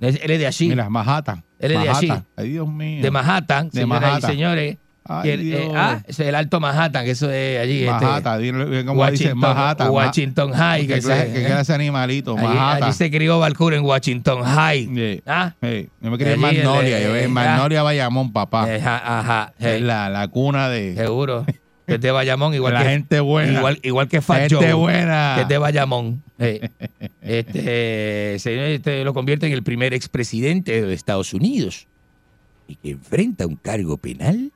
Es- 0.00 0.20
Él 0.22 0.30
es 0.30 0.38
de 0.38 0.46
allí. 0.46 0.68
Mira, 0.68 0.88
Manhattan. 0.88 1.44
Él 1.58 1.72
es 1.72 1.82
de 1.82 1.88
allí. 1.88 2.06
Manhattan. 2.08 2.32
Ay, 2.36 2.48
Dios 2.50 2.68
mío. 2.68 3.02
De 3.02 3.10
Manhattan, 3.10 3.68
De 3.70 3.80
señoras 3.80 4.00
Manhattan. 4.02 4.30
y 4.30 4.32
señores. 4.34 4.76
Ay, 5.02 5.22
Que 5.22 5.34
el- 5.34 5.54
eh, 5.54 5.68
ah, 5.74 5.98
ese 6.06 6.22
es 6.22 6.28
el 6.28 6.34
Alto 6.34 6.60
Manhattan, 6.60 7.04
que 7.04 7.10
eso 7.12 7.30
es 7.30 7.58
allí. 7.60 7.80
este, 7.80 7.90
Manhattan, 7.90 8.40
dile 8.42 8.84
como 8.84 9.02
dice 9.10 9.24
Washington, 9.24 9.38
Manhattan. 9.38 9.90
Washington 9.90 10.52
High. 10.52 10.80
¿Qué 10.86 10.94
Que 10.94 11.00
clase, 11.00 11.26
se- 11.26 11.32
qué 11.32 11.46
clase 11.46 11.72
de 11.72 11.76
animalito? 11.76 12.36
allí, 12.36 12.46
Manhattan. 12.46 12.82
allí 12.84 12.92
se 12.92 13.10
crió 13.10 13.38
Balcour 13.40 13.74
en 13.74 13.82
Washington 13.84 14.42
High. 14.44 14.88
Sí. 14.94 15.22
¿Ah? 15.26 15.54
Sí. 15.62 15.88
Yo 16.00 16.10
me 16.10 16.16
crié 16.18 16.34
en 16.34 16.40
Magnolia. 16.40 16.98
eh, 17.00 17.02
yo 17.04 17.16
eh, 17.16 17.24
en 17.24 17.32
Magnolia, 17.32 17.82
Bayamón, 17.82 18.32
papá. 18.32 18.72
Eh, 18.72 18.80
Ajá, 18.80 19.18
ajá. 19.20 19.52
Es 19.58 19.66
eh, 19.66 19.80
la, 19.80 20.08
la 20.10 20.28
cuna 20.28 20.68
de 20.68 20.94
Seguro. 20.94 21.44
Que 21.90 21.94
es 21.96 22.00
de 22.00 22.10
Bayamón, 22.10 22.54
igual 22.54 22.74
la 22.74 22.82
que 22.84 22.88
gente 22.90 23.20
buena. 23.20 23.52
Igual, 23.58 23.78
igual 23.82 24.08
que 24.08 24.20
Fat 24.20 24.40
gente 24.48 24.54
Joe, 24.56 24.72
buena. 24.74 25.32
que 25.36 25.42
es 25.42 25.48
de 25.48 25.58
Bayamón. 25.58 26.22
Eh, 26.38 26.68
este, 27.22 28.36
señor, 28.38 28.64
este 28.66 29.04
lo 29.04 29.14
convierte 29.14 29.46
en 29.46 29.52
el 29.52 29.62
primer 29.62 29.94
expresidente 29.94 30.82
de 30.82 30.92
Estados 30.94 31.34
Unidos 31.34 31.86
y 32.68 32.76
que 32.76 32.90
enfrenta 32.90 33.46
un 33.46 33.56
cargo 33.56 33.96
penal. 33.96 34.52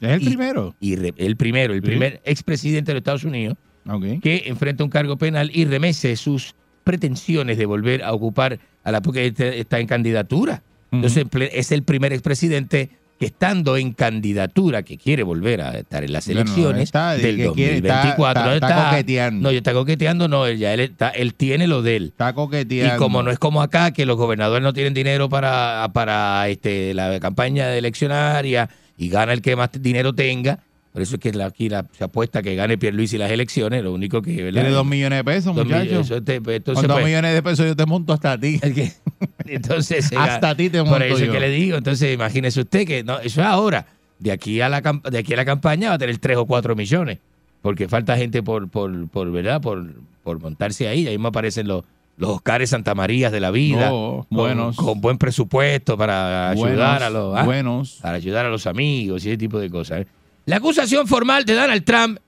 Es 0.00 0.10
el 0.10 0.22
y- 0.22 0.26
primero. 0.26 0.74
Y 0.80 0.96
re- 0.96 1.14
el 1.16 1.36
primero, 1.36 1.72
el 1.74 1.80
Sí. 1.80 1.86
primer 1.86 2.20
expresidente 2.24 2.92
de 2.92 2.98
Estados 2.98 3.24
Unidos 3.24 3.56
Ok. 3.88 4.04
que 4.22 4.42
enfrenta 4.46 4.84
un 4.84 4.90
cargo 4.90 5.16
penal 5.16 5.50
y 5.54 5.64
remece 5.64 6.16
sus 6.16 6.54
pretensiones 6.82 7.56
de 7.56 7.66
volver 7.66 8.02
a 8.02 8.12
ocupar 8.12 8.58
a 8.82 8.92
la 8.92 9.00
porque 9.00 9.26
este 9.26 9.60
está 9.60 9.78
en 9.80 9.86
candidatura. 9.86 10.62
Entonces 10.92 11.24
es 11.52 11.72
el 11.72 11.82
primer 11.82 12.12
expresidente 12.12 12.90
que 13.18 13.26
estando 13.26 13.76
en 13.76 13.92
candidatura, 13.92 14.82
que 14.82 14.98
quiere 14.98 15.22
volver 15.22 15.60
a 15.60 15.78
estar 15.78 16.02
en 16.02 16.12
las 16.12 16.26
No, 16.26 16.34
no, 16.34 16.40
elecciones 16.40 16.82
está 16.82 17.12
de 17.12 17.22
del 17.22 17.36
que 17.36 17.52
quiere- 17.52 17.76
está- 17.76 17.94
2024. 18.06 18.52
está- 18.54 18.66
está 18.68 18.90
coqueteando. 18.90 19.42
No, 19.42 19.52
ya 19.52 19.58
está 19.58 19.72
coqueteando, 19.72 20.28
no, 20.28 20.46
él, 20.46 20.58
ya 20.58 20.74
él, 20.74 20.80
está- 20.80 21.10
él 21.10 21.34
tiene 21.34 21.66
lo 21.68 21.82
de 21.82 21.96
él. 21.96 22.04
Está 22.06 22.32
coqueteando. 22.32 22.96
Y 22.96 22.98
como 22.98 23.22
no 23.22 23.30
es 23.30 23.38
como 23.38 23.62
acá, 23.62 23.92
que 23.92 24.04
los 24.04 24.16
gobernadores 24.16 24.62
no 24.64 24.72
tienen 24.72 24.94
dinero 24.94 25.28
para, 25.28 25.88
para 25.92 26.48
este, 26.48 26.92
la 26.94 27.20
campaña 27.20 27.68
de 27.68 27.78
eleccionaria 27.78 28.68
y 28.98 29.08
gana 29.08 29.32
el 29.32 29.42
que 29.42 29.54
más 29.56 29.70
dinero 29.72 30.12
tenga, 30.12 30.58
por 30.92 31.02
eso 31.02 31.16
es 31.16 31.20
que 31.20 31.32
la- 31.32 31.46
aquí 31.46 31.68
la- 31.68 31.86
se 31.96 32.04
apuesta 32.04 32.42
que 32.42 32.54
gane 32.54 32.78
Pierluisi 32.78 33.18
las 33.18 33.30
elecciones, 33.30 33.82
lo 33.82 33.92
único 33.92 34.22
que... 34.22 34.42
¿verdad? 34.44 34.60
Tiene 34.62 34.70
dos 34.74 34.86
millones 34.86 35.18
de 35.18 35.24
pesos, 35.24 35.54
Dos 35.56 35.64
muchacho. 35.66 35.84
millones, 35.84 36.06
eso 36.10 36.22
te- 36.22 36.40
pues, 36.40 36.62
Con 36.64 36.74
dos 36.74 36.86
pues, 36.86 37.04
millones 37.04 37.34
de 37.34 37.42
pesos 37.42 37.66
yo 37.66 37.74
te 37.76 37.84
monto 37.86 38.12
hasta 38.12 38.32
a 38.32 38.38
ti. 38.38 38.60
Entonces, 39.46 40.10
Hasta 40.16 40.50
a 40.50 40.54
ti 40.56 40.70
te 40.70 40.82
Por 40.84 41.02
eso 41.02 41.16
es 41.18 41.26
yo. 41.26 41.32
que 41.32 41.40
le 41.40 41.50
digo. 41.50 41.76
Entonces, 41.76 42.12
imagínese 42.14 42.60
usted 42.60 42.86
que 42.86 43.04
no, 43.04 43.18
eso 43.20 43.40
es 43.40 43.46
ahora. 43.46 43.86
De 44.18 44.30
aquí 44.32 44.60
a 44.60 44.68
la 44.68 44.80
de 44.80 45.18
aquí 45.18 45.32
a 45.34 45.36
la 45.36 45.44
campaña 45.44 45.88
va 45.90 45.94
a 45.96 45.98
tener 45.98 46.18
3 46.18 46.36
o 46.38 46.46
4 46.46 46.74
millones. 46.76 47.18
Porque 47.62 47.88
falta 47.88 48.16
gente 48.16 48.42
por, 48.42 48.68
por, 48.68 49.08
por 49.08 49.30
¿verdad? 49.32 49.60
Por, 49.60 49.86
por 50.22 50.38
montarse 50.40 50.86
ahí. 50.88 51.06
Ahí 51.08 51.18
me 51.18 51.28
aparecen 51.28 51.66
los, 51.66 51.84
los 52.16 52.30
Oscares 52.30 52.70
Santa 52.70 52.94
Marías 52.94 53.32
de 53.32 53.40
la 53.40 53.50
vida. 53.50 53.90
Oh, 53.92 54.26
con- 54.28 54.36
buenos. 54.38 54.76
Con, 54.76 55.00
buen 55.00 55.18
presupuesto 55.18 55.96
para 55.96 56.50
ayudar 56.50 57.00
Buenos, 57.00 57.02
a 57.02 57.10
los. 57.10 57.36
¿ah? 57.36 57.42
buenos. 57.44 57.98
Para 58.02 58.16
ayudar 58.16 58.46
a 58.46 58.50
los 58.50 58.66
amigos 58.66 59.24
y 59.24 59.28
ese 59.30 59.38
tipo 59.38 59.58
de 59.58 59.70
cosas. 59.70 60.02
¿eh? 60.02 60.06
La 60.46 60.56
acusación 60.56 61.06
formal 61.08 61.44
de 61.44 61.54
Donald 61.54 61.84
Trump, 61.84 62.18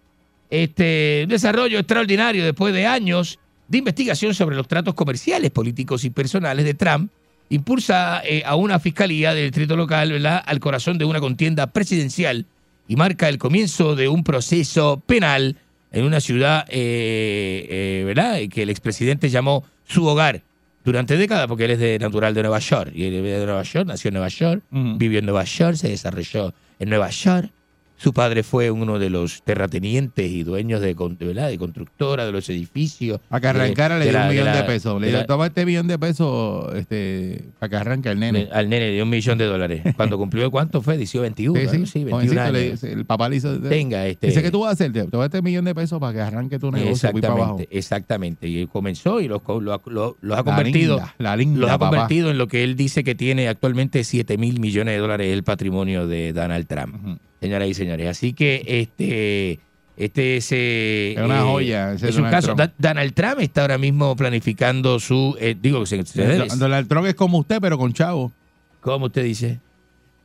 este, 0.50 1.20
un 1.24 1.28
desarrollo 1.28 1.78
extraordinario 1.78 2.44
después 2.44 2.72
de 2.74 2.86
años 2.86 3.38
de 3.68 3.78
investigación 3.78 4.34
sobre 4.34 4.56
los 4.56 4.68
tratos 4.68 4.94
comerciales, 4.94 5.50
políticos 5.50 6.04
y 6.04 6.10
personales 6.10 6.64
de 6.64 6.74
Trump, 6.74 7.10
impulsa 7.48 8.22
eh, 8.24 8.42
a 8.44 8.56
una 8.56 8.78
fiscalía 8.78 9.34
del 9.34 9.44
distrito 9.44 9.76
local 9.76 10.12
¿verdad? 10.12 10.42
al 10.44 10.60
corazón 10.60 10.98
de 10.98 11.04
una 11.04 11.20
contienda 11.20 11.68
presidencial 11.68 12.46
y 12.88 12.96
marca 12.96 13.28
el 13.28 13.38
comienzo 13.38 13.94
de 13.94 14.08
un 14.08 14.24
proceso 14.24 15.02
penal 15.06 15.56
en 15.92 16.04
una 16.04 16.20
ciudad 16.20 16.66
eh, 16.68 17.66
eh, 17.68 18.02
¿verdad? 18.04 18.38
que 18.50 18.62
el 18.62 18.70
expresidente 18.70 19.28
llamó 19.28 19.64
su 19.86 20.04
hogar 20.06 20.42
durante 20.84 21.16
décadas, 21.16 21.48
porque 21.48 21.64
él 21.64 21.72
es 21.72 21.78
de 21.80 21.98
natural 21.98 22.32
de 22.32 22.42
Nueva 22.42 22.60
York. 22.60 22.92
Y 22.94 23.04
él 23.04 23.14
es 23.14 23.40
de 23.40 23.46
Nueva 23.46 23.64
York, 23.64 23.86
nació 23.88 24.08
en 24.08 24.14
Nueva 24.14 24.28
York, 24.28 24.62
vivió 24.70 25.18
en 25.18 25.24
Nueva 25.24 25.42
York, 25.42 25.74
se 25.74 25.88
desarrolló 25.88 26.54
en 26.78 26.88
Nueva 26.88 27.10
York. 27.10 27.50
Su 27.98 28.12
padre 28.12 28.42
fue 28.42 28.70
uno 28.70 28.98
de 28.98 29.08
los 29.08 29.42
terratenientes 29.42 30.30
y 30.30 30.42
dueños 30.42 30.80
de, 30.82 30.94
de, 30.94 31.26
¿verdad? 31.26 31.48
de 31.48 31.56
constructora 31.58 32.26
de 32.26 32.32
los 32.32 32.48
edificios. 32.50 33.20
Para 33.28 33.40
que 33.40 33.46
arrancara 33.48 33.98
De- 33.98 34.04
le 34.04 34.06
de 34.06 34.10
dio 34.12 34.20
un 34.22 34.28
millón 34.28 34.44
de, 34.52 34.60
la- 34.60 34.66
pesos. 34.66 35.00
Le 35.00 35.06
de 35.06 35.12
dio, 35.12 35.20
la- 35.20 35.26
toma 35.26 35.46
este 35.46 35.64
millón 35.64 35.86
de 35.86 35.98
pesos 35.98 36.74
este, 36.74 37.44
para 37.58 37.70
que 37.70 37.76
arranque 37.76 38.10
el 38.10 38.18
nene. 38.20 38.48
al 38.52 38.68
nene 38.68 38.88
le 38.88 38.92
dio 38.94 39.04
un 39.04 39.08
millón 39.10 39.38
de 39.38 39.46
dólares. 39.46 39.82
Cuando 39.96 40.18
cumplió, 40.18 40.50
¿cuánto 40.50 40.82
fue? 40.82 40.98
Dició 40.98 41.22
21. 41.22 41.58
Sí, 41.58 41.66
sí, 41.66 41.70
algo 41.72 41.84
así, 41.84 42.04
21 42.04 42.10
jovencito, 42.18 42.52
le 42.52 42.58
años. 42.66 42.80
dice- 42.82 42.92
el 42.92 43.04
papá 43.06 43.28
le 43.30 43.36
hizo. 43.36 43.60
Tenga, 43.60 44.06
este- 44.06 44.26
Dice, 44.26 44.42
¿qué 44.42 44.50
tú 44.50 44.60
vas 44.60 44.68
a 44.68 44.72
hacer? 44.72 44.92
Te 44.92 45.02
voy 45.04 45.22
a 45.22 45.26
este 45.26 45.40
millón 45.42 45.64
de 45.64 45.74
pesos 45.74 45.98
para 45.98 46.12
que 46.12 46.20
arranque 46.20 46.58
tu 46.58 46.70
negocio. 46.70 47.12
voy 47.12 47.20
para 47.22 47.32
abajo. 47.32 47.56
Exactamente, 47.70 47.78
exactamente. 47.78 48.48
Y 48.48 48.58
él 48.60 48.68
comenzó 48.68 49.20
y 49.20 49.28
los, 49.28 49.40
lo, 49.46 49.72
ha- 49.72 49.80
lo- 49.86 50.16
los 50.20 50.38
ha 50.38 50.42
convertido, 50.44 50.96
linda, 50.96 51.14
la 51.18 51.36
linda, 51.36 51.60
los 51.60 51.70
ha 51.70 51.78
papá. 51.78 51.90
convertido 51.96 52.30
en 52.30 52.36
lo 52.38 52.46
que 52.46 52.62
él 52.62 52.76
dice 52.76 53.04
que 53.04 53.14
tiene 53.14 53.48
actualmente 53.48 54.04
7 54.04 54.36
mil 54.36 54.60
millones 54.60 54.94
de 54.94 54.98
dólares 55.00 55.32
el 55.32 55.42
patrimonio 55.44 56.06
de 56.06 56.32
Donald 56.34 56.66
Trump. 56.66 57.20
Señoras 57.40 57.68
y 57.68 57.74
señores. 57.74 58.08
Así 58.08 58.32
que 58.32 58.62
este, 58.66 59.60
este 59.96 60.36
es, 60.38 60.48
eh, 60.52 61.14
Es 61.16 61.22
una 61.24 61.38
eh, 61.38 61.42
joya, 61.42 61.92
ese 61.92 62.08
es 62.08 62.16
un 62.16 62.22
Donald 62.24 62.34
caso. 62.36 62.46
Trump. 62.54 62.58
Da- 62.60 62.72
Donald 62.90 63.12
Trump 63.14 63.40
está 63.40 63.60
ahora 63.62 63.78
mismo 63.78 64.16
planificando 64.16 64.98
su, 65.00 65.36
eh, 65.40 65.56
digo, 65.60 65.84
se- 65.86 66.04
se- 66.06 66.46
Donald 66.56 66.88
Trump 66.88 67.06
es 67.06 67.14
como 67.14 67.38
usted, 67.38 67.58
pero 67.60 67.76
con 67.78 67.92
chavo. 67.92 68.32
¿Cómo 68.80 69.06
usted 69.06 69.24
dice? 69.24 69.58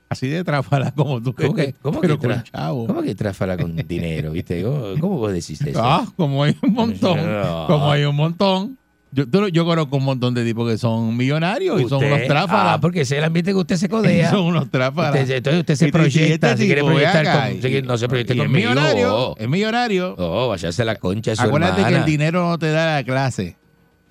Así 0.10 0.28
de 0.28 0.44
tráfala 0.44 0.92
como 0.92 1.22
tú. 1.22 1.34
¿Cómo 1.34 1.54
que, 1.56 1.74
cómo 1.82 2.02
pero 2.02 2.20
que 2.20 2.28
con 2.28 2.44
chavo. 2.44 2.86
¿Cómo 2.86 3.02
que 3.02 3.16
tráfala 3.16 3.56
con 3.58 3.76
dinero? 3.88 4.32
¿Viste? 4.32 4.62
¿Cómo, 4.62 4.84
cómo 5.00 5.18
vos 5.18 5.32
decís 5.32 5.62
eso? 5.62 5.80
Ah, 5.82 6.06
como 6.18 6.44
hay 6.44 6.56
un 6.62 6.74
montón. 6.74 7.18
No. 7.32 7.66
Como 7.68 7.92
hay 7.92 8.04
un 8.04 8.16
montón. 8.16 8.78
Yo, 9.14 9.28
tú- 9.28 9.50
yo 9.50 9.66
conozco 9.66 9.98
un 9.98 10.06
montón 10.06 10.34
de 10.34 10.46
tipos 10.46 10.70
que 10.70 10.78
son 10.78 11.18
millonarios 11.18 11.82
y 11.82 11.90
son 11.90 11.98
Usted- 12.02 12.14
unos 12.14 12.28
tráfalas. 12.28 12.76
Ah, 12.76 12.80
porque 12.80 13.02
ese 13.02 13.16
es 13.16 13.20
el 13.20 13.26
ambiente 13.26 13.52
que 13.52 13.58
usted 13.58 13.76
se 13.76 13.90
codea. 13.90 14.30
son 14.32 14.46
unos 14.46 14.70
tráfalas. 14.72 15.22
Usted- 15.22 15.36
entonces 15.36 15.60
usted 15.60 15.76
se 15.76 15.92
proyecta, 15.92 16.52
este 16.52 16.62
si 16.62 16.66
quiere 16.68 16.84
proyectar 16.84 17.26
con- 17.50 17.58
y- 17.58 17.62
si 17.62 17.82
no 17.82 17.98
se 17.98 18.08
proyecte 18.08 18.34
y 18.36 18.38
es 18.40 18.44
conmigo. 18.46 18.70
millonario, 18.70 19.36
es 19.38 19.50
millonario. 19.50 20.16
No, 20.18 20.48
váyase 20.48 20.82
a 20.82 20.86
la 20.86 20.96
concha 20.96 21.32
de 21.32 21.36
su 21.38 21.44
Acuérdate 21.44 21.76
que 21.76 21.82
el 21.82 21.88
hermana. 21.88 22.06
dinero 22.06 22.48
no 22.50 22.58
te 22.58 22.72
da 22.72 22.96
la 22.96 23.04
clase. 23.04 23.58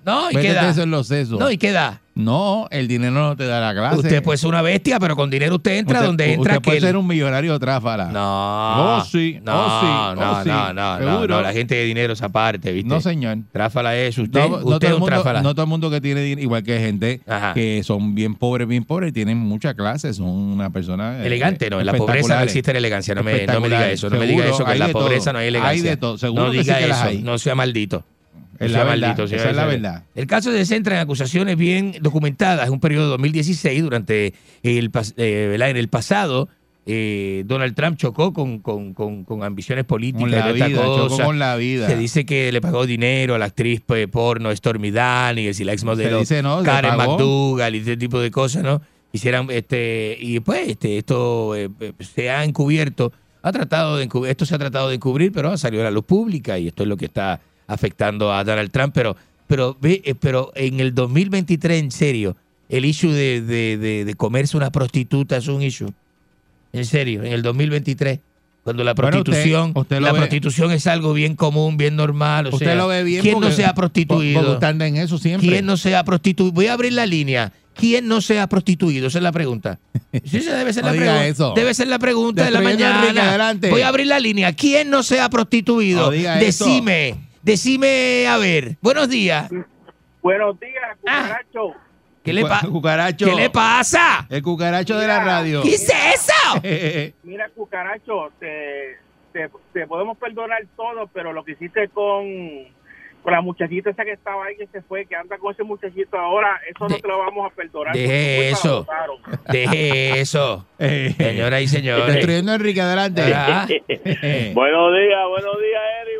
No, 0.05 0.29
¿y 0.31 0.35
Métete 0.35 0.53
qué 0.55 0.59
da? 0.61 0.69
eso 0.69 0.81
en 0.83 0.91
los 0.91 1.07
sesos. 1.07 1.39
No, 1.39 1.49
¿y 1.51 1.57
qué 1.57 1.71
da? 1.71 2.00
No, 2.13 2.67
el 2.71 2.89
dinero 2.89 3.13
no 3.13 3.37
te 3.37 3.45
da 3.45 3.61
la 3.61 3.73
clase. 3.73 3.97
Usted 3.99 4.21
puede 4.21 4.37
ser 4.37 4.49
una 4.49 4.61
bestia, 4.61 4.99
pero 4.99 5.15
con 5.15 5.29
dinero 5.29 5.55
usted 5.55 5.77
entra 5.77 5.99
Usted- 5.99 6.07
donde 6.07 6.33
entra 6.33 6.53
Usted 6.55 6.61
puede 6.63 6.77
aquel. 6.79 6.89
ser 6.89 6.97
un 6.97 7.07
millonario 7.07 7.57
tráfala. 7.57 8.07
No. 8.07 8.97
Oh, 8.97 9.05
sí. 9.05 9.39
No, 9.41 9.53
oh, 9.55 9.79
sí. 9.79 10.19
no, 10.19 10.31
oh, 10.31 10.43
sí. 10.43 10.49
no, 10.49 10.73
no, 10.73 10.99
no, 10.99 11.11
Seguro. 11.11 11.35
no, 11.35 11.41
la 11.41 11.53
gente 11.53 11.75
de 11.75 11.85
dinero 11.85 12.11
es 12.11 12.21
aparte, 12.21 12.73
¿viste? 12.73 12.89
No, 12.89 12.99
señor. 12.99 13.37
Tráfala 13.53 13.95
es 13.95 14.17
usted, 14.17 14.41
No, 14.41 14.49
no 14.49 14.55
usted 14.57 14.63
todo 14.63 14.77
es 14.87 14.93
un 14.93 14.99
mundo, 14.99 15.05
tráfala. 15.15 15.41
no 15.41 15.53
todo 15.55 15.63
el 15.63 15.69
mundo 15.69 15.89
que 15.89 16.01
tiene 16.01 16.19
dinero, 16.21 16.41
igual 16.41 16.63
que 16.63 16.79
gente 16.79 17.21
Ajá. 17.27 17.53
que 17.53 17.81
son 17.83 18.13
bien 18.13 18.35
pobres, 18.35 18.67
bien 18.67 18.83
pobres, 18.83 19.13
tienen 19.13 19.37
mucha 19.37 19.73
clase, 19.73 20.13
son 20.13 20.27
una 20.27 20.69
persona 20.69 21.19
eh, 21.23 21.27
Elegante, 21.27 21.69
no, 21.69 21.79
en 21.79 21.85
la 21.85 21.93
pobreza 21.93 22.35
no 22.35 22.43
existe 22.43 22.73
la 22.73 22.79
elegancia, 22.79 23.15
no 23.15 23.23
me, 23.23 23.45
no 23.47 23.61
me 23.61 23.69
diga 23.69 23.89
eso, 23.89 24.09
no 24.09 24.17
me 24.19 24.27
diga 24.27 24.43
Seguro, 24.43 24.55
eso, 24.55 24.65
que 24.65 24.71
en 24.73 24.79
la 24.79 24.87
de 24.87 24.93
todo. 24.93 25.03
pobreza 25.03 25.31
no 25.33 25.39
hay 25.39 25.47
elegancia. 25.47 25.71
Hay 25.71 25.81
de 25.81 25.97
todo, 25.97 26.17
seguro 26.17 26.45
no 26.47 26.51
que 26.51 26.57
diga 26.59 26.75
sí 26.75 26.81
que 26.81 26.87
las 26.89 26.97
eso, 26.99 27.07
hay. 27.07 27.21
no 27.23 27.37
sea 27.37 27.55
maldito. 27.55 28.03
Es 28.65 28.71
la 28.71 28.83
verdad, 28.83 29.07
maldito, 29.07 29.23
esa 29.23 29.49
es 29.49 29.55
la 29.55 29.65
verdad. 29.65 30.03
El 30.15 30.27
caso 30.27 30.51
se 30.51 30.65
centra 30.65 30.95
en 30.95 31.01
acusaciones 31.01 31.57
bien 31.57 31.95
documentadas. 32.01 32.65
Es 32.65 32.71
un 32.71 32.79
periodo 32.79 33.05
de 33.05 33.09
2016, 33.11 33.81
durante 33.83 34.33
el, 34.63 34.91
eh, 35.17 35.57
en 35.59 35.77
el 35.77 35.87
pasado. 35.89 36.47
eh, 36.85 37.43
Donald 37.45 37.75
Trump 37.75 37.95
chocó 37.97 38.33
con, 38.33 38.59
con, 38.59 38.93
con- 38.95 39.23
con 39.23 39.43
ambiciones 39.43 39.85
políticas. 39.85 40.21
Con 40.21 40.31
la 40.31 40.51
vida, 40.51 40.67
chocó 40.83 41.17
con 41.25 41.37
la 41.39 41.55
vida. 41.55 41.87
Se 41.87 41.95
dice 41.95 42.25
que 42.25 42.51
le 42.51 42.59
pagó 42.59 42.85
dinero 42.87 43.35
a 43.35 43.37
la 43.37 43.45
actriz 43.45 43.81
pues, 43.85 44.07
porno 44.07 44.55
Stormy 44.55 44.89
Daniels 44.91 45.59
y 45.59 45.63
la 45.63 45.73
ex 45.73 45.83
modelo 45.83 46.17
Se 46.17 46.19
dice, 46.21 46.41
no, 46.43 46.63
Karen. 46.63 46.97
McDougall 46.97 47.75
y 47.75 47.79
ese 47.79 47.97
tipo 47.97 48.19
de 48.19 48.31
cosas, 48.31 48.63
¿no? 48.63 48.81
Hicieran, 49.13 49.47
este, 49.51 50.17
y 50.19 50.39
pues 50.39 50.69
este, 50.69 50.97
esto 50.97 51.55
eh, 51.55 51.69
se 51.99 52.29
ha 52.31 52.43
encubierto, 52.45 53.11
ha 53.43 53.51
tratado 53.51 53.97
de 53.97 54.05
encubrir, 54.05 54.31
esto 54.31 54.45
se 54.45 54.55
ha 54.55 54.57
tratado 54.57 54.87
de 54.89 54.95
encubrir, 54.95 55.31
pero 55.33 55.49
ha 55.51 55.57
salido 55.57 55.81
a 55.81 55.85
la 55.85 55.91
luz 55.91 56.05
pública 56.05 56.57
y 56.57 56.67
esto 56.69 56.83
es 56.83 56.89
lo 56.89 56.95
que 56.97 57.05
está 57.05 57.41
afectando 57.73 58.33
a 58.33 58.43
Donald 58.43 58.71
Trump, 58.71 58.93
pero, 58.93 59.15
pero, 59.47 59.77
eh, 59.83 60.15
pero 60.19 60.51
en 60.55 60.79
el 60.79 60.93
2023, 60.93 61.79
en 61.81 61.91
serio, 61.91 62.35
el 62.69 62.85
issue 62.85 63.11
de, 63.11 63.41
de, 63.41 63.77
de, 63.77 64.05
de 64.05 64.13
comerse 64.15 64.55
una 64.57 64.71
prostituta 64.71 65.37
es 65.37 65.47
un 65.47 65.61
issue. 65.61 65.91
En 66.73 66.85
serio, 66.85 67.23
en 67.23 67.33
el 67.33 67.41
2023. 67.41 68.19
Cuando 68.63 68.83
la 68.83 68.93
Bueno, 68.93 69.17
usted- 69.17 69.23
prostitución, 69.23 69.71
usted 69.75 69.99
la 69.99 70.11
ve- 70.11 70.19
prostitución 70.19 70.71
es 70.71 70.85
algo 70.85 71.13
bien 71.13 71.35
común, 71.35 71.77
bien 71.77 71.95
normal. 71.95 72.45
O 72.47 72.49
Usted 72.51 72.67
sea, 72.67 72.75
lo 72.75 72.87
ve 72.87 73.03
bien 73.03 73.21
¿Quién 73.23 73.33
no 73.33 73.39
porque- 73.41 73.55
se 73.55 73.65
ha 73.65 73.73
prostituido? 73.73 74.59
en 74.61 74.97
eso 74.97 75.17
siempre. 75.17 75.49
¿Quién 75.49 75.65
no 75.65 75.77
se 75.77 75.95
ha 75.95 76.03
prostituido? 76.03 76.51
Voy 76.53 76.67
a 76.67 76.73
abrir 76.73 76.93
la 76.93 77.05
línea. 77.07 77.51
¿Quién 77.73 78.07
no 78.07 78.21
se 78.21 78.39
ha 78.39 78.47
prostituido? 78.47 79.07
Esa 79.07 79.17
es 79.17 79.23
la 79.23 79.31
pregunta. 79.31 79.79
Sí, 80.25 80.37
esa 80.37 80.55
debe 80.57 80.73
ser 80.73 80.83
No 80.83 80.91
la 80.93 80.97
pregunta. 80.97 81.53
Debe 81.55 81.73
ser 81.73 81.87
la 81.87 81.97
pregunta 81.97 82.43
de 82.45 82.51
la 82.51 82.59
Enrique, 82.59 82.83
mañana. 82.83 83.53
Voy 83.69 83.81
a 83.81 83.87
abrir 83.87 84.07
la 84.07 84.19
línea. 84.19 84.53
¿Quién 84.53 84.89
no 84.89 85.01
se 85.03 85.19
ha 85.21 85.29
prostituido? 85.29 86.01
No 86.01 86.11
diga 86.11 86.39
eso. 86.41 86.65
Decime, 87.41 88.27
a 88.27 88.37
ver. 88.37 88.77
Buenos 88.81 89.09
días. 89.09 89.49
Buenos 90.21 90.59
días, 90.59 90.97
cucaracho. 90.99 91.75
¿Qué 92.23 92.33
le, 92.33 92.43
Cucaracho. 92.69 93.25
¿Qué 93.25 93.35
le 93.35 93.49
pasa? 93.49 94.27
El 94.29 94.43
cucaracho 94.43 94.97
de 94.99 95.07
la 95.07 95.23
radio. 95.23 95.63
¿Qué 95.63 95.73
es 95.73 95.89
eso? 95.89 96.61
Mira, 97.23 97.49
cucaracho, 97.55 98.31
te, 98.39 98.97
te, 99.33 99.49
te 99.73 99.87
podemos 99.87 100.17
perdonar 100.17 100.61
todo, 100.75 101.07
pero 101.07 101.33
lo 101.33 101.43
que 101.43 101.53
hiciste 101.53 101.89
con, 101.89 102.27
con 103.23 103.33
la 103.33 103.41
muchachita 103.41 103.89
esa 103.89 104.03
que 104.03 104.11
estaba 104.11 104.45
ahí, 104.45 104.55
que 104.55 104.67
se 104.67 104.83
fue, 104.83 105.07
que 105.07 105.15
anda 105.15 105.39
con 105.39 105.53
ese 105.53 105.63
muchachito 105.63 106.17
ahora, 106.17 106.59
eso 106.69 106.87
no 106.87 106.95
te 106.97 107.07
lo 107.07 107.17
vamos 107.17 107.51
a 107.51 107.55
perdonar. 107.55 107.95
Deje 107.95 108.49
eso. 108.49 108.85
Deje 109.51 110.19
eso. 110.19 110.67
Señoras 110.79 111.61
y 111.61 111.67
señores. 111.67 112.05
Destruyendo 112.05 112.51
a 112.51 112.55
Enrique, 112.55 112.81
adelante. 112.81 113.21
Ah. 113.33 113.65
buenos 113.87 114.93
días, 114.93 115.27
buenos 115.27 115.57
días, 115.59 115.81
Eri, 116.03 116.17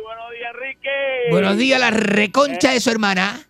buenos 1.30 1.30
días, 1.30 1.30
Enrique. 1.30 1.30
Buenos 1.30 1.58
días, 1.58 1.80
la 1.80 1.90
reconcha 1.90 2.72
de 2.72 2.80
su 2.80 2.90
hermana. 2.90 3.40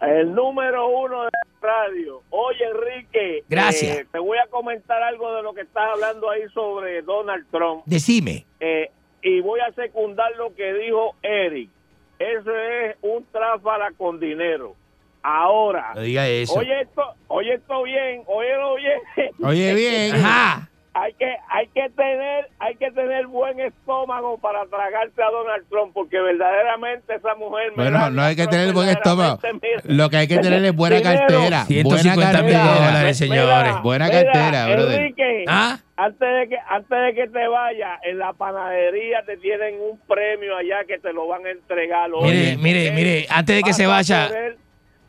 El 0.00 0.34
número 0.34 0.88
uno 0.88 1.24
de 1.24 1.30
la 1.32 1.68
radio. 1.68 2.22
Oye, 2.30 2.64
Enrique. 2.64 3.44
Gracias. 3.48 3.98
eh, 3.98 4.06
te 4.12 4.18
voy 4.18 4.38
a 4.38 4.46
comentar 4.48 5.02
algo 5.02 5.34
de 5.34 5.42
lo 5.42 5.54
que 5.54 5.62
estás 5.62 5.84
hablando 5.94 6.30
ahí 6.30 6.42
sobre 6.52 7.02
Donald 7.02 7.46
Trump. 7.50 7.82
Decime. 7.86 8.44
Eh, 8.60 8.90
y 9.22 9.40
voy 9.40 9.60
a 9.60 9.72
secundar 9.72 10.30
lo 10.36 10.54
que 10.54 10.72
dijo 10.74 11.16
Eric. 11.22 11.70
Eso 12.18 12.50
es 12.56 12.96
un 13.02 13.24
tráfala 13.32 13.90
con 13.96 14.20
dinero. 14.20 14.74
Ahora. 15.22 15.92
No 15.94 16.02
diga 16.02 16.28
eso. 16.28 16.54
Oye 16.54 16.82
esto, 16.82 17.02
oye 17.28 17.54
esto 17.54 17.82
bien, 17.82 18.22
óyelo 18.26 18.76
bien. 18.76 19.00
Oye 19.42 19.74
bien. 19.74 20.14
Ajá. 20.24 20.68
Hay 20.98 21.12
que, 21.12 21.26
hay 21.50 21.66
que 21.74 21.90
tener, 21.90 22.48
hay 22.58 22.74
que 22.76 22.90
tener 22.90 23.26
buen 23.26 23.60
estómago 23.60 24.38
para 24.38 24.64
tragarse 24.64 25.22
a 25.22 25.30
Donald 25.30 25.66
Trump, 25.68 25.92
porque 25.92 26.18
verdaderamente 26.18 27.14
esa 27.14 27.34
mujer. 27.34 27.72
Bueno, 27.76 28.08
no 28.10 28.22
hay 28.22 28.34
que 28.34 28.46
tener 28.46 28.72
buen 28.72 28.88
estómago. 28.88 29.38
mira, 29.42 29.82
Lo 29.84 30.08
que 30.08 30.16
hay 30.16 30.26
que 30.26 30.38
tener 30.38 30.64
es 30.64 30.74
buena 30.74 30.96
Dinero. 30.96 31.18
cartera. 31.18 31.40
Buena 31.40 31.64
150 31.66 32.42
mil 32.42 32.52
cartera. 32.54 32.74
dólares, 32.86 33.18
señores. 33.18 33.82
Buena 33.82 34.06
mira, 34.06 34.22
cartera, 34.22 34.66
brother. 34.74 35.00
Enrique, 35.00 35.44
¿Ah? 35.46 35.78
antes 35.96 36.18
de 36.20 36.48
que 36.48 36.56
antes 36.66 36.98
de 36.98 37.14
que 37.14 37.28
te 37.28 37.46
vayas, 37.46 38.00
en 38.04 38.18
la 38.18 38.32
panadería 38.32 39.22
te 39.26 39.36
tienen 39.36 39.74
un 39.78 39.98
premio 40.08 40.56
allá 40.56 40.84
que 40.88 40.98
te 40.98 41.12
lo 41.12 41.26
van 41.28 41.44
a 41.44 41.50
entregar. 41.50 42.10
hoy. 42.10 42.26
Mire, 42.30 42.56
mire, 42.56 42.90
mire, 42.92 43.26
antes 43.28 43.56
de 43.56 43.62
que 43.62 43.74
se 43.74 43.84
a 43.84 43.88
vaya. 43.88 44.30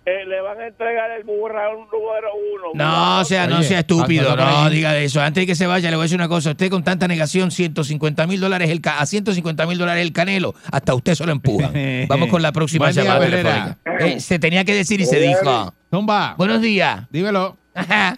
Eh, 0.10 0.26
le 0.26 0.40
van 0.40 0.58
a 0.62 0.68
entregar 0.68 1.12
el 1.12 1.24
burrón 1.26 1.88
número 1.92 2.30
uno. 2.54 2.72
No, 2.76 3.20
o 3.20 3.26
sea, 3.26 3.46
no 3.46 3.58
Oye, 3.58 3.68
sea 3.68 3.80
estúpido, 3.80 4.30
por 4.30 4.40
no 4.40 4.70
diga 4.70 4.98
eso. 4.98 5.20
Antes 5.22 5.42
de 5.44 5.48
que 5.48 5.56
se 5.56 5.68
vaya, 5.68 5.90
le 5.90 5.98
voy 5.98 6.04
a 6.04 6.06
decir 6.06 6.18
una 6.18 6.30
cosa. 6.30 6.52
Usted 6.52 6.70
con 6.70 6.82
tanta 6.84 7.08
negación, 7.10 7.52
150 7.52 8.26
mil 8.26 8.40
dólares 8.40 8.70
el 8.70 8.80
ca- 8.80 9.00
a 9.00 9.06
150 9.06 9.66
mil 9.68 9.78
dólares 9.78 10.02
el 10.06 10.14
canelo, 10.14 10.54
hasta 10.72 10.96
usted 10.96 11.14
se 11.16 11.26
lo 11.26 11.34
empujan. 11.34 11.74
Vamos 12.08 12.30
con 12.30 12.42
la 12.42 12.54
próxima 12.54 12.86
Buen 12.86 12.96
día, 12.96 13.04
llamada 13.04 13.26
Herrera. 13.28 13.78
telefónica. 13.84 14.06
Eh, 14.16 14.20
se 14.22 14.40
tenía 14.40 14.64
que 14.64 14.74
decir 14.76 15.02
y 15.02 15.06
se 15.06 15.18
Oye, 15.18 15.28
dijo. 15.28 15.74
Zumba. 15.92 16.36
Buenos 16.38 16.62
días. 16.62 17.06
Dímelo. 17.10 17.58
Ajá. 17.74 18.18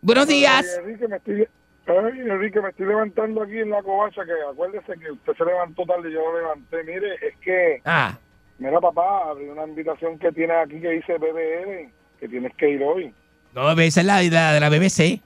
Buenos 0.00 0.26
días. 0.26 0.66
Ay, 0.78 0.84
Enrique, 0.84 1.08
me 1.08 1.16
estoy, 1.16 1.48
ay, 1.86 2.20
Enrique, 2.28 2.60
me 2.60 2.68
estoy 2.70 2.86
levantando 2.86 3.42
aquí 3.42 3.58
en 3.58 3.70
la 3.70 3.82
covacha, 3.82 4.22
que 4.24 4.32
acuérdese 4.50 4.92
que 5.00 5.12
usted 5.12 5.32
se 5.38 5.44
levantó 5.44 5.84
tarde 5.84 6.10
y 6.10 6.12
yo 6.12 6.20
lo 6.20 6.38
levanté. 6.40 6.82
Mire, 6.84 7.14
es 7.14 7.36
que, 7.42 7.80
Ah, 7.84 8.18
mira 8.62 8.80
papá, 8.80 9.30
abrí 9.30 9.48
una 9.48 9.64
invitación 9.64 10.18
que 10.18 10.30
tiene 10.32 10.54
aquí 10.54 10.80
que 10.80 10.90
dice 10.90 11.18
BBL, 11.18 11.90
que 12.20 12.28
tienes 12.28 12.54
que 12.56 12.70
ir 12.70 12.82
hoy. 12.82 13.12
no, 13.54 13.70
esa 13.72 14.00
es 14.00 14.06
la, 14.06 14.22
la 14.22 14.52
de 14.52 14.60
la 14.60 14.68
BBC. 14.68 15.20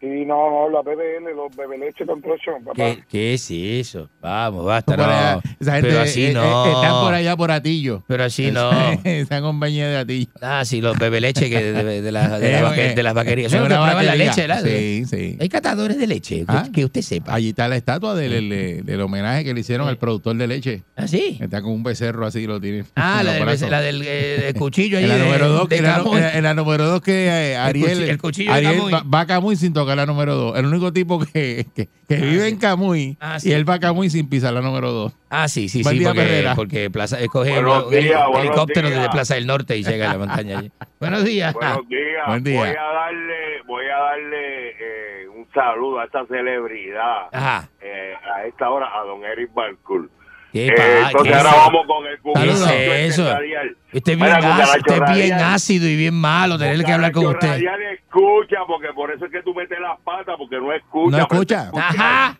Sí, 0.00 0.24
no, 0.24 0.48
no, 0.50 0.70
la 0.70 0.80
BBL, 0.80 1.36
los 1.36 1.54
bebeleche 1.54 2.06
construction, 2.06 2.64
papá. 2.64 2.74
¿Qué, 2.74 3.04
¿Qué 3.06 3.34
es 3.34 3.50
eso? 3.50 4.08
Vamos, 4.22 4.64
basta, 4.64 4.96
Por 4.96 5.04
allá, 5.04 5.34
no. 5.34 5.42
esa 5.60 5.72
gente, 5.74 5.88
Pero 5.90 6.00
así 6.00 6.24
eh, 6.24 6.32
no. 6.32 6.66
eh, 6.66 6.72
están 6.72 6.92
por 7.04 7.12
allá 7.12 7.36
por 7.36 7.50
Atillo. 7.50 8.02
Pero 8.06 8.24
así 8.24 8.50
no. 8.50 8.70
Esa 9.04 9.42
compañía 9.42 9.88
de 9.88 9.96
Atillo. 9.98 10.30
Ah, 10.40 10.64
sí, 10.64 10.80
los 10.80 10.98
bebeleche 10.98 11.50
que 11.50 11.62
de, 11.62 11.84
de, 11.84 12.00
de 12.00 12.12
la- 12.12 12.38
de, 12.38 12.50
la 12.52 12.58
Eh, 12.58 12.62
vaque- 12.62 12.92
eh, 12.92 12.94
de 12.94 13.02
las 13.02 13.12
vaquerías. 13.12 13.52
Son 13.52 13.60
es 13.60 13.66
prueban 13.66 14.06
la 14.06 14.14
leche, 14.14 14.40
¿verdad? 14.46 14.64
Sí, 14.64 15.04
sí. 15.04 15.36
Hay 15.38 15.48
catadores 15.50 15.98
de 15.98 16.06
leche, 16.06 16.36
que, 16.38 16.44
Ah. 16.48 16.66
que 16.72 16.82
usted 16.86 17.02
sepa. 17.02 17.34
Allí 17.34 17.50
está 17.50 17.68
la 17.68 17.76
estatua 17.76 18.14
del, 18.14 18.48
del- 18.48 18.86
del 18.86 19.00
homenaje 19.02 19.44
que 19.44 19.52
le 19.52 19.60
hicieron 19.60 19.86
al 19.86 19.98
productor 19.98 20.34
de 20.34 20.46
leche. 20.46 20.82
¿Ah, 20.96 21.08
sí? 21.08 21.36
Está 21.42 21.60
con 21.60 21.72
un 21.72 21.82
becerro 21.82 22.24
así, 22.24 22.46
lo 22.46 22.58
tiene. 22.58 22.84
Ah, 22.96 23.20
la 23.22 23.34
del, 23.34 23.44
brazos. 23.44 23.68
la 23.68 23.82
del, 23.82 24.00
eh, 24.02 24.40
del 24.44 24.54
cuchillo 24.58 24.96
ahí 24.96 25.04
En 25.04 25.10
la 25.10 25.18
número 25.18 26.86
dos, 26.86 27.02
que 27.02 27.26
eh, 27.26 27.56
Ariel, 27.58 28.02
el 28.04 28.16
cuchillo 28.18 28.50
Ariel 28.50 28.80
va, 28.94 29.02
va 29.02 29.26
sin 29.56 29.74
tocar 29.74 29.89
la 29.96 30.06
número 30.06 30.34
dos. 30.34 30.58
El 30.58 30.66
único 30.66 30.92
tipo 30.92 31.18
que, 31.20 31.66
que, 31.74 31.88
que 32.08 32.16
vive 32.16 32.48
en 32.48 32.58
Camuy 32.58 33.16
Ah, 33.20 33.36
y 33.38 33.40
sí. 33.40 33.52
él 33.52 33.68
va 33.68 33.74
a 33.74 33.80
Camuy 33.80 34.10
sin 34.10 34.28
pisar 34.28 34.52
la 34.52 34.60
número 34.60 34.90
dos. 34.92 35.12
Ah, 35.28 35.48
sí, 35.48 35.68
sí, 35.68 35.82
Buen 35.82 35.94
sí, 35.96 36.00
día, 36.00 36.08
porque, 36.12 36.52
porque 36.56 36.90
Plaza, 36.90 37.20
escoge 37.20 37.52
Buenos 37.52 37.84
un- 37.86 37.94
un 37.94 38.00
días, 38.00 38.20
buenos 38.26 38.40
helicóptero 38.46 38.88
días. 38.88 39.00
desde 39.00 39.12
Plaza 39.12 39.34
del 39.34 39.46
Norte 39.46 39.76
y 39.76 39.82
llega 39.84 40.10
a 40.10 40.12
la 40.14 40.18
montaña 40.26 40.58
allí. 40.58 40.70
Buenos 40.98 41.24
días. 41.24 41.54
Buenos 41.54 41.88
días. 41.88 42.26
Buen 42.26 42.44
día. 42.44 42.58
Voy 42.60 42.68
a 42.68 42.72
darle, 42.92 43.62
voy 43.66 43.84
a 43.86 43.96
darle 43.98 44.68
eh, 44.70 45.28
un 45.28 45.46
saludo 45.54 46.00
a 46.00 46.04
esta 46.04 46.26
celebridad 46.26 47.28
Ajá. 47.32 47.68
eh, 47.80 48.14
a 48.36 48.44
esta 48.46 48.68
hora 48.70 48.88
a 48.94 49.04
don 49.04 49.24
Eric 49.24 49.52
Balcour. 49.54 50.08
¿Qué 50.52 50.66
Eh, 50.66 50.74
entonces 51.06 51.32
qué 51.32 51.34
ahora 51.38 51.50
vamos 51.50 51.86
con 51.86 52.06
el 52.06 52.16
¿Qué 52.16 52.22
cucaracho 52.22 52.70
es 52.70 53.10
eso? 53.12 53.32
radial. 53.34 53.76
Usted 53.92 54.12
es 54.12 54.18
bien, 54.18 54.18
Mira, 54.18 54.36
ácido, 54.36 54.76
usted 54.78 54.94
es 55.02 55.14
bien 55.16 55.32
ácido 55.34 55.88
y 55.88 55.96
bien 55.96 56.14
malo 56.14 56.58
tener 56.58 56.84
que 56.84 56.92
hablar 56.92 57.12
con 57.12 57.26
usted. 57.26 57.48
radial 57.48 57.82
escucha, 57.82 58.56
porque 58.66 58.88
por 58.94 59.10
eso 59.12 59.26
es 59.26 59.32
que 59.32 59.42
tú 59.42 59.54
metes 59.54 59.78
las 59.80 59.98
patas, 60.00 60.34
porque 60.38 60.56
no 60.56 60.72
escucha. 60.72 61.16
No 61.16 61.22
escucha. 61.22 61.70
Ajá. 61.76 62.38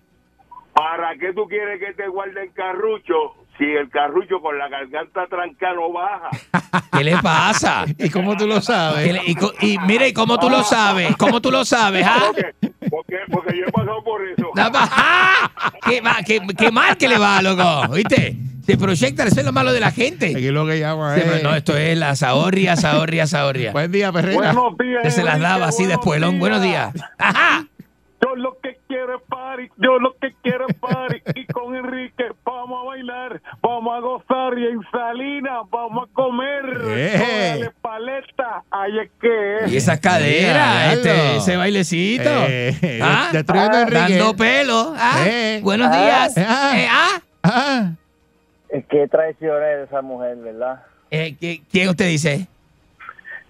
¿Para 0.73 1.16
qué 1.19 1.32
tú 1.32 1.47
quieres 1.49 1.78
que 1.81 1.93
te 1.95 2.09
guarde 2.09 2.43
el 2.43 2.53
carrucho 2.53 3.35
si 3.61 3.66
el 3.66 3.91
carrucho 3.91 4.41
con 4.41 4.57
la 4.59 4.69
garganta 4.69 5.27
tranca 5.28 5.73
no 5.74 5.93
baja? 5.93 6.31
¿Qué 6.97 7.05
le 7.05 7.16
pasa? 7.19 7.85
¿Y 7.99 8.09
cómo 8.09 8.35
tú 8.37 8.47
lo 8.47 8.61
sabes? 8.62 9.05
¿Qué 9.07 9.12
le- 9.12 9.23
y, 9.27 9.73
y 9.74 9.78
mire, 9.87 10.09
¿y 10.09 10.12
cómo 10.15 10.39
tú 10.39 10.49
lo 10.49 10.62
sabes? 10.65 11.15
¿Cómo 11.16 11.41
tú 11.43 11.51
lo 11.51 11.65
sabes? 11.65 12.05
ah? 12.09 12.20
Porque, 12.32 12.53
porque, 12.91 13.16
porque 13.31 13.59
yo 13.59 13.66
he 13.66 13.70
pasado 13.70 14.03
por 14.03 14.27
eso. 14.27 14.51
¡ah! 14.57 15.51
¿Qué, 15.85 16.03
qué- 16.27 16.41
qué 16.57 16.70
mal 16.70 16.97
que 16.97 17.07
le 17.09 17.19
va, 17.19 17.43
loco. 17.43 17.89
¿Viste? 17.95 18.37
Se 18.65 18.78
proyecta, 18.78 19.24
eso 19.24 19.41
es 19.41 19.47
lo 19.47 19.53
malo 19.53 19.73
de 19.73 19.81
la 19.81 19.91
gente. 19.91 20.27
Aquí 20.37 20.47
es 20.47 20.53
lo 20.53 20.65
que 20.66 20.78
llama. 20.78 21.15
Sí, 21.16 21.23
eh. 21.24 21.41
no, 21.43 21.55
esto 21.55 21.77
es 21.77 21.99
la 21.99 22.15
zahorria, 22.16 22.77
zahorria, 22.77 23.27
zahorria. 23.27 23.73
Buen 23.73 23.91
día, 23.93 24.12
Perrera. 24.12 24.53
Buenos 24.53 24.78
días, 24.78 25.03
Que 25.03 25.11
se 25.11 25.23
las 25.24 25.39
daba 25.41 25.66
así 25.69 25.82
de 25.82 25.97
buenos 25.97 26.01
espuelón. 26.01 26.39
Buenos 26.39 26.62
días. 26.62 26.93
Ajá. 27.19 27.66
Yo 28.31 28.36
lo 28.36 28.57
que 28.62 28.78
quiero 28.86 29.16
es 29.16 29.23
party, 29.28 29.69
yo 29.78 29.98
lo 29.98 30.15
que 30.20 30.32
quiero 30.43 30.66
es 30.69 30.77
party. 30.77 31.20
Y 31.35 31.47
con 31.47 31.74
Enrique 31.74 32.24
vamos 32.44 32.82
a 32.82 32.86
bailar, 32.89 33.43
vamos 33.61 33.97
a 33.97 34.01
gozar 34.01 34.59
y 34.59 34.66
en 34.66 34.81
Salinas 34.93 35.62
vamos 35.70 36.09
a 36.09 36.12
comer. 36.12 36.65
Eh. 36.86 37.69
Paleta, 37.81 38.62
ahí 38.70 38.98
es 39.01 39.11
que 39.20 39.57
es. 39.65 39.73
Y 39.73 39.77
esas 39.77 39.98
caderas, 40.01 40.74
Mira, 40.77 40.93
este, 40.93 41.36
ese 41.36 41.57
bailecito. 41.57 42.31
Eh, 42.48 43.01
¿Ah? 43.02 43.31
destruyendo 43.32 43.77
a 43.78 43.82
Enrique. 43.82 44.16
Dando 44.16 44.36
pelo. 44.36 44.94
¿ah? 44.97 45.24
Eh. 45.27 45.61
Buenos 45.62 45.89
Ah. 45.90 46.01
días. 46.02 46.35
Ah. 46.39 46.73
Eh, 46.78 46.86
¿ah? 46.90 47.20
Ah, 47.43 47.90
Es 48.69 48.85
que 48.86 49.09
traicioné 49.09 49.66
de 49.77 49.85
esa 49.85 50.02
mujer, 50.02 50.36
¿verdad? 50.36 50.82
Eh, 51.11 51.35
¿qui- 51.40 51.62
¿Quién 51.73 51.89
usted 51.89 52.07
dice? 52.07 52.47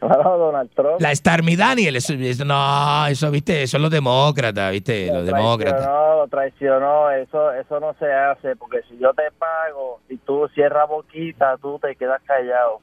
Bueno, 0.09 0.39
Donald 0.39 0.71
Trump. 0.75 1.01
La 1.01 1.15
Stormy 1.15 1.57
Daniel. 1.57 1.97
Eso, 1.97 2.15
eso- 2.15 2.45
no, 2.45 3.07
eso, 3.07 3.31
viste, 3.31 3.67
son 3.67 3.83
los 3.83 3.91
demócratas, 3.91 4.73
viste, 4.73 5.07
los 5.09 5.17
lo 5.17 5.23
demócratas. 5.25 5.81
traicionó, 5.83 6.17
lo 6.17 6.29
traicionó, 6.29 7.11
eso, 7.11 7.53
eso 7.53 7.81
no 7.81 7.95
se 7.99 8.11
hace, 8.13 8.57
porque 8.57 8.81
si 8.89 8.97
yo 8.99 9.13
te 9.13 9.31
pago 9.39 10.01
y 10.09 10.17
tú 10.17 10.49
cierras 10.55 10.89
boquita, 10.89 11.57
tú 11.61 11.79
te 11.79 11.95
quedas 11.97 12.23
callado. 12.25 12.81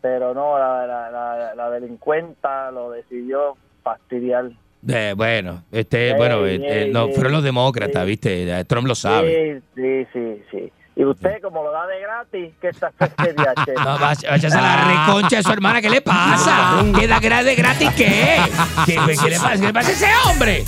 Pero 0.00 0.34
no, 0.34 0.58
la, 0.58 0.86
la, 0.86 1.10
la, 1.10 1.54
la 1.54 1.70
delincuenta 1.70 2.70
lo 2.70 2.90
decidió 2.90 3.56
fastidiar. 3.82 4.50
Eh, 4.86 5.14
bueno, 5.16 5.62
este, 5.72 6.14
bueno, 6.14 6.44
eh, 6.46 6.60
eh, 6.62 6.90
no, 6.92 7.08
fueron 7.08 7.32
los 7.32 7.42
demócratas, 7.44 8.04
viste, 8.04 8.64
Trump 8.66 8.86
lo 8.86 8.94
sabe. 8.94 9.62
Sí, 9.74 9.82
sí, 9.82 10.06
sí, 10.12 10.42
sí. 10.50 10.72
Y 10.96 11.04
usted, 11.04 11.40
como 11.42 11.62
lo 11.62 11.72
da 11.72 11.86
de 11.86 12.00
gratis, 12.00 12.54
¿qué 12.60 12.68
está 12.68 12.90
FDH? 12.92 13.74
No, 13.84 13.98
vaya- 13.98 14.30
váyase 14.30 14.56
a 14.56 14.60
la 14.60 14.84
reconcha 15.06 15.36
de 15.36 15.42
su 15.42 15.52
hermana, 15.52 15.80
¿qué 15.82 15.90
le 15.90 16.00
pasa? 16.00 16.82
¿Qué 16.98 17.06
da 17.08 17.18
de 17.20 17.54
gratis 17.56 17.90
qué? 17.96 18.38
¿Qué, 18.86 18.94
qué 18.94 19.30
le 19.30 19.36
pasa? 19.40 19.52
¿Qué 19.56 19.66
le 19.66 19.72
pasa 19.72 19.88
a 19.88 19.92
ese 19.92 20.06
hombre? 20.30 20.64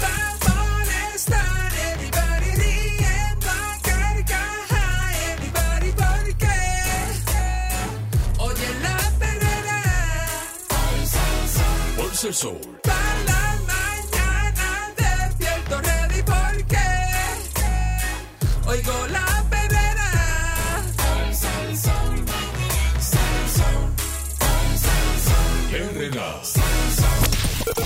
Oye 8.39 8.69
la 8.83 8.97
perrera. 9.19 9.83
Sol. 12.33 12.61